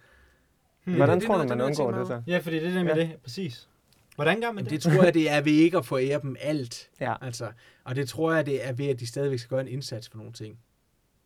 Hmm. 0.85 0.95
Hvordan 0.95 1.19
det 1.19 1.27
tror 1.27 1.37
du, 1.41 1.47
man 1.47 1.57
jeg 1.57 1.65
undgår 1.65 1.91
det 1.91 2.07
så? 2.07 2.21
Ja, 2.27 2.37
fordi 2.37 2.55
det 2.55 2.67
er 2.67 2.73
det 2.73 2.85
med 2.85 2.95
Ja. 2.95 3.01
det. 3.01 3.15
Præcis. 3.23 3.69
Hvordan 4.15 4.41
gør 4.41 4.47
man 4.47 4.55
Men 4.55 4.63
det? 4.65 4.71
det 4.71 4.81
tror 4.81 5.03
jeg, 5.03 5.13
det 5.13 5.29
er 5.31 5.41
ved 5.41 5.51
ikke 5.51 5.77
at 5.77 5.85
forære 5.85 6.19
dem 6.21 6.35
alt. 6.39 6.89
Ja. 7.01 7.15
Altså, 7.21 7.51
og 7.83 7.95
det 7.95 8.09
tror 8.09 8.33
jeg, 8.33 8.45
det 8.45 8.67
er 8.67 8.73
ved, 8.73 8.85
at 8.87 8.99
de 8.99 9.07
stadigvæk 9.07 9.39
skal 9.39 9.49
gøre 9.49 9.61
en 9.61 9.67
indsats 9.67 10.09
for 10.09 10.17
nogle 10.17 10.33
ting. 10.33 10.59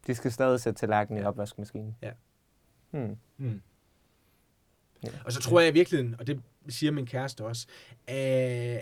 De 0.07 0.15
skal 0.15 0.31
stadig 0.31 0.59
sætte 0.59 0.79
tallerkenen 0.79 1.23
i 1.23 1.25
opvaskemaskinen. 1.25 1.95
Ja. 2.01 2.11
Hmm. 2.91 3.15
Mm. 3.37 3.61
Og 5.25 5.33
så 5.33 5.41
tror 5.41 5.59
jeg 5.59 5.69
i 5.69 5.73
virkeligheden, 5.73 6.15
og 6.19 6.27
det 6.27 6.41
siger 6.69 6.91
min 6.91 7.05
kæreste 7.05 7.45
også, 7.45 7.67
øh, 8.09 8.15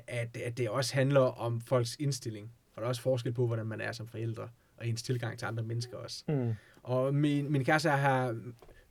at, 0.08 0.38
at 0.44 0.58
det 0.58 0.70
også 0.70 0.94
handler 0.94 1.20
om 1.20 1.62
folks 1.62 1.96
indstilling. 2.00 2.52
Og 2.76 2.82
der 2.82 2.86
er 2.86 2.90
også 2.90 3.02
forskel 3.02 3.34
på, 3.34 3.48
hvordan 3.48 3.66
man 3.66 3.82
er 3.82 3.92
som 3.92 4.08
forældre, 4.08 4.50
og 4.78 4.88
ens 4.88 5.04
tilgang 5.04 5.40
til 5.40 5.46
andre 5.46 5.64
mennesker 5.64 5.98
også. 5.98 6.24
Hmm. 6.28 6.54
Og 6.84 7.14
min, 7.14 7.52
min 7.52 7.66
kæreste 7.66 7.90
har 7.90 8.36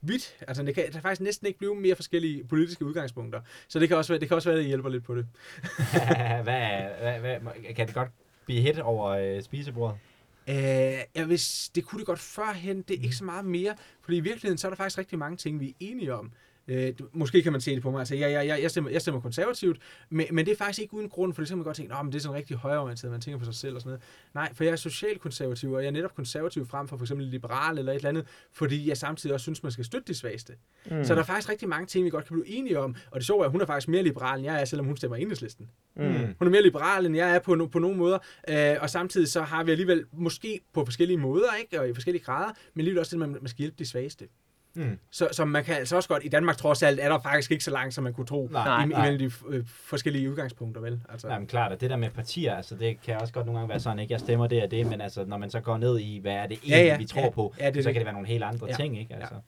vidt, 0.01 0.37
altså 0.49 0.63
det 0.63 0.75
kan, 0.75 0.85
der 0.87 0.91
kan 0.91 1.03
faktisk 1.03 1.21
næsten 1.21 1.47
ikke 1.47 1.59
blive 1.59 1.75
mere 1.75 1.95
forskellige 1.95 2.45
politiske 2.45 2.85
udgangspunkter. 2.85 3.41
Så 3.69 3.79
det 3.79 3.89
kan 3.89 3.97
også 3.97 4.13
være, 4.13 4.21
det 4.21 4.29
kan 4.29 4.35
også 4.35 4.49
være, 4.49 4.59
at 4.59 4.63
det 4.63 4.69
hjælper 4.69 4.89
lidt 4.89 5.05
på 5.05 5.15
det. 5.15 5.27
hvad, 6.45 6.83
hvad, 7.01 7.39
hvad, 7.39 7.75
kan 7.75 7.87
det 7.87 7.95
godt 7.95 8.09
blive 8.45 8.63
hit 8.63 8.79
over 8.79 9.07
øh, 9.07 9.43
spisebordet? 9.43 9.99
Øh, 10.49 10.55
ja, 11.15 11.25
hvis, 11.25 11.71
det 11.75 11.85
kunne 11.85 11.99
det 11.99 12.07
godt 12.07 12.19
førhen, 12.19 12.83
det 12.83 12.99
er 12.99 13.03
ikke 13.03 13.17
så 13.17 13.25
meget 13.25 13.45
mere, 13.45 13.77
fordi 14.01 14.17
i 14.17 14.21
virkeligheden, 14.21 14.59
så 14.59 14.69
er 14.69 14.71
der 14.71 14.77
faktisk 14.77 14.99
rigtig 14.99 15.19
mange 15.19 15.37
ting, 15.37 15.61
vi 15.61 15.69
er 15.69 15.73
enige 15.81 16.15
om. 16.15 16.33
Øh, 16.69 16.93
måske 17.13 17.43
kan 17.43 17.53
man 17.53 17.61
se 17.61 17.75
det 17.75 17.83
på 17.83 17.91
mig, 17.91 17.99
altså 17.99 18.15
jeg, 18.15 18.33
jeg, 18.33 18.47
jeg, 18.47 18.63
jeg, 18.63 18.71
stemmer, 18.71 18.91
jeg 18.91 19.01
stemmer 19.01 19.21
konservativt, 19.21 19.79
men, 20.11 20.27
men 20.33 20.47
det 20.47 20.53
er 20.53 20.57
faktisk 20.57 20.79
ikke 20.83 20.95
uden 20.95 21.09
grund, 21.09 21.35
for 21.35 21.43
det 21.43 21.49
kan 21.49 21.59
man 21.59 21.65
godt 21.65 21.77
tænke, 21.77 21.95
at 21.95 22.07
det 22.07 22.15
er 22.15 22.21
sådan 22.21 22.37
rigtig 22.37 22.57
højreorienteret, 22.57 23.13
man 23.13 23.21
tænker 23.21 23.39
på 23.39 23.45
sig 23.45 23.55
selv 23.55 23.75
og 23.75 23.81
sådan 23.81 23.89
noget. 23.89 24.03
Nej, 24.35 24.55
for 24.55 24.65
jeg 24.65 24.73
er 24.73 24.77
socialkonservativ, 24.77 25.73
og 25.73 25.81
jeg 25.81 25.87
er 25.87 25.93
netop 25.93 26.15
konservativ 26.15 26.67
frem 26.67 26.89
for 26.89 26.97
for 26.97 27.05
eksempel 27.05 27.27
liberal 27.27 27.79
eller 27.79 27.93
et 27.93 27.97
eller 27.97 28.09
andet, 28.09 28.27
fordi 28.53 28.89
jeg 28.89 28.97
samtidig 28.97 29.35
også 29.35 29.45
synes, 29.45 29.63
man 29.63 29.73
skal 29.73 29.85
støtte 29.85 30.09
de 30.09 30.15
svageste. 30.15 30.53
Mm. 30.91 31.05
Så 31.05 31.15
der 31.15 31.21
er 31.21 31.25
faktisk 31.25 31.49
rigtig 31.49 31.69
mange 31.69 31.87
ting, 31.87 32.05
vi 32.05 32.11
godt 32.11 32.25
kan 32.25 32.35
blive 32.43 32.57
enige 32.57 32.79
om, 32.79 32.97
og 33.11 33.21
det 33.21 33.27
sjove 33.27 33.43
er, 33.43 33.45
at 33.45 33.51
hun 33.51 33.61
er 33.61 33.67
faktisk 33.67 33.89
mere 33.89 34.03
liberal, 34.03 34.39
end 34.39 34.45
jeg 34.45 34.61
er, 34.61 34.65
selvom 34.65 34.87
hun 34.87 34.97
stemmer 34.97 35.17
enhedslisten. 35.17 35.71
Mm. 35.97 36.03
Hun 36.39 36.47
er 36.49 36.51
mere 36.51 36.63
liberal, 36.63 37.07
end 37.07 37.17
jeg 37.17 37.35
er 37.35 37.39
på, 37.39 37.53
no- 37.53 37.69
på 37.69 37.79
nogle 37.79 37.97
måder. 37.97 38.19
Øh, 38.49 38.77
og 38.81 38.91
samtidig 38.91 39.29
så 39.29 39.43
har 39.43 39.65
vi 39.65 39.71
alligevel, 39.71 40.05
måske 40.13 40.61
på 40.73 40.85
forskellige 40.85 41.19
måder, 41.19 41.55
ikke? 41.61 41.81
og 41.81 41.89
i 41.89 41.95
forskellige 41.95 42.25
grader, 42.25 42.53
men 42.75 42.81
alligevel 42.81 42.99
også 42.99 43.17
det, 43.17 43.23
at 43.23 43.29
man, 43.29 43.39
man 43.41 43.49
skal 43.49 43.59
hjælpe 43.59 43.77
de 43.79 43.87
svageste. 43.87 44.29
Mm. 44.77 44.99
Så, 45.11 45.29
så 45.33 45.45
man 45.45 45.65
kan 45.65 45.75
altså 45.75 45.97
også 45.97 46.09
godt, 46.09 46.25
i 46.25 46.29
Danmark 46.29 46.57
trods 46.57 46.83
alt, 46.83 47.01
er 47.01 47.09
der 47.09 47.19
faktisk 47.19 47.51
ikke 47.53 47.65
så 47.65 47.71
langt, 47.71 47.95
som 47.95 48.05
man 48.05 48.13
kunne 48.13 48.27
tro, 48.27 48.49
Nej, 48.53 48.83
i- 48.85 48.87
nej. 48.87 49.09
imellem 49.09 49.31
de 49.31 49.37
øh, 49.57 49.65
forskellige 49.67 50.31
udgangspunkter, 50.31 50.81
vel? 50.81 51.01
Altså, 51.13 51.29
Jamen 51.29 51.47
klart, 51.49 51.73
og 51.73 51.81
det 51.81 51.91
der 51.91 51.97
med 51.97 52.11
partier, 52.11 52.55
altså 52.57 52.75
det 52.75 52.97
kan 53.07 53.17
også 53.21 53.33
godt 53.35 53.47
nogle 53.47 53.59
gange 53.59 53.69
være 53.71 53.81
sådan, 53.81 53.99
ikke? 53.99 54.13
Jeg 54.13 54.21
stemmer 54.21 54.47
det 54.47 54.63
og 54.63 54.71
det, 54.71 54.87
men 54.87 55.01
altså 55.01 55.25
når 55.25 55.37
man 55.37 55.51
så 55.51 55.61
går 55.61 55.77
ned 55.77 55.99
i, 55.99 56.19
hvad 56.23 56.33
er 56.33 56.43
det 56.47 56.53
egentlig, 56.53 56.71
Ja, 56.71 56.85
ja, 56.85 56.97
vi 56.97 57.05
tror 57.05 57.21
ja. 57.23 57.31
på, 57.31 57.55
Ja, 57.61 57.71
det 57.71 57.75
så 57.85 57.89
det. 57.89 57.95
kan 57.95 58.01
det 58.01 58.05
være 58.07 58.13
nogle 58.15 58.29
helt 58.29 58.45
andre 58.45 58.67
Ja. 58.71 58.75
ting, 58.75 58.99
ikke? 59.01 59.15
Altså, 59.15 59.35
Ja. 59.35 59.41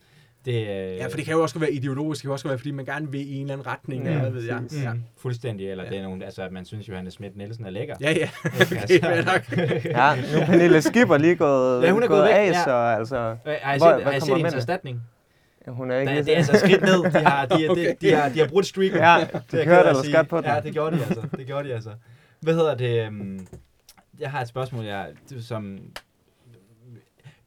det, 0.44 0.60
øh, 0.60 0.96
ja, 0.96 1.06
for 1.06 1.16
det 1.16 1.24
kan 1.24 1.34
jo 1.34 1.42
også 1.42 1.58
være 1.58 1.72
ideologisk, 1.72 2.18
det 2.22 2.26
kan 2.28 2.32
også 2.32 2.48
være, 2.48 2.58
fordi 2.58 2.70
man 2.70 2.84
gerne 2.84 3.10
vil 3.12 3.20
i 3.32 3.34
en 3.34 3.40
eller 3.40 3.52
anden 3.54 3.66
retning, 3.66 4.04
Ja, 4.04 4.12
ja, 4.12 4.18
hvad 4.20 4.30
ved 4.30 4.42
jeg. 4.44 4.58
præcis. 4.62 4.82
Ja, 4.84 4.92
Mm, 4.92 5.02
fuldstændig, 5.16 5.70
eller 5.70 5.84
Ja. 5.84 5.90
det 5.90 5.98
er 5.98 6.02
nogle, 6.02 6.24
altså 6.24 6.42
at 6.42 6.52
man 6.52 6.64
synes, 6.64 6.88
Johannes 6.88 7.14
Schmidt 7.14 7.36
Nielsen 7.36 7.66
er 7.66 7.70
lækker. 7.70 7.94
ja, 8.00 8.10
ja. 8.12 8.28
Okay, 8.84 9.24
nok. 9.24 9.56
Ja, 9.84 10.16
nu 10.16 10.38
er 10.40 10.46
Pernille 10.46 10.82
Skipper 10.82 11.16
lige 11.16 11.36
gået, 11.36 11.82
Ja, 11.84 11.90
hun 11.92 12.02
er 12.02 12.06
gået, 12.06 12.18
gået 12.18 12.28
væk, 12.28 12.34
af, 12.36 12.46
ja. 12.52 12.64
så 12.64 12.70
altså, 12.70 13.16
Øh, 13.46 13.54
Har 13.62 13.74
I 13.74 13.78
Hvor- 13.78 13.86
set, 13.88 14.02
hvad 14.02 14.12
har 14.12 14.16
I 14.18 14.20
set 14.20 14.36
hendes 14.36 14.54
erstatning? 14.54 15.02
Hun 15.68 15.90
er 15.90 15.98
ikke 15.98 16.12
lige 16.12 16.24
det 16.24 16.32
er 16.32 16.36
altså 16.36 16.58
skridt 16.58 16.80
ned. 16.82 17.02
De 17.04 17.10
har, 17.26 17.46
de, 17.46 17.58
de, 17.58 17.68
Okay. 17.68 17.94
de, 18.00 18.08
de, 18.08 18.14
har, 18.14 18.28
de 18.28 18.38
har 18.38 18.46
brudt 18.48 18.66
streaken. 18.66 18.98
Ja, 18.98 19.26
Det 19.50 19.60
er 19.60 19.64
kørte 19.64 19.64
ked 19.64 19.72
af 19.72 19.78
at 19.80 19.86
ellers 19.88 20.04
sige. 20.04 20.16
godt 20.16 20.28
på 20.28 20.36
den. 20.36 20.44
Ja, 20.44 20.60
det 20.60 20.72
gjorde 20.72 20.96
de 20.98 21.04
altså. 21.04 21.22
Det 21.36 21.46
gjorde 21.46 21.68
de 21.68 21.74
altså. 21.74 21.90
Hvad 22.40 22.54
hedder 22.54 22.74
det? 22.74 23.06
øhm, 23.06 23.46
Jeg 24.18 24.30
har 24.30 24.40
et 24.40 24.48
spørgsmål, 24.48 24.84
jeg, 24.84 25.06
som... 25.40 25.78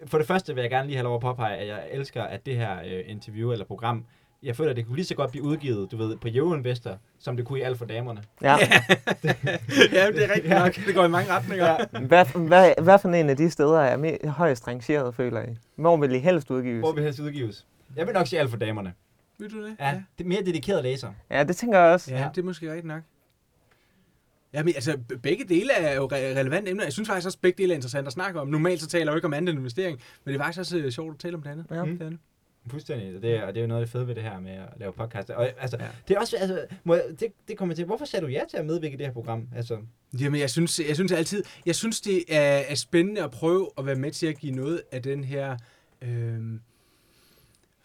For 0.06 0.18
det 0.18 0.28
første 0.28 0.56
vil 0.56 0.62
jeg 0.62 0.70
gerne 0.70 0.88
lige 0.88 0.96
have 0.98 1.04
lov 1.04 1.16
at 1.16 1.22
påpege, 1.22 1.56
at 1.58 1.68
jeg 1.68 1.80
elsker, 1.92 2.24
at 2.24 2.46
det 2.46 2.56
her 2.58 2.78
øh, 2.86 3.00
interview 3.06 3.52
eller 3.52 3.66
program, 3.66 4.06
jeg 4.44 4.56
føler, 4.56 4.70
at 4.72 4.78
det 4.78 4.86
kunne 4.86 4.96
lige 4.96 5.06
så 5.06 5.16
godt 5.16 5.32
blive 5.32 5.44
udgivet, 5.44 5.92
du 5.92 5.98
ved, 5.98 6.18
på 6.18 6.28
Investor, 6.28 6.98
som 7.20 7.38
det 7.38 7.46
kunne 7.46 7.60
i 7.60 7.62
Alt 7.62 7.78
for 7.78 7.86
Damerne. 7.86 8.22
Ja. 8.42 8.56
ja, 9.94 10.08
det 10.12 10.24
er 10.24 10.34
rigtigt 10.36 10.50
nok. 10.50 10.76
Det 10.88 10.96
går 10.96 11.06
i 11.06 11.10
mange 11.10 11.32
retninger. 11.32 11.66
Ja. 11.94 12.00
Hvad, 12.00 12.26
hvad, 12.48 12.74
hvad 12.82 13.00
for 13.00 13.10
en 13.10 13.30
af 13.30 13.38
de 13.38 13.50
steder 13.50 13.80
er 13.82 13.98
me- 13.98 14.28
højst 14.28 14.68
rangeret, 14.68 15.16
føler 15.16 15.42
I? 15.42 15.56
Hvor 15.76 15.98
vil 15.98 16.12
I 16.16 16.20
helst 16.20 16.52
udgives? 16.52 16.80
Hvor 16.80 16.92
vil 16.94 17.04
helst 17.04 17.20
udgives? 17.20 17.66
Jeg 17.96 18.06
vil 18.08 18.14
nok 18.14 18.28
sige 18.28 18.40
Alt 18.40 18.50
for 18.50 18.58
Damerne. 18.58 18.94
Ved 19.38 19.50
du 19.50 19.66
det? 19.66 19.76
Ja, 19.80 20.02
det 20.18 20.24
er 20.24 20.28
mere 20.28 20.42
dedikeret 20.42 20.84
læser. 20.84 21.14
Ja, 21.30 21.44
det 21.44 21.56
tænker 21.56 21.80
jeg 21.80 21.94
også. 21.94 22.12
Ja, 22.16 22.30
det 22.36 22.42
er 22.42 22.46
måske 22.46 22.68
rigtigt 22.70 22.86
nok. 22.88 23.02
Ja, 24.54 24.64
men 24.64 24.74
altså, 24.76 24.98
begge 25.24 25.44
dele 25.44 25.74
er 25.74 25.96
jo 25.96 26.08
re- 26.08 26.16
relevante 26.40 26.72
emner. 26.72 26.84
Jeg 26.84 26.94
synes 26.94 27.10
faktisk 27.10 27.26
også, 27.26 27.38
at 27.38 27.42
begge 27.42 27.58
dele 27.64 27.74
er 27.74 27.76
interessant 27.76 28.08
at 28.08 28.14
snakke 28.14 28.40
om. 28.40 28.48
Normalt 28.48 28.82
så 28.82 28.88
taler 28.88 29.06
jeg 29.06 29.12
jo 29.12 29.16
ikke 29.16 29.26
om 29.28 29.34
andet 29.34 29.50
end 29.52 29.60
investering, 29.60 30.00
men 30.26 30.34
det 30.34 30.40
er 30.40 30.44
faktisk 30.44 30.60
også 30.60 30.78
øh, 30.78 30.92
sjovt 30.92 31.14
at 31.14 31.20
tale 31.20 31.36
om 31.36 31.42
det 31.44 31.50
andet. 31.50 31.66
Ja. 31.72 31.76
Det 31.76 32.02
er 32.02 32.10
det. 32.10 32.18
Fuldstændig. 32.68 33.16
Og 33.16 33.22
det, 33.22 33.36
er, 33.36 33.44
og 33.44 33.48
det 33.54 33.58
er 33.58 33.62
jo 33.62 33.68
noget 33.68 33.82
af 33.82 33.86
det 33.88 33.92
fede 33.92 34.08
ved 34.08 34.16
det 34.16 34.24
her 34.24 34.40
med 34.40 34.52
at 34.52 34.68
lave 34.78 34.94
podcast. 34.94 35.30
Og 35.30 35.50
altså, 35.62 35.78
Ja. 35.80 35.84
ja. 35.86 35.90
det 36.08 36.16
er 36.16 36.20
også, 36.20 36.38
altså, 36.38 36.66
må 36.84 36.94
jeg, 36.96 37.04
det, 37.20 37.28
det 37.48 37.58
kommer 37.58 37.76
til, 37.76 37.86
hvorfor 37.86 38.06
sagde 38.06 38.26
du 38.26 38.30
ja 38.32 38.42
til 38.50 38.58
at 38.58 38.66
medvirke 38.66 38.94
i 38.94 38.98
det 38.98 39.06
her 39.06 39.14
program? 39.14 39.48
Altså, 39.56 39.78
Jamen, 40.22 40.40
jeg 40.42 40.50
synes, 40.50 40.80
jeg 40.88 40.96
synes 40.96 41.12
altid, 41.12 41.44
jeg 41.66 41.76
synes, 41.76 42.02
det 42.02 42.24
er, 42.30 42.42
er 42.42 42.76
spændende 42.76 43.24
at 43.24 43.32
prøve 43.32 43.70
at 43.78 43.86
være 43.86 43.96
med 43.96 44.12
til 44.12 44.28
at 44.28 44.38
give 44.38 44.56
noget 44.56 44.82
af 44.92 45.04
den 45.04 45.24
her, 45.24 45.58
øh, 46.02 46.40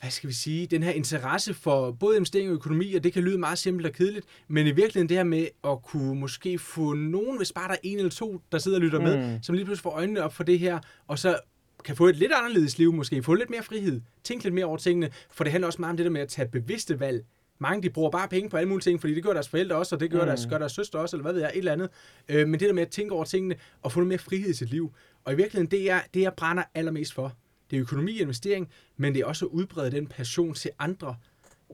hvad 0.00 0.10
skal 0.10 0.28
vi 0.28 0.34
sige, 0.34 0.66
den 0.66 0.82
her 0.82 0.90
interesse 0.92 1.54
for 1.54 1.90
både 1.90 2.16
investering 2.16 2.48
og 2.48 2.54
økonomi, 2.54 2.94
og 2.94 3.04
det 3.04 3.12
kan 3.12 3.22
lyde 3.22 3.38
meget 3.38 3.58
simpelt 3.58 3.86
og 3.86 3.92
kedeligt, 3.92 4.26
men 4.48 4.66
i 4.66 4.70
virkeligheden 4.70 5.08
det 5.08 5.16
her 5.16 5.24
med 5.24 5.46
at 5.64 5.82
kunne 5.82 6.20
måske 6.20 6.58
få 6.58 6.92
nogen, 6.92 7.36
hvis 7.36 7.52
bare 7.52 7.68
der 7.68 7.74
er 7.74 7.78
en 7.82 7.98
eller 7.98 8.10
to, 8.10 8.40
der 8.52 8.58
sidder 8.58 8.76
og 8.78 8.82
lytter 8.82 9.00
med, 9.00 9.32
Mm. 9.34 9.42
som 9.42 9.54
lige 9.54 9.64
pludselig 9.64 9.82
får 9.82 9.90
øjnene 9.90 10.22
op 10.22 10.34
for 10.34 10.44
det 10.44 10.58
her, 10.58 10.78
og 11.06 11.18
så 11.18 11.38
kan 11.84 11.96
få 11.96 12.06
et 12.06 12.16
lidt 12.16 12.32
anderledes 12.32 12.78
liv 12.78 12.92
måske, 12.92 13.22
få 13.22 13.34
lidt 13.34 13.50
mere 13.50 13.62
frihed, 13.62 14.00
tænke 14.24 14.44
lidt 14.44 14.54
mere 14.54 14.64
over 14.64 14.76
tingene, 14.76 15.10
for 15.30 15.44
det 15.44 15.50
handler 15.50 15.66
også 15.66 15.78
meget 15.82 15.90
om 15.90 15.96
det 15.96 16.04
der 16.04 16.10
med 16.10 16.20
at 16.20 16.28
tage 16.28 16.48
bevidste 16.48 17.00
valg. 17.00 17.24
Mange 17.58 17.82
de 17.82 17.90
bruger 17.90 18.10
bare 18.10 18.28
penge 18.28 18.50
på 18.50 18.56
alle 18.56 18.68
mulige 18.68 18.82
ting, 18.82 19.00
fordi 19.00 19.14
det 19.14 19.22
gør 19.22 19.32
deres 19.32 19.48
forældre 19.48 19.76
også, 19.76 19.94
og 19.94 20.00
det 20.00 20.10
gør, 20.10 20.20
mm. 20.20 20.26
deres, 20.26 20.46
gør 20.50 20.58
deres 20.58 20.72
søster 20.72 20.98
også, 20.98 21.16
eller 21.16 21.22
hvad 21.22 21.32
ved 21.32 21.40
jeg, 21.40 21.50
et 21.54 21.58
eller 21.58 21.72
andet. 21.72 21.88
Øh, 22.28 22.48
men 22.48 22.60
det 22.60 22.68
der 22.68 22.72
med 22.74 22.82
at 22.82 22.90
tænke 22.90 23.14
over 23.14 23.24
tingene, 23.24 23.54
og 23.82 23.92
få 23.92 24.00
noget 24.00 24.08
mere 24.08 24.18
frihed 24.18 24.50
i 24.50 24.54
sit 24.54 24.70
liv. 24.70 24.92
Og 25.24 25.32
i 25.32 25.36
virkeligheden, 25.36 25.70
det 25.70 25.90
er 25.90 26.00
det, 26.14 26.20
jeg 26.20 26.32
brænder 26.36 26.62
allermest 26.74 27.14
for. 27.14 27.32
Det 27.70 27.76
er 27.76 27.80
økonomi 27.80 28.14
og 28.16 28.20
investering, 28.20 28.68
men 28.96 29.14
det 29.14 29.20
er 29.20 29.24
også 29.24 29.44
at 29.44 29.50
udbrede 29.50 29.90
den 29.90 30.06
passion 30.06 30.54
til 30.54 30.70
andre. 30.78 31.16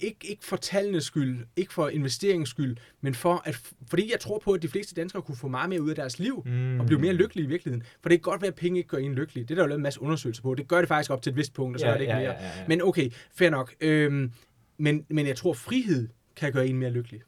Ikke, 0.03 0.18
ikke 0.28 0.45
for 0.45 0.57
tallenes 0.57 1.05
skyld, 1.05 1.38
ikke 1.57 1.72
for 1.72 1.88
investeringens 1.88 2.49
skyld, 2.49 2.76
men 3.01 3.14
for 3.14 3.43
at, 3.45 3.61
fordi 3.90 4.11
jeg 4.12 4.20
tror 4.20 4.38
på, 4.38 4.53
at 4.53 4.62
de 4.62 4.68
fleste 4.68 4.95
danskere 4.95 5.22
kunne 5.22 5.36
få 5.36 5.49
meget 5.49 5.68
mere 5.68 5.82
ud 5.82 5.90
af 5.90 5.97
deres 5.97 6.18
liv, 6.18 6.43
mm. 6.47 6.80
og 6.80 6.86
blive 6.86 7.01
mere 7.01 7.12
lykkelige 7.12 7.45
i 7.45 7.49
virkeligheden. 7.49 7.86
For 8.03 8.09
det 8.09 8.18
kan 8.18 8.22
godt 8.22 8.43
være, 8.43 8.49
at 8.49 8.55
penge 8.55 8.78
ikke 8.78 8.88
gør 8.88 8.99
en 8.99 9.14
lykkelig. 9.14 9.49
Det 9.49 9.51
er 9.51 9.55
der 9.55 9.62
jo 9.62 9.66
lavet 9.68 9.78
en 9.78 9.82
masse 9.82 10.03
undersøgelser 10.03 10.43
på. 10.43 10.55
Det 10.55 10.68
gør 10.68 10.78
det 10.78 10.88
faktisk 10.88 11.11
op 11.11 11.22
til 11.22 11.30
et 11.30 11.36
vist 11.36 11.55
punkt, 11.55 11.76
og 11.76 11.80
så 11.80 11.86
Ja, 11.86 11.93
er 11.93 11.97
det 11.97 12.03
ikke 12.03 12.12
ja, 12.14 12.18
mere. 12.20 12.30
ja, 12.32 12.43
ja, 12.43 12.59
ja. 12.59 12.64
Men 12.68 12.82
okay, 12.82 13.11
fair 13.34 13.51
nok. 13.51 13.74
Øhm, 13.80 14.32
men, 14.78 15.07
men 15.11 15.26
jeg 15.26 15.36
tror, 15.36 15.53
frihed 15.53 16.09
kan 16.36 16.53
gøre 16.53 16.66
en 16.66 16.78
mere 16.78 16.90
lykkelig. 16.90 17.20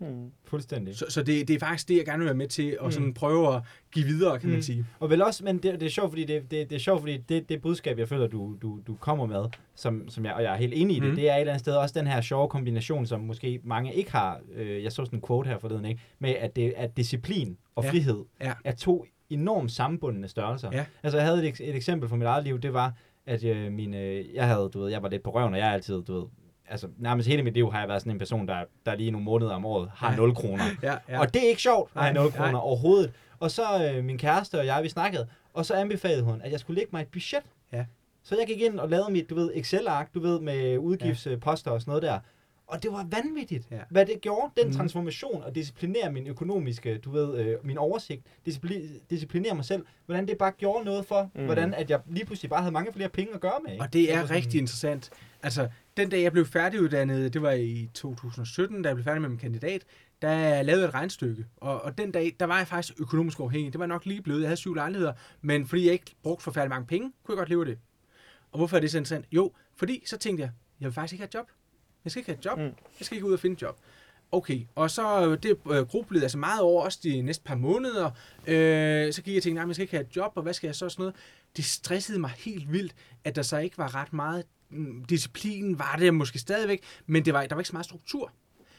Mm. 0.00 0.30
fuldstændig. 0.44 0.96
Så, 0.96 1.04
så 1.08 1.22
det, 1.22 1.48
det 1.48 1.54
er 1.54 1.58
faktisk 1.60 1.88
det, 1.88 1.96
jeg 1.96 2.04
gerne 2.04 2.18
vil 2.18 2.26
være 2.26 2.34
med 2.34 2.48
til 2.48 2.78
at 2.84 2.94
sådan 2.94 3.14
prøve 3.14 3.54
at 3.54 3.62
give 3.92 4.04
videre, 4.06 4.38
kan 4.38 4.48
man 4.48 4.56
Mm. 4.58 4.62
sige. 4.62 4.86
Og 5.00 5.10
vel 5.10 5.22
også, 5.22 5.44
men 5.44 5.56
det, 5.58 5.80
det 5.80 5.82
er 5.82 5.90
sjovt, 5.90 6.10
fordi 6.10 6.24
det, 6.24 6.50
det, 6.50 6.70
det 6.70 6.76
er 6.76 6.80
sjovt, 6.80 7.00
fordi 7.00 7.16
det, 7.16 7.48
det 7.48 7.62
budskab, 7.62 7.98
jeg 7.98 8.08
føler, 8.08 8.26
du, 8.26 8.56
du, 8.62 8.80
du 8.86 8.94
kommer 8.94 9.26
med, 9.26 9.44
som, 9.74 10.08
som 10.08 10.24
jeg, 10.24 10.34
og 10.34 10.42
jeg 10.42 10.52
er 10.52 10.56
helt 10.56 10.74
enig 10.76 10.96
i 10.96 11.00
det, 11.00 11.06
Mhm. 11.08 11.16
det 11.16 11.30
er 11.30 11.34
et 11.34 11.40
eller 11.40 11.52
andet 11.52 11.60
sted 11.60 11.74
også 11.76 11.98
den 11.98 12.06
her 12.06 12.20
sjove 12.20 12.48
kombination, 12.48 13.06
som 13.06 13.20
måske 13.20 13.60
mange 13.64 13.94
ikke 13.94 14.12
har. 14.12 14.40
Øh, 14.54 14.82
jeg 14.82 14.92
så 14.92 15.04
sådan 15.04 15.18
en 15.18 15.22
quote 15.26 15.48
her 15.48 15.58
forleden, 15.58 15.84
ikke? 15.84 16.00
Med 16.18 16.30
at, 16.30 16.56
det, 16.56 16.74
at 16.76 16.96
disciplin 16.96 17.56
og 17.76 17.84
Ja. 17.84 17.90
frihed 17.90 18.24
Ja. 18.40 18.52
er 18.64 18.72
to 18.72 19.06
enormt 19.30 19.72
sammenbundne 19.72 20.28
størrelser. 20.28 20.70
Ja. 20.72 20.84
Altså, 21.02 21.18
jeg 21.18 21.26
havde 21.26 21.48
et, 21.48 21.60
et 21.60 21.76
eksempel 21.76 22.08
fra 22.08 22.16
mit 22.16 22.26
eget 22.26 22.44
liv, 22.44 22.58
det 22.60 22.72
var, 22.72 22.94
at 23.26 23.44
øh, 23.44 23.72
min, 23.72 23.94
øh, 23.94 24.34
jeg 24.34 24.46
havde, 24.48 24.70
du 24.74 24.80
ved, 24.80 24.90
jeg 24.90 25.02
var 25.02 25.08
lidt 25.08 25.22
på 25.22 25.30
røven, 25.30 25.52
og 25.54 25.58
jeg 25.60 25.68
er 25.68 25.72
altid, 25.72 26.02
du 26.02 26.12
ved, 26.20 26.24
altså 26.68 26.88
nærmest 26.98 27.28
hele 27.28 27.42
mit 27.42 27.54
liv 27.54 27.72
har 27.72 27.78
jeg 27.80 27.88
været 27.88 28.00
sådan 28.02 28.12
en 28.12 28.18
person, 28.18 28.48
der, 28.48 28.64
der 28.86 28.94
lige 28.94 29.10
nogle 29.10 29.24
måneder 29.24 29.50
om 29.54 29.64
året 29.66 29.90
har 29.94 30.10
Ja. 30.10 30.16
0 30.16 30.34
kroner. 30.34 30.64
Ja, 30.82 30.96
Ja. 31.08 31.20
Og 31.20 31.34
det 31.34 31.44
er 31.44 31.48
ikke 31.48 31.62
sjovt 31.62 31.90
at 31.94 32.02
have 32.02 32.14
Nej, 32.14 32.22
0 32.22 32.32
nej. 32.32 32.44
kroner 32.46 32.58
overhovedet. 32.58 33.12
Og 33.40 33.50
så 33.50 33.92
øh, 33.94 34.04
min 34.04 34.18
kæreste 34.18 34.58
og 34.58 34.66
jeg, 34.66 34.82
vi 34.82 34.88
snakkede, 34.88 35.28
og 35.54 35.66
så 35.66 35.74
anbefalede 35.74 36.22
hun, 36.22 36.40
at 36.42 36.52
jeg 36.52 36.60
skulle 36.60 36.78
lægge 36.78 36.90
mig 36.92 37.00
et 37.02 37.08
budget. 37.08 37.42
Ja. 37.72 37.84
Så 38.22 38.36
jeg 38.38 38.46
gik 38.46 38.60
ind 38.60 38.80
og 38.80 38.88
lavede 38.88 39.12
mit, 39.12 39.30
du 39.30 39.34
ved, 39.34 39.50
Excel-ark, 39.54 40.14
du 40.14 40.20
ved, 40.20 40.40
med 40.40 40.78
udgiftsposter 40.78 41.70
og 41.70 41.80
sådan 41.80 41.90
noget 41.90 42.02
der. 42.02 42.18
Og 42.66 42.82
det 42.82 42.92
var 42.92 43.06
vanvittigt, 43.10 43.66
Ja. 43.70 43.76
ja. 43.76 43.82
hvad 43.90 44.06
det 44.06 44.20
gjorde, 44.20 44.50
den 44.56 44.66
Mhm. 44.66 44.76
transformation, 44.76 45.42
og 45.42 45.54
disciplinere 45.54 46.12
min 46.12 46.26
økonomiske, 46.26 46.98
du 46.98 47.10
ved, 47.10 47.38
øh, 47.38 47.56
min 47.62 47.78
oversigt, 47.78 48.22
discipli- 48.48 49.06
disciplinere 49.10 49.54
mig 49.54 49.64
selv, 49.64 49.84
hvordan 50.06 50.28
det 50.28 50.38
bare 50.38 50.52
gjorde 50.52 50.84
noget 50.84 51.06
for, 51.06 51.30
mm. 51.34 51.44
hvordan 51.44 51.74
at 51.74 51.90
jeg 51.90 52.00
lige 52.06 52.26
pludselig 52.26 52.50
bare 52.50 52.60
havde 52.60 52.72
mange 52.72 52.92
flere 52.92 53.08
penge 53.08 53.34
at 53.34 53.40
gøre 53.40 53.52
med. 53.64 53.72
Ikke? 53.72 53.84
Og 53.84 53.92
det 53.92 54.14
er 54.14 54.30
rigtig 54.30 54.58
interessant. 54.60 55.10
Altså, 55.42 55.68
den 55.98 56.10
dag 56.10 56.22
jeg 56.22 56.32
blev 56.32 56.46
færdiguddannet, 56.46 57.34
det 57.34 57.42
var 57.42 57.50
i 57.50 57.90
2017, 57.94 58.82
da 58.82 58.88
jeg 58.88 58.96
blev 58.96 59.04
færdig 59.04 59.20
med 59.20 59.28
min 59.28 59.38
kandidat, 59.38 59.84
der 60.22 60.62
lavede 60.62 60.82
jeg 60.82 60.88
et 60.88 60.94
regnstykke. 60.94 61.46
Og, 61.56 61.82
og 61.82 61.98
den 61.98 62.12
dag, 62.12 62.36
der 62.40 62.46
var 62.46 62.58
jeg 62.58 62.68
faktisk 62.68 63.00
økonomisk 63.00 63.40
afhængig. 63.40 63.72
Det 63.72 63.78
var 63.78 63.86
nok 63.86 64.06
lige 64.06 64.22
blevet. 64.22 64.40
Jeg 64.40 64.48
havde 64.48 64.56
syv 64.56 64.74
lejligheder, 64.74 65.12
men 65.40 65.66
fordi 65.66 65.84
jeg 65.84 65.92
ikke 65.92 66.14
brugte 66.22 66.44
forfærdelig 66.44 66.70
mange 66.70 66.86
penge, 66.86 67.12
kunne 67.24 67.32
jeg 67.32 67.38
godt 67.38 67.48
leve 67.48 67.62
af 67.62 67.66
det. 67.66 67.78
Og 68.52 68.58
hvorfor 68.58 68.76
er 68.76 68.80
det 68.80 68.90
så 68.90 68.98
interessant? 68.98 69.26
Jo, 69.32 69.52
fordi 69.76 70.02
så 70.06 70.18
tænkte 70.18 70.42
jeg, 70.42 70.50
jeg 70.80 70.86
vil 70.86 70.94
faktisk 70.94 71.12
ikke 71.12 71.22
have 71.22 71.28
et 71.28 71.34
job. 71.34 71.50
Jeg 72.04 72.10
skal 72.10 72.20
ikke 72.20 72.30
have 72.30 72.38
et 72.38 72.44
job. 72.44 72.58
Mm. 72.58 72.64
Jeg 72.98 73.06
skal 73.06 73.16
ikke 73.16 73.26
ud 73.26 73.32
og 73.32 73.40
finde 73.40 73.54
et 73.54 73.62
job. 73.62 73.78
Okay, 74.32 74.60
og 74.74 74.90
så 74.90 75.26
øh, 75.26 75.38
det 75.42 75.58
øh, 75.70 75.86
grublede 75.86 76.24
altså 76.24 76.38
meget 76.38 76.60
over 76.60 76.82
også 76.82 76.98
de 77.02 77.22
næste 77.22 77.44
par 77.44 77.54
måneder. 77.54 78.10
Øh, 78.46 79.12
så 79.12 79.22
gik 79.22 79.34
jeg 79.34 79.38
og 79.38 79.42
tænkte, 79.42 79.54
nej, 79.54 79.66
jeg 79.66 79.74
skal 79.74 79.82
ikke 79.82 79.96
have 79.96 80.06
et 80.06 80.16
job, 80.16 80.32
og 80.34 80.42
hvad 80.42 80.52
skal 80.52 80.68
jeg 80.68 80.74
så 80.74 80.84
og 80.84 80.90
sådan 80.90 81.02
noget. 81.02 81.16
Det 81.56 81.64
stressede 81.64 82.18
mig 82.18 82.30
helt 82.30 82.72
vildt, 82.72 82.94
at 83.24 83.36
der 83.36 83.42
så 83.42 83.58
ikke 83.58 83.78
var 83.78 83.94
ret 83.94 84.12
meget 84.12 84.44
mm, 84.70 85.04
disciplin, 85.04 85.78
var 85.78 85.96
det 85.98 86.14
måske 86.14 86.38
stadigvæk, 86.38 86.82
men 87.06 87.24
det 87.24 87.34
var, 87.34 87.46
der 87.46 87.54
var 87.54 87.60
ikke 87.60 87.68
så 87.68 87.74
meget 87.74 87.86
struktur. 87.86 88.32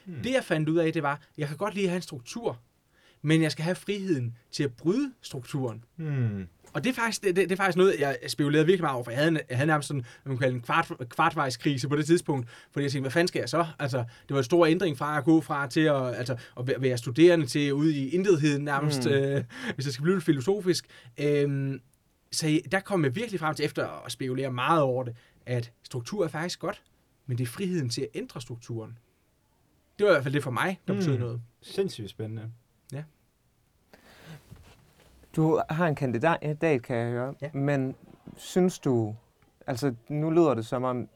Hmm. 0.05 0.23
Det 0.23 0.31
jeg 0.31 0.43
fandt 0.43 0.69
ud 0.69 0.77
af, 0.77 0.93
det 0.93 1.03
var, 1.03 1.19
jeg 1.37 1.47
kan 1.47 1.57
godt 1.57 1.73
lide 1.73 1.85
at 1.85 1.89
have 1.89 1.95
en 1.95 2.01
struktur, 2.01 2.59
men 3.21 3.41
jeg 3.41 3.51
skal 3.51 3.63
have 3.63 3.75
friheden 3.75 4.37
til 4.51 4.63
at 4.63 4.73
bryde 4.73 5.11
strukturen. 5.21 5.83
Hmm. 5.95 6.47
Og 6.73 6.83
det 6.83 6.89
er, 6.89 6.93
faktisk, 6.93 7.23
det, 7.23 7.35
det, 7.35 7.49
det 7.49 7.51
er 7.51 7.55
faktisk 7.55 7.77
noget, 7.77 7.99
jeg 7.99 8.17
spekulerede 8.27 8.65
virkelig 8.65 8.83
meget 8.83 8.95
over, 8.95 9.03
for 9.03 9.11
jeg 9.11 9.19
havde, 9.19 9.39
jeg 9.49 9.57
havde 9.57 9.67
nærmest 9.67 9.87
sådan, 9.87 10.05
man 10.25 10.37
kan 10.37 10.41
kalde 10.41 10.55
en 10.55 10.61
kvart, 10.61 10.91
kvartvejskrise 11.09 11.87
på 11.89 11.95
det 11.95 12.05
tidspunkt, 12.05 12.49
fordi 12.71 12.83
jeg 12.83 12.91
tænkte, 12.91 13.03
hvad 13.03 13.11
fanden 13.11 13.27
skal 13.27 13.39
jeg 13.39 13.49
så? 13.49 13.65
Altså, 13.79 13.97
det 13.97 14.33
var 14.33 14.37
en 14.37 14.43
stor 14.43 14.65
ændring 14.65 14.97
fra 14.97 15.17
at 15.17 15.23
gå 15.23 15.41
fra 15.41 15.67
til 15.67 15.81
at, 15.81 16.15
altså, 16.15 16.35
at 16.59 16.81
være- 16.81 16.97
studerende 16.97 17.45
til 17.45 17.73
ud 17.73 17.89
i 17.89 18.09
intetheden 18.09 18.63
nærmest, 18.63 19.05
mm. 19.05 19.11
øh, 19.11 19.43
hvis 19.75 19.85
jeg 19.85 19.93
skal 19.93 20.03
blive 20.03 20.15
lidt 20.15 20.25
filosofisk. 20.25 20.85
Øhm, 21.19 21.81
så 22.31 22.61
der 22.71 22.79
kom 22.79 23.03
jeg 23.03 23.15
virkelig 23.15 23.39
frem 23.39 23.55
til, 23.55 23.65
efter 23.65 24.05
at 24.05 24.11
spekulere 24.11 24.51
meget 24.51 24.81
over 24.81 25.03
det, 25.03 25.15
at 25.45 25.71
struktur 25.83 26.23
er 26.23 26.27
faktisk 26.27 26.59
godt, 26.59 26.83
men 27.25 27.37
det 27.37 27.43
er 27.43 27.47
friheden 27.47 27.89
til 27.89 28.01
at 28.01 28.07
ændre 28.13 28.41
strukturen. 28.41 28.97
Det 29.99 30.05
var 30.05 30.11
i 30.11 30.13
hvert 30.13 30.23
fald 30.23 30.33
det 30.33 30.43
for 30.43 30.51
mig, 30.51 30.79
der 30.87 30.93
Mm. 30.93 30.99
betød 30.99 31.17
noget. 31.17 31.41
Sindssygt 31.61 32.09
spændende. 32.09 32.51
Du 35.35 35.61
har 35.69 35.87
en 35.87 35.95
kandidat, 35.95 36.81
kan 36.83 36.95
jeg 36.97 37.09
høre. 37.11 37.33
Ja. 37.41 37.49
Men 37.53 37.95
synes 38.37 38.79
du, 38.79 39.15
altså 39.67 39.95
nu 40.09 40.29
lyder 40.29 40.53
det 40.53 40.65
som 40.65 40.83
om, 40.83 41.09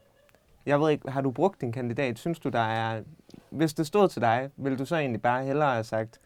jeg 0.66 0.80
ved 0.80 0.90
ikke, 0.90 1.10
har 1.10 1.20
du 1.20 1.30
brugt 1.30 1.60
din 1.60 1.72
kandidat? 1.72 2.18
Synes 2.18 2.38
du, 2.38 2.48
der 2.48 2.58
er, 2.60 3.02
hvis 3.50 3.74
det 3.74 3.86
stod 3.86 4.08
til 4.08 4.22
dig, 4.22 4.50
vil 4.56 4.78
du 4.78 4.84
så 4.84 4.96
egentlig 4.96 5.22
bare 5.22 5.44
hellere 5.44 5.72
have 5.72 5.84
sagt, 5.84 6.20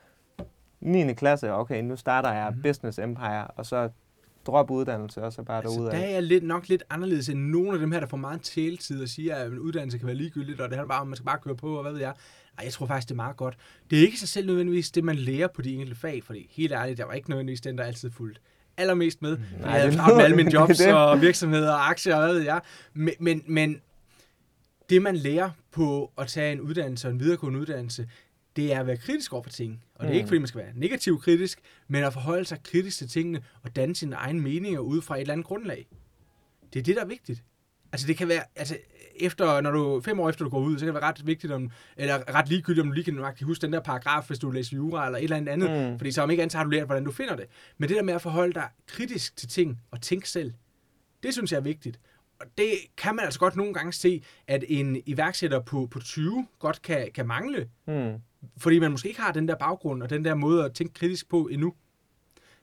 9. 0.81 1.13
klasse, 1.15 1.53
okay, 1.55 1.83
nu 1.83 1.97
starter 1.97 2.33
jeg 2.33 2.51
Mhm. 2.53 2.63
Business 2.63 2.99
Empire, 2.99 3.47
og 3.47 3.67
så 3.67 3.91
drop 4.47 4.71
uddannelse, 4.71 5.23
og 5.23 5.33
så 5.33 5.43
bare 5.43 5.57
Altså, 5.63 5.79
derudad. 5.81 5.99
der 5.99 6.05
er 6.07 6.11
jeg 6.11 6.23
lidt, 6.23 6.45
nok 6.45 6.69
lidt 6.69 6.83
anderledes 6.91 7.29
end 7.29 7.41
nogle 7.41 7.73
af 7.73 7.79
dem 7.79 7.93
her, 7.93 8.01
der 8.01 8.07
får 8.07 8.17
meget 8.17 8.43
taletid 8.43 9.03
og 9.03 9.09
siger, 9.09 9.35
at 9.37 9.53
en 9.53 9.59
uddannelse 9.59 9.99
kan 9.99 10.07
være 10.07 10.17
ligegyldigt, 10.17 10.61
og 10.61 10.69
det 10.69 10.77
handler 10.77 10.89
bare 10.95 11.07
man 11.07 11.17
skal 11.17 11.27
bare 11.27 11.39
køre 11.43 11.57
på, 11.57 11.77
og 11.77 11.83
hvad 11.83 11.93
ved 11.93 12.01
jeg. 12.01 12.13
Ej, 12.59 12.65
jeg 12.65 12.73
tror 12.73 12.87
faktisk, 12.87 13.09
det 13.09 13.15
er 13.15 13.17
meget 13.17 13.37
godt. 13.37 13.57
Det 13.91 13.99
er 13.99 14.03
ikke 14.03 14.19
sig 14.19 14.29
selv 14.29 14.47
nødvendigvis 14.47 14.91
det, 14.91 15.05
man 15.05 15.17
lærer 15.17 15.49
på 15.49 15.63
de 15.63 15.73
enkelte 15.75 15.97
fag, 15.97 16.25
fordi 16.25 16.49
helt 16.51 16.73
ærligt, 16.73 16.99
jeg 16.99 17.07
var 17.07 17.13
ikke 17.15 17.31
nødvendigvis 17.31 17.61
den, 17.61 17.79
der 17.79 17.85
altid 17.85 18.11
fulgt 18.11 18.41
allermest 18.77 19.23
med. 19.23 19.37
Mm. 19.37 19.43
Nej, 19.61 19.71
jeg 19.71 19.81
havde 19.83 19.97
travlt 19.97 20.17
med 20.17 20.25
alle 20.25 20.37
mine 20.37 20.53
jobs 20.59 20.81
og 20.81 21.21
virksomheder 21.21 21.73
og 21.73 21.91
aktier 21.91 22.17
og 22.17 22.23
hvad 22.25 22.35
ved 22.35 22.43
jeg. 22.43 22.61
Men, 22.95 23.15
men, 23.21 23.43
men 23.47 23.81
det, 24.91 25.03
man 25.03 25.17
lærer 25.17 25.51
på 25.73 26.13
at 26.19 26.27
tage 26.27 26.53
en 26.53 26.61
uddannelse 26.61 27.09
og 27.09 27.13
en 27.13 27.21
videregående 27.21 27.61
uddannelse, 27.61 28.09
det 28.59 28.73
er 28.73 28.81
at 28.81 28.87
være 28.87 28.97
kritisk 28.97 29.33
over 29.33 29.43
for 29.43 29.51
ting. 29.51 29.83
Og 29.95 30.01
det 30.01 30.07
er 30.09 30.13
Mm. 30.13 30.17
ikke, 30.17 30.29
fordi 30.29 30.39
man 30.39 30.47
skal 30.49 30.61
være 30.61 30.73
negativ 30.75 31.21
kritisk, 31.21 31.61
men 31.89 32.05
at 32.05 32.13
forholde 32.13 32.45
sig 32.45 32.59
kritisk 32.65 32.99
til 32.99 33.09
tingene 33.09 33.43
og 33.63 33.77
danne 33.77 33.97
sine 33.97 34.17
egne 34.17 34.41
meninger 34.41 34.79
ud 34.81 35.03
fra 35.03 35.17
et 35.17 35.21
eller 35.21 35.33
andet 35.33 35.47
grundlag. 35.47 35.87
Det 36.73 36.79
er 36.79 36.83
det, 36.83 36.97
der 36.97 37.03
er 37.03 37.07
vigtigt. 37.07 37.45
Altså 37.93 38.07
det 38.07 38.17
kan 38.17 38.29
være, 38.29 38.43
altså 38.57 38.77
efter, 39.17 39.61
når 39.61 39.71
du, 39.71 40.01
fem 40.01 40.21
år 40.21 40.29
efter 40.29 40.45
du 40.45 40.51
går 40.51 40.61
ud, 40.61 40.79
så 40.79 40.85
kan 40.85 40.95
det 40.95 41.01
være 41.01 41.11
ret 41.11 41.27
vigtigt, 41.27 41.53
om, 41.53 41.71
eller 41.97 42.35
ret 42.35 42.49
ligegyldigt, 42.49 42.83
om 42.83 42.87
du 42.89 42.93
lige 42.93 43.05
kan 43.05 43.15
nøjagtigt 43.15 43.47
huske 43.47 43.63
den 43.63 43.73
der 43.73 43.81
paragraf, 43.81 44.27
hvis 44.27 44.39
du 44.39 44.51
læser 44.51 44.77
jura 44.77 45.07
eller 45.07 45.19
et 45.19 45.25
eller 45.25 45.37
andet 45.37 45.53
andet. 45.53 45.91
Mm. 45.93 45.99
Fordi 45.99 46.13
så 46.13 46.23
om 46.23 46.31
ikke 46.31 46.43
andet, 46.43 46.53
så 46.53 46.59
har 46.59 46.65
du 46.65 46.71
lært, 46.71 46.87
hvordan 46.87 47.05
du 47.05 47.13
finder 47.13 47.37
det. 47.37 47.47
Men 47.79 47.89
det 47.89 47.97
der 47.97 48.03
med 48.03 48.15
at 48.15 48.23
forholde 48.23 48.53
dig 48.55 48.69
kritisk 48.87 49.37
til 49.37 49.49
ting 49.49 49.81
og 49.91 50.01
tænke 50.01 50.29
selv, 50.31 50.53
det 51.23 51.33
synes 51.33 51.53
jeg 51.53 51.59
er 51.59 51.63
vigtigt. 51.63 52.01
Og 52.41 52.47
det 52.59 52.71
kan 52.97 53.17
man 53.17 53.25
altså 53.25 53.41
godt 53.41 53.57
nogle 53.57 53.75
gange 53.75 53.93
se, 53.93 54.23
at 54.47 54.65
en 54.69 55.03
iværksætter 55.07 55.61
på, 55.61 55.89
på 55.91 55.99
20 56.01 56.47
godt 56.59 56.83
kan, 56.83 57.09
kan 57.15 57.27
mangle, 57.27 57.69
Mm. 57.87 58.15
Fordi 58.57 58.79
man 58.79 58.91
måske 58.91 59.09
ikke 59.09 59.21
har 59.21 59.33
den 59.33 59.49
der 59.49 59.55
baggrund 59.57 60.03
og 60.03 60.11
den 60.11 60.25
der 60.25 60.35
måde 60.35 60.65
at 60.65 60.73
tænke 60.75 60.95
kritisk 60.95 61.29
på 61.29 61.47
endnu. 61.47 61.75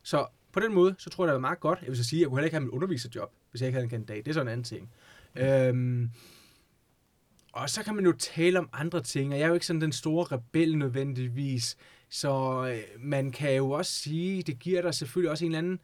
Så 0.03 0.27
på 0.51 0.59
den 0.59 0.73
måde, 0.73 0.95
så 0.97 1.09
tror 1.09 1.25
jeg, 1.25 1.29
det 1.31 1.35
er 1.35 1.39
meget 1.41 1.59
godt. 1.59 1.79
Jeg 1.81 1.87
vil 1.89 1.97
så 1.97 2.03
sige, 2.03 2.19
at 2.19 2.21
jeg 2.21 2.29
kunne 2.29 2.37
heller 2.37 2.45
ikke 2.45 2.55
have 2.55 2.63
mit 2.65 2.71
underviserjob, 2.73 3.31
hvis 3.51 3.61
jeg 3.61 3.67
ikke 3.67 3.75
havde 3.75 3.83
en 3.83 3.89
kandidat. 3.89 4.25
Det 4.25 4.31
er 4.31 4.33
sådan 4.33 4.47
en 4.47 4.51
anden 4.51 4.63
ting. 4.63 4.89
Øhm, 5.35 6.09
og 7.53 7.69
så 7.69 7.83
kan 7.83 7.95
man 7.95 8.05
jo 8.05 8.11
tale 8.11 8.59
om 8.59 8.69
andre 8.73 9.01
ting, 9.01 9.31
og 9.33 9.39
jeg 9.39 9.43
er 9.43 9.47
jo 9.47 9.53
ikke 9.53 9.65
sådan 9.65 9.81
den 9.81 9.91
store 9.91 10.23
rebel 10.37 10.77
nødvendigvis, 10.77 11.77
så 12.09 12.65
øh, 12.73 13.01
man 13.03 13.31
kan 13.31 13.55
jo 13.55 13.69
også 13.71 13.91
sige, 13.91 14.43
det 14.43 14.59
giver 14.59 14.81
dig 14.81 14.93
selvfølgelig 14.93 15.31
også 15.31 15.45
en 15.45 15.51
eller 15.51 15.57
anden, 15.59 15.79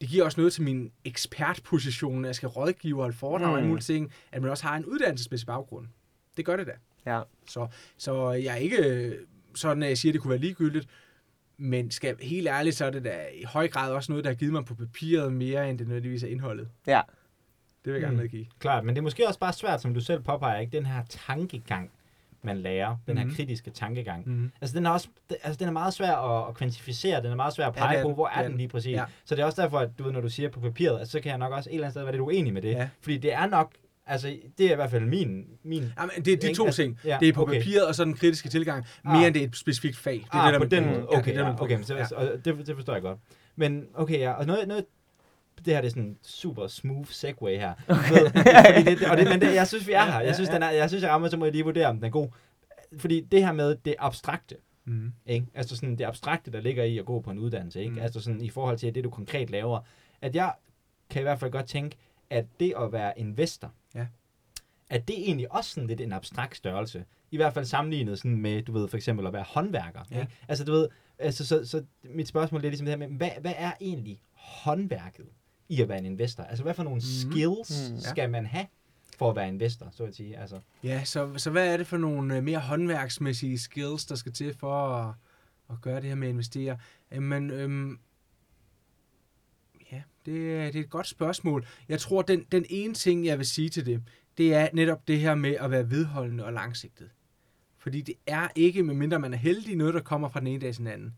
det 0.00 0.08
giver 0.08 0.24
også 0.24 0.40
noget 0.40 0.52
til 0.52 0.62
min 0.62 0.92
ekspertposition, 1.04 2.20
når 2.20 2.28
jeg 2.28 2.34
skal 2.34 2.48
rådgive 2.48 2.96
og 2.96 3.02
holde 3.02 3.16
foredrag 3.16 3.54
og 3.54 3.62
Mm. 3.62 3.68
mulige 3.68 3.82
ting, 3.84 4.12
at 4.32 4.42
man 4.42 4.50
også 4.50 4.64
har 4.66 4.76
en 4.76 4.84
uddannelsesmæssig 4.84 5.46
baggrund. 5.46 5.86
Det 6.36 6.44
gør 6.44 6.56
det 6.56 6.66
da. 6.66 6.72
Ja. 7.14 7.22
Så, 7.48 7.66
så 7.96 8.30
jeg 8.30 8.52
er 8.52 8.56
ikke 8.56 8.76
øh, 8.88 9.14
sådan, 9.54 9.82
at 9.82 9.88
jeg 9.88 9.98
siger, 9.98 10.10
at 10.10 10.14
det 10.14 10.22
kunne 10.22 10.30
være 10.30 10.40
ligegyldigt, 10.40 10.86
men 11.56 11.90
skal 11.90 12.16
helt 12.22 12.48
ærligt, 12.48 12.76
så 12.76 12.84
er 12.84 12.90
det 12.90 13.04
da 13.04 13.16
i 13.34 13.44
høj 13.44 13.68
grad 13.68 13.92
også 13.92 14.12
noget, 14.12 14.24
der 14.24 14.30
har 14.30 14.34
givet 14.34 14.52
mig 14.52 14.64
på 14.64 14.74
papiret 14.74 15.32
mere, 15.32 15.70
end 15.70 15.78
det 15.78 15.86
nødvendigvis 15.88 16.22
er 16.22 16.28
indholdet. 16.28 16.68
Ja. 16.86 17.00
vil 17.84 17.92
jeg 17.92 18.00
gerne 18.02 18.16
Mm. 18.16 18.22
medgive. 18.22 18.46
Klart, 18.58 18.84
men 18.84 18.94
det 18.94 18.98
er 18.98 19.02
måske 19.02 19.26
også 19.28 19.38
bare 19.40 19.52
svært, 19.52 19.80
som 19.82 19.94
du 19.94 20.00
selv 20.00 20.22
påpeger, 20.22 20.58
ikke? 20.60 20.72
Den 20.76 20.86
her 20.86 21.02
tankegang, 21.08 21.90
man 22.42 22.56
lærer. 22.58 22.96
Den 23.06 23.18
her 23.18 23.24
Mhm. 23.24 23.34
kritiske 23.34 23.70
tankegang. 23.70 24.28
Mm. 24.28 24.52
Altså, 24.60 24.76
den 24.78 24.86
er 24.86 24.90
også 24.90 25.08
det- 25.30 25.36
altså, 25.42 25.58
den 25.58 25.68
er 25.68 25.72
meget 25.72 25.94
svær 25.94 26.12
at, 26.16 26.48
at 26.48 26.54
kvantificere, 26.54 27.22
den 27.22 27.30
er 27.30 27.36
meget 27.36 27.54
svær 27.54 27.66
at 27.66 27.76
Ja, 27.76 27.80
pege 27.80 27.92
det 27.92 27.98
er 27.98 28.02
på, 28.04 28.14
hvor 28.14 28.26
Det 28.26 28.34
er 28.34 28.38
er 28.38 28.42
den 28.42 28.50
den. 28.50 28.58
lige 28.58 28.68
præcis. 28.68 28.92
Ja. 28.92 29.04
Så 29.24 29.34
det 29.34 29.42
er 29.42 29.46
også 29.46 29.62
derfor, 29.62 29.78
at 29.78 29.90
du 29.98 30.02
ved, 30.04 30.12
når 30.12 30.20
du 30.20 30.28
siger 30.28 30.48
på 30.48 30.60
papiret, 30.60 30.98
altså, 30.98 31.12
så 31.12 31.20
kan 31.20 31.30
jeg 31.30 31.38
nok 31.38 31.52
også 31.52 31.70
et 31.70 31.74
eller 31.74 31.86
andet 31.86 31.94
sted 31.94 32.02
være 32.02 32.12
lidt 32.12 32.22
uenig 32.22 32.52
med 32.52 32.62
det. 32.62 32.70
Ja. 32.70 32.88
Fordi 33.00 33.18
det 33.18 33.32
er 33.32 33.46
nok, 33.46 33.72
altså, 34.08 34.36
det 34.58 34.66
er 34.66 34.72
i 34.72 34.74
hvert 34.74 34.90
fald 34.90 35.04
min... 35.04 35.44
min 35.62 35.82
Jamen, 35.98 36.10
det, 36.16 36.26
det 36.42 36.44
er 36.50 36.54
to 36.54 36.64
Altså, 36.66 36.82
ting. 36.82 36.98
ja, 37.04 37.16
Det 37.20 37.28
er 37.28 37.32
på 37.32 37.42
okay. 37.42 37.58
papiret 37.58 37.86
og 37.86 37.94
så 37.94 38.04
den 38.04 38.14
kritiske 38.14 38.48
tilgang, 38.48 38.86
mere 39.04 39.16
Ah. 39.16 39.24
end 39.26 39.34
det 39.34 39.42
er 39.42 39.46
et 39.46 39.56
specifikt 39.56 39.96
fag. 39.96 40.12
Det 40.14 40.24
er 40.32 40.36
ah, 40.38 40.52
det, 40.52 40.60
der 40.60 40.66
på 40.66 40.70
den 40.70 40.84
måde. 40.86 41.06
Okay, 41.08 41.32
det 41.32 41.40
er 41.40 41.46
ja, 41.46 41.54
okay, 41.62 41.74
punkt. 41.74 41.86
så, 41.86 41.96
Ja. 41.96 42.06
og 42.16 42.44
det, 42.44 42.66
det 42.66 42.74
forstår 42.74 42.92
jeg 42.92 43.02
godt. 43.02 43.18
Men 43.56 43.86
okay, 43.94 44.18
ja, 44.18 44.32
og 44.32 44.46
noget, 44.46 44.68
noget 44.68 44.84
det 45.64 45.74
her 45.74 45.80
det 45.80 45.86
er 45.88 45.90
sådan 45.90 46.02
en 46.02 46.16
super 46.22 46.66
smooth 46.66 47.08
segue 47.10 47.50
her. 47.58 47.72
Ved, 48.14 48.30
fordi 48.74 48.94
det, 48.94 49.10
og 49.10 49.16
det, 49.16 49.28
men 49.28 49.40
det, 49.40 49.54
jeg 49.54 49.66
synes, 49.68 49.86
vi 49.88 49.92
er 49.92 50.04
her. 50.04 50.20
Jeg 50.20 50.34
synes, 50.34 50.48
den 50.50 50.62
er, 50.62 50.70
jeg 50.70 50.88
synes, 50.88 51.02
jeg 51.02 51.10
rammer, 51.10 51.28
så 51.28 51.36
må 51.36 51.44
jeg 51.44 51.52
lige 51.52 51.64
vurdere, 51.64 51.86
om 51.86 51.96
den 51.96 52.04
er 52.04 52.08
god. 52.10 52.28
Fordi 52.98 53.20
det 53.20 53.44
her 53.44 53.52
med 53.52 53.76
det 53.84 53.94
abstrakte, 53.98 54.56
Mm. 54.84 55.12
ikke? 55.26 55.46
Altså 55.54 55.76
sådan 55.76 55.96
det 55.98 56.04
abstrakte, 56.04 56.52
der 56.52 56.60
ligger 56.60 56.84
i 56.84 56.98
at 56.98 57.04
gå 57.04 57.20
på 57.20 57.30
en 57.30 57.38
uddannelse, 57.38 57.80
ikke? 57.80 57.92
Mm. 57.92 57.98
Altså 57.98 58.20
sådan 58.20 58.40
i 58.40 58.48
forhold 58.50 58.78
til 58.78 58.94
det, 58.94 59.04
du 59.04 59.10
konkret 59.10 59.50
laver. 59.50 59.80
At 60.22 60.34
jeg 60.34 60.52
kan 61.10 61.20
i 61.20 61.22
hvert 61.22 61.38
fald 61.40 61.50
godt 61.50 61.66
tænke, 61.66 61.96
at 62.30 62.46
det 62.60 62.74
at 62.78 62.92
være 62.92 63.18
investor, 63.18 63.72
Ja. 63.94 64.06
at 64.90 65.08
det 65.08 65.18
egentlig 65.18 65.52
også 65.52 65.70
sådan 65.70 65.86
lidt 65.86 66.00
en 66.00 66.12
abstrakt 66.12 66.56
størrelse. 66.56 67.04
I 67.30 67.36
hvert 67.36 67.54
fald 67.54 67.64
sammenlignet 67.64 68.18
sådan 68.18 68.36
med, 68.36 68.62
du 68.62 68.72
ved, 68.72 68.88
for 68.88 68.96
eksempel 68.96 69.26
at 69.26 69.32
være 69.32 69.44
håndværker. 69.48 70.00
Ja. 70.10 70.20
Ikke? 70.20 70.32
Altså 70.48 70.64
du 70.64 70.72
ved, 70.72 70.88
altså, 71.18 71.46
så, 71.46 71.66
så 71.66 71.84
mit 72.04 72.28
spørgsmål 72.28 72.64
er 72.64 72.68
ligesom 72.68 72.84
det 72.84 72.92
her 72.98 73.08
med, 73.08 73.16
hvad, 73.16 73.30
hvad 73.40 73.52
er 73.56 73.72
egentlig 73.80 74.20
håndværket 74.32 75.26
i 75.68 75.82
at 75.82 75.88
være 75.88 75.98
en 75.98 76.06
investor? 76.06 76.42
Altså 76.42 76.62
hvad 76.62 76.74
for 76.74 76.82
nogle 76.82 76.96
Mhm. 76.96 77.30
skills 77.32 77.90
Mm. 77.92 78.00
Skal 78.00 78.30
man 78.30 78.46
have 78.46 78.66
for 79.18 79.30
at 79.30 79.36
være 79.36 79.48
investor, 79.48 79.88
så 79.92 80.04
at 80.04 80.14
sige? 80.16 80.38
Altså, 80.38 80.60
Ja, 80.82 81.04
så, 81.04 81.30
så 81.36 81.50
hvad 81.50 81.72
er 81.72 81.76
det 81.76 81.86
for 81.86 81.96
nogle 81.96 82.36
øh, 82.36 82.44
mere 82.44 82.58
håndværksmæssige 82.58 83.58
skills, 83.58 84.04
der 84.06 84.14
skal 84.14 84.32
til 84.32 84.54
for 84.54 84.86
at, 84.88 85.14
at 85.70 85.80
gøre 85.80 85.96
det 85.96 86.04
her 86.08 86.14
med 86.14 86.28
at 86.28 86.32
investere? 86.32 86.78
Jamen, 87.12 87.50
øhm, 87.50 87.98
det, 90.32 90.52
er- 90.56 90.66
det 90.66 90.76
er 90.76 90.84
et 90.84 90.90
godt 90.90 91.06
spørgsmål. 91.06 91.66
Jeg 91.88 92.00
tror, 92.00 92.22
den, 92.22 92.44
den 92.52 92.64
ene 92.70 92.94
ting, 92.94 93.26
jeg 93.26 93.38
vil 93.38 93.46
sige 93.46 93.68
til 93.68 93.86
det, 93.86 94.02
det 94.38 94.54
er 94.54 94.68
netop 94.72 95.08
det 95.08 95.18
her 95.20 95.34
med 95.34 95.54
at 95.60 95.70
være 95.70 95.90
vedholdende 95.90 96.44
og 96.44 96.52
langsigtet. 96.52 97.10
Fordi 97.78 98.00
det 98.00 98.14
er 98.26 98.48
ikke, 98.54 98.82
medmindre 98.82 99.18
man 99.18 99.34
er 99.34 99.38
heldig, 99.38 99.76
noget, 99.76 99.94
der 99.94 100.00
kommer 100.00 100.28
fra 100.28 100.40
den 100.40 100.46
ene 100.46 100.60
dag 100.60 100.72
til 100.74 100.78
den 100.78 100.86
anden. 100.86 101.14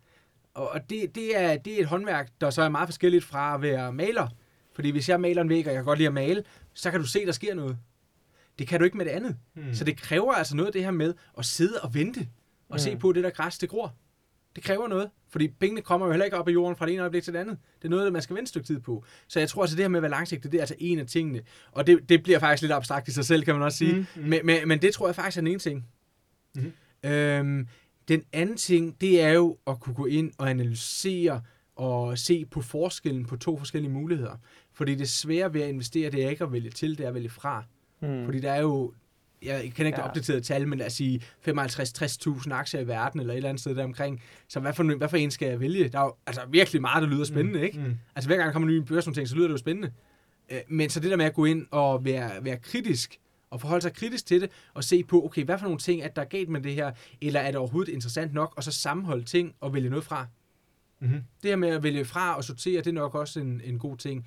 Og 0.55 0.69
og 0.71 0.91
det, 0.91 1.15
det, 1.15 1.37
er, 1.41 1.57
det 1.57 1.75
er 1.77 1.81
et 1.81 1.87
håndværk, 1.87 2.31
der 2.41 2.51
så 2.51 2.63
er 2.63 2.69
meget 2.69 2.89
forskelligt 2.89 3.25
fra 3.25 3.55
at 3.55 3.63
være 3.63 3.93
maler. 3.93 4.29
Fordi 4.73 4.91
hvis 4.91 5.09
jeg 5.09 5.21
maler 5.21 5.43
en 5.43 5.49
væg, 5.49 5.67
og 5.67 5.73
jeg 5.73 5.79
kan 5.79 5.85
godt 5.85 5.99
lide 5.99 6.07
at 6.07 6.15
male, 6.15 6.45
så 6.75 6.91
kan 6.91 7.01
du 7.01 7.07
se, 7.07 7.27
der 7.27 7.33
sker 7.33 7.55
noget. 7.55 7.79
Det 8.59 8.69
kan 8.69 8.79
du 8.81 8.85
ikke 8.85 8.97
med 8.97 9.05
det 9.05 9.11
andet. 9.11 9.37
hmm. 9.55 9.75
Så 9.75 9.85
det 9.85 9.97
kræver 10.01 10.33
altså 10.33 10.57
noget 10.57 10.67
af 10.67 10.73
det 10.73 10.85
her 10.85 10.91
med 10.91 11.15
at 11.39 11.45
sidde 11.45 11.81
og 11.83 11.95
vente 11.95 12.21
og 12.69 12.75
mm. 12.75 12.79
se 12.79 12.93
Mm. 12.95 12.99
på 13.01 13.13
det 13.13 13.25
der 13.25 13.31
græs, 13.31 13.59
det 13.59 13.69
gror. 13.69 13.95
Det 14.57 14.65
kræver 14.65 14.89
noget, 14.89 15.11
fordi 15.29 15.49
pengene 15.49 15.83
kommer 15.83 16.07
jo 16.07 16.13
heller 16.13 16.25
ikke 16.25 16.37
op 16.37 16.49
af 16.49 16.53
jorden 16.53 16.77
fra 16.77 16.87
det 16.87 16.93
ene 16.93 17.01
øjeblik 17.03 17.23
til 17.23 17.33
det 17.33 17.39
andet. 17.39 17.59
Det 17.79 17.85
er 17.85 17.89
noget, 17.91 18.13
man 18.13 18.23
skal 18.23 18.37
vente 18.37 18.43
et 18.43 18.49
stykke 18.49 18.67
tid 18.67 18.81
på. 18.81 19.05
Så 19.29 19.39
jeg 19.39 19.49
tror 19.49 19.63
altså, 19.63 19.77
det 19.77 19.83
her 19.85 19.89
med 19.89 19.99
at 19.99 20.03
være 20.03 20.11
langsigtet, 20.11 20.53
det 20.53 20.59
er 20.59 20.63
altså 20.63 20.75
en 20.79 20.99
af 20.99 21.07
tingene. 21.07 21.41
Og 21.73 21.87
det, 21.87 22.09
det 22.09 22.23
bliver 22.23 22.39
faktisk 22.39 22.63
lidt 22.63 22.73
abstrakt 22.73 23.09
i 23.09 23.13
sig 23.13 23.25
selv, 23.25 23.45
kan 23.45 23.55
man 23.55 23.63
også 23.63 23.79
sige. 23.79 23.93
Mm, 23.93 23.99
Mm, 23.99 24.07
mm. 24.17 24.23
mm. 24.23 24.29
Men, 24.29 24.47
men, 24.47 24.69
men 24.69 24.83
det 24.83 24.95
tror 24.95 25.09
jeg 25.09 25.15
faktisk 25.15 25.37
er 25.37 25.41
den 25.41 25.49
ene 25.49 25.59
ting. 25.59 25.87
Mhm. 26.55 26.73
Øhm, 27.05 27.69
den 28.09 28.23
anden 28.33 28.57
ting, 28.57 29.01
det 29.01 29.21
er 29.23 29.33
jo 29.33 29.59
at 29.67 29.81
kunne 29.81 29.95
gå 29.95 30.07
ind 30.07 30.33
og 30.39 30.51
analysere 30.51 31.43
og 31.77 32.19
se 32.19 32.45
på 32.45 32.61
forskellen 32.63 33.27
på 33.27 33.37
to 33.37 33.59
forskellige 33.59 33.93
muligheder. 33.93 34.37
Fordi 34.73 34.95
det 34.95 35.09
svære 35.09 35.55
ved 35.55 35.61
at 35.61 35.69
investere, 35.69 36.11
det 36.11 36.25
er 36.25 36.31
ikke 36.31 36.45
at 36.45 36.53
vælge 36.53 36.71
til, 36.71 36.99
det 36.99 37.05
er 37.05 37.09
at 37.09 37.15
vælge 37.15 37.29
fra. 37.31 37.65
Mm. 38.01 38.25
Fordi 38.25 38.41
der 38.41 38.53
er 38.53 38.61
jo, 38.61 38.93
jeg 39.43 39.63
kender 39.63 39.87
ikke 39.87 40.01
ja. 40.01 40.09
Opdaterede 40.09 40.41
tal, 40.41 40.69
men 40.69 40.79
lad 40.79 40.87
os 40.87 40.93
sige 40.93 41.23
55-60.000 41.49 42.53
aktier 42.53 42.81
i 42.81 42.87
verden, 42.87 43.21
eller 43.21 43.33
et 43.33 43.37
eller 43.37 43.49
andet 43.49 43.61
sted 43.61 43.75
deromkring. 43.75 44.23
Så 44.49 44.61
hvad 44.61 44.73
for, 44.73 44.97
hvad 44.97 45.09
for 45.09 45.17
en 45.17 45.31
skal 45.31 45.49
jeg 45.49 45.61
vælge? 45.61 45.89
Der 45.89 45.99
er 45.99 46.05
jo 46.05 46.15
altså 46.27 46.41
virkelig 46.51 46.81
meget, 46.81 47.03
der 47.03 47.09
lyder 47.09 47.25
spændende, 47.25 47.59
mm. 47.59 47.65
ikke? 47.65 47.79
Mm. 47.79 47.97
Altså 48.17 48.29
hver 48.29 48.37
gang 48.37 48.47
der 48.47 48.53
kommer 48.53 48.69
en 48.69 48.75
ny 48.75 48.79
børsnotering, 48.79 49.29
så 49.29 49.35
lyder 49.35 49.47
det 49.47 49.53
jo 49.53 49.59
spændende. 49.59 49.93
Øh, 50.51 50.59
Men 50.69 50.91
så 50.91 51.01
det 51.01 51.11
der 51.11 51.17
med 51.17 51.25
at 51.25 51.35
gå 51.35 51.45
ind 51.45 51.67
og 51.71 52.05
være, 52.05 52.45
være 52.45 52.57
kritisk, 52.57 53.19
og 53.51 53.61
forholde 53.61 53.83
sig 53.83 53.93
kritisk 53.93 54.27
til 54.27 54.41
det, 54.41 54.51
og 54.75 54.85
se 54.85 55.05
på, 55.05 55.25
okay, 55.25 55.45
hvad 55.45 55.59
for 55.59 55.65
nogle 55.65 55.79
ting 55.79 56.03
er 56.03 56.09
der 56.09 56.23
er 56.23 56.27
galt 56.27 56.49
med 56.49 56.61
det 56.61 56.75
her, 56.75 56.93
eller 57.21 57.41
er 57.41 57.47
det 57.47 57.57
overhovedet 57.57 57.93
interessant 57.93 58.35
nok, 58.35 58.55
og 58.57 58.65
så 58.65 58.73
sammenholde 58.73 59.25
ting 59.25 59.55
og 59.61 59.75
vælge 59.75 59.91
noget 59.91 60.05
fra. 60.05 60.27
Mm-hmm. 61.01 61.21
Det 61.43 61.51
her 61.51 61.57
med 61.57 61.69
at 61.69 61.83
vælge 61.83 62.05
fra 62.05 62.37
og 62.37 62.45
sortere, 62.45 62.79
det 62.79 62.87
er 62.87 62.93
nok 62.93 63.15
også 63.15 63.41
en, 63.41 63.61
en 63.65 63.79
god 63.79 63.97
ting. 63.97 64.27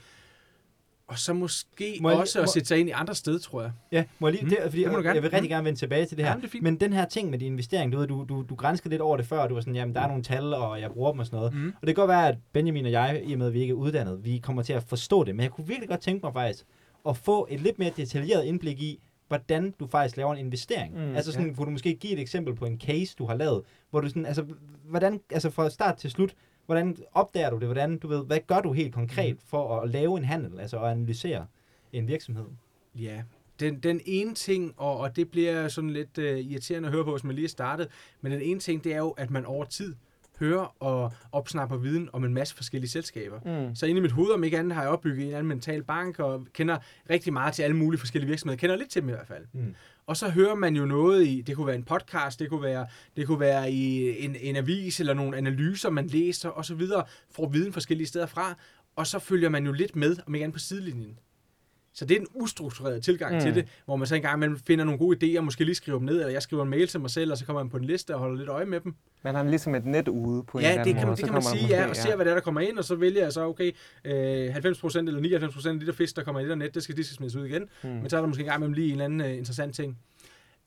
Og 1.07 1.19
så 1.19 1.33
måske 1.33 1.97
Må 2.01 2.09
jeg 2.09 2.19
også 2.19 2.39
at 2.39 2.43
må- 2.43 2.51
sætte 2.51 2.67
sig 2.67 2.79
ind 2.79 2.89
i 2.89 2.91
andre 2.91 3.15
steder, 3.15 3.39
tror 3.39 3.61
jeg. 3.61 3.71
Ja, 3.91 4.03
må 4.19 4.27
jeg 4.27 4.33
lige, 4.33 4.43
Mm, 4.43 4.49
det, 4.49 4.57
fordi 4.63 4.83
det 4.83 4.91
må 4.91 4.97
jeg, 4.97 5.03
gerne. 5.03 5.15
jeg 5.15 5.23
vil 5.23 5.31
rigtig 5.31 5.47
Mm. 5.47 5.49
gerne 5.49 5.65
vende 5.65 5.79
tilbage 5.79 6.05
til 6.05 6.17
det 6.17 6.25
her. 6.25 6.31
Ja, 6.31 6.37
men 6.37 6.49
det 6.51 6.61
men 6.61 6.75
den 6.79 6.93
her 6.93 7.05
ting 7.05 7.29
med 7.29 7.39
din 7.39 7.51
investering, 7.51 7.91
du 7.91 7.97
ved, 7.97 8.07
du, 8.07 8.25
du, 8.29 8.41
du 8.49 8.55
grænskede 8.55 8.89
lidt 8.89 9.01
over 9.01 9.17
det 9.17 9.25
før, 9.25 9.47
du 9.47 9.53
var 9.53 9.61
sådan, 9.61 9.75
jamen 9.75 9.95
der 9.95 10.01
er 10.01 10.07
nogle 10.07 10.23
tal, 10.23 10.53
og 10.53 10.81
jeg 10.81 10.91
bruger 10.91 11.11
dem 11.11 11.19
og 11.19 11.25
sådan 11.25 11.37
noget. 11.37 11.53
Mm. 11.53 11.67
Og 11.81 11.87
det 11.87 11.95
kan 11.95 12.01
godt 12.01 12.09
være, 12.09 12.27
at 12.27 12.37
Benjamin 12.53 12.85
og 12.85 12.91
jeg, 12.91 13.21
i 13.25 13.33
og 13.33 13.39
med 13.39 13.47
at 13.47 13.53
vi 13.53 13.61
ikke 13.61 13.71
er 13.71 13.75
uddannet, 13.75 14.25
vi 14.25 14.37
kommer 14.37 14.61
til 14.63 14.73
at 14.73 14.83
forstå 14.83 15.23
det, 15.23 15.35
men 15.35 15.43
jeg 15.43 15.51
kunne 15.51 15.67
virkelig 15.67 15.89
godt 15.89 16.01
tænke 16.01 16.25
mig 16.25 16.33
faktisk 16.33 16.65
at 17.09 17.17
få 17.17 17.47
et 17.51 17.61
lidt 17.61 17.79
mere 17.79 17.91
detaljeret 17.97 18.43
indblik 18.45 18.81
i, 18.81 18.99
hvordan 19.27 19.73
du 19.79 19.87
faktisk 19.87 20.17
laver 20.17 20.33
en 20.33 20.39
investering. 20.45 20.93
Mm, 20.93 21.15
altså 21.15 21.31
sådan, 21.31 21.47
ja. 21.47 21.53
kunne 21.53 21.65
du 21.65 21.71
måske 21.71 21.95
give 21.95 22.13
et 22.13 22.19
eksempel 22.19 22.55
på 22.55 22.65
en 22.65 22.79
case, 22.79 23.15
du 23.19 23.25
har 23.25 23.35
lavet, 23.35 23.61
hvor 23.89 24.01
du 24.01 24.07
sådan, 24.07 24.25
altså, 24.25 24.45
hvordan, 24.89 25.19
altså 25.31 25.49
fra 25.49 25.69
start 25.69 25.97
til 25.97 26.11
slut, 26.11 26.33
hvordan 26.65 26.97
opdager 27.13 27.49
du 27.49 27.59
det, 27.59 27.67
hvordan, 27.67 27.97
du 27.97 28.07
ved, 28.07 28.25
hvad 28.25 28.39
gør 28.47 28.59
du 28.59 28.73
helt 28.73 28.93
konkret 28.93 29.37
for 29.45 29.79
at 29.79 29.89
lave 29.89 30.17
en 30.17 30.23
handel, 30.23 30.59
altså 30.59 30.79
at 30.79 30.91
analysere 30.91 31.47
en 31.93 32.07
virksomhed? 32.07 32.45
Ja, 32.95 33.23
den, 33.59 33.79
den 33.79 34.01
ene 34.05 34.35
ting, 34.35 34.73
og, 34.77 34.97
og 34.97 35.15
det 35.15 35.31
bliver 35.31 35.67
sådan 35.67 35.89
lidt 35.89 36.17
uh, 36.17 36.23
irriterende 36.23 36.87
at 36.87 36.93
høre 36.93 37.03
på, 37.03 37.11
hvis 37.11 37.23
man 37.23 37.35
lige 37.35 37.45
er 37.45 37.49
startet, 37.49 37.87
men 38.21 38.31
den 38.31 38.41
ene 38.41 38.59
ting, 38.59 38.83
det 38.83 38.93
er 38.93 38.97
jo, 38.97 39.09
at 39.09 39.29
man 39.29 39.45
over 39.45 39.65
tid 39.65 39.95
hører 40.39 40.83
og 40.83 41.13
opsnapper 41.31 41.77
viden 41.77 42.09
om 42.13 42.23
en 42.23 42.33
masse 42.33 42.55
forskellige 42.55 42.89
selskaber. 42.91 43.67
Mm. 43.67 43.75
Så 43.75 43.85
inde 43.85 43.99
i 43.99 44.01
mit 44.01 44.11
hoved, 44.11 44.31
om 44.31 44.43
ikke 44.43 44.59
andet, 44.59 44.73
har 44.73 44.81
jeg 44.81 44.91
opbygget 44.91 45.17
en 45.17 45.23
eller 45.25 45.37
anden 45.37 45.47
mental 45.47 45.83
bank, 45.83 46.19
og 46.19 46.47
kender 46.53 46.77
rigtig 47.09 47.33
meget 47.33 47.53
til 47.53 47.63
alle 47.63 47.75
mulige 47.75 47.99
forskellige 47.99 48.27
virksomheder. 48.27 48.59
Kender 48.59 48.75
lidt 48.75 48.89
til 48.89 49.01
dem 49.01 49.09
i 49.09 49.11
hvert 49.11 49.27
fald. 49.27 49.45
Mm. 49.53 49.75
Og 50.07 50.17
så 50.17 50.29
hører 50.29 50.55
man 50.55 50.75
jo 50.75 50.85
noget 50.85 51.27
i, 51.27 51.41
det 51.41 51.55
kunne 51.55 51.67
være 51.67 51.75
en 51.75 51.83
podcast, 51.83 52.39
det 52.39 52.49
kunne 52.49 52.61
være, 52.61 52.87
det 53.17 53.27
kunne 53.27 53.39
være 53.39 53.71
i 53.71 54.17
en, 54.25 54.35
en 54.35 54.55
avis, 54.55 54.99
eller 54.99 55.13
nogle 55.13 55.37
analyser, 55.37 55.89
man 55.89 56.07
læser 56.07 56.49
osv., 56.49 56.81
får 57.31 57.49
viden 57.49 57.73
forskellige 57.73 58.07
steder 58.07 58.25
fra, 58.25 58.55
og 58.95 59.07
så 59.07 59.19
følger 59.19 59.49
man 59.49 59.65
jo 59.65 59.71
lidt 59.71 59.95
med, 59.95 60.15
om 60.27 60.35
ikke 60.35 60.43
andet 60.43 60.53
på 60.53 60.59
sidelinjen. 60.59 61.17
Så 61.93 62.05
det 62.05 62.17
er 62.17 62.21
en 62.21 62.27
ustruktureret 62.33 63.03
tilgang 63.03 63.35
mm. 63.35 63.41
Til 63.41 63.55
det, 63.55 63.67
hvor 63.85 63.95
man 63.95 64.07
så 64.07 64.15
engang 64.15 64.39
man 64.39 64.57
finder 64.67 64.85
nogle 64.85 64.99
gode 64.99 65.17
idéer, 65.37 65.41
måske 65.41 65.63
lige 65.63 65.75
skriver 65.75 65.97
dem 65.97 66.05
ned, 66.05 66.15
eller 66.15 66.29
jeg 66.29 66.41
skriver 66.41 66.63
en 66.63 66.69
mail 66.69 66.87
til 66.87 66.99
mig 66.99 67.09
selv, 67.09 67.31
og 67.31 67.37
så 67.37 67.45
kommer 67.45 67.63
man 67.63 67.69
på 67.69 67.77
en 67.77 67.85
liste 67.85 68.13
og 68.15 68.19
holder 68.19 68.37
lidt 68.37 68.49
øje 68.49 68.65
med 68.65 68.79
dem. 68.79 68.95
Man 69.23 69.35
har 69.35 69.43
ligesom 69.43 69.75
et 69.75 69.85
net 69.85 70.07
ude 70.07 70.43
på 70.43 70.57
en 70.57 70.63
Ja, 70.63 70.69
eller 70.71 70.83
det 70.83 70.89
anden 70.89 71.01
kan 71.01 71.07
man, 71.07 71.07
måde. 71.07 71.17
det 71.17 71.25
kan 71.25 71.33
man 71.33 71.43
der 71.43 71.49
sige, 71.49 71.67
ja, 71.67 71.89
og 71.89 71.95
ser, 71.95 72.15
hvad 72.15 72.25
det 72.25 72.31
er, 72.31 72.35
der 72.35 72.41
kommer 72.41 72.61
ind, 72.61 72.77
og 72.77 72.83
så 72.83 72.95
vælger 72.95 73.23
jeg 73.23 73.33
så, 73.33 73.45
okay, 73.47 73.71
øh, 74.05 74.55
90% 74.55 74.97
eller 74.97 75.39
99% 75.49 75.67
af 75.67 75.79
de 75.79 75.85
der 75.85 75.91
fisk, 75.91 76.15
der 76.15 76.23
kommer 76.23 76.39
i 76.39 76.43
det 76.43 76.49
der 76.49 76.55
net, 76.55 76.75
det 76.75 76.83
skal, 76.83 76.97
de 76.97 77.03
skal 77.03 77.15
smides 77.15 77.35
ud 77.35 77.45
igen. 77.45 77.61
Mm. 77.83 77.89
Men 77.89 78.09
så 78.09 78.17
er 78.17 78.21
der 78.21 78.27
måske 78.27 78.41
engang 78.41 78.57
imellem 78.57 78.73
lige 78.73 78.85
en 78.87 78.91
eller 78.91 79.05
anden 79.05 79.21
uh, 79.21 79.37
interessant 79.37 79.75
ting. 79.75 79.97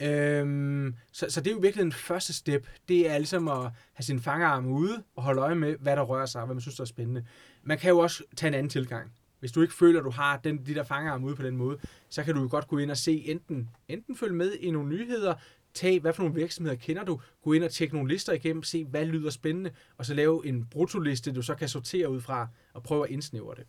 Øhm, 0.03 0.95
så, 1.13 1.27
så 1.29 1.41
det 1.41 1.51
er 1.51 1.55
jo 1.55 1.61
virkelig 1.61 1.83
en 1.85 1.93
første 1.93 2.33
step. 2.33 2.67
Det 2.89 3.11
er 3.11 3.19
ligesom 3.19 3.49
at 3.49 3.61
have 3.93 4.03
sin 4.03 4.21
fangerarm 4.21 4.67
ude 4.67 5.03
og 5.17 5.23
holde 5.23 5.43
øje 5.43 5.55
med, 5.55 5.77
hvad 5.81 5.97
der 5.97 6.03
rører 6.03 6.27
sig, 6.27 6.41
og 6.41 6.47
hvad 6.47 6.55
man 6.55 6.61
synes, 6.61 6.77
der 6.77 6.83
er 6.83 6.87
spændende. 6.87 7.25
Man 7.63 7.79
kan 7.79 7.91
jo 7.91 7.99
også 7.99 8.23
tage 8.37 8.49
en 8.49 8.55
anden 8.55 8.71
tilgang. 8.71 9.13
Hvis 9.41 9.53
du 9.53 9.63
ikke 9.63 9.75
føler, 9.75 9.99
at 10.01 10.05
du 10.05 10.11
har 10.11 10.37
den, 10.37 10.67
de 10.67 10.75
der 10.75 10.85
fangerarm 10.85 11.25
ude 11.25 11.37
på 11.37 11.43
den 11.43 11.57
måde, 11.57 11.79
så 12.09 12.23
kan 12.23 12.35
du 12.35 12.43
jo 12.43 12.49
godt 12.51 12.69
gå 12.69 12.79
ind 12.79 12.91
og 12.91 12.97
se, 12.97 13.13
enten, 13.13 13.69
enten 13.89 14.17
følge 14.17 14.35
med 14.35 14.53
i 14.53 14.71
nogle 14.71 14.89
nyheder, 14.89 15.35
tag, 15.75 16.01
hvad 16.01 16.13
for 16.13 16.23
nogle 16.23 16.35
virksomheder 16.35 16.77
kender 16.77 17.05
du, 17.05 17.21
gå 17.43 17.53
ind 17.53 17.65
og 17.65 17.71
tjekke 17.71 17.95
nogle 17.95 18.13
lister 18.13 18.33
igennem, 18.33 18.63
se, 18.63 18.85
hvad 18.85 19.07
lyder 19.07 19.31
spændende, 19.31 19.71
og 19.99 20.07
så 20.07 20.15
lave 20.15 20.47
en 20.47 20.67
brutoliste, 20.67 21.33
du 21.33 21.43
så 21.43 21.55
kan 21.55 21.69
sortere 21.69 22.11
ud 22.11 22.21
fra, 22.21 22.49
og 22.73 22.83
prøve 22.83 23.05
at 23.05 23.11
indsnævre 23.11 23.55
det. 23.55 23.65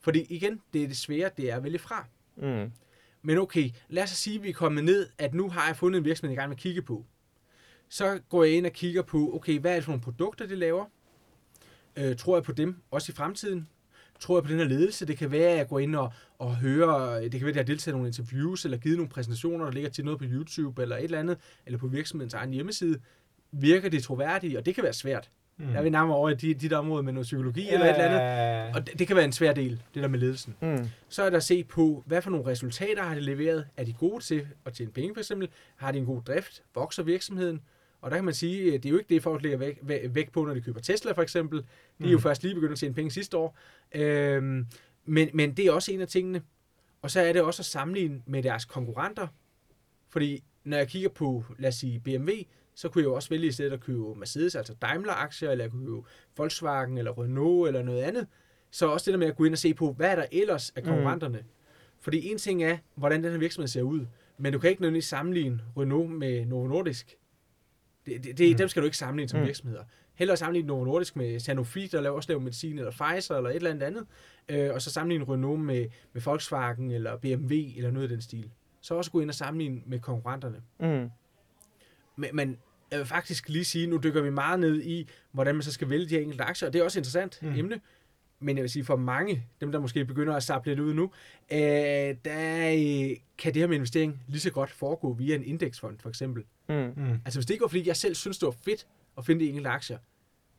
Fordi 0.00 0.26
igen, 0.28 0.60
det 0.72 0.82
er 0.82 0.86
det 0.86 0.96
svære, 0.96 1.30
det 1.36 1.50
er 1.50 1.56
at 1.56 1.64
vælge 1.64 1.78
fra. 1.78 2.06
Mm. 2.36 2.72
Men 3.22 3.38
okay, 3.38 3.70
lad 3.88 4.02
os 4.02 4.10
sige, 4.10 4.36
at 4.36 4.42
vi 4.42 4.48
er 4.48 4.52
kommet 4.52 4.84
ned, 4.84 5.08
at 5.18 5.34
nu 5.34 5.50
har 5.50 5.66
jeg 5.66 5.76
fundet 5.76 5.98
en 5.98 6.04
virksomhed, 6.04 6.30
jeg 6.30 6.38
gerne 6.38 6.50
vil 6.50 6.58
kigge 6.58 6.82
på. 6.82 7.04
Så 7.88 8.20
går 8.28 8.44
jeg 8.44 8.52
ind 8.52 8.66
og 8.66 8.72
kigger 8.72 9.02
på, 9.02 9.34
okay, 9.34 9.58
hvad 9.58 9.70
er 9.70 9.74
det 9.74 9.84
for 9.84 9.92
nogle 9.92 10.02
produkter, 10.02 10.46
de 10.46 10.56
laver? 10.56 10.86
Øh, 11.96 12.16
tror 12.16 12.36
jeg 12.36 12.44
på 12.44 12.52
dem 12.52 12.76
også 12.90 13.12
i 13.12 13.14
fremtiden? 13.14 13.68
Tror 14.20 14.36
jeg 14.36 14.44
på 14.44 14.50
den 14.50 14.58
her 14.58 14.66
ledelse? 14.66 15.06
Det 15.06 15.18
kan 15.18 15.30
være, 15.30 15.50
at 15.50 15.58
jeg 15.58 15.68
går 15.68 15.78
ind 15.78 15.96
og, 15.96 16.12
og 16.38 16.56
hører, 16.56 17.20
det 17.20 17.30
kan 17.30 17.40
være, 17.40 17.48
at 17.48 17.56
jeg 17.56 17.60
har 17.60 17.66
deltaget 17.66 17.92
i 17.92 17.96
nogle 17.96 18.08
interviews, 18.08 18.64
eller 18.64 18.78
givet 18.78 18.96
nogle 18.96 19.08
præsentationer, 19.08 19.64
der 19.64 19.72
ligger 19.72 19.90
til 19.90 20.04
noget 20.04 20.18
på 20.18 20.24
YouTube, 20.28 20.82
eller 20.82 20.96
et 20.96 21.04
eller 21.04 21.18
andet, 21.18 21.38
eller 21.66 21.78
på 21.78 21.86
virksomhedens 21.86 22.34
egen 22.34 22.50
hjemmeside. 22.50 23.00
Virker 23.52 23.88
det 23.88 24.02
troværdigt? 24.02 24.56
Og 24.56 24.66
det 24.66 24.74
kan 24.74 24.84
være 24.84 24.92
svært. 24.92 25.30
Mm. 25.56 25.66
Der 25.66 25.78
er 25.78 25.82
vi 25.82 25.90
nærmere 25.90 26.16
over 26.16 26.30
i 26.30 26.34
de, 26.34 26.54
de 26.54 26.68
der 26.68 26.76
områder 26.76 27.02
med 27.02 27.12
noget 27.12 27.24
psykologi, 27.24 27.68
eller 27.68 27.86
et 27.86 27.90
eller 27.90 28.04
andet. 28.04 28.76
Og 28.76 28.86
det, 28.86 28.98
det 28.98 29.06
kan 29.06 29.16
være 29.16 29.24
en 29.24 29.32
svær 29.32 29.52
del, 29.52 29.82
det 29.94 30.02
der 30.02 30.08
med 30.08 30.18
ledelsen. 30.18 30.56
Mm. 30.60 30.88
Så 31.08 31.22
er 31.22 31.30
der 31.30 31.36
at 31.36 31.42
se 31.42 31.64
på, 31.64 32.02
hvad 32.06 32.22
for 32.22 32.30
nogle 32.30 32.46
resultater 32.46 33.02
har 33.02 33.14
de 33.14 33.20
leveret. 33.20 33.66
Er 33.76 33.84
de 33.84 33.92
gode 33.92 34.24
til 34.24 34.46
at 34.64 34.72
tjene 34.72 34.90
penge 34.90 35.14
for 35.14 35.20
eksempel? 35.20 35.48
Har 35.76 35.92
de 35.92 35.98
en 35.98 36.06
god 36.06 36.22
drift? 36.22 36.62
Vokser 36.74 37.02
virksomheden? 37.02 37.60
Og 38.04 38.10
der 38.10 38.16
kan 38.16 38.24
man 38.24 38.34
sige, 38.34 38.74
at 38.74 38.82
det 38.82 38.88
er 38.88 38.90
jo 38.90 38.98
ikke 38.98 39.14
det, 39.14 39.22
folk 39.22 39.42
lægger 39.42 39.58
væk, 39.58 39.78
væ- 39.82 40.06
væk 40.14 40.32
på, 40.32 40.44
når 40.44 40.54
de 40.54 40.60
køber 40.60 40.80
Tesla 40.80 41.12
for 41.12 41.22
eksempel. 41.22 41.58
De 41.58 42.06
er 42.06 42.10
jo 42.10 42.16
Mm. 42.16 42.22
først 42.22 42.42
lige 42.42 42.54
begyndt 42.54 42.72
at 42.72 42.78
tjene 42.78 42.94
penge 42.94 43.10
sidste 43.10 43.36
år. 43.36 43.58
Øhm, 43.94 44.66
men, 45.04 45.28
men 45.34 45.52
det 45.56 45.66
er 45.66 45.72
også 45.72 45.92
en 45.92 46.00
af 46.00 46.08
tingene. 46.08 46.42
Og 47.02 47.10
så 47.10 47.20
er 47.20 47.32
det 47.32 47.42
også 47.42 47.60
at 47.62 47.66
sammenligne 47.66 48.22
med 48.26 48.42
deres 48.42 48.64
konkurrenter. 48.64 49.26
Fordi 50.08 50.44
når 50.64 50.76
jeg 50.76 50.88
kigger 50.88 51.08
på, 51.08 51.44
lad 51.58 51.68
os 51.68 51.74
sige, 51.74 52.00
BMW, 52.00 52.30
så 52.74 52.88
kunne 52.88 53.02
jeg 53.02 53.06
jo 53.08 53.14
også 53.14 53.28
vælge 53.28 53.46
i 53.46 53.52
stedet 53.52 53.72
at 53.72 53.80
købe 53.80 54.14
Mercedes, 54.14 54.54
altså 54.54 54.74
Daimler-aktier, 54.82 55.50
eller 55.50 55.64
jeg 55.64 55.70
kunne 55.70 55.86
købe 55.86 56.02
Volkswagen, 56.36 56.98
eller 56.98 57.18
Renault, 57.22 57.68
eller 57.68 57.82
noget 57.82 58.02
andet. 58.02 58.26
Så 58.70 58.86
også 58.88 59.04
det 59.04 59.12
der 59.12 59.18
med 59.18 59.26
at 59.26 59.36
gå 59.36 59.44
ind 59.44 59.54
og 59.54 59.58
se 59.58 59.74
på, 59.74 59.92
hvad 59.92 60.10
er 60.10 60.14
der 60.14 60.26
ellers 60.32 60.70
af 60.70 60.82
konkurrenterne. 60.84 61.38
Mm. 61.38 61.44
Fordi 62.00 62.30
en 62.30 62.38
ting 62.38 62.62
er, 62.62 62.78
hvordan 62.94 63.24
den 63.24 63.30
her 63.32 63.38
virksomhed 63.38 63.68
ser 63.68 63.82
ud, 63.82 64.06
men 64.38 64.52
du 64.52 64.58
kan 64.58 64.70
ikke 64.70 64.82
nødvendigvis 64.82 65.04
sammenligne 65.08 65.60
Renault 65.76 66.10
med 66.10 66.46
Novo 66.46 66.66
Nordisk. 66.66 67.16
Det, 68.06 68.24
det, 68.24 68.38
det, 68.38 68.50
mm. 68.50 68.56
Dem 68.56 68.68
skal 68.68 68.82
du 68.82 68.84
ikke 68.84 68.96
sammenligne 68.96 69.28
som 69.28 69.40
mm. 69.40 69.46
virksomheder. 69.46 69.84
Hellere 70.14 70.36
sammenligne 70.36 70.66
Novo 70.66 70.84
Nordisk 70.84 71.16
med 71.16 71.40
Sanofi, 71.40 71.86
der 71.86 72.00
laver, 72.00 72.16
også 72.16 72.28
laver 72.28 72.42
medicin, 72.42 72.78
eller 72.78 72.90
Pfizer, 72.90 73.36
eller 73.36 73.50
et 73.50 73.56
eller 73.56 73.70
andet 73.70 73.82
andet. 73.82 74.06
Øh, 74.48 74.74
og 74.74 74.82
så 74.82 74.90
sammenligne 74.90 75.24
Renault 75.32 75.60
med, 75.60 75.86
med 76.12 76.22
Volkswagen, 76.22 76.90
eller 76.90 77.16
BMW, 77.16 77.54
eller 77.76 77.90
noget 77.90 78.04
af 78.04 78.08
den 78.08 78.20
stil. 78.20 78.50
Så 78.80 78.94
også 78.94 79.10
gå 79.10 79.20
ind 79.20 79.30
og 79.30 79.34
sammenligne 79.34 79.80
med 79.86 80.00
konkurrenterne. 80.00 80.62
Mm. 80.80 81.10
Men, 82.16 82.30
men 82.32 82.58
jeg 82.90 82.98
vil 82.98 83.06
faktisk 83.06 83.48
lige 83.48 83.64
sige, 83.64 83.86
nu 83.86 84.00
dykker 84.02 84.22
vi 84.22 84.30
meget 84.30 84.60
ned 84.60 84.82
i, 84.82 85.08
hvordan 85.32 85.54
man 85.54 85.62
så 85.62 85.72
skal 85.72 85.90
vælge 85.90 86.06
de 86.06 86.14
her 86.14 86.22
enkelte 86.22 86.44
aktier, 86.44 86.68
og 86.68 86.72
det 86.72 86.80
er 86.80 86.84
også 86.84 86.98
et 86.98 87.00
interessant 87.00 87.42
mm. 87.42 87.58
emne. 87.58 87.80
Men 88.40 88.56
jeg 88.56 88.62
vil 88.62 88.70
sige, 88.70 88.84
for 88.84 88.96
mange, 88.96 89.46
dem 89.60 89.72
der 89.72 89.80
måske 89.80 90.04
begynder 90.04 90.34
at 90.34 90.42
sappe 90.42 90.68
lidt 90.68 90.80
ud 90.80 90.94
nu, 90.94 91.10
øh, 91.52 91.58
der 92.24 92.70
øh, 92.70 93.16
kan 93.38 93.54
det 93.54 93.56
her 93.56 93.66
med 93.66 93.76
investering 93.76 94.22
lige 94.28 94.40
så 94.40 94.50
godt 94.50 94.70
foregå 94.70 95.12
via 95.12 95.34
en 95.34 95.44
indeksfond, 95.44 95.98
for 95.98 96.08
eksempel. 96.08 96.44
Mm. 96.68 96.74
Mm. 96.96 97.12
Altså 97.24 97.38
hvis 97.38 97.46
det 97.46 97.54
ikke 97.54 97.62
var, 97.62 97.68
fordi 97.68 97.88
jeg 97.88 97.96
selv 97.96 98.14
synes, 98.14 98.38
det 98.38 98.46
var 98.46 98.54
fedt 98.64 98.86
at 99.18 99.24
finde 99.26 99.44
de 99.44 99.48
enkelte 99.48 99.70
aktier, 99.70 99.98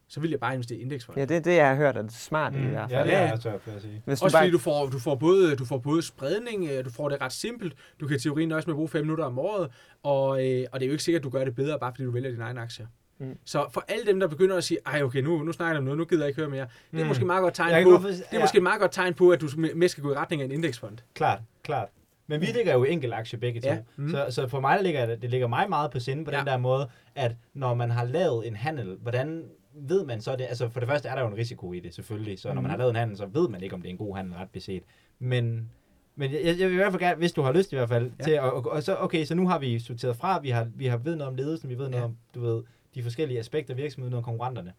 så 0.07 0.19
vil 0.19 0.29
jeg 0.29 0.39
bare 0.39 0.53
investere 0.53 0.77
i 0.77 0.81
indeksfond. 0.81 1.17
Ja, 1.17 1.25
det 1.25 1.37
er 1.37 1.41
det, 1.41 1.55
jeg 1.55 1.67
har 1.69 1.75
hørt, 1.75 1.97
er 1.97 2.01
det 2.01 2.13
smart 2.13 2.53
mm. 2.53 2.65
i 2.65 2.69
hvert 2.69 2.91
Ja, 2.91 2.97
fald. 2.99 3.07
det 3.07 3.15
er 3.17 3.21
Ja. 3.21 3.29
jeg 3.29 3.39
tør 3.39 3.53
at 3.75 3.81
sige. 3.81 4.01
Hvis 4.05 4.21
Også 4.21 4.37
fordi 4.37 4.51
du 4.51 4.57
får, 4.57 4.85
du, 4.85 4.99
får 4.99 5.15
både, 5.15 5.55
du 5.55 5.65
får 5.65 5.77
både 5.77 6.01
spredning, 6.01 6.67
øh, 6.71 6.85
du 6.85 6.89
får 6.89 7.09
det 7.09 7.21
ret 7.21 7.31
simpelt, 7.33 7.73
du 7.99 8.07
kan 8.07 8.15
i 8.15 8.19
teorien 8.19 8.51
også 8.51 8.67
med 8.67 8.73
at 8.73 8.75
bruge 8.75 8.89
5 8.89 9.01
minutter 9.03 9.25
om 9.25 9.39
året, 9.39 9.71
og, 10.03 10.47
øh, 10.47 10.65
og 10.71 10.79
det 10.79 10.85
er 10.85 10.87
jo 10.89 10.91
ikke 10.91 11.03
sikkert, 11.03 11.19
at 11.19 11.23
du 11.23 11.29
gør 11.29 11.45
det 11.45 11.55
bedre, 11.55 11.79
bare 11.79 11.91
fordi 11.95 12.03
du 12.03 12.11
vælger 12.11 12.29
dine 12.31 12.43
egne 12.43 12.61
aktier. 12.61 12.87
Mm. 13.19 13.37
Så 13.45 13.65
for 13.73 13.85
alle 13.87 14.05
dem, 14.05 14.19
der 14.19 14.27
begynder 14.27 14.57
at 14.57 14.63
sige, 14.63 14.77
ej 14.85 15.03
okay, 15.03 15.19
nu, 15.21 15.43
nu 15.43 15.51
snakker 15.51 15.71
jeg 15.73 15.77
om 15.77 15.83
noget, 15.83 15.97
nu 15.97 16.05
gider 16.05 16.23
jeg 16.23 16.27
ikke 16.27 16.41
høre 16.41 16.49
mere, 16.49 16.67
det 16.91 16.99
er 16.99 17.03
Mm. 17.03 17.07
måske 17.07 17.21
et 17.21 17.27
meget 17.27 17.41
godt 17.41 17.53
tegn 17.53 17.83
på, 17.83 17.91
det 18.07 18.19
er 18.19 18.23
ja. 18.33 18.39
måske 18.39 18.57
et 18.57 18.63
meget 18.63 18.79
godt 18.79 18.91
tegn 18.91 19.13
på, 19.13 19.29
at 19.29 19.41
du 19.41 19.47
mere 19.75 19.89
skal 19.89 20.03
gå 20.03 20.11
i 20.11 20.15
retning 20.15 20.41
af 20.41 20.45
en 20.45 20.51
indeksfond. 20.51 20.97
Klart, 21.13 21.39
klart. 21.63 21.87
Men 22.27 22.41
vi 22.41 22.45
ligger 22.45 22.73
jo 22.73 22.83
i 22.83 22.91
enkelt 22.91 23.13
aktier 23.13 23.39
begge 23.39 23.61
to. 23.61 23.67
Ja. 23.67 23.77
Mm. 23.95 24.03
Mm. 24.03 24.09
Så, 24.09 24.25
så 24.29 24.47
for 24.47 24.59
mig 24.59 24.83
ligger 24.83 25.05
det, 25.05 25.21
det 25.21 25.29
ligger 25.29 25.47
mig 25.47 25.69
meget 25.69 25.91
på 25.91 25.99
sinde 25.99 26.25
på 26.25 26.31
ja. 26.31 26.37
Den 26.37 26.47
der 26.47 26.57
måde, 26.57 26.89
at 27.15 27.35
når 27.53 27.73
man 27.73 27.91
har 27.91 28.05
lavet 28.05 28.47
en 28.47 28.55
handel, 28.55 28.97
hvordan 29.01 29.43
ved 29.73 30.05
man 30.05 30.21
så 30.21 30.35
det? 30.35 30.43
Altså 30.49 30.69
for 30.69 30.79
det 30.79 30.89
første 30.89 31.09
er 31.09 31.15
der 31.15 31.21
jo 31.21 31.27
en 31.27 31.37
risiko 31.37 31.73
i 31.73 31.79
det, 31.79 31.93
selvfølgelig. 31.93 32.39
Så 32.39 32.53
når 32.53 32.61
man 32.61 32.71
har 32.71 32.77
lavet 32.77 32.89
en 32.89 32.95
handel, 32.95 33.17
så 33.17 33.25
ved 33.25 33.49
man 33.49 33.63
ikke, 33.63 33.75
om 33.75 33.81
det 33.81 33.89
er 33.89 33.91
en 33.91 33.97
god 33.97 34.15
handel 34.15 34.33
ret 34.33 34.49
beset. 34.49 34.83
Men, 35.19 35.69
men 36.15 36.31
jeg, 36.31 36.41
jeg 36.45 36.67
vil 36.67 36.71
i 36.71 36.75
hvert 36.75 36.91
fald 36.91 37.01
gerne, 37.01 37.17
hvis 37.17 37.31
du 37.31 37.41
har 37.41 37.51
lyst 37.51 37.73
i 37.73 37.75
hvert 37.75 37.89
fald, 37.89 38.11
Ja. 38.19 38.23
til 38.23 38.31
at, 38.31 38.39
og, 38.39 38.65
og 38.71 38.83
så, 38.83 38.95
okay, 38.99 39.25
så 39.25 39.35
nu 39.35 39.47
har 39.47 39.59
vi 39.59 39.79
sorteret 39.79 40.15
fra, 40.15 40.39
vi 40.39 40.49
har, 40.49 40.67
vi 40.75 40.85
har 40.85 40.97
ved 40.97 41.15
noget 41.15 41.29
om 41.29 41.35
ledelsen, 41.35 41.69
vi 41.69 41.77
ved 41.77 41.89
noget 41.89 42.01
Ja. 42.01 42.05
om, 42.05 42.17
du 42.35 42.41
ved, 42.41 42.63
de 42.95 43.03
forskellige 43.03 43.39
aspekter 43.39 43.73
af 43.73 43.77
virksomheden, 43.77 44.13
om 44.13 44.23
konkurrenterne. 44.23 44.73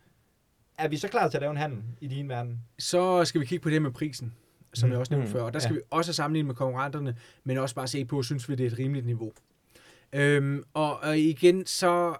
Er 0.78 0.88
vi 0.88 0.96
så 0.96 1.08
klar 1.08 1.28
til 1.28 1.36
at 1.36 1.40
lave 1.40 1.50
en 1.50 1.56
handel 1.56 1.82
i 2.00 2.06
din 2.08 2.28
verden? 2.28 2.60
Så 2.78 3.24
skal 3.24 3.40
vi 3.40 3.46
kigge 3.46 3.62
på 3.62 3.70
det 3.70 3.82
med 3.82 3.90
prisen, 3.90 4.34
som 4.76 4.88
Mm. 4.88 4.90
jeg 4.92 4.98
også 5.00 5.12
nævnte 5.14 5.26
Mm. 5.28 5.32
før. 5.32 5.42
Og 5.42 5.52
der 5.52 5.56
Ja. 5.56 5.62
skal 5.64 5.76
vi 5.76 5.80
også 5.90 6.12
sammenligne 6.12 6.46
med 6.46 6.54
konkurrenterne, 6.54 7.16
men 7.44 7.58
også 7.58 7.74
bare 7.74 7.86
se 7.88 8.04
på, 8.04 8.22
synes 8.22 8.48
vi, 8.48 8.54
det 8.54 8.66
er 8.66 8.70
et 8.70 8.78
rimeligt 8.78 9.06
niveau. 9.06 9.32
Øhm, 10.12 10.62
og, 10.74 11.00
og 11.02 11.18
igen, 11.18 11.66
så 11.66 12.14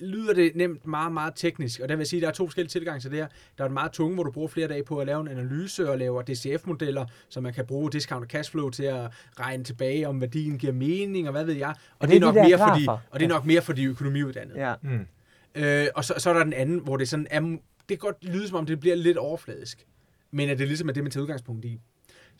lyder 0.00 0.34
det 0.34 0.52
nemt 0.56 0.86
meget, 0.86 1.12
meget 1.12 1.32
teknisk. 1.36 1.80
Og 1.80 1.88
der 1.88 1.96
vil 1.96 2.00
jeg 2.00 2.06
sige, 2.06 2.18
at 2.18 2.22
der 2.22 2.28
er 2.28 2.32
to 2.32 2.46
forskellige 2.46 2.68
tilgange 2.70 3.00
til 3.00 3.10
det 3.10 3.18
her. 3.18 3.26
Der 3.58 3.64
er 3.64 3.68
den 3.68 3.74
meget 3.74 3.92
tunge, 3.92 4.14
hvor 4.14 4.22
du 4.24 4.30
bruger 4.30 4.48
flere 4.48 4.68
dage 4.68 4.84
på 4.84 4.98
at 4.98 5.06
lave 5.06 5.20
en 5.20 5.28
analyse 5.28 5.90
og 5.90 5.98
laver 5.98 6.22
DCF-modeller, 6.22 7.06
så 7.28 7.40
man 7.40 7.52
kan 7.52 7.66
bruge 7.66 7.90
discount 7.92 8.30
cashflow 8.30 8.70
til 8.70 8.82
at 8.82 9.10
regne 9.40 9.64
tilbage, 9.64 10.08
om 10.08 10.20
værdien 10.20 10.58
giver 10.58 10.72
mening, 10.72 11.26
og 11.28 11.32
hvad 11.32 11.44
ved 11.44 11.54
jeg. 11.54 11.68
Og, 11.68 11.74
Og 11.98 12.08
det, 12.08 12.14
det 12.20 12.22
er 12.22 12.28
er 12.28 12.32
nok 12.32 12.44
mere 12.48 12.58
for 12.58 12.92
de, 12.94 12.98
og 13.10 13.20
det 13.20 13.24
er 13.24 13.28
nok 13.28 13.46
mere 13.46 13.62
for 13.62 13.72
de 13.72 13.84
økonomiuddannede. 13.84 14.58
Ja. 14.68 14.74
Mm. 14.82 15.06
Øh, 15.54 15.86
og 15.94 16.04
så, 16.04 16.14
så 16.18 16.30
er 16.30 16.34
der 16.34 16.44
den 16.44 16.52
anden, 16.52 16.78
hvor 16.78 16.96
det 16.96 17.08
sådan 17.08 17.26
er, 17.30 17.40
det 17.40 17.58
kan 17.88 17.98
godt 17.98 18.24
lyde 18.24 18.48
som 18.48 18.56
om, 18.58 18.66
det 18.66 18.80
bliver 18.80 18.96
lidt 18.96 19.16
overfladisk. 19.16 19.86
Men 20.30 20.48
at 20.48 20.58
det 20.58 20.66
ligesom 20.68 20.88
er 20.88 20.92
det, 20.92 21.02
man 21.02 21.10
tager 21.12 21.22
udgangspunkt 21.22 21.64
i. 21.64 21.80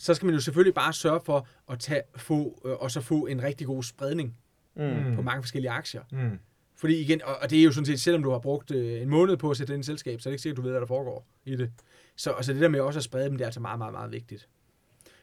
Så 0.03 0.14
skal 0.14 0.26
man 0.26 0.34
jo 0.34 0.40
selvfølgelig 0.40 0.74
bare 0.74 0.92
sørge 0.92 1.20
for 1.24 1.46
at 1.70 1.78
tage, 1.78 2.03
få, 2.16 2.61
øh, 2.64 2.72
og 2.72 2.90
så 2.90 3.01
få 3.01 3.26
en 3.26 3.42
rigtig 3.42 3.66
god 3.66 3.82
spredning 3.82 4.36
Mm. 4.76 5.14
på 5.16 5.22
mange 5.22 5.42
forskellige 5.42 5.70
aktier. 5.70 6.03
Mm. 6.12 6.38
Fordi 6.76 7.01
igen, 7.01 7.22
og, 7.24 7.36
og 7.42 7.51
det 7.51 7.59
er 7.59 7.62
jo 7.62 7.72
sådan 7.72 7.86
set, 7.86 8.01
selvom 8.01 8.22
du 8.22 8.30
har 8.30 8.38
brugt 8.38 8.70
øh, 8.70 9.03
en 9.03 9.09
måned 9.09 9.36
på 9.36 9.51
at 9.51 9.57
sætte 9.57 9.74
ind 9.74 9.84
i 9.84 9.86
selskab, 9.86 10.20
så 10.20 10.28
er 10.28 10.30
det 10.30 10.34
ikke 10.34 10.42
sikkert, 10.42 10.57
du 10.57 10.62
ved, 10.62 10.70
hvad 10.70 10.80
der 10.80 10.86
foregår 10.86 11.26
i 11.44 11.57
det. 11.57 11.70
Så 12.16 12.30
altså 12.32 12.53
det 12.53 12.61
der 12.61 12.68
med 12.68 12.80
også 12.80 12.98
at 12.98 13.05
sprede 13.05 13.24
dem, 13.24 13.32
det 13.32 13.40
er 13.40 13.46
altså 13.46 13.61
meget, 13.61 13.78
meget, 13.78 13.92
meget 13.92 14.12
vigtigt. 14.12 14.48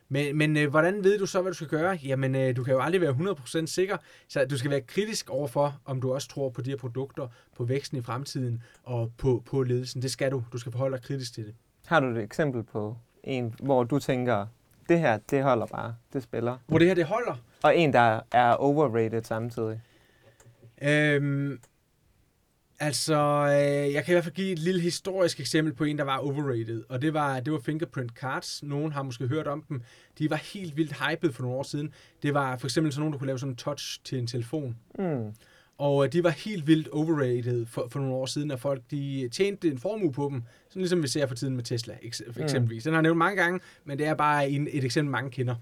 Men, 0.10 0.38
men 0.38 0.58
øh, 0.58 0.70
hvordan 0.70 1.04
ved 1.04 1.20
du 1.20 1.26
så, 1.26 1.42
hvad 1.42 1.52
du 1.52 1.56
skal 1.56 1.68
gøre? 1.68 2.00
Jamen, 2.04 2.36
øh, 2.36 2.56
du 2.56 2.64
kan 2.64 2.74
jo 2.74 2.80
aldrig 2.82 3.02
være 3.02 3.36
100% 3.62 3.66
sikker, 3.66 3.98
så 4.28 4.46
du 4.46 4.58
skal 4.58 4.72
være 4.72 4.82
kritisk 4.82 5.30
overfor, 5.30 5.82
om 5.86 6.02
du 6.02 6.14
også 6.14 6.28
tror 6.28 6.50
på 6.50 6.62
de 6.62 6.70
her 6.70 6.78
produkter, 6.78 7.28
på 7.56 7.64
væksten 7.64 7.98
i 7.98 8.02
fremtiden 8.02 8.64
og 8.84 9.12
på, 9.18 9.44
på 9.46 9.64
ledelsen. 9.64 10.02
Det 10.02 10.12
skal 10.12 10.32
du. 10.32 10.44
Du 10.54 10.58
skal 10.58 10.72
forholde 10.72 10.98
dig 10.98 11.04
kritisk 11.04 11.34
til 11.34 11.46
det. 11.46 11.56
Har 11.86 12.00
du 12.00 12.08
et 12.08 12.18
eksempel 12.24 12.64
på 12.64 12.98
en, 13.24 13.56
hvor 13.64 13.84
du 13.84 14.00
tænker, 14.00 14.46
det 14.90 15.00
her, 15.00 15.18
det 15.30 15.44
holder 15.44 15.66
bare, 15.66 15.96
det 16.14 16.24
spiller? 16.24 16.58
Hvor 16.68 16.78
det 16.78 16.88
her, 16.88 16.96
det 16.96 17.06
holder. 17.06 17.36
Og 17.64 17.78
en, 17.78 17.94
der 17.94 18.20
er 18.32 18.52
overrated 18.52 19.24
samtidig. 19.24 19.82
Øhm, 20.82 21.60
altså, 22.80 23.16
øh, 23.46 23.94
jeg 23.94 24.06
kan 24.06 24.12
i 24.12 24.14
hvert 24.14 24.24
fald 24.24 24.36
give 24.36 24.52
et 24.52 24.60
lille 24.60 24.82
historisk 24.82 25.40
eksempel 25.40 25.74
på 25.74 25.84
en, 25.84 25.98
der 25.98 26.04
var 26.04 26.18
overrated, 26.18 26.84
og 26.90 27.02
det 27.02 27.14
var, 27.14 27.40
det 27.40 27.54
var 27.54 27.60
Fingerprint 27.60 28.12
Cards. 28.12 28.64
Nogen 28.64 28.92
har 28.92 29.04
måske 29.04 29.28
hørt 29.28 29.48
om 29.48 29.64
dem. 29.70 29.82
De 30.20 30.30
var 30.30 30.36
helt 30.54 30.78
vildt 30.78 30.94
hyped 30.94 31.34
for 31.34 31.44
nogle 31.44 31.58
år 31.58 31.64
siden. 31.64 31.94
Det 32.24 32.34
var 32.34 32.58
for 32.58 32.68
eksempel 32.68 32.94
sådan 32.94 33.02
nogen, 33.02 33.14
der 33.14 33.20
kunne 33.20 33.28
lave 33.28 33.40
sådan 33.40 33.52
en 33.52 33.56
touch 33.56 34.00
til 34.04 34.20
en 34.20 34.28
telefon. 34.28 34.78
Mm. 35.00 35.34
Og 35.78 36.06
øh, 36.06 36.14
de 36.14 36.24
var 36.24 36.30
helt 36.30 36.68
vildt 36.68 36.88
overrated 36.88 37.66
for, 37.66 37.88
for 37.92 38.00
nogle 38.00 38.16
år 38.16 38.26
siden, 38.26 38.52
at 38.52 38.60
folk 38.60 38.82
de 38.92 39.30
tjente 39.32 39.68
en 39.72 39.78
formue 39.78 40.12
på 40.12 40.30
dem. 40.32 40.44
Sådan 40.70 40.82
ligesom 40.82 41.04
vi 41.04 41.08
ser 41.08 41.28
for 41.28 41.36
tiden 41.36 41.56
med 41.56 41.64
Tesla, 41.64 41.98
for 42.32 42.44
eksempelvis. 42.44 42.84
Den 42.84 42.94
har 42.94 42.98
jeg 42.98 43.04
nævnt 43.04 43.18
mange 43.18 43.42
gange, 43.44 43.60
men 43.86 43.98
det 43.98 44.06
er 44.08 44.14
bare 44.14 44.50
en, 44.50 44.68
et 44.72 44.84
eksempel, 44.84 45.12
mange 45.12 45.32
kender. 45.32 45.56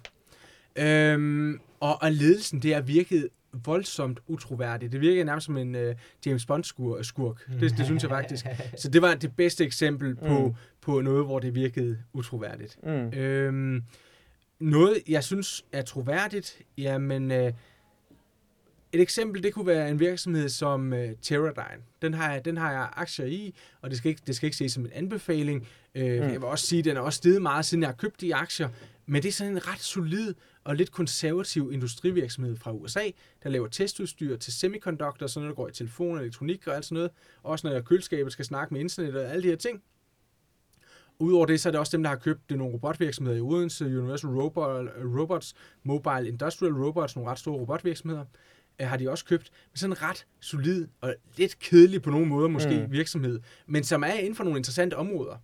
Øhm, 0.75 1.59
og, 1.79 2.01
og 2.01 2.11
ledelsen, 2.11 2.59
det 2.59 2.73
har 2.73 2.81
virket 2.81 3.27
voldsomt 3.65 4.19
utroværdigt. 4.27 4.91
Det 4.91 5.01
virkede 5.01 5.23
nærmest 5.25 5.45
som 5.45 5.57
en 5.57 5.75
uh, 5.75 5.81
James 6.25 6.45
Bond-skurk. 6.45 7.05
Skurk. 7.05 7.47
Det, 7.59 7.77
det 7.77 7.85
synes 7.85 8.03
jeg 8.03 8.09
faktisk. 8.09 8.45
Så 8.77 8.89
det 8.89 9.01
var 9.01 9.15
det 9.15 9.35
bedste 9.35 9.63
eksempel 9.65 10.15
på, 10.15 10.39
Mm. 10.47 10.53
på 10.81 11.01
noget, 11.01 11.25
hvor 11.25 11.39
det 11.39 11.55
virkede 11.55 11.97
utroværdigt. 12.13 12.77
Mm. 12.83 12.89
Øhm, 13.19 13.83
noget, 14.59 14.97
jeg 15.07 15.23
synes 15.23 15.65
er 15.71 15.81
troværdigt, 15.81 16.61
jamen... 16.77 17.31
Øh, 17.31 17.53
et 18.95 19.01
eksempel, 19.01 19.43
det 19.43 19.53
kunne 19.53 19.67
være 19.67 19.89
en 19.89 19.99
virksomhed 19.99 20.49
som 20.49 20.93
øh, 20.93 21.09
Teradyne. 21.21 21.83
Den 22.01 22.13
har, 22.13 22.31
jeg, 22.33 22.45
den 22.45 22.57
har 22.57 22.71
jeg 22.71 22.89
aktier 22.93 23.25
i, 23.25 23.55
og 23.81 23.89
det 23.89 23.97
skal 23.97 24.09
ikke, 24.09 24.21
det 24.27 24.35
skal 24.35 24.47
ikke 24.47 24.57
ses 24.57 24.71
som 24.71 24.85
en 24.85 24.91
anbefaling. 24.93 25.67
Øh, 25.95 26.05
Mm. 26.05 26.21
Jeg 26.21 26.31
vil 26.31 26.43
også 26.43 26.67
sige, 26.67 26.79
at 26.79 26.85
den 26.85 26.97
er 26.97 27.01
også 27.01 27.17
steget 27.17 27.41
meget, 27.41 27.65
siden 27.65 27.81
jeg 27.81 27.87
har 27.87 27.95
købt 27.95 28.21
de 28.21 28.35
aktier. 28.35 28.69
Men 29.05 29.23
det 29.23 29.29
er 29.29 29.33
sådan 29.33 29.53
en 29.53 29.67
ret 29.67 29.79
solid 29.79 30.33
og 30.63 30.75
lidt 30.75 30.91
konservativ 30.91 31.69
industrivirksomhed 31.73 32.55
fra 32.57 32.71
USA, 32.71 33.09
der 33.43 33.49
laver 33.49 33.67
testudstyr 33.67 34.37
til 34.37 34.53
semiconductor, 34.53 35.27
sådan 35.27 35.43
noget, 35.43 35.57
der 35.57 35.63
går 35.63 35.69
i 35.69 35.71
telefon, 35.71 36.19
elektronik 36.19 36.67
og 36.67 36.75
alt 36.75 36.85
sådan 36.85 36.95
noget. 36.95 37.11
Også 37.43 37.67
når 37.67 37.81
køleskabet 37.81 38.33
skal 38.33 38.45
snakke 38.45 38.73
med 38.73 38.81
internet 38.81 39.15
og 39.15 39.31
alle 39.31 39.43
de 39.43 39.47
her 39.47 39.55
ting. 39.55 39.81
Udover 41.19 41.45
det, 41.45 41.61
så 41.61 41.69
er 41.69 41.71
det 41.71 41.79
også 41.79 41.97
dem, 41.97 42.03
der 42.03 42.09
har 42.09 42.17
købt 42.17 42.51
nogle 42.51 42.73
robotvirksomheder 42.73 43.37
i 43.37 43.41
Odense, 43.41 43.85
Universal 43.85 44.29
Robot, 44.29 44.85
Robots, 45.19 45.53
Mobile 45.83 46.27
Industrial 46.27 46.73
Robots, 46.73 47.15
nogle 47.15 47.31
ret 47.31 47.39
store 47.39 47.59
robotvirksomheder, 47.59 48.25
har 48.79 48.97
de 48.97 49.09
også 49.11 49.25
købt. 49.25 49.51
Men 49.71 49.77
sådan 49.77 49.91
en 49.91 50.01
ret 50.01 50.25
solid 50.39 50.87
og 51.01 51.15
lidt 51.37 51.59
kedelig 51.59 52.01
på 52.01 52.09
nogle 52.09 52.25
måder 52.25 52.47
måske 52.47 52.79
Mm. 52.85 52.91
virksomhed, 52.91 53.39
men 53.67 53.83
som 53.83 54.03
er 54.03 54.13
inden 54.13 54.35
for 54.35 54.43
nogle 54.43 54.57
interessante 54.59 54.93
områder. 54.97 55.35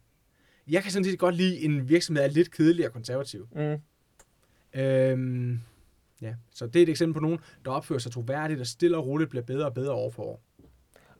Jeg 0.68 0.84
kan 0.84 0.92
sådan 0.92 1.06
set 1.06 1.20
godt 1.20 1.36
lide 1.36 1.60
en 1.60 1.90
virksomhed, 1.90 2.24
er 2.24 2.28
lidt 2.28 2.52
kedelig 2.52 2.86
og 2.88 2.94
konservativ. 2.94 3.48
Mm. 3.56 3.78
Øhm, 4.82 5.60
ja, 6.22 6.34
så 6.54 6.68
det 6.68 6.76
er 6.80 6.84
et 6.84 6.90
eksempel 6.90 7.14
på 7.14 7.20
nogen, 7.20 7.40
der 7.66 7.72
opfører 7.72 8.00
sig 8.00 8.12
troværdigt 8.12 8.60
og 8.60 8.68
stille 8.68 8.98
og 8.98 9.08
roligt 9.08 9.30
bliver 9.30 9.44
bedre 9.44 9.66
og 9.66 9.74
bedre 9.74 9.92
år 9.94 10.10
for 10.10 10.24
år. 10.24 10.42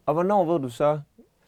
Og 0.06 0.14
hvornår 0.14 0.54
ved 0.54 0.60
du 0.62 0.70
så, 0.70 1.00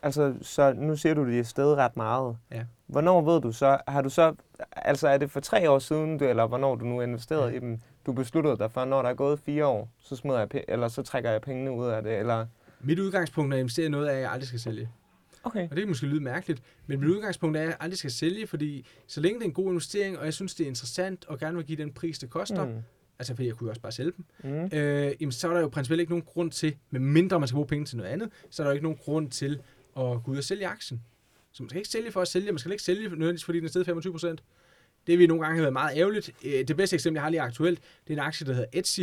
altså 0.01 0.33
så 0.41 0.73
nu 0.73 0.95
siger 0.95 1.13
du, 1.15 1.25
det 1.25 1.39
er 1.39 1.43
stedet 1.43 1.77
ret 1.77 1.97
meget. 1.97 2.37
Ja. 2.51 2.65
Hvornår 2.87 3.21
ved 3.33 3.41
du 3.41 3.51
så, 3.51 3.77
har 3.87 4.01
du 4.01 4.09
så, 4.09 4.35
altså 4.71 5.07
er 5.07 5.17
det 5.17 5.31
for 5.31 5.39
tre 5.39 5.69
år 5.69 5.79
siden, 5.79 6.17
du, 6.17 6.25
eller 6.25 6.47
hvornår 6.47 6.75
du 6.75 6.85
nu 6.85 7.01
investerede 7.01 7.49
Ja. 7.51 7.57
i 7.57 7.59
dem, 7.59 7.79
du 8.05 8.13
besluttede 8.13 8.57
dig 8.57 8.71
for, 8.71 8.85
når 8.85 9.01
der 9.01 9.09
er 9.09 9.13
gået 9.13 9.39
fire 9.39 9.65
år, 9.65 9.89
så 9.99 10.15
smider 10.15 10.39
jeg, 10.39 10.63
eller 10.67 10.87
så 10.87 11.01
trækker 11.03 11.31
jeg 11.31 11.41
pengene 11.41 11.71
ud 11.71 11.87
af 11.87 12.03
det, 12.03 12.19
eller... 12.19 12.45
Mit 12.81 12.99
udgangspunkt 12.99 13.53
er 13.53 13.57
at 13.57 13.59
investere 13.59 13.85
i 13.85 13.89
noget 13.89 14.07
jeg 14.07 14.31
aldrig 14.31 14.47
skal 14.47 14.59
sælge. 14.59 14.89
Okay. 15.43 15.63
Og 15.63 15.69
det 15.69 15.77
kan 15.77 15.87
måske 15.87 16.05
lyde 16.05 16.23
mærkeligt, 16.23 16.61
men 16.87 16.99
mit 16.99 17.09
udgangspunkt 17.09 17.57
er, 17.57 17.61
at 17.61 17.67
jeg 17.67 17.77
aldrig 17.79 17.97
skal 17.97 18.11
sælge, 18.11 18.47
fordi 18.47 18.85
så 19.07 19.21
længe 19.21 19.39
det 19.39 19.45
er 19.45 19.49
en 19.49 19.53
god 19.53 19.69
investering, 19.69 20.19
og 20.19 20.25
jeg 20.25 20.33
synes, 20.33 20.55
det 20.55 20.63
er 20.63 20.67
interessant, 20.67 21.25
og 21.25 21.39
gerne 21.39 21.57
vil 21.57 21.65
give 21.65 21.77
den 21.77 21.91
pris, 21.93 22.19
det 22.19 22.29
koster, 22.29 22.65
mm. 22.65 22.73
Altså 23.19 23.35
fordi 23.35 23.47
jeg 23.47 23.55
kunne 23.55 23.67
jo 23.67 23.69
også 23.69 23.81
bare 23.81 23.91
sælge 23.91 24.11
dem, 24.17 24.25
Mm. 24.43 24.77
øh, 24.77 25.13
jamen, 25.21 25.31
så 25.31 25.49
er 25.49 25.53
der 25.53 25.61
jo 25.61 25.67
principielt 25.67 25.99
ikke 25.99 26.11
nogen 26.11 26.25
grund 26.25 26.51
til, 26.51 26.75
med 26.89 26.99
mindre 26.99 27.39
man 27.39 27.47
skal 27.47 27.55
bruge 27.55 27.67
penge 27.67 27.85
til 27.85 27.97
noget 27.97 28.09
andet, 28.09 28.29
så 28.49 28.63
er 28.63 28.65
der 28.65 28.71
jo 28.71 28.73
ikke 28.73 28.83
nogen 28.83 28.97
grund 28.97 29.31
til 29.31 29.53
at 29.97 30.23
gå 30.23 30.31
ud 30.31 30.37
og 30.37 30.43
sælge 30.43 30.67
aktien. 30.67 31.01
Så 31.51 31.63
man 31.63 31.69
skal 31.69 31.77
ikke 31.77 31.89
sælge 31.89 32.11
for 32.11 32.21
at 32.21 32.27
sælge, 32.27 32.51
man 32.51 32.59
skal 32.59 32.71
ikke 32.71 32.83
sælge 32.83 33.03
nødvendigvis, 33.03 33.43
fordi 33.43 33.57
den 33.57 33.65
er 33.65 33.69
steget 33.69 33.85
25 33.85 34.13
procent. 34.13 34.43
Det 35.07 35.19
vil 35.19 35.27
nogle 35.27 35.43
gange 35.43 35.55
have 35.55 35.61
været 35.61 35.73
meget 35.73 35.97
ærgerligt. 35.97 36.31
Øh, 36.45 36.67
Det 36.67 36.77
bedste 36.77 36.93
eksempel, 36.93 37.15
jeg 37.17 37.23
har 37.23 37.29
lige 37.29 37.41
aktuelt, 37.41 37.79
det 38.07 38.13
er 38.13 38.17
en 38.21 38.25
aktie, 38.27 38.47
der 38.47 38.53
hedder 38.53 38.69
Etsy. 38.73 39.01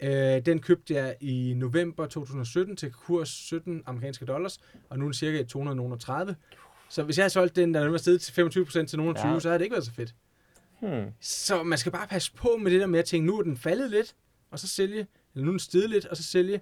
Øh, 0.00 0.10
Den 0.46 0.60
købte 0.60 0.94
jeg 0.94 1.16
i 1.20 1.54
november 1.56 2.06
2017 2.06 2.76
til 2.76 2.92
kurs 2.92 3.28
17 3.28 3.82
amerikanske 3.86 4.24
dollars, 4.24 4.58
og 4.90 4.98
nu 4.98 5.04
er 5.04 5.08
den 5.08 5.14
cirka 5.14 5.42
230. 5.42 6.36
Så 6.88 7.02
hvis 7.02 7.18
jeg 7.18 7.22
havde 7.22 7.32
solgt 7.32 7.56
den, 7.56 7.74
der 7.74 7.88
var 7.88 7.98
steget 7.98 8.20
til 8.20 8.32
25% 8.32 8.86
til 8.86 8.98
nogen 8.98 9.14
20, 9.16 9.32
Ja. 9.32 9.38
så 9.40 9.48
havde 9.48 9.58
det 9.58 9.64
ikke 9.64 9.74
været 9.74 9.86
så 9.86 9.92
fedt. 9.92 10.14
Hmm. 10.80 11.06
Så 11.20 11.62
man 11.62 11.78
skal 11.78 11.92
bare 11.92 12.06
passe 12.06 12.32
på 12.34 12.58
med 12.60 12.70
det 12.70 12.80
der 12.80 12.86
med 12.86 12.98
at 12.98 13.04
tænke, 13.04 13.26
nu 13.26 13.38
er 13.38 13.42
den 13.42 13.56
faldet 13.56 13.90
lidt, 13.90 14.14
og 14.50 14.58
så 14.58 14.68
sælge. 14.68 15.06
Eller 15.34 15.44
nu 15.44 15.48
er 15.48 15.52
den 15.52 15.58
steget 15.58 15.90
lidt, 15.90 16.06
og 16.06 16.16
så 16.16 16.22
sælge. 16.22 16.60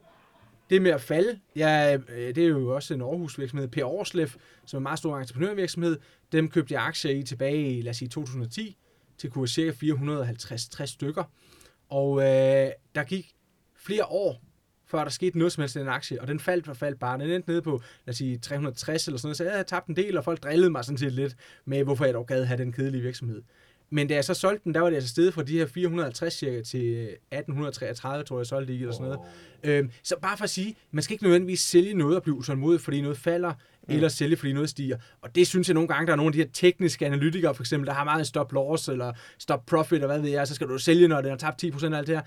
Det 0.70 0.82
med 0.82 0.90
at 0.90 1.00
falde, 1.00 1.40
ja, 1.56 1.96
øh, 1.96 2.34
det 2.34 2.38
er 2.38 2.48
jo 2.48 2.74
også 2.74 2.94
en 2.94 3.00
Aarhus 3.00 3.38
virksomhed, 3.38 3.68
Per 3.68 3.84
Årslev, 3.84 4.28
som 4.66 4.76
er 4.76 4.78
en 4.78 4.82
meget 4.82 4.98
stor 4.98 5.18
entreprenørvirksomhed. 5.18 5.98
Dem 6.32 6.48
købte 6.48 6.74
jeg 6.74 6.82
aktier 6.82 7.12
i 7.12 7.22
tilbage 7.22 7.78
i, 7.78 7.82
lad 7.82 7.90
os 7.90 7.96
sige, 7.96 8.08
2010, 8.08 8.76
til 9.18 9.30
kurs 9.30 9.50
cirka 9.50 9.70
450-60 9.70 10.84
stykker. 10.84 11.24
Og 11.88 12.20
øh, 12.20 12.70
der 12.94 13.04
gik 13.04 13.34
flere 13.76 14.04
år, 14.04 14.42
før 14.86 15.04
der 15.04 15.10
skete 15.10 15.38
noget 15.38 15.52
som 15.52 15.60
helst 15.60 15.76
i 15.76 15.78
den 15.78 15.88
aktie, 15.88 16.20
og 16.20 16.28
den 16.28 16.40
faldt 16.40 16.68
og 16.68 16.76
faldt 16.76 16.98
bare. 16.98 17.18
Den 17.18 17.30
endte 17.30 17.50
nede 17.50 17.62
på, 17.62 17.82
lad 18.06 18.12
os 18.12 18.16
sige, 18.16 18.38
360 18.38 19.06
eller 19.06 19.18
sådan 19.18 19.26
noget, 19.26 19.36
så 19.36 19.44
jeg 19.44 19.52
havde 19.52 19.64
tabt 19.64 19.86
en 19.86 19.96
del, 19.96 20.16
og 20.16 20.24
folk 20.24 20.42
drillede 20.42 20.70
mig 20.70 20.84
sådan 20.84 20.98
set 20.98 21.12
lidt 21.12 21.36
med, 21.64 21.84
hvorfor 21.84 22.04
jeg 22.04 22.14
dog 22.14 22.26
gad 22.26 22.44
have 22.44 22.58
den 22.58 22.72
kedelige 22.72 23.02
virksomhed. 23.02 23.42
Men 23.90 24.08
da 24.08 24.14
jeg 24.14 24.24
så 24.24 24.34
solgte 24.34 24.64
den, 24.64 24.74
der 24.74 24.80
var 24.80 24.88
det 24.88 24.96
altså 24.96 25.08
stedet 25.10 25.34
fra 25.34 25.42
de 25.42 25.58
her 25.58 25.66
450 25.66 26.34
cirka 26.34 26.62
til 26.62 27.02
1833, 27.02 28.24
tror 28.24 28.36
jeg, 28.36 28.38
jeg 28.38 28.46
solgte 28.46 28.74
i, 28.74 28.76
eller 28.76 28.92
sådan 28.92 29.06
noget. 29.06 29.20
Øhm, 29.62 29.90
så 30.02 30.14
bare 30.22 30.36
for 30.36 30.44
at 30.44 30.50
sige, 30.50 30.76
man 30.90 31.02
skal 31.02 31.14
ikke 31.14 31.24
nødvendigvis 31.24 31.60
sælge 31.60 31.94
noget 31.94 32.16
og 32.16 32.22
blive 32.22 32.36
utålmodig, 32.36 32.80
fordi 32.80 33.00
noget 33.00 33.18
falder, 33.18 33.52
mm. 33.88 33.94
eller 33.94 34.08
sælge, 34.08 34.36
fordi 34.36 34.52
noget 34.52 34.70
stiger. 34.70 34.98
Og 35.20 35.34
det 35.34 35.46
synes 35.46 35.68
jeg 35.68 35.74
nogle 35.74 35.88
gange, 35.88 36.06
der 36.06 36.12
er 36.12 36.16
nogle 36.16 36.28
af 36.28 36.32
de 36.32 36.38
her 36.38 36.48
tekniske 36.52 37.06
analytikere, 37.06 37.54
for 37.54 37.62
eksempel, 37.62 37.86
der 37.86 37.92
har 37.92 38.04
meget 38.04 38.26
stop 38.26 38.52
loss, 38.52 38.88
eller 38.88 39.12
stop 39.38 39.66
profit, 39.66 40.02
og 40.02 40.06
hvad 40.06 40.20
ved 40.20 40.30
jeg, 40.30 40.48
så 40.48 40.54
skal 40.54 40.68
du 40.68 40.78
sælge, 40.78 41.08
når 41.08 41.20
den 41.20 41.30
har 41.30 41.36
tabt 41.36 41.64
10% 41.64 41.92
af 41.92 41.98
alt 41.98 42.06
det 42.06 42.16
her. 42.16 42.22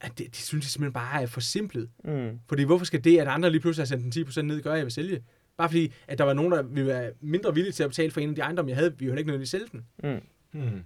At 0.00 0.18
det, 0.18 0.26
det 0.26 0.36
synes 0.36 0.64
jeg 0.64 0.70
simpelthen 0.70 0.92
bare 0.92 1.22
er 1.22 1.26
for 1.26 1.40
simpelt. 1.40 1.90
Mm. 2.04 2.38
Fordi 2.48 2.62
hvorfor 2.62 2.84
skal 2.84 3.04
det, 3.04 3.18
at 3.18 3.28
andre 3.28 3.50
lige 3.50 3.60
pludselig 3.60 3.82
har 3.82 3.86
sendt 3.86 4.14
den 4.14 4.26
10% 4.26 4.42
ned, 4.42 4.62
gøre, 4.62 4.74
at 4.74 4.78
jeg 4.78 4.86
vil 4.86 4.92
sælge? 4.92 5.22
Bare 5.56 5.68
fordi, 5.68 5.92
at 6.08 6.18
der 6.18 6.24
var 6.24 6.32
nogen, 6.32 6.52
der 6.52 6.62
ville 6.62 6.86
være 6.86 7.10
mindre 7.20 7.54
villige 7.54 7.72
til 7.72 7.82
at 7.82 7.90
betale 7.90 8.10
for 8.10 8.20
en 8.20 8.28
af 8.28 8.34
de 8.34 8.40
ejendomme, 8.40 8.68
jeg 8.68 8.76
havde, 8.76 8.98
vi 8.98 9.04
jo 9.04 9.10
heller 9.10 9.18
ikke 9.18 9.28
nødvendigvis 9.28 9.50
sælge 9.50 9.66
den. 9.72 9.84
Mm. 10.04 10.20
Hmm. 10.60 10.84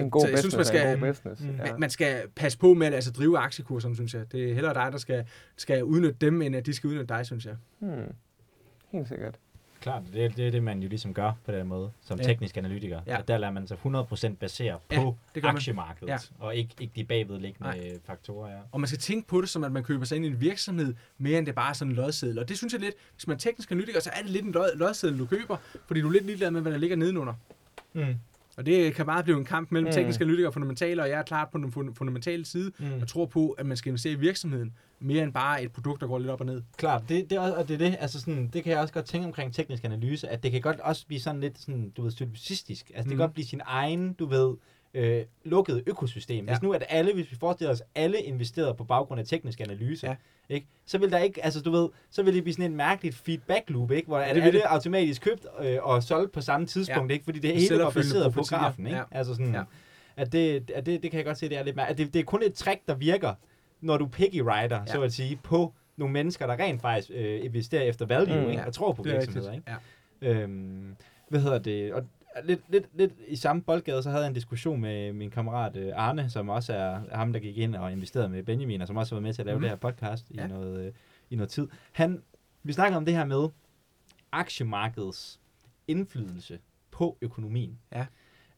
En 0.00 0.10
god 0.10 0.20
så 0.20 0.26
jeg 0.26 0.32
business 0.32 0.42
synes, 0.42 0.56
man 0.56 0.64
skal- 0.66 0.86
er 0.86 0.92
en 0.94 1.00
god 1.00 1.08
business. 1.08 1.40
Mm. 1.42 1.56
Ja. 1.66 1.76
Man 1.76 1.90
skal 1.90 2.22
passe 2.36 2.58
på 2.58 2.74
med 2.74 2.86
at 2.86 2.94
altså, 2.94 3.10
drive 3.10 3.38
aktiekurserne, 3.38 3.94
synes 3.94 4.14
jeg. 4.14 4.32
Det 4.32 4.50
er 4.50 4.54
hellere 4.54 4.74
dig, 4.74 4.92
der 4.92 4.98
skal, 4.98 5.24
skal 5.56 5.84
udnytte 5.84 6.16
dem, 6.20 6.42
end 6.42 6.56
at 6.56 6.66
de 6.66 6.72
skal 6.74 6.88
udnytte 6.88 7.06
dig, 7.14 7.26
synes 7.26 7.46
jeg. 7.46 7.56
Hmm. 7.78 8.12
Helt 8.92 9.08
sikkert. 9.08 9.34
Klart, 9.80 10.02
det, 10.12 10.36
det 10.36 10.46
er 10.46 10.50
det, 10.50 10.62
man 10.62 10.82
jo 10.82 10.88
ligesom 10.88 11.14
gør 11.14 11.32
på 11.44 11.52
den 11.52 11.66
måde, 11.66 11.90
som 12.02 12.18
Ja. 12.18 12.24
teknisk 12.24 12.56
analytiker. 12.56 13.00
Ja. 13.06 13.18
At 13.18 13.28
der 13.28 13.38
lader 13.38 13.52
man 13.52 13.66
sig 13.66 13.76
100% 13.76 14.36
basere 14.36 14.78
Ja, 14.90 15.00
på 15.02 15.16
det 15.34 15.42
man. 15.42 15.54
aktiemarkedet, 15.56 16.08
Ja. 16.08 16.18
og 16.38 16.54
ikke, 16.56 16.70
ikke 16.80 16.92
de 16.96 17.04
bagvedliggende 17.04 18.00
faktorer. 18.04 18.50
Ja. 18.50 18.58
Og 18.72 18.80
man 18.80 18.86
skal 18.88 18.98
tænke 18.98 19.28
på 19.28 19.40
det, 19.40 19.48
som 19.48 19.64
at 19.64 19.72
man 19.72 19.84
køber 19.84 20.04
sig 20.04 20.16
ind 20.16 20.24
i 20.24 20.28
en 20.28 20.40
virksomhed, 20.40 20.94
mere 21.18 21.38
end 21.38 21.46
det 21.46 21.54
bare 21.54 21.68
er 21.68 21.72
sådan 21.72 21.92
en 21.92 21.96
lodseddel. 21.96 22.38
Og 22.38 22.48
det 22.48 22.56
synes 22.58 22.72
jeg 22.72 22.80
lidt, 22.80 22.94
hvis 23.14 23.26
man 23.26 23.34
er 23.34 23.38
teknisk 23.38 23.70
analytiker, 23.70 24.00
så 24.00 24.10
er 24.16 24.22
det 24.22 24.30
lidt 24.30 24.44
en 24.44 24.52
lod, 24.52 24.76
lodseddel, 24.76 25.18
du 25.18 25.26
køber, 25.26 25.56
fordi 25.86 26.00
du 26.00 26.08
er 26.08 26.12
lidt 26.12 26.24
ligeglad 26.26 26.50
med, 26.50 26.60
hvad 26.60 26.72
der 26.72 26.78
ligger 26.78 26.96
nedenunder. 26.96 27.34
Mm. 27.92 28.14
Og 28.56 28.66
det 28.66 28.94
kan 28.94 29.06
meget 29.06 29.24
blive 29.24 29.38
en 29.38 29.44
kamp 29.44 29.70
mellem 29.72 29.84
Mm. 29.84 29.88
mm. 29.88 29.94
tekniske 29.94 30.22
analytikere 30.24 30.48
og 30.48 30.52
fundamentale, 30.52 31.02
og 31.02 31.08
jeg 31.08 31.18
er 31.18 31.22
klart 31.22 31.48
på 31.52 31.58
den 31.58 31.72
fun- 31.76 31.94
fundamentale 31.94 32.44
side. 32.44 32.72
Mm. 32.78 32.98
Jeg 32.98 33.08
tror 33.08 33.26
på, 33.26 33.50
at 33.50 33.66
man 33.66 33.76
skal 33.76 33.88
investere 33.88 34.12
i 34.12 34.16
virksomheden, 34.16 34.72
mere 35.00 35.22
end 35.22 35.32
bare 35.32 35.62
et 35.62 35.72
produkt, 35.72 36.00
der 36.00 36.06
går 36.06 36.18
lidt 36.18 36.30
op 36.30 36.40
og 36.40 36.46
ned. 36.46 36.62
Klart, 36.76 37.02
det, 37.08 37.30
det, 37.30 37.36
er, 37.36 37.40
og 37.40 37.68
det 37.68 37.74
er 37.74 37.78
det, 37.78 37.96
altså 38.00 38.20
sådan, 38.20 38.50
det 38.52 38.62
kan 38.64 38.72
jeg 38.72 38.80
også 38.80 38.94
godt 38.94 39.04
tænke 39.06 39.26
omkring 39.26 39.54
teknisk 39.54 39.84
analyse, 39.84 40.28
at 40.28 40.42
det 40.42 40.52
kan 40.52 40.60
godt 40.60 40.80
også 40.80 41.06
blive 41.06 41.20
sådan 41.20 41.40
lidt 41.40 41.58
sådan, 41.58 41.90
du 41.96 42.02
ved, 42.02 42.10
stylpistisk. 42.10 42.90
Altså 42.94 43.02
det 43.02 43.08
kan 43.08 43.16
Mm. 43.16 43.18
godt 43.20 43.32
blive 43.34 43.46
sin 43.46 43.60
egen, 43.64 44.12
du 44.12 44.26
ved, 44.26 44.54
øh, 44.94 45.24
lukkede 45.44 45.82
økosystem. 45.86 46.44
Hvis 46.44 46.52
Ja. 46.52 46.58
nu 46.66 46.72
at 46.72 46.84
alle, 46.88 47.14
hvis 47.14 47.30
vi 47.30 47.36
forestiller 47.36 47.72
os, 47.72 47.82
alle 47.94 48.20
investerede 48.22 48.74
på 48.74 48.84
baggrund 48.84 49.20
af 49.20 49.26
teknisk 49.26 49.60
analyse, 49.60 50.06
Ja. 50.06 50.16
ikke? 50.48 50.66
så 50.86 50.98
vil 50.98 51.10
der 51.10 51.18
ikke, 51.18 51.44
altså 51.44 51.60
du 51.60 51.70
ved, 51.70 51.88
så 52.10 52.22
vil 52.22 52.34
det 52.34 52.42
blive 52.42 52.54
sådan 52.54 52.70
en 52.70 52.76
mærkeligt 52.76 53.14
feedback 53.16 53.70
loop, 53.70 53.90
ikke? 53.90 54.06
hvor 54.08 54.18
Ja, 54.18 54.28
ja, 54.28 54.34
det 54.34 54.40
alle 54.42 54.52
det. 54.52 54.62
automatisk 54.66 55.22
købt 55.22 55.46
øh, 55.62 55.76
og 55.82 56.02
solgt 56.02 56.32
på 56.32 56.40
samme 56.40 56.66
tidspunkt, 56.66 57.12
ikke? 57.12 57.24
fordi 57.24 57.38
det 57.38 57.50
hele 57.50 57.60
var 57.62 57.66
Selvopfyldende 57.68 58.14
baseret 58.14 58.34
på 58.34 58.42
grafen. 58.42 58.86
Ikke? 58.86 58.98
Ja. 58.98 59.04
Altså 59.10 59.34
sådan, 59.34 59.54
Ja. 59.54 59.62
at 60.16 60.32
det, 60.32 60.70
at 60.74 60.86
det, 60.86 61.02
det 61.02 61.10
kan 61.10 61.18
jeg 61.18 61.24
godt 61.26 61.38
se, 61.38 61.48
det 61.48 61.58
er 61.58 61.62
lidt 61.62 61.76
mærkeligt. 61.76 62.00
At 62.00 62.06
det, 62.06 62.14
det 62.14 62.20
er 62.20 62.24
kun 62.24 62.42
et 62.42 62.54
trick, 62.54 62.80
der 62.88 62.94
virker, 62.94 63.34
når 63.80 63.96
du 63.96 64.06
picky 64.06 64.38
rider, 64.40 64.76
ja. 64.80 64.86
så 64.86 64.98
Ja. 64.98 65.04
at 65.04 65.12
sige, 65.12 65.40
på 65.42 65.72
nogle 65.96 66.12
mennesker, 66.12 66.46
der 66.46 66.56
rent 66.58 66.80
faktisk 66.80 67.10
øh, 67.14 67.44
investerer 67.44 67.82
efter 67.82 68.06
value, 68.06 68.34
Mm. 68.40 68.50
ikke? 68.50 68.60
Ja, 68.62 68.66
og 68.66 68.74
tror 68.74 68.92
på 68.92 69.02
er 69.06 69.10
virksomheder. 69.12 69.52
Ikke? 69.52 69.64
Ja. 70.22 70.32
Øhm, 70.32 70.96
hvad 71.28 71.40
hedder 71.40 71.58
det? 71.58 71.92
Og 71.92 72.02
lidt, 72.44 72.60
lidt, 72.68 72.86
lidt 72.94 73.12
i 73.28 73.36
samme 73.36 73.62
boldgade, 73.62 74.02
så 74.02 74.10
havde 74.10 74.22
jeg 74.22 74.28
en 74.28 74.34
diskussion 74.34 74.80
med 74.80 75.12
min 75.12 75.30
kammerat 75.30 75.76
øh, 75.76 75.92
Arne, 75.94 76.30
som 76.30 76.48
også 76.48 76.72
er 76.74 77.16
ham, 77.16 77.32
der 77.32 77.40
gik 77.40 77.58
ind 77.58 77.76
og 77.76 77.92
investerede 77.92 78.28
med 78.28 78.42
Benjamin, 78.42 78.80
og 78.80 78.86
som 78.86 78.96
også 78.96 79.14
har 79.14 79.16
været 79.16 79.22
med 79.28 79.34
til 79.34 79.42
at 79.42 79.46
lave 79.46 79.56
mm. 79.58 79.62
det 79.62 79.70
her 79.70 79.76
podcast 79.76 80.30
i, 80.30 80.34
Ja. 80.34 80.46
noget, 80.46 80.86
øh, 80.86 80.92
i 81.30 81.36
noget 81.36 81.50
tid. 81.50 81.68
Han, 81.92 82.22
vi 82.62 82.72
snakker 82.72 82.96
om 82.96 83.04
det 83.04 83.14
her 83.14 83.24
med 83.24 83.48
aktiemarkedets 84.32 85.40
indflydelse 85.88 86.58
på 86.90 87.18
økonomien. 87.20 87.78
Ja. 87.92 88.06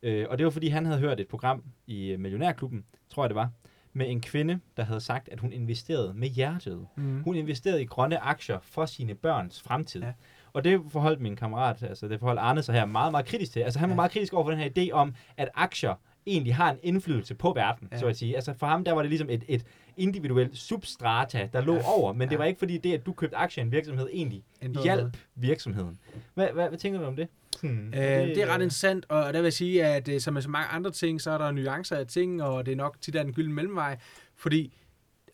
Øh, 0.02 0.26
og 0.30 0.38
det 0.38 0.44
var 0.44 0.50
fordi, 0.50 0.68
han 0.68 0.86
havde 0.86 0.98
hørt 1.00 1.20
et 1.20 1.28
program 1.28 1.64
i 1.86 2.10
øh, 2.12 2.20
Millionærklubben, 2.20 2.84
tror 3.08 3.22
jeg 3.24 3.30
det 3.30 3.36
var, 3.36 3.50
med 3.92 4.10
en 4.10 4.20
kvinde, 4.20 4.60
der 4.76 4.82
havde 4.82 5.00
sagt, 5.00 5.28
at 5.28 5.40
hun 5.40 5.52
investerede 5.52 6.14
med 6.14 6.28
hjertet. 6.28 6.86
Mm. 6.96 7.22
Hun 7.22 7.36
investerede 7.36 7.82
i 7.82 7.84
grønne 7.86 8.18
aktier 8.18 8.58
for 8.62 8.86
sine 8.86 9.14
børns 9.14 9.62
fremtid. 9.62 10.02
Ja. 10.02 10.12
Og 10.56 10.64
det 10.64 10.80
forholdt 10.90 11.20
min 11.20 11.36
kammerat, 11.36 11.82
altså 11.82 12.08
det 12.08 12.18
forholdt 12.20 12.40
Arne 12.40 12.62
sig 12.62 12.74
her 12.74 12.84
meget, 12.84 13.10
meget 13.10 13.26
kritisk 13.26 13.52
til. 13.52 13.60
Altså 13.60 13.78
han 13.78 13.88
var 13.88 13.92
Ja. 13.92 13.96
meget 13.96 14.10
kritisk 14.10 14.32
over 14.32 14.44
for 14.44 14.50
den 14.50 14.60
her 14.60 14.70
idé 14.78 14.90
om, 14.92 15.14
at 15.36 15.48
aktier 15.54 15.94
egentlig 16.26 16.54
har 16.54 16.70
en 16.70 16.78
indflydelse 16.82 17.34
på 17.34 17.52
verden, 17.52 17.88
Ja. 17.92 17.98
så 17.98 18.06
at 18.06 18.16
sige. 18.16 18.34
Altså 18.36 18.54
for 18.54 18.66
ham, 18.66 18.84
der 18.84 18.92
var 18.92 19.02
det 19.02 19.08
ligesom 19.10 19.30
et, 19.30 19.44
et 19.48 19.64
individuelt 19.96 20.56
substrata, 20.56 21.48
der 21.52 21.60
lå 21.60 21.74
Ja. 21.74 21.80
over, 21.86 22.12
men 22.12 22.28
det 22.28 22.32
Ja. 22.32 22.38
var 22.38 22.44
ikke 22.44 22.58
fordi 22.58 22.78
det, 22.78 22.92
at 22.94 23.06
du 23.06 23.12
købte 23.12 23.36
aktier 23.36 23.62
i 23.62 23.66
en 23.66 23.72
virksomhed, 23.72 24.08
egentlig 24.12 24.44
Ændrede 24.62 24.84
hjalp 24.84 25.00
noget. 25.00 25.18
virksomheden. 25.34 25.98
Hvad, 26.34 26.48
hvad, 26.54 26.68
hvad 26.68 26.78
tænker 26.78 27.00
du 27.00 27.06
om 27.06 27.16
det? 27.16 27.28
Hmm. 27.62 27.86
Øh, 27.86 28.00
det 28.00 28.38
er 28.42 28.46
ret 28.46 28.54
interessant, 28.62 29.06
og 29.08 29.24
der 29.24 29.38
vil 29.40 29.42
jeg 29.46 29.52
sige, 29.52 29.84
at 29.84 30.08
øh, 30.08 30.20
som 30.20 30.34
med 30.34 30.42
så 30.42 30.50
mange 30.50 30.68
andre 30.68 30.90
ting, 30.90 31.20
så 31.20 31.30
er 31.30 31.38
der 31.38 31.50
nuancer 31.50 31.96
af 31.96 32.06
ting, 32.06 32.42
og 32.42 32.66
det 32.66 32.72
er 32.72 32.76
nok 32.76 32.96
tit 33.00 33.16
er 33.16 33.22
den 33.22 33.32
gyldne 33.32 33.54
mellemvej, 33.54 33.98
fordi 34.36 34.72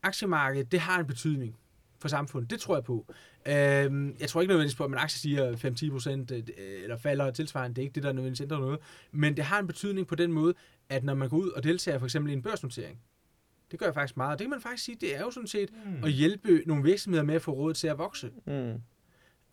aktiemarkedet, 0.02 0.72
det 0.72 0.80
har 0.80 1.00
en 1.00 1.06
betydning 1.06 1.56
for 2.02 2.08
samfundet. 2.08 2.50
Det 2.50 2.60
tror 2.60 2.76
jeg 2.76 2.84
på. 2.84 3.06
Øhm, 3.46 4.16
jeg 4.20 4.28
tror 4.28 4.40
ikke 4.40 4.50
nødvendigvis 4.50 4.74
på, 4.76 4.84
at 4.84 4.90
man 4.90 4.98
aktie 4.98 5.18
stiger 5.18 5.56
5-10 5.56 5.90
procent, 5.90 6.32
eller 6.56 6.96
falder 6.96 7.30
tilsvarende. 7.30 7.74
Det 7.76 7.82
er 7.82 7.86
ikke 7.86 7.94
det, 7.94 8.02
der 8.02 8.12
nødvendigvis 8.12 8.40
ændrer 8.40 8.58
noget. 8.58 8.78
Men 9.12 9.36
det 9.36 9.44
har 9.44 9.58
en 9.58 9.66
betydning 9.66 10.06
på 10.06 10.14
den 10.14 10.32
måde, 10.32 10.54
at 10.88 11.04
når 11.04 11.14
man 11.14 11.28
går 11.28 11.36
ud 11.36 11.48
og 11.50 11.62
deltager 11.64 11.98
for 11.98 12.06
eksempel 12.06 12.30
i 12.30 12.34
en 12.34 12.42
børsnotering, 12.42 12.98
det 13.70 13.78
gør 13.78 13.86
jeg 13.86 13.94
faktisk 13.94 14.16
meget. 14.16 14.38
Det 14.38 14.44
kan 14.44 14.50
man 14.50 14.60
faktisk 14.60 14.84
sige, 14.84 14.96
det 15.00 15.16
er 15.16 15.20
jo 15.20 15.30
sådan 15.30 15.46
set 15.46 15.70
Hmm. 15.84 16.04
at 16.04 16.10
hjælpe 16.12 16.62
nogle 16.66 16.82
virksomheder 16.82 17.24
med 17.24 17.34
at 17.34 17.42
få 17.42 17.52
råd 17.52 17.74
til 17.74 17.88
at 17.88 17.98
vokse. 17.98 18.30
Mm. 18.46 18.74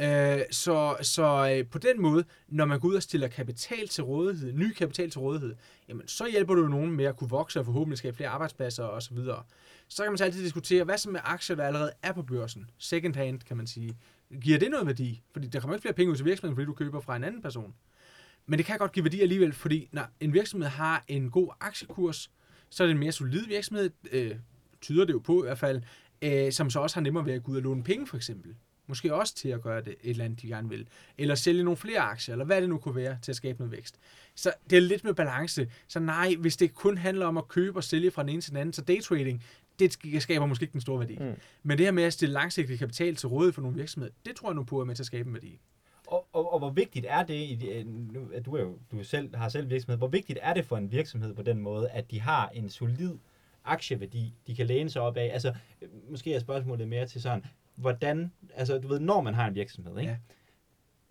Øh, 0.02 0.40
så 0.52 0.96
så 1.02 1.56
øh, 1.58 1.70
på 1.70 1.78
den 1.78 2.02
måde, 2.02 2.24
når 2.48 2.66
man 2.66 2.80
går 2.80 2.88
ud 2.88 2.96
og 2.96 3.04
stiller 3.04 3.28
kapital 3.28 3.88
til 3.88 4.04
rådighed, 4.04 4.54
ny 4.54 4.74
kapital 4.74 5.10
til 5.10 5.20
rådighed, 5.20 5.56
jamen 5.90 6.08
så 6.08 6.28
hjælper 6.32 6.54
du 6.54 6.68
nogen 6.68 6.92
med 6.92 7.06
at 7.06 7.18
kunne 7.18 7.30
vokse 7.30 7.60
og 7.60 7.66
forhåbentlig 7.66 7.98
skabe 7.98 8.18
flere 8.18 8.30
arbejdspladser 8.30 8.84
og 8.84 9.04
så 9.90 10.04
kan 10.04 10.12
man 10.12 10.18
så 10.18 10.24
altid 10.24 10.44
diskutere, 10.44 10.84
hvad 10.84 10.98
så 10.98 11.10
med 11.10 11.20
aktier, 11.24 11.56
der 11.56 11.64
allerede 11.64 11.92
er 12.04 12.12
på 12.12 12.24
børsen? 12.24 12.70
Second 12.78 13.16
hand, 13.16 13.40
kan 13.40 13.58
man 13.58 13.68
sige. 13.68 13.98
Giver 14.42 14.60
det 14.60 14.72
noget 14.72 14.88
værdi? 14.88 15.22
Fordi 15.34 15.48
der 15.48 15.60
kommer 15.60 15.76
ikke 15.76 15.82
flere 15.82 15.94
penge 15.94 16.12
ud 16.12 16.16
til 16.16 16.26
virksomheden, 16.26 16.56
fordi 16.56 16.66
du 16.66 16.74
køber 16.74 17.00
fra 17.00 17.16
en 17.16 17.24
anden 17.24 17.42
person. 17.42 17.74
Men 18.46 18.60
det 18.60 18.66
kan 18.66 18.78
godt 18.78 18.92
give 18.92 19.06
værdi 19.06 19.22
alligevel, 19.22 19.54
fordi 19.54 19.90
når 19.92 20.06
en 20.20 20.34
virksomhed 20.34 20.70
har 20.70 21.04
en 21.08 21.32
god 21.32 21.50
aktiekurs, 21.60 22.32
så 22.70 22.84
er 22.84 22.88
det 22.88 22.94
en 22.94 23.00
mere 23.00 23.12
solid 23.12 23.46
virksomhed, 23.48 23.90
øh, 24.12 24.36
tyder 24.82 25.06
det 25.06 25.14
jo 25.14 25.20
på 25.20 25.44
i 25.44 25.46
hvert 25.46 25.58
fald, 25.58 25.82
øh, 26.22 26.52
som 26.52 26.70
så 26.70 26.80
også 26.80 26.96
har 26.96 27.02
nemmere 27.02 27.26
ved 27.26 27.34
at 27.34 27.44
gå 27.44 27.52
ud 27.52 27.58
og 27.58 27.64
låne 27.64 27.84
penge, 27.84 28.08
for 28.08 28.18
eksempel. 28.18 28.56
Måske 28.88 29.16
også 29.16 29.36
til 29.36 29.50
at 29.50 29.62
gøre 29.62 29.82
det 29.82 29.96
et 30.02 30.10
eller 30.10 30.26
andet, 30.26 30.42
de 30.42 30.48
gerne 30.48 30.70
vil. 30.70 30.88
Eller 31.18 31.36
sælge 31.36 31.64
nogle 31.64 31.78
flere 31.78 32.00
aktier, 32.00 32.34
eller 32.34 32.46
hvad 32.46 32.62
det 32.62 32.70
nu 32.70 32.78
kunne 32.78 32.96
være, 32.96 33.18
til 33.22 33.32
at 33.32 33.36
skabe 33.36 33.60
noget 33.60 33.72
vækst. 33.72 34.00
Så 34.36 34.54
det 34.70 34.78
er 34.78 34.82
lidt 34.82 35.04
med 35.04 35.14
balance. 35.14 35.72
Så 35.88 36.00
nej, 36.00 36.36
hvis 36.40 36.58
det 36.58 36.74
kun 36.74 36.98
handler 36.98 37.26
om 37.26 37.38
at 37.38 37.48
købe 37.48 37.80
og 37.80 37.84
sælge 37.84 38.12
fra 38.12 38.24
den 38.24 38.30
ene 38.30 38.42
til 38.42 38.52
den 38.52 38.58
anden, 38.58 38.74
så 38.74 38.82
daytrading, 38.82 39.44
det 39.80 40.22
skaber 40.22 40.46
måske 40.46 40.64
ikke 40.64 40.74
den 40.74 40.82
store 40.82 41.00
værdi. 41.00 41.18
Mm. 41.20 41.34
Men 41.64 41.78
det 41.78 41.86
her 41.86 41.92
med 41.92 42.04
at 42.04 42.14
stille 42.14 42.34
langsigtet 42.34 42.80
kapital 42.80 43.16
til 43.16 43.30
rådighed 43.30 43.54
for 43.54 43.62
nogle 43.62 43.78
virksomheder, 43.78 44.14
det 44.26 44.36
tror 44.36 44.50
jeg 44.50 44.56
nu 44.56 44.64
på 44.64 44.80
er 44.82 44.86
med 44.86 44.96
til 44.96 45.04
at 45.04 45.08
skabe 45.08 45.28
en 45.28 45.34
værdi. 45.34 45.60
Og, 46.08 46.28
og, 46.34 46.54
og 46.54 46.60
hvor 46.60 46.70
vigtigt 46.70 47.06
er 47.10 47.24
det, 47.24 47.88
nu, 47.88 48.30
at 48.34 48.46
du, 48.46 48.56
er 48.56 48.62
jo, 48.62 48.78
du 48.92 49.04
selv, 49.04 49.36
har 49.36 49.50
selv 49.50 49.70
virksomhed, 49.70 49.98
hvor 49.98 50.08
vigtigt 50.08 50.40
er 50.42 50.54
det 50.54 50.66
for 50.66 50.78
en 50.78 50.92
virksomhed 50.92 51.34
på 51.34 51.42
den 51.42 51.60
måde, 51.60 51.90
at 51.90 52.12
de 52.12 52.22
har 52.22 52.50
en 52.50 52.70
solid 52.70 53.18
aktieværdi, 53.66 54.34
de 54.48 54.56
kan 54.56 54.66
læne 54.66 54.90
sig 54.90 55.02
op 55.02 55.18
af? 55.18 55.30
Altså, 55.34 55.54
øh, 55.82 55.90
måske 56.10 56.34
er 56.34 56.40
spørgsmålet 56.40 56.88
mere 56.88 57.06
til 57.06 57.22
sådan, 57.22 57.46
hvordan, 57.76 58.32
altså 58.56 58.78
du 58.78 58.88
ved, 58.88 59.00
når 59.00 59.22
man 59.22 59.34
har 59.34 59.48
en 59.48 59.56
virksomhed, 59.56 60.00
ikke? 60.00 60.12
Ja. 60.12 60.18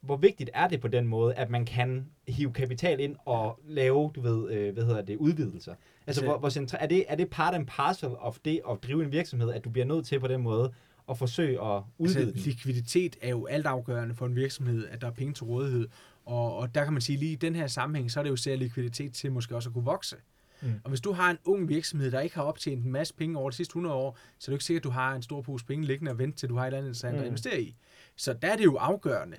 Hvor 0.00 0.16
vigtigt 0.16 0.50
er 0.54 0.68
det 0.68 0.80
på 0.80 0.88
den 0.88 1.06
måde, 1.06 1.34
at 1.34 1.50
man 1.50 1.64
kan 1.64 2.06
hive 2.28 2.52
kapital 2.52 3.00
ind 3.00 3.16
og 3.24 3.60
lave, 3.68 4.10
du 4.14 4.20
ved, 4.20 4.50
øh, 4.50 4.74
hvad 4.74 4.84
hedder 4.84 5.02
det, 5.02 5.16
udvidelser? 5.16 5.72
Altså, 5.72 5.80
Altså- 6.06 6.24
hvor, 6.24 6.38
hvor 6.38 6.48
centra- 6.48 6.76
er, 6.82 6.86
det, 6.86 7.04
er 7.08 7.14
det 7.14 7.30
part 7.30 7.54
and 7.54 7.66
parcel 7.66 8.08
of 8.18 8.38
det 8.44 8.60
at 8.70 8.78
drive 8.82 9.04
en 9.04 9.12
virksomhed, 9.12 9.52
at 9.52 9.64
du 9.64 9.70
bliver 9.70 9.84
nødt 9.86 10.06
til 10.06 10.20
på 10.20 10.28
den 10.28 10.42
måde 10.42 10.72
at 11.10 11.18
forsøge 11.18 11.62
at 11.64 11.82
udvide 11.98 12.18
Altså, 12.26 12.32
den? 12.34 12.42
likviditet 12.52 13.16
er 13.22 13.30
jo 13.30 13.46
altafgørende 13.46 14.14
for 14.14 14.26
en 14.26 14.36
virksomhed, 14.36 14.86
at 14.88 15.00
der 15.00 15.06
er 15.06 15.10
penge 15.12 15.34
til 15.34 15.44
rådighed. 15.44 15.88
Og, 16.26 16.56
og 16.56 16.74
der 16.74 16.84
kan 16.84 16.92
man 16.92 17.02
sige, 17.02 17.18
lige 17.18 17.32
i 17.32 17.36
den 17.36 17.54
her 17.54 17.66
sammenhæng, 17.66 18.10
så 18.10 18.20
er 18.20 18.24
det 18.24 18.30
jo 18.30 18.36
særlig 18.36 18.58
likviditet 18.58 19.12
til 19.12 19.32
måske 19.32 19.56
også 19.56 19.68
at 19.68 19.72
kunne 19.72 19.84
vokse. 19.84 20.16
Mm. 20.62 20.72
Og 20.84 20.88
hvis 20.88 21.00
du 21.00 21.12
har 21.12 21.30
en 21.30 21.38
ung 21.44 21.68
virksomhed, 21.68 22.10
der 22.10 22.20
ikke 22.20 22.34
har 22.34 22.42
optjent 22.42 22.84
en 22.84 22.92
masse 22.92 23.14
penge 23.14 23.38
over 23.38 23.50
de 23.50 23.56
sidste 23.56 23.70
100 23.72 23.94
år, 23.96 24.16
så 24.16 24.18
er 24.28 24.38
det 24.38 24.48
jo 24.48 24.52
ikke 24.52 24.64
sikkert, 24.64 24.80
at 24.80 24.84
du 24.84 24.90
har 24.90 25.14
en 25.14 25.22
stor 25.22 25.42
pose 25.42 25.64
penge 25.64 25.86
liggende 25.86 26.10
og 26.12 26.18
vente 26.18 26.38
til 26.38 26.48
du 26.48 26.54
har 26.56 26.62
et 26.62 26.66
eller 26.66 26.78
andet 26.78 26.88
interessant 26.88 27.14
mm. 27.16 27.20
at 27.20 27.26
investere 27.26 27.62
i. 27.62 27.76
Så 28.16 28.32
der 28.32 28.48
er 28.48 28.56
det 28.56 28.64
jo 28.64 28.76
afgørende, 28.76 29.36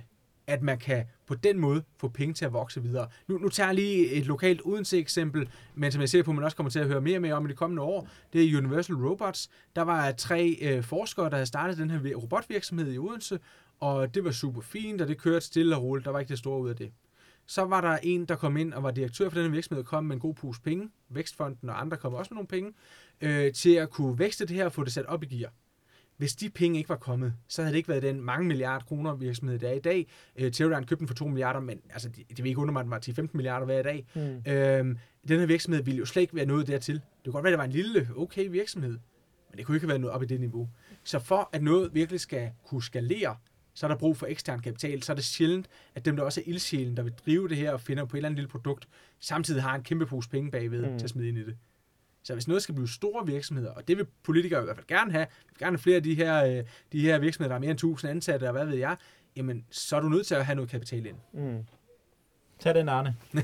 at 0.50 0.62
man 0.62 0.78
kan 0.78 1.06
på 1.28 1.36
den 1.36 1.60
måde 1.60 1.84
få 1.98 2.08
penge 2.08 2.34
til 2.34 2.46
at 2.46 2.54
vokse 2.54 2.84
videre. 2.84 3.08
Nu, 3.28 3.38
nu 3.38 3.50
tager 3.50 3.68
jeg 3.68 3.76
lige 3.76 4.12
et 4.12 4.26
lokalt 4.26 4.62
Odense 4.66 4.98
eksempel, 4.98 5.50
men 5.76 5.92
som 5.92 6.02
jeg 6.02 6.10
ser 6.10 6.24
på, 6.24 6.32
man 6.32 6.44
også 6.44 6.58
kommer 6.58 6.70
til 6.70 6.80
at 6.80 6.88
høre 6.88 7.02
mere 7.02 7.20
med 7.20 7.30
mere 7.30 7.38
om 7.38 7.46
i 7.46 7.50
de 7.50 7.56
kommende 7.56 7.82
år. 7.82 8.08
Det 8.34 8.44
er 8.44 8.58
Universal 8.58 8.96
Robots. 8.96 9.50
Der 9.76 9.82
var 9.82 10.12
tre 10.12 10.58
øh, 10.62 10.84
forskere, 10.84 11.26
der 11.30 11.36
havde 11.36 11.46
startet 11.46 11.78
den 11.78 11.90
her 11.92 12.16
robotvirksomhed 12.16 12.94
i 12.94 12.98
Odense, 12.98 13.40
og 13.80 14.16
det 14.16 14.24
var 14.24 14.32
super 14.32 14.62
fint, 14.62 15.02
og 15.02 15.08
det 15.08 15.18
kørte 15.18 15.46
stille 15.46 15.76
og 15.76 15.84
roligt. 15.84 16.06
Der 16.06 16.12
var 16.12 16.20
ikke 16.20 16.30
det 16.30 16.38
store 16.38 16.62
ud 16.62 16.70
af 16.70 16.76
det. 16.76 16.92
Så 17.46 17.66
var 17.66 17.82
der 17.82 17.98
en, 18.04 18.26
der 18.26 18.36
kom 18.36 18.58
ind 18.58 18.74
og 18.74 18.84
var 18.84 18.92
direktør 18.92 19.30
for 19.30 19.36
den 19.36 19.46
her 19.46 19.52
virksomhed, 19.52 19.84
og 19.84 19.88
kom 19.88 20.06
med 20.06 20.16
en 20.16 20.20
god 20.20 20.34
pose 20.34 20.62
penge. 20.62 20.90
Vækstfonden 21.10 21.70
og 21.70 21.82
andre 21.82 21.98
kom 21.98 22.14
også 22.14 22.34
med 22.34 22.36
nogle 22.36 22.48
penge, 22.48 22.74
øh, 23.22 23.54
til 23.54 23.74
at 23.76 23.90
kunne 23.90 24.20
vækste 24.20 24.46
det 24.46 24.56
her 24.56 24.66
og 24.66 24.74
få 24.74 24.84
det 24.84 24.94
sat 24.94 25.06
op 25.06 25.24
i 25.24 25.26
gear. 25.26 25.52
Hvis 26.20 26.36
de 26.36 26.50
penge 26.50 26.78
ikke 26.78 26.90
var 26.90 26.96
kommet, 26.96 27.34
så 27.48 27.62
havde 27.62 27.72
det 27.72 27.78
ikke 27.78 27.90
været 27.90 28.04
den 28.04 28.22
mange 28.22 28.48
milliarder 28.48 28.86
kroner 28.86 29.16
virksomhed, 29.16 29.60
der 29.60 29.70
er 29.70 29.74
i 29.74 29.80
dag. 29.80 30.08
Øh, 30.36 30.52
Teradyne 30.52 30.86
købte 30.86 31.00
den 31.00 31.08
for 31.08 31.16
2 31.16 31.28
milliarder, 31.28 31.60
men 31.60 31.82
altså, 31.94 32.10
det, 32.10 32.30
det 32.30 32.44
vil 32.44 32.50
ikke 32.50 32.62
undre 32.62 32.74
mig, 32.74 32.80
at 32.96 33.06
den 33.06 33.18
var 33.18 33.24
10-15 33.24 33.30
milliarder 33.34 33.66
hver 33.66 33.82
dag. 33.82 34.06
Mm. 34.16 34.52
Øhm, 34.52 34.98
den 35.28 35.40
her 35.40 35.46
virksomhed 35.46 35.84
ville 35.84 35.98
jo 35.98 36.06
slet 36.06 36.22
ikke 36.22 36.36
være 36.36 36.46
nået 36.46 36.68
dertil. 36.68 36.96
Det 36.96 37.04
kunne 37.26 37.34
godt 37.34 37.44
være, 37.44 37.54
at 37.54 37.58
det 37.58 37.60
var 37.60 37.66
en 37.66 37.72
lille, 37.72 38.10
okay 38.16 38.48
virksomhed, 38.50 38.98
men 39.50 39.58
det 39.58 39.66
kunne 39.66 39.76
ikke 39.76 39.84
have 39.84 39.90
været 39.90 40.02
nået 40.02 40.14
op 40.14 40.24
i 40.24 40.26
det 40.26 40.40
niveau. 40.40 40.70
Så 41.04 41.20
for 41.20 41.50
at 41.54 41.64
noget 41.64 41.94
virkelig 41.94 42.20
skal 42.20 42.52
kunne 42.66 42.84
skalere, 42.84 43.36
så 43.74 43.86
er 43.86 43.88
der 43.88 43.98
brug 43.98 44.18
for 44.18 44.26
ekstern 44.26 44.60
kapital. 44.60 45.04
Så 45.04 45.12
er 45.12 45.16
det 45.16 45.26
sjældent, 45.26 45.68
at 45.96 46.06
dem, 46.06 46.16
der 46.16 46.24
også 46.24 46.42
er 46.42 46.44
ildsjælen, 46.48 46.98
der 46.98 47.04
vil 47.04 47.14
drive 47.26 47.50
det 47.50 47.58
her 47.58 47.72
og 47.72 47.82
finder 47.82 48.06
på 48.06 48.16
et 48.16 48.20
eller 48.20 48.30
andet 48.30 48.38
lille 48.38 48.50
produkt, 48.50 48.88
samtidig 49.20 49.62
har 49.64 49.76
en 49.76 49.84
kæmpe 49.84 50.06
pose 50.06 50.30
penge 50.30 50.52
bagved 50.52 50.92
mm. 50.92 50.98
til 50.98 51.06
at 51.06 51.10
smide 51.10 51.28
ind 51.28 51.38
i 51.38 51.46
det. 51.46 51.58
Så 52.30 52.34
hvis 52.34 52.48
noget 52.48 52.64
skal 52.64 52.76
blive 52.76 52.88
store 52.90 53.26
virksomheder, 53.26 53.72
og 53.72 53.88
det 53.88 53.98
vil 53.98 54.06
politikere 54.24 54.62
i 54.62 54.64
hvert 54.64 54.76
fald 54.76 54.88
gerne 54.88 55.12
have, 55.12 55.26
vi 55.30 55.46
vil 55.50 55.58
gerne 55.60 55.72
have 55.78 55.82
flere 55.82 55.96
af 55.96 56.04
de 56.04 56.16
her, 56.16 56.46
øh, 56.46 56.64
de 56.92 57.00
her 57.02 57.20
virksomheder, 57.20 57.48
der 57.50 57.54
har 57.56 57.60
mere 57.60 57.70
end 57.70 57.78
1000 57.78 58.12
ansatte, 58.12 58.44
og 58.46 58.52
hvad 58.52 58.66
ved 58.66 58.76
jeg, 58.76 58.96
jamen, 59.36 59.64
så 59.72 59.96
er 59.96 60.00
du 60.00 60.10
nødt 60.10 60.28
til 60.28 60.36
at 60.36 60.46
have 60.46 60.56
noget 60.56 60.72
kapital 60.72 61.06
ind. 61.06 61.16
Mm. 61.34 61.58
Tag 62.60 62.76
den, 62.76 62.90
Arne. 62.90 63.16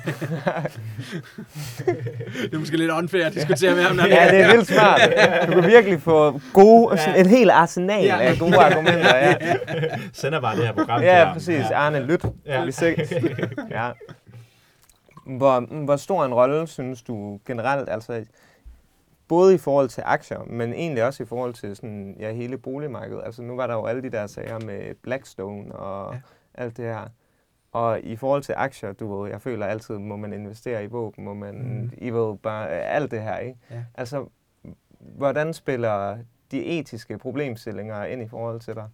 Det 2.42 2.54
er 2.54 2.58
måske 2.60 2.78
lidt 2.78 2.92
unfair 2.92 3.26
at 3.26 3.34
diskutere 3.34 3.76
med 3.76 3.84
ham. 3.84 3.96
når 3.96 4.06
Ja, 4.16 4.32
det 4.32 4.40
er 4.42 4.52
vildt 4.52 4.68
smart. 4.68 5.02
Du 5.48 5.62
kan 5.62 5.70
virkelig 5.72 6.02
få 6.02 6.42
gode, 6.54 6.98
sådan 6.98 7.20
et 7.20 7.28
helt 7.28 7.52
arsenal 7.52 8.04
Ja. 8.04 8.20
af 8.22 8.38
gode 8.40 8.56
argumenter. 8.58 9.16
Ja, 9.18 9.36
Sender 10.14 10.40
bare 10.42 10.56
det 10.56 10.66
her 10.66 10.74
program 10.74 11.00
til 11.00 11.06
ja 11.08 11.34
præcis. 11.34 11.66
Arne, 11.66 12.06
lyt. 12.06 12.26
Ja. 12.46 12.66
Vi 12.66 12.72
ser- 12.72 12.96
ja. 13.72 13.92
Hvor, 15.38 15.84
hvor 15.86 15.96
stor 15.96 16.26
en 16.26 16.34
rolle 16.34 16.68
synes 16.68 17.02
du 17.02 17.40
generelt, 17.48 17.90
altså 17.90 18.26
både 19.28 19.56
i 19.56 19.58
forhold 19.58 19.90
til 19.90 20.04
aktier, 20.06 20.44
men 20.44 20.74
egentlig 20.74 21.04
også 21.04 21.24
i 21.24 21.26
forhold 21.26 21.54
til 21.54 21.76
sådan, 21.76 22.16
ja, 22.20 22.32
hele 22.34 22.58
boligmarkedet. 22.58 23.22
Altså 23.26 23.42
nu 23.42 23.56
var 23.56 23.68
der 23.68 23.74
jo 23.74 23.86
alle 23.86 24.02
de 24.02 24.10
der 24.10 24.28
sager 24.28 24.60
med 24.60 24.96
Blackstone 24.96 25.76
og 25.76 26.14
Ja. 26.14 26.20
alt 26.54 26.78
det 26.78 26.86
her. 26.86 27.08
Og 27.72 28.00
i 28.02 28.16
forhold 28.16 28.42
til 28.42 28.54
aktier, 28.58 28.94
du 28.94 29.22
ved, 29.22 29.30
jeg 29.32 29.42
føler 29.42 29.66
altid, 29.66 29.98
må 29.98 30.16
man 30.16 30.34
investere 30.34 30.84
i 30.84 30.88
våben, 30.88 31.24
må 31.24 31.34
man, 31.34 31.56
mm. 31.56 31.92
I 31.98 32.10
ved, 32.10 32.38
bare 32.38 32.70
alt 32.70 33.12
det 33.12 33.22
her, 33.22 33.38
ikke? 33.38 33.60
Ja. 33.72 33.84
Altså, 33.96 34.26
hvordan 35.00 35.54
spiller 35.54 36.18
de 36.52 36.66
etiske 36.66 37.18
problemstillinger 37.18 38.04
ind 38.06 38.22
i 38.22 38.28
forhold 38.28 38.60
til 38.60 38.76
dig? 38.76 38.90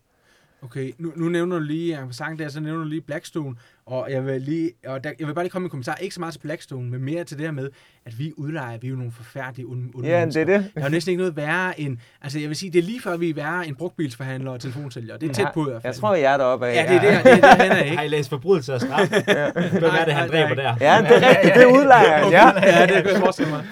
Okay, 0.63 0.91
nu, 0.97 1.11
nu 1.15 1.29
nævner 1.29 1.59
du 1.59 1.63
lige, 1.63 1.99
jeg 1.99 2.07
sang 2.11 2.39
der, 2.39 2.49
så 2.49 2.59
nævner 2.59 2.83
du 2.83 2.89
lige 2.89 3.01
Blackstone, 3.01 3.55
og 3.85 4.07
jeg 4.11 4.25
vil, 4.25 4.41
lige, 4.41 4.71
og 4.87 5.03
der, 5.03 5.11
jeg 5.19 5.27
vil 5.27 5.33
bare 5.33 5.43
lige 5.43 5.51
komme 5.51 5.63
med 5.63 5.67
en 5.67 5.71
kommentar, 5.71 5.95
ikke 5.95 6.15
så 6.15 6.19
meget 6.19 6.33
til 6.33 6.39
Blackstone, 6.39 6.89
men 6.89 7.03
mere 7.03 7.23
til 7.23 7.37
det 7.37 7.45
her 7.45 7.51
med, 7.51 7.69
at 8.05 8.19
vi 8.19 8.33
udlejer, 8.37 8.77
vi 8.77 8.87
er 8.87 8.91
jo 8.91 8.95
nogle 8.97 9.11
forfærdelige 9.11 9.67
onde, 9.67 9.91
onde 9.95 10.09
Ja, 10.09 10.25
det 10.25 10.35
er 10.37 10.45
det. 10.45 10.71
Der 10.75 10.81
er 10.81 10.85
jo 10.85 10.89
næsten 10.91 11.11
ikke 11.11 11.21
noget 11.21 11.35
værre 11.35 11.79
end, 11.79 11.97
altså 12.21 12.39
jeg 12.39 12.49
vil 12.49 12.57
sige, 12.57 12.71
det 12.71 12.79
er 12.79 12.83
lige 12.83 13.01
før 13.01 13.17
vi 13.17 13.29
er 13.29 13.33
værre 13.33 13.67
end 13.67 13.75
brugtbilsforhandlere 13.75 14.53
og 14.53 14.59
telefonsælgere. 14.59 15.17
Det 15.17 15.29
er 15.29 15.33
tæt 15.33 15.47
på 15.53 15.67
i 15.67 15.69
hvert 15.69 15.81
fald. 15.81 15.93
Jeg 15.93 15.99
tror, 15.99 16.15
jeg 16.15 16.33
er 16.33 16.37
deroppe 16.37 16.67
af. 16.67 16.75
Ja, 16.75 16.93
det 16.93 17.09
er 17.09 17.11
der, 17.11 17.23
det 17.23 17.31
er 17.31 17.41
der, 17.41 17.55
han 17.55 17.71
er, 17.71 17.75
Har 17.75 17.83
ikke? 17.83 18.05
I 18.05 18.07
læst 18.07 18.29
forbrydelse 18.29 18.73
og 18.73 18.81
straf? 18.81 19.07
Hvem 19.71 19.83
er 19.83 20.05
det, 20.05 20.13
han 20.13 20.29
dræber 20.29 20.55
der? 20.55 20.75
Ja, 20.81 20.97
det 21.01 21.23
er 21.23 21.29
rigtigt. 21.29 21.55
Det 21.55 21.63
er 21.63 21.67
udlejeren, 21.79 22.31
ja. 22.31 22.47
ja, 22.65 22.81
det 22.81 23.03
kan 23.03 23.13
jeg 23.13 23.19
forestille 23.19 23.51
mig. 23.51 23.65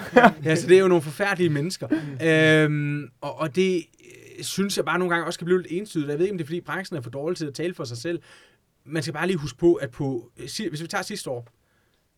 Ja, 0.44 0.54
så 0.54 0.66
det 0.66 0.76
er 0.76 0.80
jo 0.80 0.88
nogle 0.88 1.02
forfærdelige 1.02 1.50
mennesker. 1.50 1.88
Øhm, 2.22 3.08
og, 3.20 3.40
og 3.40 3.56
det 3.56 3.84
synes 4.44 4.76
jeg 4.76 4.84
bare 4.84 4.98
nogle 4.98 5.14
gange 5.14 5.26
også 5.26 5.38
kan 5.38 5.44
blive 5.44 5.62
lidt 5.62 5.72
entydigt. 5.72 6.10
Jeg 6.10 6.18
ved 6.18 6.24
ikke, 6.24 6.32
om 6.32 6.38
det 6.38 6.44
er, 6.44 6.46
fordi 6.46 6.60
branchen 6.60 6.96
er 6.96 7.00
for 7.00 7.10
dårlig 7.10 7.38
til 7.38 7.46
at 7.46 7.54
tale 7.54 7.74
for 7.74 7.84
sig 7.84 7.96
selv. 7.96 8.22
Man 8.84 9.02
skal 9.02 9.12
bare 9.12 9.26
lige 9.26 9.36
huske 9.36 9.58
på, 9.58 9.74
at 9.74 9.90
på, 9.90 10.32
øh, 10.36 10.48
hvis 10.68 10.82
vi 10.82 10.86
tager 10.86 11.02
sidste 11.02 11.30
år, 11.30 11.48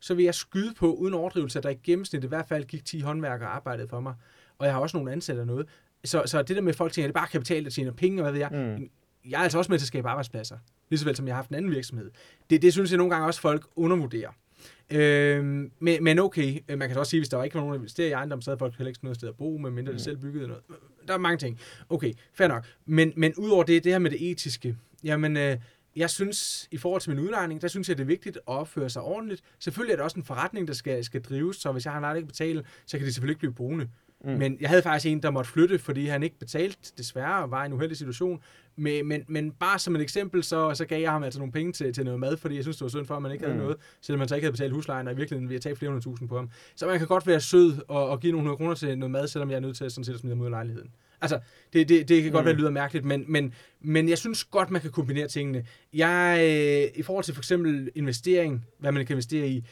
så 0.00 0.14
vil 0.14 0.24
jeg 0.24 0.34
skyde 0.34 0.74
på, 0.74 0.94
uden 0.94 1.14
overdrivelse, 1.14 1.58
at 1.58 1.62
der 1.62 1.70
i 1.70 1.78
gennemsnit 1.84 2.24
i 2.24 2.26
hvert 2.26 2.48
fald 2.48 2.64
gik 2.64 2.84
10 2.84 3.00
håndværkere 3.00 3.48
og 3.48 3.56
arbejdede 3.56 3.88
for 3.88 4.00
mig. 4.00 4.14
Og 4.58 4.66
jeg 4.66 4.74
har 4.74 4.80
også 4.80 4.96
nogle 4.96 5.12
ansatte 5.12 5.40
og 5.40 5.46
noget. 5.46 5.66
Så, 6.04 6.22
så 6.26 6.42
det 6.42 6.56
der 6.56 6.62
med, 6.62 6.72
at 6.72 6.76
folk 6.76 6.92
tænker, 6.92 7.08
at 7.08 7.14
det 7.14 7.18
er 7.18 7.20
bare 7.20 7.28
kapital, 7.28 7.64
der 7.64 7.70
tjener 7.70 7.92
penge, 7.92 8.18
og 8.18 8.22
hvad 8.22 8.32
ved 8.32 8.40
jeg. 8.40 8.76
Mm. 8.78 8.90
Jeg 9.30 9.38
er 9.38 9.42
altså 9.42 9.58
også 9.58 9.72
med 9.72 9.78
til 9.78 9.84
at 9.84 9.88
skabe 9.88 10.08
arbejdspladser. 10.08 10.58
Lige 10.90 10.98
så 10.98 11.04
vel 11.04 11.16
som 11.16 11.26
jeg 11.26 11.34
har 11.34 11.36
haft 11.36 11.48
en 11.48 11.54
anden 11.54 11.70
virksomhed. 11.70 12.10
Det, 12.50 12.62
det 12.62 12.72
synes 12.72 12.90
jeg 12.90 12.98
nogle 12.98 13.10
gange 13.10 13.26
også, 13.26 13.40
folk 13.40 13.66
undervurderer. 13.76 14.30
Øhm, 14.90 15.72
men, 15.78 16.04
men 16.04 16.18
okay, 16.18 16.58
øh, 16.68 16.78
man 16.78 16.88
kan 16.88 16.94
så 16.94 16.98
også 16.98 17.10
sige, 17.10 17.20
hvis 17.20 17.28
der 17.28 17.42
ikke 17.42 17.54
var 17.54 17.60
nogen, 17.60 17.72
der 17.72 17.78
investerede 17.78 18.10
i 18.10 18.12
ejendom, 18.12 18.40
så 18.40 18.50
havde 18.50 18.58
folk 18.58 18.78
heller 18.78 18.88
ikke 18.88 19.00
noget 19.02 19.16
sted 19.16 19.28
at 19.28 19.36
bo, 19.36 19.56
medmindre 19.56 19.92
de 19.92 19.98
selv 19.98 20.16
byggede 20.16 20.48
noget. 20.48 20.62
Der 21.08 21.14
er 21.14 21.18
mange 21.18 21.38
ting. 21.38 21.60
Okay, 21.88 22.12
fair 22.34 22.48
nok. 22.48 22.66
Men, 22.86 23.12
men 23.16 23.34
udover 23.34 23.62
det, 23.62 23.84
det 23.84 23.92
her 23.92 23.98
med 23.98 24.10
det 24.10 24.30
etiske, 24.30 24.76
jamen, 25.04 25.36
øh, 25.36 25.58
jeg 25.96 26.10
synes, 26.10 26.68
i 26.70 26.76
forhold 26.76 27.00
til 27.00 27.10
min 27.10 27.18
udlejning, 27.18 27.62
der 27.62 27.68
synes 27.68 27.88
jeg, 27.88 27.96
det 27.96 28.02
er 28.02 28.06
vigtigt 28.06 28.36
at 28.36 28.42
opføre 28.46 28.90
sig 28.90 29.02
ordentligt. 29.02 29.42
Selvfølgelig 29.58 29.92
er 29.92 29.96
det 29.96 30.04
også 30.04 30.18
en 30.18 30.24
forretning, 30.24 30.68
der 30.68 30.74
skal, 30.74 31.04
skal 31.04 31.22
drives, 31.22 31.56
så 31.56 31.72
hvis 31.72 31.84
jeg 31.84 31.92
har 31.92 32.10
en 32.10 32.16
ikke 32.16 32.26
betale, 32.26 32.64
så 32.86 32.98
kan 32.98 33.04
det 33.04 33.14
selvfølgelig 33.14 33.32
ikke 33.32 33.38
blive 33.38 33.54
boende. 33.54 33.88
Mm. 34.24 34.30
Men 34.30 34.56
jeg 34.60 34.68
havde 34.68 34.82
faktisk 34.82 35.12
en, 35.12 35.22
der 35.22 35.30
måtte 35.30 35.50
flytte, 35.50 35.78
fordi 35.78 36.06
han 36.06 36.22
ikke 36.22 36.38
betalte, 36.38 36.92
desværre, 36.98 37.42
og 37.42 37.50
var 37.50 37.62
i 37.62 37.66
en 37.66 37.72
uheldig 37.72 37.96
situation. 37.96 38.40
Men, 38.76 39.08
men, 39.08 39.24
men 39.28 39.50
bare 39.50 39.78
som 39.78 39.96
et 39.96 40.02
eksempel, 40.02 40.42
så, 40.44 40.74
så 40.74 40.84
gav 40.84 41.00
jeg 41.00 41.10
ham 41.10 41.22
altså 41.22 41.38
nogle 41.40 41.52
penge 41.52 41.72
til, 41.72 41.92
til 41.92 42.04
noget 42.04 42.20
mad, 42.20 42.36
fordi 42.36 42.54
jeg 42.56 42.64
synes, 42.64 42.76
det 42.76 42.82
var 42.82 42.88
synd 42.88 43.06
for, 43.06 43.16
at 43.16 43.22
man 43.22 43.32
ikke 43.32 43.44
havde 43.44 43.56
Mm. 43.58 43.62
noget, 43.62 43.76
selvom 44.00 44.18
man 44.18 44.28
så 44.28 44.34
ikke 44.34 44.44
havde 44.44 44.52
betalt 44.52 44.72
huslejen, 44.72 45.06
og 45.06 45.12
i 45.12 45.16
virkeligheden 45.16 45.48
ville 45.48 45.54
jeg 45.54 45.62
tage 45.62 45.76
flere 45.76 45.90
hundrede 45.90 46.04
tusind 46.04 46.28
på 46.28 46.36
ham. 46.36 46.50
Så 46.76 46.86
man 46.86 46.98
kan 46.98 47.06
godt 47.08 47.26
være 47.26 47.40
sød 47.40 47.72
og, 47.88 48.08
og 48.08 48.20
give 48.20 48.32
nogle 48.32 48.42
hundrede 48.42 48.56
kroner 48.56 48.74
til 48.74 48.98
noget 48.98 49.10
mad, 49.10 49.28
selvom 49.28 49.50
jeg 49.50 49.56
er 49.56 49.60
nødt 49.60 49.76
til 49.76 49.84
at, 49.84 49.92
sådan 49.92 50.04
set, 50.04 50.14
at 50.14 50.20
smide 50.20 50.34
ham 50.34 50.40
ud 50.40 50.46
af 50.46 50.50
lejligheden. 50.50 50.90
Altså, 51.20 51.40
det, 51.72 51.88
det, 51.88 52.08
det 52.08 52.22
kan 52.22 52.32
godt 52.32 52.42
Mm. 52.42 52.46
være, 52.46 52.52
det 52.52 52.60
lyder 52.60 52.70
mærkeligt, 52.70 53.04
men, 53.04 53.24
men, 53.28 53.54
men 53.80 54.08
jeg 54.08 54.18
synes 54.18 54.44
godt, 54.44 54.70
man 54.70 54.80
kan 54.80 54.90
kombinere 54.90 55.28
tingene. 55.28 55.64
Jeg, 55.92 56.38
øh, 56.40 56.98
i 56.98 57.02
forhold 57.02 57.24
til 57.24 57.34
for 57.34 57.40
eksempel 57.40 57.90
investering, 57.94 58.66
hvad 58.78 58.92
man 58.92 59.06
kan 59.06 59.14
investere 59.14 59.48
i, 59.48 59.64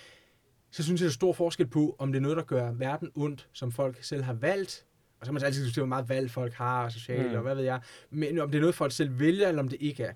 så 0.70 0.82
synes 0.82 1.00
jeg, 1.00 1.04
der 1.04 1.10
er 1.10 1.12
stor 1.12 1.32
forskel 1.32 1.66
på, 1.66 1.96
om 1.98 2.12
det 2.12 2.16
er 2.18 2.22
noget, 2.22 2.36
der 2.36 2.42
gør 2.42 2.72
verden 2.72 3.10
ondt, 3.14 3.48
som 3.52 3.72
folk 3.72 3.98
selv 4.04 4.22
har 4.22 4.32
valgt. 4.32 4.84
Og 5.20 5.26
så 5.26 5.30
kan 5.30 5.34
man 5.34 5.42
altid 5.42 5.62
diskutere, 5.64 5.82
hvor 5.82 5.88
meget 5.88 6.08
valg 6.08 6.30
folk 6.30 6.52
har, 6.52 6.84
og 6.84 6.92
socialt, 6.92 7.30
Mm. 7.30 7.36
og 7.36 7.42
hvad 7.42 7.54
ved 7.54 7.64
jeg. 7.64 7.80
Men 8.10 8.38
om 8.38 8.50
det 8.50 8.58
er 8.58 8.60
noget, 8.60 8.74
folk 8.74 8.92
selv 8.92 9.18
vælger, 9.20 9.48
eller 9.48 9.62
om 9.62 9.68
det 9.68 9.76
ikke 9.80 10.02
er. 10.02 10.12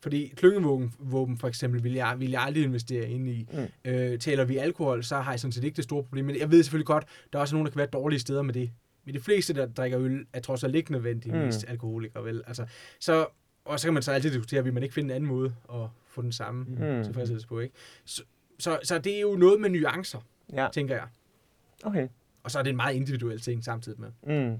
Fordi 0.00 0.32
klyngevåben 0.36 0.92
våben, 0.98 1.38
for 1.38 1.48
eksempel 1.48 1.84
vil 1.84 1.92
jeg, 1.92 2.16
vil 2.18 2.30
jeg 2.30 2.42
aldrig 2.42 2.64
investere 2.64 3.10
ind 3.10 3.28
i. 3.28 3.46
Mm. 3.52 3.90
Øh, 3.90 4.18
taler 4.18 4.44
vi 4.44 4.56
alkohol, 4.56 5.04
så 5.04 5.16
har 5.16 5.32
jeg 5.32 5.40
sådan 5.40 5.52
set 5.52 5.64
ikke 5.64 5.76
det 5.76 5.84
store 5.84 6.02
problem. 6.02 6.24
Men 6.24 6.36
jeg 6.38 6.50
ved 6.50 6.62
selvfølgelig 6.62 6.86
godt, 6.86 7.04
der 7.32 7.38
er 7.38 7.40
også 7.40 7.54
nogen, 7.54 7.66
der 7.66 7.70
kan 7.70 7.78
være 7.78 7.86
dårlige 7.86 8.18
steder 8.20 8.42
med 8.42 8.54
det. 8.54 8.70
Men 9.04 9.14
de 9.14 9.20
fleste, 9.20 9.54
der 9.54 9.66
drikker 9.66 10.00
øl, 10.00 10.26
er 10.32 10.40
trods 10.40 10.64
alt 10.64 10.74
ikke 10.74 10.92
nødvendigvis 10.92 11.56
mm. 11.64 11.70
alkoholikere, 11.70 12.24
vel? 12.24 12.42
Altså, 12.46 12.66
så, 13.00 13.26
og 13.64 13.80
så 13.80 13.86
kan 13.86 13.94
man 13.94 14.02
så 14.02 14.12
altid 14.12 14.30
diskutere, 14.30 14.64
vil 14.64 14.74
man 14.74 14.82
ikke 14.82 14.94
finde 14.94 15.06
en 15.14 15.16
anden 15.16 15.28
måde 15.28 15.54
at 15.74 15.80
få 16.06 16.22
den 16.22 16.32
samme 16.32 16.64
Mm. 16.64 17.04
tilfredshed 17.04 17.40
på, 17.48 17.58
ikke? 17.60 17.74
Så, 18.04 18.22
så, 18.58 18.78
så 18.82 18.98
det 18.98 19.16
er 19.16 19.20
jo 19.20 19.34
noget 19.36 19.60
med 19.60 19.70
nuancer, 19.70 20.18
Ja, 20.52 20.68
tænker 20.72 20.94
jeg. 20.94 21.04
okay. 21.84 22.08
Og 22.42 22.50
så 22.50 22.58
er 22.58 22.62
det 22.62 22.70
en 22.70 22.76
meget 22.76 22.94
individuel 22.94 23.40
ting 23.40 23.64
samtidig 23.64 24.00
med. 24.00 24.08
Mm. 24.22 24.58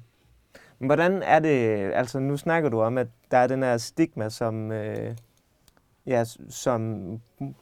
Men 0.78 0.86
Hvordan 0.86 1.22
er 1.22 1.38
det, 1.38 1.90
altså 1.94 2.18
nu 2.18 2.36
snakker 2.36 2.68
du 2.68 2.80
om, 2.80 2.98
at 2.98 3.06
der 3.30 3.38
er 3.38 3.46
den 3.46 3.62
her 3.62 3.76
stigma 3.76 4.28
som, 4.28 4.72
øh, 4.72 5.16
ja, 6.06 6.24
som 6.48 7.04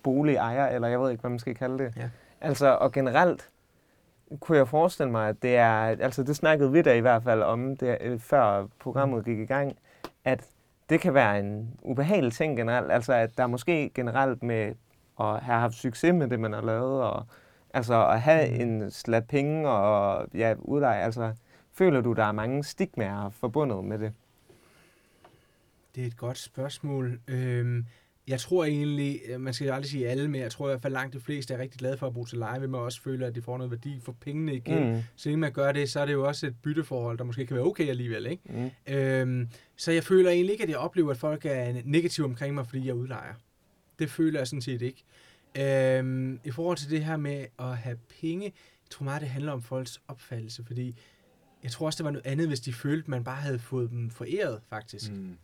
boligejer, 0.03 0.67
eller 0.67 0.89
jeg 0.89 1.01
ved 1.01 1.11
ikke, 1.11 1.21
hvad 1.21 1.31
man 1.31 1.39
skal 1.39 1.55
kalde 1.55 1.79
det. 1.85 1.93
Ja. 1.97 2.09
Altså, 2.41 2.67
og 2.67 2.93
generelt 2.93 3.49
kunne 4.41 4.59
jeg 4.59 4.69
forestille 4.69 5.13
mig, 5.13 5.29
at 5.29 5.43
det 5.43 5.57
er, 5.57 5.73
altså 5.83 6.23
det 6.23 6.37
snakkede 6.37 6.73
vi 6.73 6.83
da 6.83 6.95
i 6.95 7.01
hvert 7.01 7.23
fald 7.23 7.43
om, 7.43 7.77
det, 7.77 7.99
øh, 8.01 8.19
før 8.21 8.67
programmet 8.79 9.25
gik 9.25 9.39
i 9.39 9.45
gang, 9.47 9.77
at 10.25 10.45
det 10.89 11.01
kan 11.01 11.15
være 11.15 11.41
en 11.41 11.71
ubehagelig 11.83 12.33
ting 12.33 12.57
generelt, 12.57 12.93
altså 12.93 13.13
at 13.13 13.39
der 13.39 13.47
måske 13.47 13.91
generelt 13.95 14.43
med 14.43 14.75
at 15.21 15.41
have 15.41 15.61
haft 15.61 15.75
succes 15.75 16.15
med 16.15 16.29
det, 16.29 16.41
man 16.41 16.53
har 16.53 16.63
lavet, 16.63 17.03
og 17.03 17.27
altså 17.75 18.07
at 18.09 18.21
have 18.21 18.49
Mm. 18.65 18.83
en 18.83 18.91
slat 18.91 19.25
penge 19.27 19.69
og 19.69 20.27
ja, 20.35 20.55
udleje, 20.59 21.03
altså 21.03 21.33
føler 21.73 22.01
du, 22.01 22.13
der 22.13 22.25
er 22.25 22.33
mange 22.33 22.65
stigmaer 22.65 23.31
forbundet 23.31 23.85
med 23.85 23.99
det? 23.99 24.13
Det 25.95 26.03
er 26.03 26.07
et 26.07 26.17
godt 26.17 26.39
spørgsmål. 26.39 27.21
Øhm, 27.29 27.87
jeg 28.29 28.41
tror 28.41 28.65
egentlig, 28.65 29.21
øh, 29.29 29.41
man 29.41 29.55
skal 29.55 29.71
aldrig 29.71 29.91
sige 29.91 30.09
alle, 30.09 30.29
men 30.29 30.41
jeg 30.41 30.51
tror 30.51 30.69
i 30.69 30.71
hvert 30.71 30.83
fald 30.83 30.93
langt 30.93 31.15
de 31.15 31.21
fleste 31.21 31.55
er 31.55 31.59
rigtig 31.59 31.79
glade 31.79 31.97
for 31.97 32.07
at 32.07 32.13
bruge 32.13 32.27
til 32.27 32.39
leje, 32.39 32.61
vil 32.61 32.69
man 32.69 32.81
også 32.81 33.03
føle, 33.03 33.27
at 33.27 33.35
de 33.35 33.43
får 33.43 33.57
noget 33.59 33.71
værdi 33.71 34.01
for 34.05 34.13
pengene 34.21 34.55
igen. 34.55 34.93
Mm. 34.93 34.99
Så 35.17 35.29
inden 35.29 35.41
man 35.41 35.53
gør 35.53 35.73
det, 35.73 35.91
så 35.91 36.01
er 36.01 36.07
det 36.07 36.13
jo 36.13 36.27
også 36.27 36.47
et 36.47 36.55
bytteforhold, 36.63 37.19
der 37.19 37.25
måske 37.25 37.47
kan 37.47 37.57
være 37.57 37.65
okay 37.65 37.89
alligevel. 37.89 38.27
Ikke? 38.27 38.43
Mm. 38.89 38.95
Øhm, 38.95 39.49
så 39.77 39.93
jeg 39.93 40.05
føler 40.05 40.31
egentlig 40.31 40.53
ikke, 40.53 40.65
at 40.65 40.71
jeg 40.71 40.79
oplever, 40.79 41.11
at 41.11 41.17
folk 41.17 41.47
er 41.47 41.75
negative 41.85 42.27
omkring 42.27 42.55
mig, 42.55 42.67
fordi 42.67 42.87
jeg 42.87 42.95
udlejer. 42.95 43.33
Det 43.99 44.11
føler 44.11 44.41
jeg 44.41 44.47
sådan 44.47 44.63
set 44.63 44.83
ikke. 44.83 45.05
Øhm, 45.59 46.41
I 46.45 46.51
forhold 46.51 46.77
til 46.77 46.91
det 46.91 47.05
her 47.05 47.17
med 47.17 47.47
at 47.59 47.77
have 47.77 47.97
penge, 48.21 48.45
jeg 48.45 48.91
tror 48.91 49.05
meget, 49.05 49.21
det 49.21 49.29
handler 49.29 49.53
om 49.53 49.63
folks 49.63 50.01
opfattelse, 50.09 50.65
fordi 50.65 50.99
jeg 51.63 51.71
tror 51.71 51.87
også, 51.87 51.97
det 51.97 52.05
var 52.05 52.11
noget 52.11 52.27
andet, 52.27 52.49
hvis 52.49 52.61
de 52.61 52.73
følte, 52.73 53.05
at 53.05 53.09
man 53.09 53.25
bare 53.25 53.41
havde 53.41 53.59
fået 53.59 53.91
dem 53.91 54.11
foræret, 54.11 54.61
faktisk. 54.69 55.13
Mm. 55.13 55.37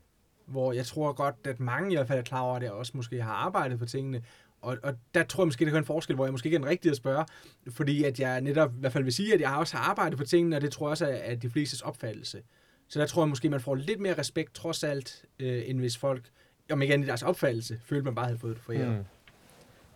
Hvor 0.47 0.73
jeg 0.73 0.87
tror 0.87 1.12
godt, 1.12 1.35
at 1.45 1.61
mange 1.61 1.93
i 1.93 1.97
hvert 1.97 2.09
fald 2.09 2.19
er 2.19 2.23
klar 2.23 2.41
over, 2.41 2.57
at 2.57 2.62
jeg 2.62 2.73
også 2.73 2.93
måske 2.95 3.23
har 3.23 3.33
arbejdet 3.33 3.79
på 3.79 3.87
tingene, 3.87 4.23
og, 4.61 4.79
og 4.83 4.95
der 5.15 5.24
tror 5.24 5.43
jeg 5.43 5.47
måske, 5.47 5.59
det 5.59 5.66
kan 5.66 5.73
være 5.73 5.79
en 5.79 5.85
forskel, 5.85 6.16
hvor 6.16 6.24
jeg 6.24 6.33
måske 6.33 6.47
ikke 6.47 6.57
er 6.57 6.61
den 6.61 6.69
rigtige 6.69 6.91
at 6.91 6.97
spørge, 6.97 7.24
fordi 7.70 8.05
at 8.05 8.20
jeg 8.20 8.41
netop 8.41 8.74
i 8.74 8.81
hvert 8.81 8.93
fald 8.93 9.05
vil 9.05 9.12
sige, 9.12 9.35
at 9.35 9.41
jeg 9.41 9.51
også 9.51 9.77
har 9.77 9.85
arbejdet 9.85 10.19
på 10.19 10.24
tingene, 10.24 10.57
og 10.57 10.62
det 10.62 10.73
tror 10.73 10.87
jeg 10.87 10.91
også 10.91 11.07
er, 11.07 11.15
er 11.15 11.35
de 11.35 11.51
flestes 11.51 11.81
opfattelse. 11.81 12.43
Så 12.89 13.01
der 13.01 13.07
tror 13.07 13.23
jeg 13.23 13.29
måske, 13.29 13.51
man 13.51 13.61
får 13.61 13.74
lidt 13.74 14.01
mere 14.01 14.19
respekt 14.19 14.55
trods 14.55 14.85
alt, 14.85 15.24
øh, 15.39 15.62
end 15.66 15.79
hvis 15.79 15.97
folk, 15.97 16.31
om 16.70 16.82
ikke 16.82 16.94
andet 16.94 17.06
i 17.06 17.09
deres 17.09 17.22
opfattelse, 17.22 17.78
følte 17.84 18.05
man 18.05 18.14
bare 18.14 18.24
havde 18.24 18.39
fået 18.39 18.56
det 18.56 18.62
foræret. 18.62 19.05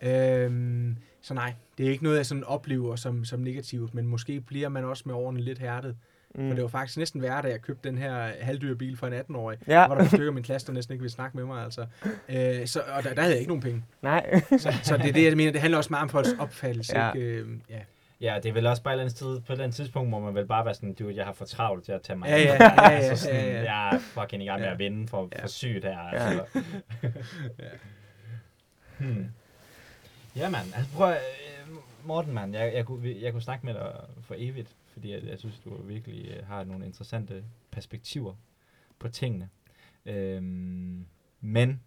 Mm. 0.03 0.09
Øhm, 0.09 0.97
så 1.21 1.35
nej, 1.35 1.53
det 1.79 1.87
er 1.87 1.91
ikke 1.91 2.05
noget, 2.05 2.17
jeg 2.17 2.27
sådan 2.27 2.45
oplever 2.45 2.97
som, 2.97 3.25
som 3.25 3.41
negativt, 3.41 3.95
men 3.95 4.07
måske 4.07 4.41
bliver 4.41 4.69
man 4.69 4.85
også 4.85 5.03
med 5.07 5.15
årene 5.15 5.41
lidt 5.41 5.59
hærdet. 5.59 5.97
Mm. 6.35 6.49
For 6.49 6.55
det 6.55 6.63
var 6.63 6.69
faktisk 6.69 6.99
næsten 6.99 7.23
værre, 7.23 7.43
da 7.43 7.49
jeg 7.49 7.63
købte 7.63 7.89
den 7.89 7.99
her 7.99 8.31
halvdyre 8.41 8.77
bil 8.77 8.97
for 8.97 9.07
en 9.07 9.13
18-årig. 9.13 9.59
Ja. 9.67 9.73
Der 9.73 9.89
var 9.89 9.95
der 9.95 10.03
et 10.03 10.09
stykker 10.09 10.27
af 10.27 10.33
min 10.33 10.43
klasse, 10.45 10.67
der 10.67 10.73
næsten 10.73 10.93
ikke 10.93 11.03
ville 11.03 11.13
snakke 11.13 11.37
med 11.37 11.45
mig, 11.45 11.65
altså. 11.65 11.87
Øh, 12.29 12.67
så, 12.67 12.81
og 12.97 13.03
der, 13.05 13.15
der 13.15 13.21
havde 13.23 13.33
jeg 13.33 13.39
ikke 13.39 13.51
nogen 13.51 13.63
penge. 13.63 13.85
Nej. 14.03 14.41
Så, 14.59 14.75
så 14.83 14.97
det 14.97 15.09
er 15.09 15.13
det, 15.13 15.25
jeg 15.25 15.37
mener. 15.37 15.53
Det 15.53 15.61
handler 15.61 15.79
også 15.79 15.91
meget 15.91 16.03
om 16.03 16.09
folks 16.09 16.29
opfattelse. 16.39 16.99
Ja. 16.99 17.13
Ikke? 17.13 17.29
Øh, 17.29 17.49
ja. 17.71 17.81
Ja, 18.21 18.39
det 18.43 18.49
er 18.49 18.53
vel 18.53 18.67
også 18.67 18.83
bare 18.83 18.93
et 18.93 18.95
eller 18.95 19.05
andet 19.05 19.17
sted, 19.17 19.41
på 19.41 19.53
et 19.53 19.55
eller 19.55 19.65
andet 19.65 19.77
tidspunkt, 19.77 20.11
må 20.11 20.21
man 20.21 20.35
vel 20.35 20.47
bare 20.47 20.65
være 20.65 20.75
sådan, 20.75 20.95
du, 20.95 21.09
jeg 21.09 21.25
har 21.25 21.33
for 21.33 21.45
travlt 21.45 21.85
til 21.85 21.93
at 21.93 22.03
tage 22.03 22.17
mig 22.19 22.29
Ja, 22.29 22.35
af." 22.37 22.45
ja, 22.45 22.55
ja, 22.65 22.83
ja, 22.83 22.91
altså 22.91 23.25
sådan, 23.25 23.41
ja, 23.41 23.53
ja. 23.53 23.73
Jeg 23.73 23.95
er 23.95 23.99
fucking 23.99 24.43
i 24.43 24.47
gang 24.47 24.61
med 24.61 24.67
Ja. 24.69 24.73
at 24.73 24.79
vinde 24.79 25.09
for, 25.09 25.29
Ja. 25.37 25.43
for 25.43 25.49
sygt 25.49 25.85
her. 25.85 25.99
Ja. 25.99 26.09
Altså. 26.17 26.45
hmm. 28.99 29.27
Ja, 30.37 30.51
mand. 30.51 30.67
Altså, 30.77 30.93
prøv 30.93 31.11
at, 31.11 31.17
øh, 31.69 31.77
Morten, 32.05 32.33
mand. 32.35 32.55
Jeg, 32.55 32.75
jeg, 32.75 32.85
kunne, 32.87 33.15
jeg 33.21 33.33
kunne 33.33 33.43
snakke 33.43 33.67
med 33.67 33.75
dig 33.75 33.93
for 34.21 34.35
evigt, 34.39 34.77
fordi 34.93 35.13
jeg, 35.13 35.23
jeg 35.25 35.39
synes, 35.39 35.59
du 35.65 35.83
virkelig 35.83 36.29
øh, 36.31 36.47
har 36.47 36.65
nogle 36.65 36.87
interessante 36.87 37.45
perspektiver 37.71 38.35
på 38.99 39.09
tingene. 39.09 39.49
Øhm, 40.07 41.07
men, 41.41 41.83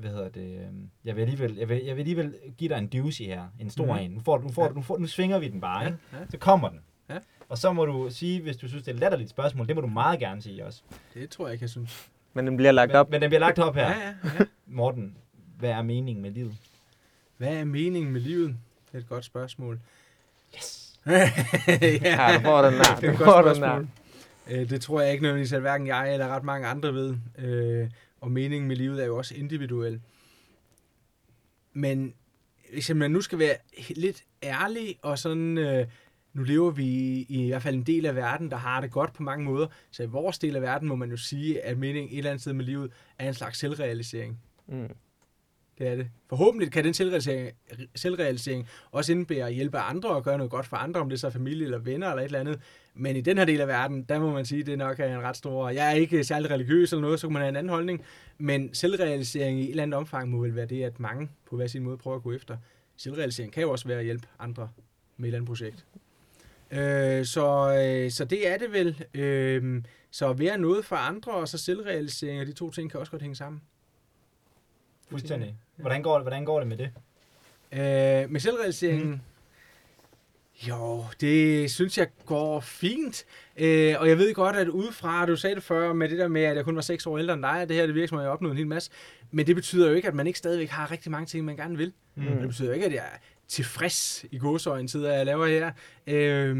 hvad 0.00 0.10
hedder 0.10 0.28
det, 0.28 0.58
øhm, 0.66 0.90
jeg 1.04 1.16
vil, 1.16 1.22
alligevel, 1.22 1.56
jeg, 1.56 1.68
vil, 1.68 1.82
jeg 1.84 1.96
vil 1.96 2.00
alligevel 2.02 2.34
give 2.58 2.68
dig 2.68 2.78
en 2.78 2.86
doozy 2.86 3.22
her, 3.22 3.42
en 3.60 3.70
stor 3.70 3.94
mm. 3.94 4.00
en. 4.00 4.10
Nu, 4.10 4.20
får, 4.20 4.36
du- 4.38 4.42
nu, 4.46 4.52
får, 4.52 4.62
Ja. 4.62 4.68
du- 4.68 4.74
nu, 4.74 4.82
får, 4.82 4.98
nu 4.98 5.06
svinger 5.06 5.38
vi 5.38 5.48
den 5.48 5.60
bare, 5.60 5.80
Ja, 5.80 5.86
ikke? 5.86 5.98
ja. 6.12 6.18
Så 6.30 6.38
kommer 6.38 6.68
den. 6.68 6.80
Ja. 7.10 7.18
Og 7.48 7.58
så 7.58 7.72
må 7.72 7.84
du 7.84 8.10
sige, 8.10 8.42
hvis 8.42 8.56
du 8.56 8.68
synes, 8.68 8.82
det 8.84 8.90
er 8.90 8.94
et 8.94 9.00
latterligt 9.00 9.30
spørgsmål, 9.30 9.66
det 9.68 9.74
må 9.76 9.80
du 9.80 9.86
meget 9.86 10.18
gerne 10.20 10.42
sige 10.42 10.66
også. 10.66 10.82
Det 11.14 11.30
tror 11.30 11.46
jeg 11.46 11.52
ikke, 11.52 11.62
jeg 11.62 11.70
synes. 11.70 12.08
Men 12.34 12.46
den 12.46 12.56
bliver 12.56 12.72
lagt 12.72 12.88
Men, 12.88 12.96
op. 12.96 13.10
men 13.10 13.20
den 13.22 13.30
bliver 13.30 13.40
lagt 13.40 13.58
op 13.58 13.74
her. 13.74 13.88
Ja, 13.90 13.96
ja, 13.98 14.14
ja. 14.38 14.44
Morten, 14.66 15.16
hvad 15.58 15.70
er 15.70 15.82
meningen 15.82 16.22
med 16.22 16.30
livet? 16.30 16.54
Hvad 17.36 17.56
er 17.56 17.64
meningen 17.64 18.12
med 18.12 18.20
livet? 18.20 18.48
Det 18.86 18.94
er 18.94 18.98
et 18.98 19.08
godt 19.08 19.24
spørgsmål. 19.24 19.80
Yes! 20.56 21.00
ja, 21.06 21.30
Ja, 22.02 22.38
du 22.38 22.40
får 22.42 22.62
den 22.62 22.72
der. 22.74 22.82
Det 23.00 23.04
er 23.04 23.06
Du 23.06 23.10
et 23.12 23.16
får 23.18 23.24
godt 23.24 23.46
den 23.46 23.54
spørgsmål. 23.56 23.88
der. 24.48 24.60
Øh, 24.60 24.70
det 24.70 24.80
tror 24.82 25.00
jeg 25.00 25.12
ikke 25.12 25.22
nødvendigvis, 25.22 25.52
at 25.52 25.60
hverken 25.60 25.86
jeg 25.86 26.12
eller 26.12 26.28
ret 26.28 26.44
mange 26.44 26.66
andre 26.66 26.94
ved. 26.94 27.16
Og 28.20 28.30
meningen 28.30 28.68
med 28.68 28.76
livet 28.76 29.02
er 29.02 29.06
jo 29.06 29.16
også 29.16 29.34
individuel. 29.34 30.00
Men 31.72 32.14
hvis 32.72 32.94
man 32.94 33.10
nu 33.10 33.20
skal 33.20 33.38
være 33.38 33.56
lidt 33.96 34.24
ærlig, 34.42 34.98
og 35.02 35.18
sådan, 35.18 35.58
øh, 35.58 35.86
nu 36.32 36.42
lever 36.42 36.70
vi 36.70 36.84
i, 36.84 37.44
i 37.44 37.48
hvert 37.48 37.62
fald 37.62 37.74
en 37.74 37.82
del 37.82 38.06
af 38.06 38.16
verden, 38.16 38.50
der 38.50 38.56
har 38.56 38.80
det 38.80 38.90
godt 38.90 39.12
på 39.12 39.22
mange 39.22 39.44
måder. 39.44 39.66
Så 39.90 40.02
i 40.02 40.06
vores 40.06 40.38
del 40.38 40.56
af 40.56 40.62
verden 40.62 40.88
må 40.88 40.96
man 40.96 41.10
jo 41.10 41.16
sige, 41.16 41.64
at 41.64 41.78
meningen 41.78 42.12
et 42.12 42.18
eller 42.18 42.30
andet 42.30 42.40
sted 42.40 42.52
med 42.52 42.64
livet 42.64 42.92
er 43.18 43.28
en 43.28 43.34
slags 43.34 43.58
selvrealisering. 43.58 44.40
Mm. 44.66 44.88
Det 45.78 45.88
er 45.88 45.96
det. 45.96 46.10
Forhåbentlig 46.28 46.72
kan 46.72 46.84
den 46.84 46.94
selvrealisering, 46.94 47.50
selvrealisering 47.94 48.68
også 48.90 49.12
indebære 49.12 49.46
at 49.46 49.54
hjælpe 49.54 49.78
andre 49.78 50.10
og 50.10 50.24
gøre 50.24 50.38
noget 50.38 50.50
godt 50.50 50.66
for 50.66 50.76
andre, 50.76 51.00
om 51.00 51.08
det 51.10 51.20
så 51.20 51.26
er 51.26 51.30
familie 51.30 51.64
eller 51.64 51.78
venner 51.78 52.08
eller 52.08 52.22
et 52.22 52.24
eller 52.24 52.40
andet. 52.40 52.60
Men 52.94 53.16
i 53.16 53.20
den 53.20 53.38
her 53.38 53.44
del 53.44 53.60
af 53.60 53.68
verden, 53.68 54.02
der 54.02 54.18
må 54.18 54.32
man 54.32 54.44
sige, 54.44 54.60
at 54.60 54.66
det 54.66 54.78
nok 54.78 55.00
er 55.00 55.16
en 55.16 55.22
ret 55.22 55.36
stor... 55.36 55.68
Jeg 55.68 55.86
er 55.86 55.94
ikke 55.94 56.24
særlig 56.24 56.50
religiøs 56.50 56.92
eller 56.92 57.00
noget, 57.02 57.20
så 57.20 57.26
kan 57.26 57.32
man 57.32 57.42
have 57.42 57.48
en 57.48 57.56
anden 57.56 57.70
holdning. 57.70 58.04
Men 58.38 58.74
selvrealisering 58.74 59.60
i 59.60 59.64
et 59.64 59.70
eller 59.70 59.82
andet 59.82 59.98
omfang 59.98 60.30
må 60.30 60.38
vel 60.38 60.54
være 60.54 60.66
det, 60.66 60.84
at 60.84 61.00
mange 61.00 61.28
på 61.50 61.56
hver 61.56 61.66
sin 61.66 61.82
måde 61.82 61.96
prøver 61.96 62.16
at 62.16 62.22
gå 62.22 62.32
efter. 62.32 62.56
Selvrealisering 62.96 63.52
kan 63.52 63.62
jo 63.62 63.70
også 63.70 63.88
være 63.88 63.98
at 63.98 64.04
hjælpe 64.04 64.28
andre 64.38 64.68
med 65.16 65.24
et 65.24 65.28
eller 65.28 65.38
andet 65.38 65.48
projekt. 65.48 65.86
Øh, 66.70 67.24
så, 67.24 67.76
øh, 67.80 68.10
så 68.10 68.24
det 68.24 68.48
er 68.48 68.58
det 68.58 68.72
vel. 68.72 69.04
Øh, 69.14 69.82
så 70.10 70.30
at 70.30 70.38
være 70.38 70.58
noget 70.58 70.84
for 70.84 70.96
andre 70.96 71.32
og 71.32 71.48
så 71.48 71.58
selvrealisering, 71.58 72.40
og 72.40 72.46
de 72.46 72.52
to 72.52 72.70
ting 72.70 72.90
kan 72.90 73.00
også 73.00 73.10
godt 73.10 73.22
hænge 73.22 73.36
sammen. 73.36 73.62
Fuldstændig. 75.10 75.56
Hvordan 75.76 76.02
går 76.02 76.14
det, 76.14 76.22
hvordan 76.24 76.44
går 76.44 76.58
det 76.58 76.68
med 76.68 76.76
det? 76.76 76.90
Øh, 77.72 78.30
med 78.30 78.40
selvrealiseringen? 78.40 79.10
Mm. 79.10 79.20
Jo, 80.68 81.04
det 81.20 81.70
synes 81.70 81.98
jeg 81.98 82.08
går 82.26 82.60
fint. 82.60 83.24
Øh, 83.56 83.94
og 83.98 84.08
jeg 84.08 84.18
ved 84.18 84.34
godt, 84.34 84.56
at 84.56 84.68
udefra, 84.68 85.26
du 85.26 85.36
sagde 85.36 85.54
det 85.54 85.62
før 85.62 85.92
med 85.92 86.08
det 86.08 86.18
der 86.18 86.28
med, 86.28 86.42
at 86.42 86.56
jeg 86.56 86.64
kun 86.64 86.74
var 86.74 86.80
6 86.80 87.06
år 87.06 87.18
ældre 87.18 87.34
end 87.34 87.42
dig, 87.42 87.62
at 87.62 87.68
det 87.68 87.76
her 87.76 87.86
det 87.86 87.94
virker 87.94 88.08
som, 88.08 88.18
at 88.18 88.24
jeg 88.24 88.30
opnået 88.30 88.50
en 88.52 88.56
hel 88.58 88.66
masse. 88.66 88.90
Men 89.30 89.46
det 89.46 89.54
betyder 89.56 89.88
jo 89.88 89.94
ikke, 89.94 90.08
at 90.08 90.14
man 90.14 90.26
ikke 90.26 90.38
stadigvæk 90.38 90.68
har 90.68 90.90
rigtig 90.90 91.10
mange 91.12 91.26
ting, 91.26 91.44
man 91.44 91.56
gerne 91.56 91.76
vil. 91.76 91.92
Mm. 92.14 92.24
Det 92.24 92.48
betyder 92.48 92.68
jo 92.68 92.74
ikke, 92.74 92.86
at 92.86 92.92
jeg 92.92 93.04
er 93.04 93.18
tilfreds 93.48 94.24
i 94.30 94.38
godsøjen 94.38 94.88
tid, 94.88 95.06
jeg 95.06 95.26
laver 95.26 95.46
her. 95.46 95.72
Øh, 96.06 96.56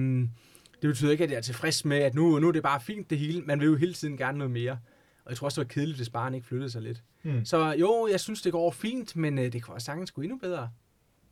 det 0.82 0.89
betyder 0.89 1.10
ikke, 1.12 1.24
at 1.24 1.31
jeg 1.31 1.36
er 1.36 1.43
tilfreds 1.43 1.85
med, 1.85 1.98
at 1.98 2.14
nu, 2.14 2.39
nu 2.39 2.48
er 2.48 2.52
det 2.52 2.62
bare 2.62 2.81
fint 2.81 3.10
det 3.10 3.18
hele. 3.18 3.43
Man 3.43 3.60
vil 3.60 3.66
jo 3.66 3.77
hele 3.77 3.94
tiden 3.94 4.16
gerne 4.16 4.39
noget 4.39 4.51
mere. 4.51 4.78
Og 5.24 5.31
jeg 5.31 5.36
tror 5.36 5.44
også, 5.44 5.60
det 5.60 5.68
var 5.68 5.72
kedeligt, 5.74 5.97
hvis 5.97 6.10
barnet 6.10 6.36
ikke 6.36 6.47
flyttede 6.47 6.70
sig 6.70 6.82
lidt. 6.82 7.02
Mm. 7.22 7.44
Så 7.44 7.72
jo, 7.72 8.09
jeg 8.10 8.20
synes, 8.20 8.43
det 8.43 8.52
går 8.52 8.70
fint, 8.70 9.16
men 9.16 9.39
øh, 9.39 9.52
det 9.52 9.62
kunne 9.62 9.74
også 9.74 9.85
sagtens 9.85 10.10
gå 10.10 10.22
endnu 10.22 10.39
bedre. 10.39 10.70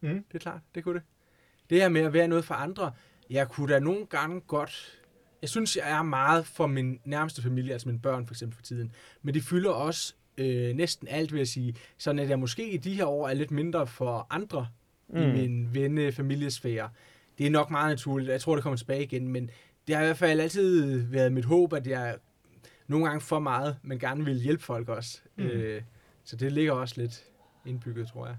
Mm. 0.00 0.08
Det 0.08 0.34
er 0.34 0.38
klart, 0.38 0.60
det 0.74 0.84
kunne 0.84 0.94
det. 0.94 1.02
Det 1.70 1.80
her 1.80 1.88
med 1.88 2.00
at 2.00 2.12
være 2.12 2.28
noget 2.28 2.44
for 2.44 2.54
andre, 2.54 2.92
jeg 3.30 3.48
kunne 3.48 3.74
da 3.74 3.78
nogle 3.78 4.06
gange 4.06 4.40
godt... 4.40 4.98
Jeg 5.42 5.50
synes, 5.50 5.76
jeg 5.76 5.90
er 5.90 6.02
meget 6.02 6.46
for 6.46 6.66
min 6.66 7.00
nærmeste 7.04 7.42
familie, 7.42 7.72
altså 7.72 7.88
mine 7.88 8.00
børn 8.00 8.26
for 8.26 8.34
eksempel 8.34 8.56
for 8.56 8.62
tiden. 8.62 8.92
Men 9.22 9.34
de 9.34 9.40
fylder 9.40 9.70
også 9.70 10.14
øh, 10.38 10.74
næsten 10.76 11.08
alt, 11.08 11.32
vil 11.32 11.38
jeg 11.38 11.48
sige. 11.48 11.74
Sådan 11.98 12.18
at 12.18 12.28
jeg 12.28 12.38
måske 12.38 12.70
i 12.70 12.76
de 12.76 12.94
her 12.94 13.06
år 13.06 13.28
er 13.28 13.34
lidt 13.34 13.50
mindre 13.50 13.86
for 13.86 14.26
andre 14.30 14.68
mm. 15.08 15.16
i 15.16 15.26
min 15.26 15.74
venne 15.74 16.12
familiesfære. 16.12 16.90
Det 17.38 17.46
er 17.46 17.50
nok 17.50 17.70
meget 17.70 17.90
naturligt, 17.90 18.30
jeg 18.30 18.40
tror, 18.40 18.54
det 18.54 18.62
kommer 18.62 18.76
tilbage 18.76 19.02
igen, 19.02 19.28
men 19.28 19.50
det 19.86 19.94
har 19.94 20.02
i 20.02 20.06
hvert 20.06 20.16
fald 20.16 20.40
altid 20.40 20.98
været 21.02 21.32
mit 21.32 21.44
håb, 21.44 21.72
at 21.72 21.86
jeg 21.86 22.16
nogle 22.86 23.06
gange 23.06 23.20
for 23.20 23.38
meget, 23.38 23.76
men 23.82 23.98
gerne 23.98 24.24
vil 24.24 24.40
hjælpe 24.40 24.62
folk 24.62 24.88
også. 24.88 25.20
Mm. 25.36 25.44
Øh, 25.44 25.82
så 26.24 26.36
det 26.36 26.52
ligger 26.52 26.72
også 26.72 26.94
lidt 27.00 27.24
indbygget, 27.66 28.08
tror 28.08 28.26
jeg. 28.26 28.36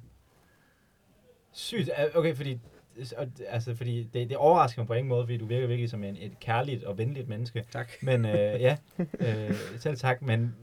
Sygt. 1.51 1.89
Okay, 2.13 2.35
fordi, 2.35 2.59
og, 3.17 3.27
altså, 3.47 3.75
fordi 3.75 4.03
det, 4.13 4.29
det 4.29 4.37
overrasker 4.37 4.81
mig 4.81 4.87
på 4.87 4.93
ingen 4.93 5.09
måde, 5.09 5.23
fordi 5.23 5.37
du 5.37 5.45
virker 5.45 5.67
virkelig 5.67 5.89
som 5.89 6.03
en, 6.03 6.15
et 6.19 6.39
kærligt 6.39 6.83
og 6.83 6.97
venligt 6.97 7.27
menneske. 7.29 7.63
Tak. 7.71 7.91
Men 8.01 8.25
øh, 8.25 8.31
ja, 8.67 8.77
øh, 9.19 9.53
selv 9.79 9.97
tak, 9.97 10.21
men... 10.21 10.55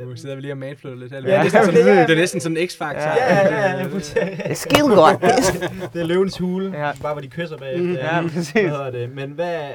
Nu 0.00 0.16
sidder 0.16 0.34
vi 0.34 0.40
lige 0.40 0.52
og 0.52 0.58
manflytter 0.58 0.98
lidt. 0.98 1.12
Her. 1.12 1.18
Ja, 1.18 1.24
det, 1.24 1.30
er 1.30 1.42
næsten 1.42 1.60
sådan, 1.64 1.72
præcis. 1.74 2.06
det 2.06 2.10
er 2.10 2.20
næsten 2.20 2.40
sådan 2.40 2.56
en 2.56 2.68
x-faktor. 2.68 3.00
Ja, 3.00 3.14
Ja, 3.16 3.54
ja, 3.54 3.70
ja, 3.70 3.78
ja. 3.78 3.88
Det 3.88 4.50
er 4.50 4.54
skide 4.54 4.82
godt. 4.88 5.20
det 5.92 6.00
er 6.00 6.06
løvens 6.06 6.38
hule, 6.38 6.70
Ja. 6.72 6.86
ja. 6.86 6.92
bare 7.02 7.14
hvor 7.14 7.20
de 7.22 7.28
kysser 7.28 7.56
bagefter. 7.58 7.86
Mm, 7.86 7.92
Ja, 8.06 8.20
Hvad 8.20 8.30
præcis. 8.30 8.52
hedder 8.52 8.90
det? 8.90 9.10
Men 9.10 9.30
hvad, 9.30 9.70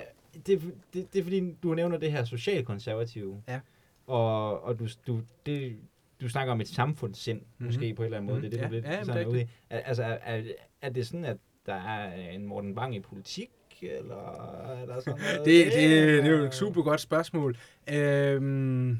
det, 0.47 0.61
det, 0.93 1.13
det 1.13 1.19
er 1.19 1.23
fordi, 1.23 1.53
du 1.63 1.73
nævner 1.73 1.97
det 1.97 2.11
her 2.11 2.23
socialkonservative. 2.25 3.41
Ja. 3.47 3.59
Og, 4.07 4.63
og 4.63 4.79
du, 4.79 4.87
du, 5.07 5.19
det, 5.45 5.75
du 6.21 6.29
snakker 6.29 6.53
om 6.53 6.61
et 6.61 6.67
samfundssind, 6.67 7.37
Mhm. 7.37 7.45
mm-hmm. 7.57 7.65
måske 7.67 7.93
på 7.93 8.01
en 8.01 8.05
eller 8.05 8.17
anden 8.17 8.31
måde. 8.31 8.41
Mhm. 8.41 8.49
Det 8.51 8.59
er 8.61 8.67
det, 8.69 8.83
du 8.83 8.87
Ja, 8.87 8.91
lidt 8.93 8.99
ja, 8.99 9.03
sådan 9.03 9.27
ude 9.27 9.41
i. 9.41 9.45
Er, 9.69 9.79
altså, 9.79 10.03
er, 10.03 10.17
er, 10.25 10.41
er 10.81 10.89
det 10.89 11.07
sådan, 11.07 11.25
at 11.25 11.37
der 11.65 11.73
er 11.73 12.17
øh, 12.17 12.35
en 12.35 12.45
Morten 12.45 12.75
Bang 12.75 12.95
i 12.95 12.99
politik? 12.99 13.49
Eller 13.81 14.15
er 14.81 14.85
der 14.85 14.99
sådan 14.99 15.21
noget? 15.21 15.45
Det, 15.45 15.65
det, 15.65 16.23
det 16.23 16.25
er 16.25 16.37
jo 16.37 16.43
et 16.43 16.53
super 16.53 16.81
godt 16.81 17.01
spørgsmål. 17.01 17.57
Øhm, 17.93 18.99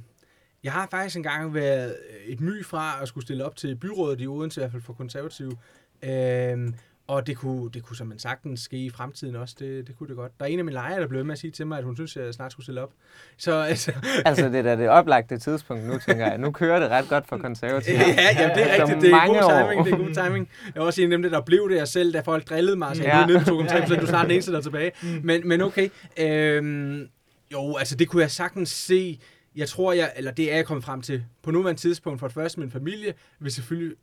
jeg 0.64 0.72
har 0.72 0.88
faktisk 0.92 1.18
engang 1.18 1.54
været 1.54 1.98
et 2.26 2.42
my 2.42 2.66
fra 2.66 3.02
at 3.02 3.08
skulle 3.08 3.24
stille 3.24 3.46
op 3.46 3.56
til 3.56 3.76
byrådet 3.76 4.22
i 4.22 4.28
Odense, 4.28 4.60
i 4.60 4.62
hvert 4.62 4.72
fald 4.72 4.82
for 4.82 4.94
konservative. 4.94 5.58
Øhm, 6.04 6.76
og 7.08 7.28
det 7.28 7.38
kunne, 7.38 7.70
det 7.74 7.84
kunne 7.84 7.98
som 7.98 8.08
man 8.08 8.20
sagtens 8.20 8.60
ske 8.60 8.78
i 8.78 8.90
fremtiden 8.90 9.36
også. 9.36 9.56
Det, 9.60 9.88
det 9.88 9.98
kunne 9.98 10.08
det 10.10 10.16
godt. 10.16 10.32
Der 10.40 10.46
er 10.46 10.50
en 10.50 10.60
af 10.60 10.66
mine 10.66 10.74
lejere, 10.74 11.02
der 11.02 11.08
blev 11.08 11.26
med 11.26 11.32
at 11.34 11.40
sige 11.40 11.52
til 11.52 11.68
mig, 11.68 11.78
at 11.78 11.84
hun 11.84 11.96
synes, 11.96 12.18
at 12.18 12.26
jeg 12.26 12.34
snart 12.34 12.52
skulle 12.52 12.66
stille 12.66 12.82
op. 12.82 12.92
Så 13.38 13.62
altså, 13.62 13.92
Altså, 14.26 14.50
det 14.50 14.56
er 14.56 14.62
da 14.62 14.76
det 14.76 14.90
oplagte 14.90 15.38
tidspunkt 15.38 15.84
nu, 15.88 16.00
tænker 16.00 16.28
jeg. 16.28 16.38
Nu 16.38 16.52
kører 16.52 16.80
det 16.80 16.90
ret 16.90 17.10
godt 17.10 17.28
for 17.28 17.38
konservative. 17.38 17.98
Ja, 18.00 18.04
jamen, 18.40 18.58
det 18.58 18.72
er 18.74 18.82
rigtigt. 18.84 19.02
Det 19.02 19.10
er 19.12 19.16
mange 19.16 19.34
god 19.40 19.44
år. 19.44 19.60
timing. 19.70 19.86
Det 19.86 19.94
er 19.94 19.98
god 19.98 20.14
timing. 20.30 20.50
Jeg 20.76 20.80
var 20.82 20.86
også 20.88 21.02
en 21.02 21.12
af 21.14 21.18
dem, 21.22 21.32
der 21.32 21.42
blev 21.42 21.70
det 21.70 21.76
jeg 21.76 21.88
selv, 21.88 22.14
da 22.14 22.20
folk 22.20 22.50
drillede 22.50 22.76
mig, 22.78 22.96
så 22.96 23.04
jeg 23.04 23.12
Ja. 23.12 23.20
ja. 23.20 23.26
ned 23.26 23.46
på 23.46 23.52
2,3 23.62 23.88
så 23.88 23.96
du 23.96 24.02
er 24.02 24.06
snart 24.06 24.24
den 24.26 24.32
eneste, 24.32 24.52
der 24.52 24.58
er 24.58 24.62
tilbage. 24.62 24.92
Men, 25.24 25.48
men 25.48 25.62
okay. 25.62 25.90
Øhm, 26.20 27.08
jo, 27.54 27.76
altså 27.76 27.96
det 27.96 28.08
kunne 28.10 28.22
jeg 28.22 28.32
sagtens 28.32 28.70
se. 28.70 29.20
Jeg 29.56 29.70
tror, 29.70 29.94
jeg, 29.94 30.14
eller 30.16 30.32
det 30.32 30.52
er 30.52 30.56
jeg 30.56 30.66
kommet 30.66 30.84
frem 30.84 31.02
til. 31.02 31.26
På 31.42 31.52
nuværende 31.52 31.82
tidspunkt, 31.82 32.20
for 32.20 32.28
det 32.28 32.34
første, 32.34 32.60
min 32.60 32.72
familie 32.72 33.14
vil 33.40 33.52
selvfølgelig 33.52 33.98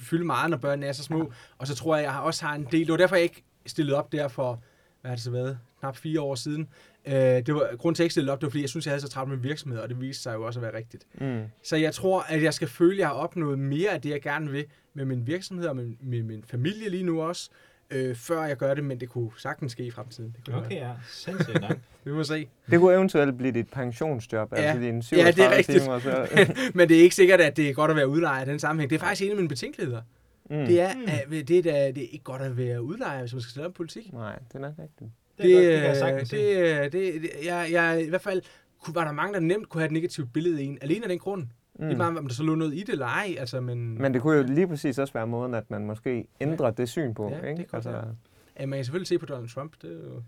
fylde 0.00 0.24
meget, 0.24 0.50
når 0.50 0.56
børnene 0.56 0.86
er 0.86 0.92
så 0.92 1.02
små. 1.02 1.32
Og 1.58 1.66
så 1.66 1.74
tror 1.74 1.96
jeg, 1.96 2.04
jeg 2.04 2.20
også 2.20 2.44
har 2.46 2.54
en 2.54 2.68
del. 2.72 2.80
Det 2.80 2.92
var 2.92 2.96
derfor, 2.96 3.16
jeg 3.16 3.22
ikke 3.22 3.44
stillede 3.66 3.96
op 3.96 4.12
der 4.12 4.28
for, 4.28 4.62
hvad 5.00 5.10
har 5.10 5.16
det 5.16 5.24
så 5.24 5.30
været? 5.30 5.58
knap 5.84 5.96
fire 5.96 6.20
år 6.20 6.34
siden. 6.34 6.68
Øh, 7.06 7.14
det 7.14 7.54
var, 7.54 7.76
grunden 7.76 7.94
til, 7.94 8.02
at 8.02 8.04
jeg 8.04 8.04
ikke 8.04 8.12
stillede 8.12 8.32
op, 8.32 8.40
det 8.40 8.46
var, 8.46 8.50
fordi 8.50 8.60
jeg 8.60 8.68
synes, 8.68 8.86
jeg 8.86 8.92
havde 8.92 9.00
så 9.00 9.08
travlt 9.08 9.30
med 9.30 9.38
virksomhed, 9.38 9.78
og 9.78 9.88
det 9.88 10.00
viste 10.00 10.22
sig 10.22 10.34
jo 10.34 10.46
også 10.46 10.60
at 10.60 10.62
være 10.62 10.76
rigtigt. 10.76 11.06
Mm. 11.20 11.42
Så 11.62 11.76
jeg 11.76 11.94
tror, 11.94 12.20
at 12.20 12.42
jeg 12.42 12.54
skal 12.54 12.68
føle, 12.68 12.92
at 12.92 12.98
jeg 12.98 13.06
har 13.06 13.14
opnået 13.14 13.58
mere 13.58 13.90
af 13.90 14.02
det, 14.02 14.10
jeg 14.10 14.22
gerne 14.22 14.50
vil 14.50 14.64
med 14.94 15.04
min 15.04 15.26
virksomhed 15.26 15.66
og 15.66 15.76
med, 15.76 15.92
med 16.00 16.22
min 16.22 16.44
familie 16.46 16.88
lige 16.88 17.02
nu 17.02 17.22
også, 17.22 17.50
øh, 17.90 18.16
før 18.16 18.44
jeg 18.44 18.56
gør 18.56 18.74
det, 18.74 18.84
men 18.84 19.00
det 19.00 19.08
kunne 19.08 19.30
sagtens 19.38 19.72
ske 19.72 19.84
i 19.86 19.90
fremtiden. 19.90 20.36
Det 20.36 20.44
kunne 20.44 20.56
Okay, 20.66 20.76
ja. 20.76 20.90
Sindssygt 21.12 21.60
nok. 21.60 21.76
Vi 22.04 22.12
må 22.12 22.24
se. 22.24 22.48
Det 22.70 22.80
kunne 22.80 22.94
eventuelt 22.94 23.36
blive 23.38 23.52
dit 23.52 23.68
pensionsjob, 23.68 24.52
Ja. 24.52 24.56
altså 24.56 24.80
dine 24.82 24.96
Ja, 24.96 25.00
37 25.00 25.32
det 25.32 25.52
er 25.52 25.56
rigtigt. 25.56 25.82
timer. 25.82 25.98
Så. 25.98 26.28
men 26.78 26.88
det 26.88 26.96
er 26.98 27.02
ikke 27.02 27.14
sikkert, 27.14 27.40
at 27.40 27.56
det 27.56 27.68
er 27.70 27.72
godt 27.74 27.90
at 27.90 27.96
være 27.96 28.08
udlejer 28.08 28.42
i 28.44 28.48
den 28.48 28.58
sammenhæng. 28.58 28.90
Det 28.90 28.96
er 28.96 29.00
faktisk 29.00 29.22
en 29.22 29.30
af 29.30 29.36
mine 29.36 29.48
betænkeligheder. 29.48 30.02
mm. 30.50 30.56
Det 30.66 30.80
er, 30.80 30.94
Mm. 30.94 31.02
at 31.06 31.48
det, 31.48 31.66
er, 31.66 31.92
det 31.92 31.98
er 32.04 32.08
ikke 32.12 32.24
godt 32.24 32.42
at 32.42 32.56
være 32.56 32.82
udlejer, 32.82 33.20
hvis 33.20 33.32
man 33.32 33.42
skal 33.42 33.50
stille 33.50 33.66
op 33.66 33.74
politik. 33.74 34.12
Nej, 34.12 34.38
det 34.48 34.54
er 34.54 34.58
nok 34.58 34.74
rigtigt. 34.78 35.10
Det, 35.38 35.50
er 35.52 35.54
godt, 35.56 35.64
det 35.64 35.72
jeg 35.82 35.90
øh, 35.90 35.96
sagtens 35.96 36.28
se. 36.28 36.36
det, 36.36 36.92
det, 36.92 37.22
det, 37.22 37.30
jeg, 37.44 37.68
jeg, 37.72 38.02
I 38.06 38.08
hvert 38.08 38.20
fald 38.22 38.42
kunne, 38.82 38.94
var 38.94 39.04
der 39.04 39.12
mange, 39.12 39.34
der 39.34 39.40
nemt 39.40 39.68
kunne 39.68 39.80
have 39.80 39.86
et 39.86 39.92
negativt 39.92 40.32
billede 40.32 40.62
i 40.62 40.66
en. 40.66 40.78
Alene 40.82 41.04
af 41.04 41.08
den 41.08 41.18
grund. 41.18 41.46
Mm. 41.78 41.88
Ikke 41.88 41.98
bare, 41.98 42.18
om 42.18 42.26
der 42.26 42.34
så 42.34 42.42
lå 42.42 42.54
noget 42.54 42.74
i 42.74 42.80
det 42.80 42.88
eller 42.88 43.06
ej. 43.06 43.34
Altså, 43.38 43.60
men, 43.60 44.02
Men 44.02 44.14
det 44.14 44.22
kunne 44.22 44.36
jo 44.36 44.42
lige 44.42 44.68
præcis 44.68 44.98
også 44.98 45.12
være 45.14 45.26
måden, 45.26 45.54
at 45.54 45.70
man 45.70 45.86
måske 45.86 46.24
ændrer 46.40 46.70
det 46.70 46.88
syn 46.88 47.14
på. 47.14 47.28
Ja, 47.30 47.36
det 47.40 47.48
ikke? 47.48 47.56
kan 47.56 47.66
godt 47.70 47.84
være. 47.84 48.14
ja, 48.60 48.66
man 48.66 48.76
kan 48.78 48.84
selvfølgelig 48.84 49.08
se 49.08 49.18
på 49.18 49.26
Donald 49.26 49.48
Trump. 49.48 49.72
Det 49.82 49.90
er 49.90 49.94
jo... 49.94 50.22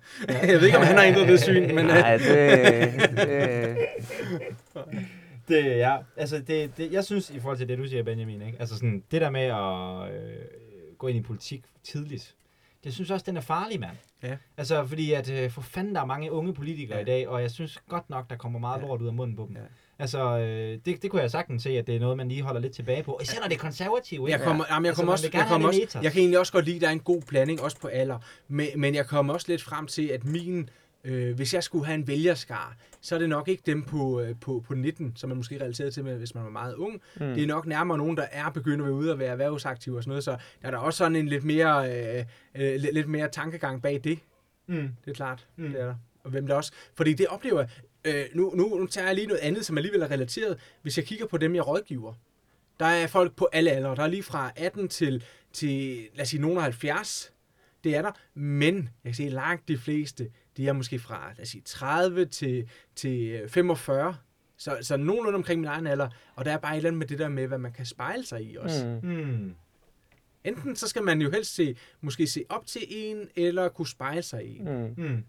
jeg 0.52 0.60
ved 0.60 0.66
ikke, 0.66 0.78
om 0.78 0.84
han 0.84 0.96
har 0.96 1.04
ændret 1.04 1.28
det 1.28 1.40
syn, 1.40 1.74
men... 1.74 1.84
Nej, 1.86 2.16
det, 2.16 3.10
det, 3.16 3.76
Det, 5.48 5.64
ja, 5.76 5.96
altså 6.16 6.38
det, 6.38 6.76
det, 6.76 6.92
jeg 6.92 7.04
synes 7.04 7.30
i 7.30 7.40
forhold 7.40 7.58
til 7.58 7.68
det, 7.68 7.78
du 7.78 7.86
siger, 7.86 8.02
Benjamin, 8.02 8.42
ikke? 8.42 8.56
Altså 8.60 8.74
sådan, 8.74 9.02
det 9.10 9.20
der 9.20 9.30
med 9.30 9.40
at 9.40 10.14
øh, 10.24 10.36
gå 10.98 11.06
ind 11.06 11.18
i 11.18 11.22
politik 11.22 11.62
tidligt, 11.84 12.34
det 12.84 12.94
synes 12.94 13.10
også, 13.10 13.24
den 13.28 13.36
er 13.36 13.40
farlig, 13.40 13.80
mand. 13.80 13.96
Ja. 14.22 14.36
Altså, 14.56 14.86
fordi 14.86 15.12
at 15.12 15.30
øh, 15.32 15.50
for 15.50 15.60
fanden, 15.60 15.94
der 15.94 16.00
er 16.00 16.04
mange 16.04 16.32
unge 16.32 16.54
politikere 16.54 16.98
Ja. 16.98 17.04
ja. 17.04 17.16
i 17.16 17.18
dag, 17.18 17.28
og 17.28 17.42
jeg 17.42 17.50
synes 17.50 17.78
godt 17.88 18.10
nok, 18.10 18.30
der 18.30 18.36
kommer 18.36 18.58
meget 18.58 18.78
Ja. 18.78 18.82
ja. 18.82 18.88
lort 18.88 19.02
ud 19.02 19.06
af 19.06 19.14
munden 19.14 19.36
på 19.36 19.46
dem. 19.48 19.56
Ja. 19.56 19.62
Altså, 19.98 20.38
øh, 20.38 20.78
det, 20.84 21.02
det 21.02 21.10
kunne 21.10 21.22
jeg 21.22 21.30
sagtens 21.30 21.62
se, 21.62 21.70
at 21.70 21.86
det 21.86 21.96
er 21.96 22.00
noget, 22.00 22.16
man 22.16 22.28
lige 22.28 22.42
holder 22.42 22.60
lidt 22.60 22.72
tilbage 22.72 23.02
på. 23.02 23.18
Især 23.22 23.40
når 23.40 23.48
det 23.48 23.54
er 23.54 23.58
konservative, 23.58 24.28
ikke? 24.28 24.38
Jeg 24.38 24.46
kommer, 24.46 24.64
jamen, 24.70 24.84
jeg 24.84 24.90
Altså, 24.90 25.00
kommer 25.00 25.12
også, 25.12 25.30
jeg, 25.32 25.46
kommer 25.48 25.68
også, 25.68 25.98
jeg 26.02 26.12
kan 26.12 26.20
egentlig 26.20 26.38
også 26.38 26.52
godt 26.52 26.64
lide, 26.64 26.76
at 26.76 26.82
der 26.82 26.88
er 26.88 26.92
en 26.92 27.00
god 27.00 27.22
blanding, 27.22 27.62
også 27.62 27.80
på 27.80 27.88
alder. 27.88 28.18
Men, 28.48 28.68
men 28.76 28.94
jeg 28.94 29.06
kommer 29.06 29.34
også 29.34 29.46
lidt 29.48 29.62
frem 29.62 29.86
til, 29.86 30.06
at 30.06 30.24
min, 30.24 30.70
øh, 31.04 31.36
hvis 31.36 31.54
jeg 31.54 31.62
skulle 31.62 31.86
have 31.86 31.94
en 31.94 32.06
vælgerskar, 32.08 32.76
så 33.00 33.14
er 33.14 33.18
det 33.18 33.28
nok 33.28 33.48
ikke 33.48 33.62
dem 33.66 33.82
på, 33.82 34.20
øh, 34.20 34.34
på, 34.40 34.64
på 34.66 34.74
19, 34.74 35.12
som 35.16 35.28
man 35.28 35.36
måske 35.36 35.60
relaterer 35.60 35.90
til, 35.90 36.04
med, 36.04 36.16
hvis 36.16 36.34
man 36.34 36.44
var 36.44 36.50
meget 36.50 36.74
ung. 36.74 36.92
Mm. 36.94 37.34
Det 37.34 37.42
er 37.42 37.46
nok 37.46 37.66
nærmere 37.66 37.98
nogen, 37.98 38.16
der 38.16 38.26
er 38.30 38.50
begyndt 38.50 38.80
at 38.80 38.84
være 38.84 38.94
ude 38.94 39.12
og 39.12 39.18
være 39.18 39.28
erhvervsaktive 39.28 39.96
og 39.96 40.02
sådan 40.02 40.10
noget. 40.10 40.24
Så 40.24 40.30
der 40.30 40.66
er 40.66 40.70
der 40.70 40.78
også 40.78 40.96
sådan 40.96 41.16
en 41.16 41.28
lidt 41.28 41.44
mere, 41.44 41.92
øh, 41.92 42.24
øh, 42.54 42.80
lidt, 42.80 42.94
lidt 42.94 43.08
mere 43.08 43.28
tankegang 43.28 43.82
bag 43.82 44.00
det. 44.04 44.18
Mm. 44.66 44.88
Det 45.04 45.10
er 45.10 45.14
klart. 45.14 45.46
Mm. 45.56 45.70
det 45.72 45.80
er 45.80 45.86
der. 45.86 45.94
Og 46.24 46.30
hvem 46.30 46.46
der 46.46 46.54
også. 46.54 46.72
Fordi 46.94 47.14
det 47.14 47.26
oplever 47.26 47.60
jeg. 47.60 47.68
Øh, 48.06 48.24
nu, 48.34 48.52
nu, 48.54 48.78
nu 48.78 48.86
tager 48.86 49.06
jeg 49.06 49.14
lige 49.14 49.26
noget 49.26 49.40
andet, 49.40 49.66
som 49.66 49.76
alligevel 49.76 50.02
er 50.02 50.10
relateret. 50.10 50.58
Hvis 50.82 50.96
jeg 50.96 51.04
kigger 51.06 51.26
på 51.26 51.38
dem, 51.38 51.54
jeg 51.54 51.66
rådgiver. 51.66 52.14
Der 52.80 52.86
er 52.86 53.06
folk 53.06 53.36
på 53.36 53.48
alle 53.52 53.70
aldre. 53.70 53.96
Der 53.96 54.02
er 54.02 54.06
lige 54.06 54.22
fra 54.22 54.52
18 54.56 54.88
til, 54.88 55.24
til 55.52 56.08
lad 56.14 56.22
os 56.22 56.28
sige, 56.28 56.40
nogen 56.40 56.56
af 56.56 56.62
70. 56.62 57.32
Det 57.84 57.96
er 57.96 58.02
der. 58.02 58.10
Men 58.34 58.76
jeg 58.76 58.88
kan 59.04 59.14
se, 59.14 59.28
langt 59.28 59.68
de 59.68 59.78
fleste, 59.78 60.30
de 60.56 60.68
er 60.68 60.72
måske 60.72 60.98
fra, 60.98 61.32
lad 61.36 61.42
os 61.42 61.48
sige, 61.48 61.62
30 61.64 62.24
til, 62.24 62.68
til 62.96 63.28
øh, 63.28 63.48
45. 63.48 64.16
Så, 64.56 64.78
så 64.80 64.96
nogenlunde 64.96 65.36
omkring 65.36 65.60
min 65.60 65.68
egen 65.68 65.86
alder. 65.86 66.08
Og 66.34 66.44
der 66.44 66.52
er 66.52 66.58
bare 66.58 66.72
et 66.72 66.76
eller 66.76 66.90
andet 66.90 66.98
med 66.98 67.06
det 67.06 67.18
der 67.18 67.28
med, 67.28 67.46
hvad 67.46 67.58
man 67.58 67.72
kan 67.72 67.86
spejle 67.86 68.26
sig 68.26 68.42
i 68.42 68.56
også. 68.56 68.86
Mm. 69.02 69.08
mm. 69.08 69.16
Mm. 69.16 69.54
Enten 70.44 70.76
så 70.76 70.88
skal 70.88 71.02
man 71.02 71.20
jo 71.22 71.30
helst 71.30 71.54
se, 71.54 71.76
måske 72.00 72.26
se 72.26 72.44
op 72.48 72.66
til 72.66 72.82
en, 72.88 73.28
eller 73.36 73.68
kunne 73.68 73.88
spejle 73.88 74.22
sig 74.22 74.44
i 74.46 74.58
en. 74.58 74.64
Mm. 74.64 75.04
Mm. 75.04 75.24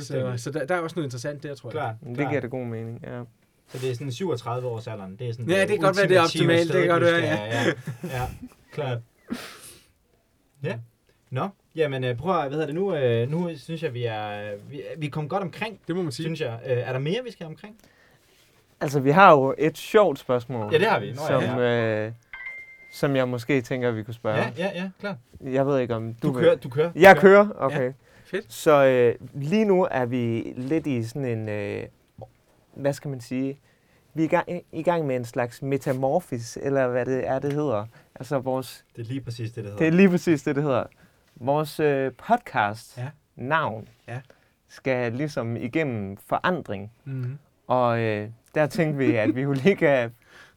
Så, 0.00 0.32
så 0.36 0.50
der, 0.50 0.66
der 0.66 0.74
er 0.74 0.78
også 0.80 0.96
noget 0.96 1.06
interessant 1.06 1.42
der, 1.42 1.54
tror 1.54 1.68
jeg. 1.68 1.72
Klart, 1.72 1.94
Det 2.06 2.16
klart. 2.16 2.28
giver 2.30 2.40
det 2.40 2.50
god 2.50 2.64
mening, 2.64 3.00
ja. 3.06 3.22
Så 3.68 3.78
det 3.78 3.90
er 3.90 3.94
sådan 3.94 4.12
37 4.12 4.68
års 4.68 4.86
alderen. 4.86 5.16
Det 5.18 5.28
er 5.28 5.32
sådan 5.32 5.48
Ja, 5.48 5.60
det 5.60 5.68
kan 5.68 5.78
godt 5.78 5.96
være, 5.96 6.08
det 6.08 6.16
er 6.16 6.22
optimalt. 6.22 6.72
Det 6.72 6.80
kan 6.80 6.88
godt 6.88 7.02
være, 7.02 7.18
skal- 7.18 7.74
ja. 8.10 8.18
Ja, 8.18 8.28
klart. 8.72 8.98
Ja. 10.64 10.78
Nå, 11.30 11.48
jamen 11.76 12.04
øh, 12.04 12.16
prøv 12.16 12.34
at, 12.36 12.42
hvad 12.42 12.50
hedder 12.50 12.66
det 12.66 12.74
nu? 12.74 12.94
Øh, 12.96 13.30
nu 13.30 13.50
synes 13.56 13.82
jeg, 13.82 13.94
vi 13.94 14.04
er, 14.04 14.52
vi, 14.70 14.82
vi 14.98 15.06
er 15.06 15.10
kommet 15.10 15.30
godt 15.30 15.42
omkring, 15.42 15.80
Det 15.88 15.96
må 15.96 16.02
man 16.02 16.12
sige. 16.12 16.24
synes 16.24 16.40
jeg. 16.40 16.58
Øh, 16.66 16.76
er 16.78 16.92
der 16.92 16.98
mere, 16.98 17.20
vi 17.24 17.30
skal 17.32 17.46
omkring? 17.46 17.76
Altså, 18.80 19.00
vi 19.00 19.10
har 19.10 19.30
jo 19.32 19.54
et 19.58 19.78
sjovt 19.78 20.18
spørgsmål. 20.18 20.72
Ja, 20.72 20.78
det 20.78 20.86
har 20.86 21.00
vi. 21.00 21.10
Nå, 21.12 21.16
som, 21.28 21.42
ja. 21.42 22.06
øh, 22.06 22.12
som 22.92 23.16
jeg 23.16 23.28
måske 23.28 23.60
tænker, 23.60 23.90
vi 23.90 24.02
kunne 24.02 24.14
spørge. 24.14 24.36
Ja, 24.38 24.50
ja, 24.58 24.70
ja, 24.74 24.90
klart. 25.00 25.16
Jeg 25.40 25.66
ved 25.66 25.78
ikke, 25.78 25.94
om 25.94 26.14
du, 26.14 26.28
Du 26.28 26.32
vil- 26.32 26.42
kører, 26.44 26.54
du 26.56 26.68
kører. 26.68 26.90
Jeg 26.94 27.16
kører? 27.16 27.48
Okay. 27.56 27.92
Fedt. 28.32 28.52
Så 28.52 28.84
øh, 28.84 29.28
lige 29.42 29.64
nu 29.64 29.88
er 29.90 30.04
vi 30.04 30.52
lidt 30.56 30.86
i 30.86 31.04
sådan 31.04 31.24
en, 31.38 31.48
øh, 31.48 31.82
hvad 32.74 32.92
skal 32.92 33.08
man 33.10 33.20
sige, 33.20 33.58
vi 34.14 34.22
er 34.22 34.26
i 34.26 34.28
gang, 34.28 34.48
i 34.72 34.82
gang 34.82 35.06
med 35.06 35.16
en 35.16 35.24
slags 35.24 35.62
metamorfis, 35.62 36.58
eller 36.62 36.88
hvad 36.88 37.06
det 37.06 37.26
er, 37.28 37.38
det 37.38 37.52
hedder. 37.52 37.86
Altså 38.14 38.38
vores, 38.38 38.84
Det 38.96 39.02
er 39.02 39.06
lige 39.06 39.20
præcis 39.20 39.48
det, 39.52 39.56
det 39.56 39.64
hedder. 39.64 39.78
det 39.78 39.86
er 39.86 39.90
lige 39.92 40.08
præcis 40.08 40.42
det, 40.42 40.56
det 40.56 40.64
hedder. 40.64 40.84
Vores 41.34 41.80
øh, 41.80 42.12
podcast 42.12 42.98
Ja. 42.98 43.08
navn 43.36 43.88
Ja. 44.08 44.20
skal 44.68 45.12
ligesom 45.12 45.56
igennem 45.56 46.16
forandring. 46.26 46.92
Mm-hmm. 47.04 47.38
Og 47.66 48.00
øh, 48.00 48.28
der 48.54 48.66
tænkte 48.66 48.98
vi, 48.98 49.14
at 49.14 49.34
vi 49.34 49.40
jo 49.42 49.52
lige 49.52 49.76
kan 49.76 50.10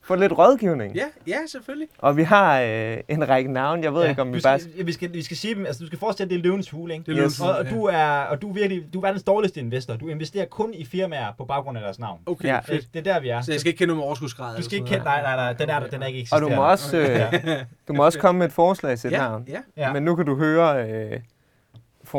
få 0.06 0.16
lidt 0.16 0.38
rådgivning. 0.38 0.96
Ja, 0.96 1.06
ja, 1.28 1.38
selvfølgelig. 1.48 1.88
Og 1.98 2.18
vi 2.18 2.24
har 2.24 2.62
øh, 2.62 2.98
en 3.10 3.30
række 3.30 3.52
navne. 3.54 3.84
Jeg 3.84 3.94
ved 3.94 4.02
ja, 4.04 4.10
ikke, 4.10 4.22
om 4.22 4.34
vi 4.34 4.40
skal, 4.40 4.50
bare... 4.50 4.60
ja, 4.78 4.84
vi, 4.84 4.92
skal, 4.92 5.14
vi 5.14 5.22
skal 5.24 5.38
sige 5.38 5.56
dem, 5.56 5.66
altså 5.66 5.80
du 5.82 5.88
skal 5.88 6.00
forestille, 6.00 6.30
det 6.30 6.38
er 6.40 6.44
løvens 6.44 6.70
hule, 6.70 6.94
ikke? 6.94 7.12
Det 7.12 7.20
er 7.20 7.26
Yes. 7.26 7.34
yes. 7.34 7.42
Og, 7.42 7.50
og, 7.50 7.70
du 7.70 7.86
er, 7.86 8.06
og 8.08 8.42
du 8.42 8.50
er 8.50 8.54
virkelig, 8.54 8.84
du 8.94 9.00
er 9.00 9.02
verdens 9.02 9.24
dårligste 9.24 9.60
investor. 9.60 9.96
Du 9.96 10.08
investerer 10.08 10.46
kun 10.46 10.74
i 10.74 10.86
firmaer 10.86 11.28
på 11.38 11.46
baggrund 11.46 11.78
af 11.78 11.82
deres 11.84 12.00
navn. 12.00 12.20
Okay, 12.26 12.48
Ja. 12.48 12.60
fedt. 12.60 12.82
Det, 12.82 12.94
det 12.94 13.08
er 13.08 13.14
der, 13.14 13.20
vi 13.20 13.30
er. 13.30 13.42
Så 13.42 13.52
jeg 13.52 13.60
skal 13.60 13.70
ikke 13.70 13.78
kende 13.78 13.88
noget 13.88 13.98
med 13.98 14.06
overskudsgrad? 14.06 14.58
Du 14.58 14.64
skal 14.64 14.76
ikke 14.78 14.88
kende, 14.90 15.04
nej, 15.04 15.22
nej, 15.22 15.36
nej, 15.36 15.54
den 15.54 15.70
er, 15.70 15.80
der, 15.80 15.88
den 15.88 16.02
er 16.02 16.06
ikke 16.08 16.28
Og 16.32 16.42
du 16.42 16.48
eksisterende. 16.48 16.56
må 16.56 16.72
også, 16.72 16.98
øh, 16.98 17.66
du 17.88 17.94
må 17.94 18.06
også 18.06 18.20
komme 18.20 18.40
med 18.40 18.46
et 18.48 18.54
forslag 18.54 18.98
til 19.00 19.08
et 19.08 19.12
Ja, 19.12 19.18
navn. 19.18 19.46
ja. 19.48 19.60
Ja. 19.78 19.94
Men 19.94 20.04
nu 20.04 20.16
kan 20.16 20.26
du 20.26 20.36
høre 20.38 20.90
øh, 20.90 21.20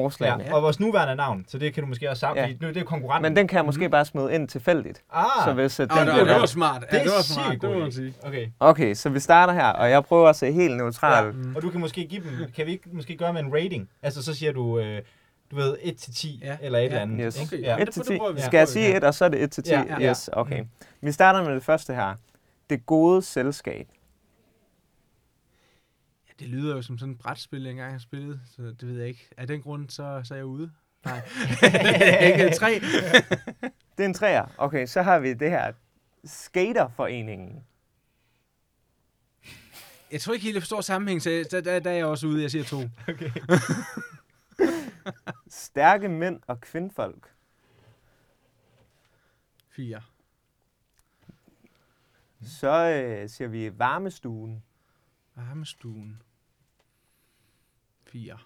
forslagene. 0.02 0.44
Ja, 0.44 0.54
og 0.54 0.62
vores 0.62 0.80
nuværende 0.80 1.14
navn, 1.16 1.44
så 1.48 1.58
det 1.58 1.74
kan 1.74 1.82
du 1.82 1.88
måske 1.88 2.10
også 2.10 2.20
sammen, 2.20 2.44
Ja. 2.48 2.54
nu 2.60 2.68
det 2.68 2.76
er 2.76 2.84
konkurrenten. 2.84 3.22
Men 3.32 3.36
den 3.36 3.48
kan 3.48 3.56
jeg 3.56 3.64
måske 3.64 3.88
bare 3.88 4.04
smide 4.04 4.34
ind 4.34 4.48
tilfældigt. 4.48 5.02
ah, 5.12 5.24
Så 5.44 5.52
hvis 5.52 5.80
at 5.80 5.90
Ah, 5.92 5.98
den 5.98 6.06
det, 6.06 6.14
bliver 6.14 6.24
det 6.32 6.40
var 6.40 6.46
smart. 6.46 6.82
Ja, 6.92 6.96
det 6.96 7.00
er 7.00 7.04
det 7.04 7.12
var 7.16 7.22
sygt 7.22 7.34
smart, 7.34 7.56
det 7.60 7.70
må 7.70 7.78
man 7.78 7.92
sige. 7.92 8.14
Okay. 8.22 8.46
Okay, 8.60 8.94
så 8.94 9.08
vi 9.08 9.20
starter 9.20 9.52
her, 9.52 9.66
og 9.68 9.90
jeg 9.90 10.04
prøver 10.04 10.28
at 10.28 10.36
se 10.36 10.52
helt 10.52 10.76
neutral. 10.76 11.24
Ja. 11.24 11.30
Og 11.56 11.62
du 11.62 11.70
kan 11.70 11.80
måske 11.80 12.06
give 12.06 12.20
dem, 12.22 12.30
kan 12.56 12.66
vi 12.66 12.72
ikke 12.72 12.88
måske 12.92 13.16
gøre 13.16 13.32
med 13.32 13.40
en 13.42 13.52
rating? 13.54 13.88
Altså 14.02 14.22
så 14.22 14.34
siger 14.34 14.52
du, 14.52 14.78
øh, 14.78 15.02
du 15.50 15.56
ved, 15.56 15.76
1 15.82 15.96
til 15.96 16.14
10 16.14 16.40
Ja. 16.44 16.56
eller 16.60 16.78
et 16.78 16.82
Ja. 16.82 16.86
eller 16.88 17.00
andet. 17.00 17.20
Yes. 17.26 17.42
Okay. 17.42 17.62
Ja. 17.62 17.70
Ja. 17.76 17.82
1 17.82 17.86
det 17.86 17.94
til 17.94 18.00
prøver- 18.00 18.08
det 18.08 18.14
10. 18.14 18.18
prøver 18.18 18.32
vi. 18.32 18.40
Skal 18.40 18.58
jeg 18.58 18.68
sige 18.68 18.88
Ja. 18.90 18.96
1, 18.96 19.04
og 19.04 19.14
så 19.14 19.24
er 19.24 19.28
det 19.28 19.42
1 19.42 19.50
til 19.50 19.62
10? 19.64 19.70
Ja, 19.72 19.82
ja. 20.00 20.10
Yes, 20.10 20.30
okay. 20.32 20.64
Vi 21.00 21.12
starter 21.12 21.44
med 21.44 21.54
det 21.54 21.62
første 21.64 21.94
her. 21.94 22.14
Det 22.70 22.86
gode 22.86 23.22
selskab. 23.22 23.86
Det 26.38 26.48
lyder 26.48 26.76
jo 26.76 26.82
som 26.82 26.98
sådan 26.98 27.12
et 27.12 27.18
brætspil, 27.18 27.62
jeg 27.62 27.70
engang 27.70 27.92
har 27.92 27.98
spillet, 27.98 28.40
så 28.56 28.62
det 28.62 28.88
ved 28.88 28.98
jeg 28.98 29.08
ikke. 29.08 29.28
Af 29.36 29.46
den 29.46 29.62
grund, 29.62 29.90
så, 29.90 30.20
så 30.24 30.34
er 30.34 30.38
jeg 30.38 30.46
ude. 30.46 30.72
Nej. 31.04 31.28
ikke 32.26 32.56
tre. 32.56 32.80
Det 33.96 34.04
er 34.04 34.08
en 34.08 34.14
træer. 34.14 34.46
Okay, 34.58 34.86
så 34.86 35.02
har 35.02 35.18
vi 35.18 35.34
det 35.34 35.50
her. 35.50 35.72
Skaterforeningen. 36.24 37.64
Jeg 40.12 40.20
tror 40.20 40.32
ikke 40.32 40.44
helt, 40.44 40.54
jeg 40.54 40.62
forstår 40.62 40.80
sammenhæng, 40.80 41.22
så 41.22 41.46
der, 41.50 41.60
der, 41.60 41.78
der 41.80 41.90
er 41.90 41.94
jeg 41.94 42.06
også 42.06 42.26
ude. 42.26 42.42
Jeg 42.42 42.50
siger 42.50 42.64
to. 42.64 42.80
Stærke 45.48 46.08
mænd 46.08 46.40
og 46.46 46.60
kvindfolk. 46.60 47.30
Fire. 49.68 50.02
Så 52.42 52.68
øh, 52.68 53.28
siger 53.28 53.48
vi 53.48 53.78
varmestuen. 53.78 54.62
Varmestuen. 55.34 56.22
Fire. 58.16 58.38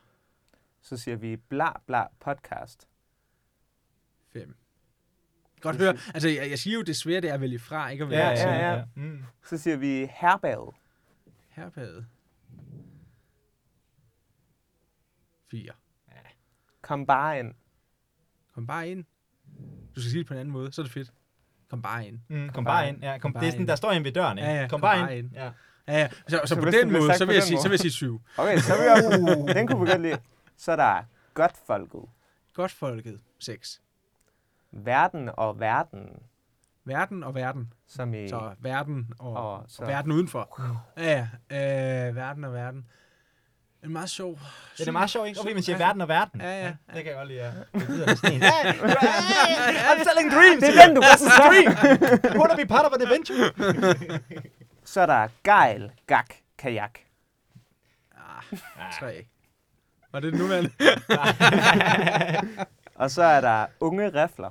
Så 0.80 0.96
siger 0.96 1.16
vi 1.16 1.36
bla 1.36 1.72
bla 1.86 2.04
podcast. 2.20 2.88
Fem. 4.32 4.56
Godt 5.60 5.76
høre. 5.76 5.96
Altså, 6.14 6.28
jeg, 6.28 6.50
jeg 6.50 6.58
siger 6.58 6.76
jo, 6.76 6.82
det 6.82 6.96
svære, 6.96 7.20
det 7.20 7.30
er 7.30 7.34
at 7.34 7.40
vælge 7.40 7.58
fra, 7.58 7.88
ikke 7.88 8.04
at 8.04 8.10
vælge 8.10 8.28
Ja, 8.28 8.36
til. 8.36 8.48
ja, 8.48 8.72
ja. 8.76 8.84
Mm. 8.94 9.24
Så 9.44 9.58
siger 9.58 9.76
vi 9.76 10.08
herbad. 10.20 10.72
Herbadet. 11.48 12.06
Fire. 15.50 15.72
Kom 16.82 17.06
bare 17.06 17.38
ind. 17.38 17.54
Kom 18.54 18.66
bare 18.66 18.88
ind. 18.88 19.04
Du 19.94 20.00
skal 20.00 20.10
sige 20.10 20.18
det 20.18 20.26
på 20.26 20.34
en 20.34 20.40
anden 20.40 20.52
måde, 20.52 20.72
så 20.72 20.82
er 20.82 20.84
det 20.84 20.92
fedt. 20.92 21.12
Kom 21.68 21.82
bare 21.82 22.06
ind. 22.06 22.20
Mm, 22.28 22.48
kom 22.48 22.64
bare 22.64 22.88
ind. 22.88 23.02
Ja, 23.02 23.18
kom, 23.18 23.32
bare 23.32 23.40
det 23.42 23.46
er 23.48 23.50
sådan, 23.50 23.62
ind. 23.62 23.68
der 23.68 23.76
står 23.76 23.90
en 23.90 24.04
ved 24.04 24.12
døren, 24.12 24.38
ikke? 24.38 24.50
Ja, 24.50 24.60
ja, 24.60 24.68
kom, 24.68 24.80
bare 24.80 25.18
ind. 25.18 25.26
ind. 25.26 25.34
Ja. 25.36 25.52
Ja, 25.90 25.98
ja. 25.98 26.08
Så, 26.28 26.40
så, 26.44 26.46
Så 26.46 26.56
på 26.56 26.64
det 26.64 26.72
den 26.72 26.92
måde, 26.92 27.14
så 27.14 27.24
vil, 27.24 27.34
jeg 27.34 27.42
sige, 27.42 27.58
så 27.58 27.62
vil 27.68 27.70
jeg 27.72 27.80
sige 27.80 27.92
syv. 27.92 28.20
Okay, 28.36 28.58
så 28.58 28.74
vil 28.76 28.84
jeg, 28.84 29.54
den 29.54 29.66
kunne 29.66 29.80
vi 29.86 29.90
godt 29.90 30.00
lide. 30.02 30.18
Så 30.56 30.72
er 30.72 30.76
der 30.76 31.02
godt 31.34 31.52
folket. 31.66 32.00
Godt 32.54 32.72
folket. 32.72 33.20
Seks. 33.38 33.80
Verden 34.72 35.30
og 35.36 35.60
verden. 35.60 36.00
Verden 36.84 37.22
og 37.24 37.34
verden. 37.34 37.72
Som 37.88 38.14
i... 38.14 38.28
Så 38.28 38.50
verden 38.60 39.06
og, 39.18 39.32
Og 39.32 39.64
så- 39.68 39.82
og 39.82 39.88
verden 39.88 40.12
udenfor. 40.12 40.60
Ja, 40.98 41.26
ja. 41.50 42.08
Øh, 42.08 42.16
verden 42.16 42.44
og 42.44 42.52
verden. 42.52 42.86
En 43.84 43.92
meget 43.92 44.10
sjov. 44.10 44.38
Det 44.78 44.88
er 44.88 44.92
meget 44.92 45.10
sjovt, 45.10 45.28
ikke? 45.28 45.40
Og 45.40 45.44
fordi 45.44 45.54
man 45.54 45.62
siger 45.62 45.78
verden 45.78 46.00
og 46.00 46.08
verden. 46.08 46.40
Ja, 46.40 46.60
ja. 46.62 46.66
Det 46.66 46.76
kan 46.94 47.06
jeg 47.06 47.14
godt 47.14 47.28
lide, 47.28 47.40
ja. 47.44 47.50
Det 47.80 47.88
lyder 47.88 48.14
sådan 48.14 48.32
en. 48.34 48.42
Hey, 48.42 48.72
I'm 49.90 50.04
selling 50.08 50.30
dreams! 50.32 50.60
Det 50.64 50.78
er 50.78 50.86
den, 50.86 50.94
du 50.96 51.00
kan 51.00 51.28
dream! 51.40 51.72
You 52.34 52.40
wanna 52.40 52.56
be 52.56 52.66
part 52.66 52.86
of 52.86 52.92
an 52.92 53.02
adventure? 53.02 53.50
Så 54.90 55.00
er 55.00 55.06
der 55.06 55.28
gejl, 55.44 55.92
gak, 56.06 56.34
kajak. 56.58 56.98
Tre. 58.98 59.26
Var 60.12 60.20
det 60.20 60.34
nu, 60.34 60.46
man? 60.48 60.64
Og 62.94 63.10
så 63.10 63.22
er 63.22 63.40
der 63.40 63.66
unge 63.80 64.22
rifler. 64.24 64.50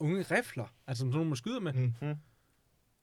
Unge 0.00 0.22
rifler. 0.22 0.66
Altså 0.86 1.00
som 1.00 1.08
sådan 1.08 1.12
nogle, 1.16 1.28
man 1.28 1.36
skyder 1.36 1.60
med. 1.60 1.72
Mm. 1.72 1.94
Mm. 2.02 2.14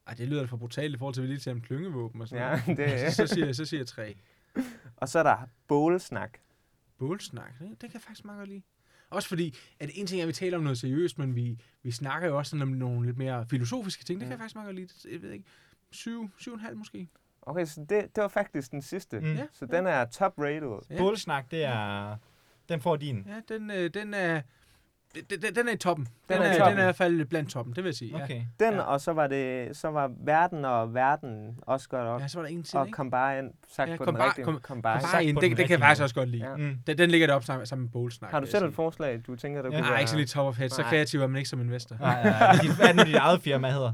Ej, 0.07 0.13
det 0.13 0.27
lyder 0.27 0.47
for 0.47 0.57
brutalt 0.57 0.95
i 0.95 0.97
forhold 0.97 1.13
til, 1.13 1.21
at 1.21 1.27
vi 1.27 1.31
lige 1.33 1.39
tager 1.39 1.55
en 1.55 1.61
klyngevåben 1.61 2.21
og 2.21 2.27
sådan 2.27 2.43
Ja, 2.43 2.61
noget. 2.75 2.77
det, 3.03 3.13
Så, 3.13 3.27
så, 3.27 3.33
siger, 3.33 3.45
jeg- 3.45 3.55
så 3.55 3.65
siger 3.65 3.79
jeg 3.79 3.87
tre. 3.87 4.15
og 4.97 5.09
så 5.09 5.19
er 5.19 5.23
der 5.23 5.37
bålsnak. 5.67 6.37
Bålsnak, 6.97 7.59
det, 7.59 7.69
det 7.69 7.79
kan 7.79 7.93
jeg 7.93 8.01
faktisk 8.01 8.25
meget 8.25 8.37
godt 8.39 8.49
lide. 8.49 8.61
Også 9.09 9.29
fordi, 9.29 9.55
at 9.79 9.89
en 9.93 10.07
ting 10.07 10.19
er, 10.19 10.23
at 10.23 10.27
vi 10.27 10.33
taler 10.33 10.57
om 10.57 10.63
noget 10.63 10.77
seriøst, 10.77 11.17
men 11.17 11.35
vi, 11.35 11.59
vi 11.83 11.91
snakker 11.91 12.27
jo 12.27 12.37
også 12.37 12.49
sådan 12.49 12.61
om 12.61 12.67
nogle 12.67 13.05
lidt 13.05 13.17
mere 13.17 13.45
filosofiske 13.49 14.03
ting. 14.03 14.19
Det 14.19 14.25
kan 14.25 14.31
jeg 14.31 14.39
faktisk 14.39 14.55
meget 14.55 14.67
godt 14.67 14.75
lide. 14.75 14.89
Jeg 15.13 15.21
ved 15.21 15.31
ikke, 15.31 15.45
syv, 15.91 16.29
syv 16.37 16.51
og 16.53 16.59
en 16.59 16.65
halv 16.65 16.77
måske. 16.77 17.07
Okay, 17.41 17.65
så 17.65 17.79
det, 17.89 17.89
det 18.15 18.21
var 18.21 18.27
faktisk 18.27 18.71
den 18.71 18.81
sidste. 18.81 19.19
Mm. 19.19 19.35
Ja. 19.35 19.43
Så 19.53 19.65
den 19.65 19.87
er 19.87 20.05
top-rated. 20.05 20.79
Ja. 20.89 20.97
Bålsnak, 20.97 21.51
det 21.51 21.63
er... 21.65 22.15
Den 22.69 22.81
får 22.81 22.95
din. 22.95 23.27
Ja, 23.27 23.55
den, 23.55 23.71
øh, 23.71 23.89
den 23.93 24.13
er... 24.13 24.41
Den, 25.29 25.41
den, 25.41 25.55
den 25.55 25.67
er 25.67 25.73
i 25.73 25.77
toppen. 25.77 26.05
Den, 26.05 26.37
Den 26.37 26.43
er 26.43 26.47
er, 26.47 26.49
i 26.49 26.53
den 26.53 26.59
toppen. 26.59 26.77
er 26.77 26.81
i 26.81 26.85
hvert 26.85 26.95
fald 26.95 27.25
blandt 27.25 27.49
toppen, 27.49 27.75
det 27.75 27.83
vil 27.83 27.89
jeg 27.89 27.95
sige. 27.95 28.15
Okay. 28.23 28.41
Den, 28.59 28.73
Ja. 28.73 28.79
og 28.81 29.01
så 29.01 29.13
var 29.13 29.27
det 29.27 29.77
så 29.77 29.87
var 29.87 30.11
verden 30.17 30.65
og 30.65 30.93
verden 30.93 31.59
også 31.61 31.89
godt 31.89 32.01
Ja, 32.01 32.07
op. 32.07 32.21
ja 32.21 32.27
så 32.27 32.37
var 32.39 32.47
der 32.47 32.53
en 32.53 32.63
til, 32.63 32.79
Og 32.79 32.87
combine, 32.91 33.49
sagt 33.67 33.89
Ja, 33.91 33.97
på 33.97 34.05
den 34.05 34.19
rigtige. 34.19 34.45
com- 34.45 34.59
Combine. 34.61 34.81
Bare 34.81 35.01
sagt 35.01 35.23
en, 35.23 35.35
på 35.35 35.41
det, 35.41 35.49
den 35.49 35.57
det 35.57 35.67
kan 35.67 35.71
jeg 35.79 35.79
faktisk 35.79 36.01
også 36.03 36.15
godt 36.15 36.29
lide. 36.29 36.49
Ja. 36.49 36.55
Mm. 36.55 36.77
Den, 36.87 36.97
den 36.97 37.11
ligger 37.11 37.27
deroppe 37.27 37.45
sammen, 37.45 37.65
sammen 37.65 37.83
med 37.83 37.91
bålsnak. 37.91 38.31
Har 38.31 38.39
du 38.39 38.45
selv 38.47 38.65
et 38.65 38.73
forslag, 38.73 39.21
du 39.27 39.35
tænker, 39.35 39.61
der 39.61 39.69
Ja. 39.69 39.75
kunne 39.75 39.81
Nej, 39.81 39.89
være... 39.91 39.99
ikke 39.99 40.11
så 40.11 40.17
lige 40.17 40.27
top 40.27 40.45
of 40.47 40.57
head. 40.57 40.69
Så 40.69 40.83
kreativ 40.83 41.21
er 41.21 41.27
man 41.27 41.37
ikke 41.37 41.49
som 41.49 41.61
investor. 41.61 41.95
Nej, 41.99 42.23
nej, 42.23 42.39
nej. 42.39 42.55
Hvad 42.75 42.85
er 42.87 42.91
det 42.93 42.95
nu, 42.95 43.03
dit 43.03 43.15
eget 43.15 43.41
firma 43.41 43.71
hedder? 43.71 43.93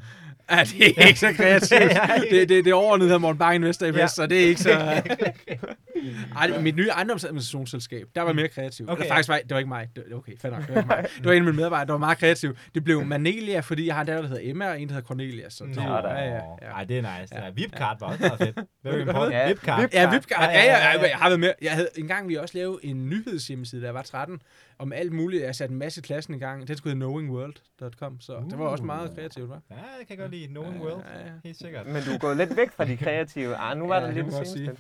Ja, 0.52 0.64
det 0.64 0.94
er 0.98 1.08
ikke 1.08 1.20
så 1.20 1.34
kreativt. 1.34 1.92
det, 2.32 2.50
det, 2.50 2.66
det 2.66 2.74
overordnede 2.74 3.08
hedder 3.08 3.20
Morten 3.20 3.40
Bang 3.40 3.56
Investor 3.56 3.86
Invest, 3.86 4.02
Ja. 4.02 4.08
så 4.08 4.28
det 4.28 4.44
er 4.44 4.48
ikke 4.48 4.62
så... 4.62 5.02
Ej, 6.38 6.48
det- 6.48 6.64
mit 6.64 6.76
nye 6.76 6.88
ejendomsadministrationsselskab, 6.88 8.08
der 8.16 8.22
var 8.22 8.34
mere 8.34 8.48
kreativ. 8.48 8.86
Okay, 8.90 9.02
Eller 9.04 9.14
faktisk 9.14 9.30
var, 9.30 9.38
det 9.38 9.52
var 9.52 9.58
ikke 9.58 9.70
mig. 9.70 9.90
Det, 9.96 10.04
okay, 10.14 10.32
fair 10.42 10.52
nok, 10.52 10.62
det 10.68 10.76
var 10.76 10.82
ikke 10.82 10.88
mig. 10.88 11.06
Det 11.18 11.26
var 11.26 11.32
en 11.32 11.38
af 11.38 11.44
mine 11.44 11.56
medarbejdere, 11.56 11.88
der 11.88 11.94
var 11.94 12.00
meget 12.00 12.18
kreativ. 12.18 12.56
Det 12.76 12.84
blev 12.84 13.06
Manelia, 13.06 13.60
fordi 13.60 13.86
jeg 13.88 13.96
har 13.96 14.02
en 14.02 14.08
datter, 14.08 14.22
der 14.22 14.30
hedder 14.30 14.50
Emma, 14.52 14.70
og 14.70 14.82
en, 14.82 14.88
der 14.88 14.94
hedder 14.94 15.08
Cornelia. 15.08 15.50
Så 15.50 15.64
det, 15.64 15.76
Nå, 15.76 15.82
der. 15.82 16.14
ja, 16.14 16.24
ja, 16.26 16.36
ja. 16.62 16.68
Ej, 16.72 16.84
det 16.84 16.98
er 16.98 17.20
nice. 17.22 17.36
Ja. 17.36 17.46
Ja. 17.46 17.52
Vipcard 17.52 18.00
var 18.00 18.08
også 18.08 18.20
meget 18.22 18.38
fedt. 18.56 18.68
Very 18.84 19.00
important. 19.02 19.34
Ja, 19.34 19.48
Vipcard. 19.48 19.80
Vip- 19.82 19.90
Ja, 19.94 20.12
Vipcard. 20.14 20.50
Ja, 20.50 20.52
Ja, 20.60 20.64
ja, 20.64 20.72
ja, 20.72 20.78
ja, 20.78 20.92
ja, 20.94 21.02
ja. 21.02 21.10
jeg 21.10 21.18
har 21.18 21.30
været 21.30 21.40
med. 21.40 21.54
Jeg 21.62 21.72
havde 21.72 21.90
en 21.98 22.08
gang, 22.08 22.30
vi 22.30 22.36
også 22.36 22.58
lavede 22.58 22.80
en 22.86 23.10
nyhedshjemmeside, 23.10 23.82
da 23.82 23.86
jeg 23.88 23.94
var 23.94 24.02
13, 24.02 24.42
om 24.80 24.94
alt 24.94 25.12
muligt. 25.12 25.44
Jeg 25.44 25.56
satte 25.56 25.72
en 25.74 25.80
masse 25.80 26.00
i 26.00 26.02
klassen 26.02 26.36
i 26.36 26.38
gang. 26.40 26.68
Den 26.68 26.78
skulle 26.78 26.92
hedde 26.96 27.06
knowingworld.com, 27.06 28.22
så 28.22 28.34
det 28.50 28.60
var 28.60 28.66
også 28.66 28.84
meget 28.84 29.12
kreativt, 29.16 29.52
hva'? 29.52 29.60
Ja, 29.70 29.76
det 30.00 30.08
kan 30.08 30.10
jeg 30.10 30.18
godt 30.18 30.32
lide. 30.32 30.48
Knowing 30.48 30.82
World. 30.82 31.04
Ja, 31.16 31.20
ja. 31.20 31.32
Helt 31.44 31.58
sikkert. 31.58 31.88
Men 31.88 32.04
du 32.04 32.12
er 32.12 32.18
gået 32.18 32.38
lidt 32.38 32.58
væk 32.58 32.72
fra 32.72 32.86
de 32.86 32.98
kreative. 32.98 33.56
Ah, 33.56 33.78
nu 33.78 33.88
var 33.88 33.96
Ja, 33.96 34.02
der 34.02 34.08
det 34.08 34.16
lidt 34.16 34.26
det 34.56 34.66
jeg. 34.66 34.76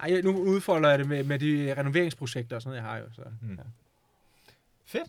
Ej, 0.00 0.20
nu 0.24 0.36
udfolder 0.38 0.88
jeg 0.90 0.98
det 0.98 1.08
med, 1.08 1.24
med 1.24 1.38
de 1.38 1.74
renoveringsprojekter 1.78 2.56
og 2.56 2.62
sådan 2.62 2.70
noget, 2.70 2.82
jeg 2.82 2.90
har 2.90 2.98
jo. 2.98 3.04
Så. 3.14 3.22
Mm. 3.42 3.58
Fedt. 4.86 5.08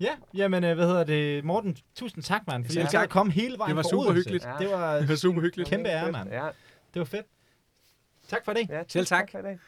Ja, 0.00 0.12
jamen, 0.34 0.64
øh, 0.64 0.74
hvad 0.74 0.86
hedder 0.86 1.04
det? 1.04 1.44
Morten, 1.44 1.76
tusind 1.94 2.24
tak, 2.24 2.46
mand, 2.46 2.64
fordi 2.64 2.74
Selv 2.74 2.86
du 2.86 2.90
tak. 2.90 3.08
komme 3.08 3.32
hele 3.32 3.58
vejen 3.58 3.68
Det 3.68 3.76
var 3.76 3.82
super 3.82 4.12
hyggeligt. 4.12 4.44
Ja. 4.44 4.54
Det 4.58 4.70
var 4.70 4.94
Det 4.94 5.08
var 5.08 5.14
super 5.16 5.40
hyggeligt. 5.40 5.68
Kæmpe 5.70 5.88
ære, 5.88 6.12
mand. 6.12 6.30
Ja, 6.30 6.44
Det 6.94 7.00
var 7.00 7.04
fedt. 7.04 7.26
Tak 8.28 8.44
for 8.44 8.52
det. 8.52 8.68
ja 8.68 8.82
Selv 8.88 9.06
tak. 9.06 9.30
for 9.30 9.38
i 9.38 9.42
dag. 9.42 9.58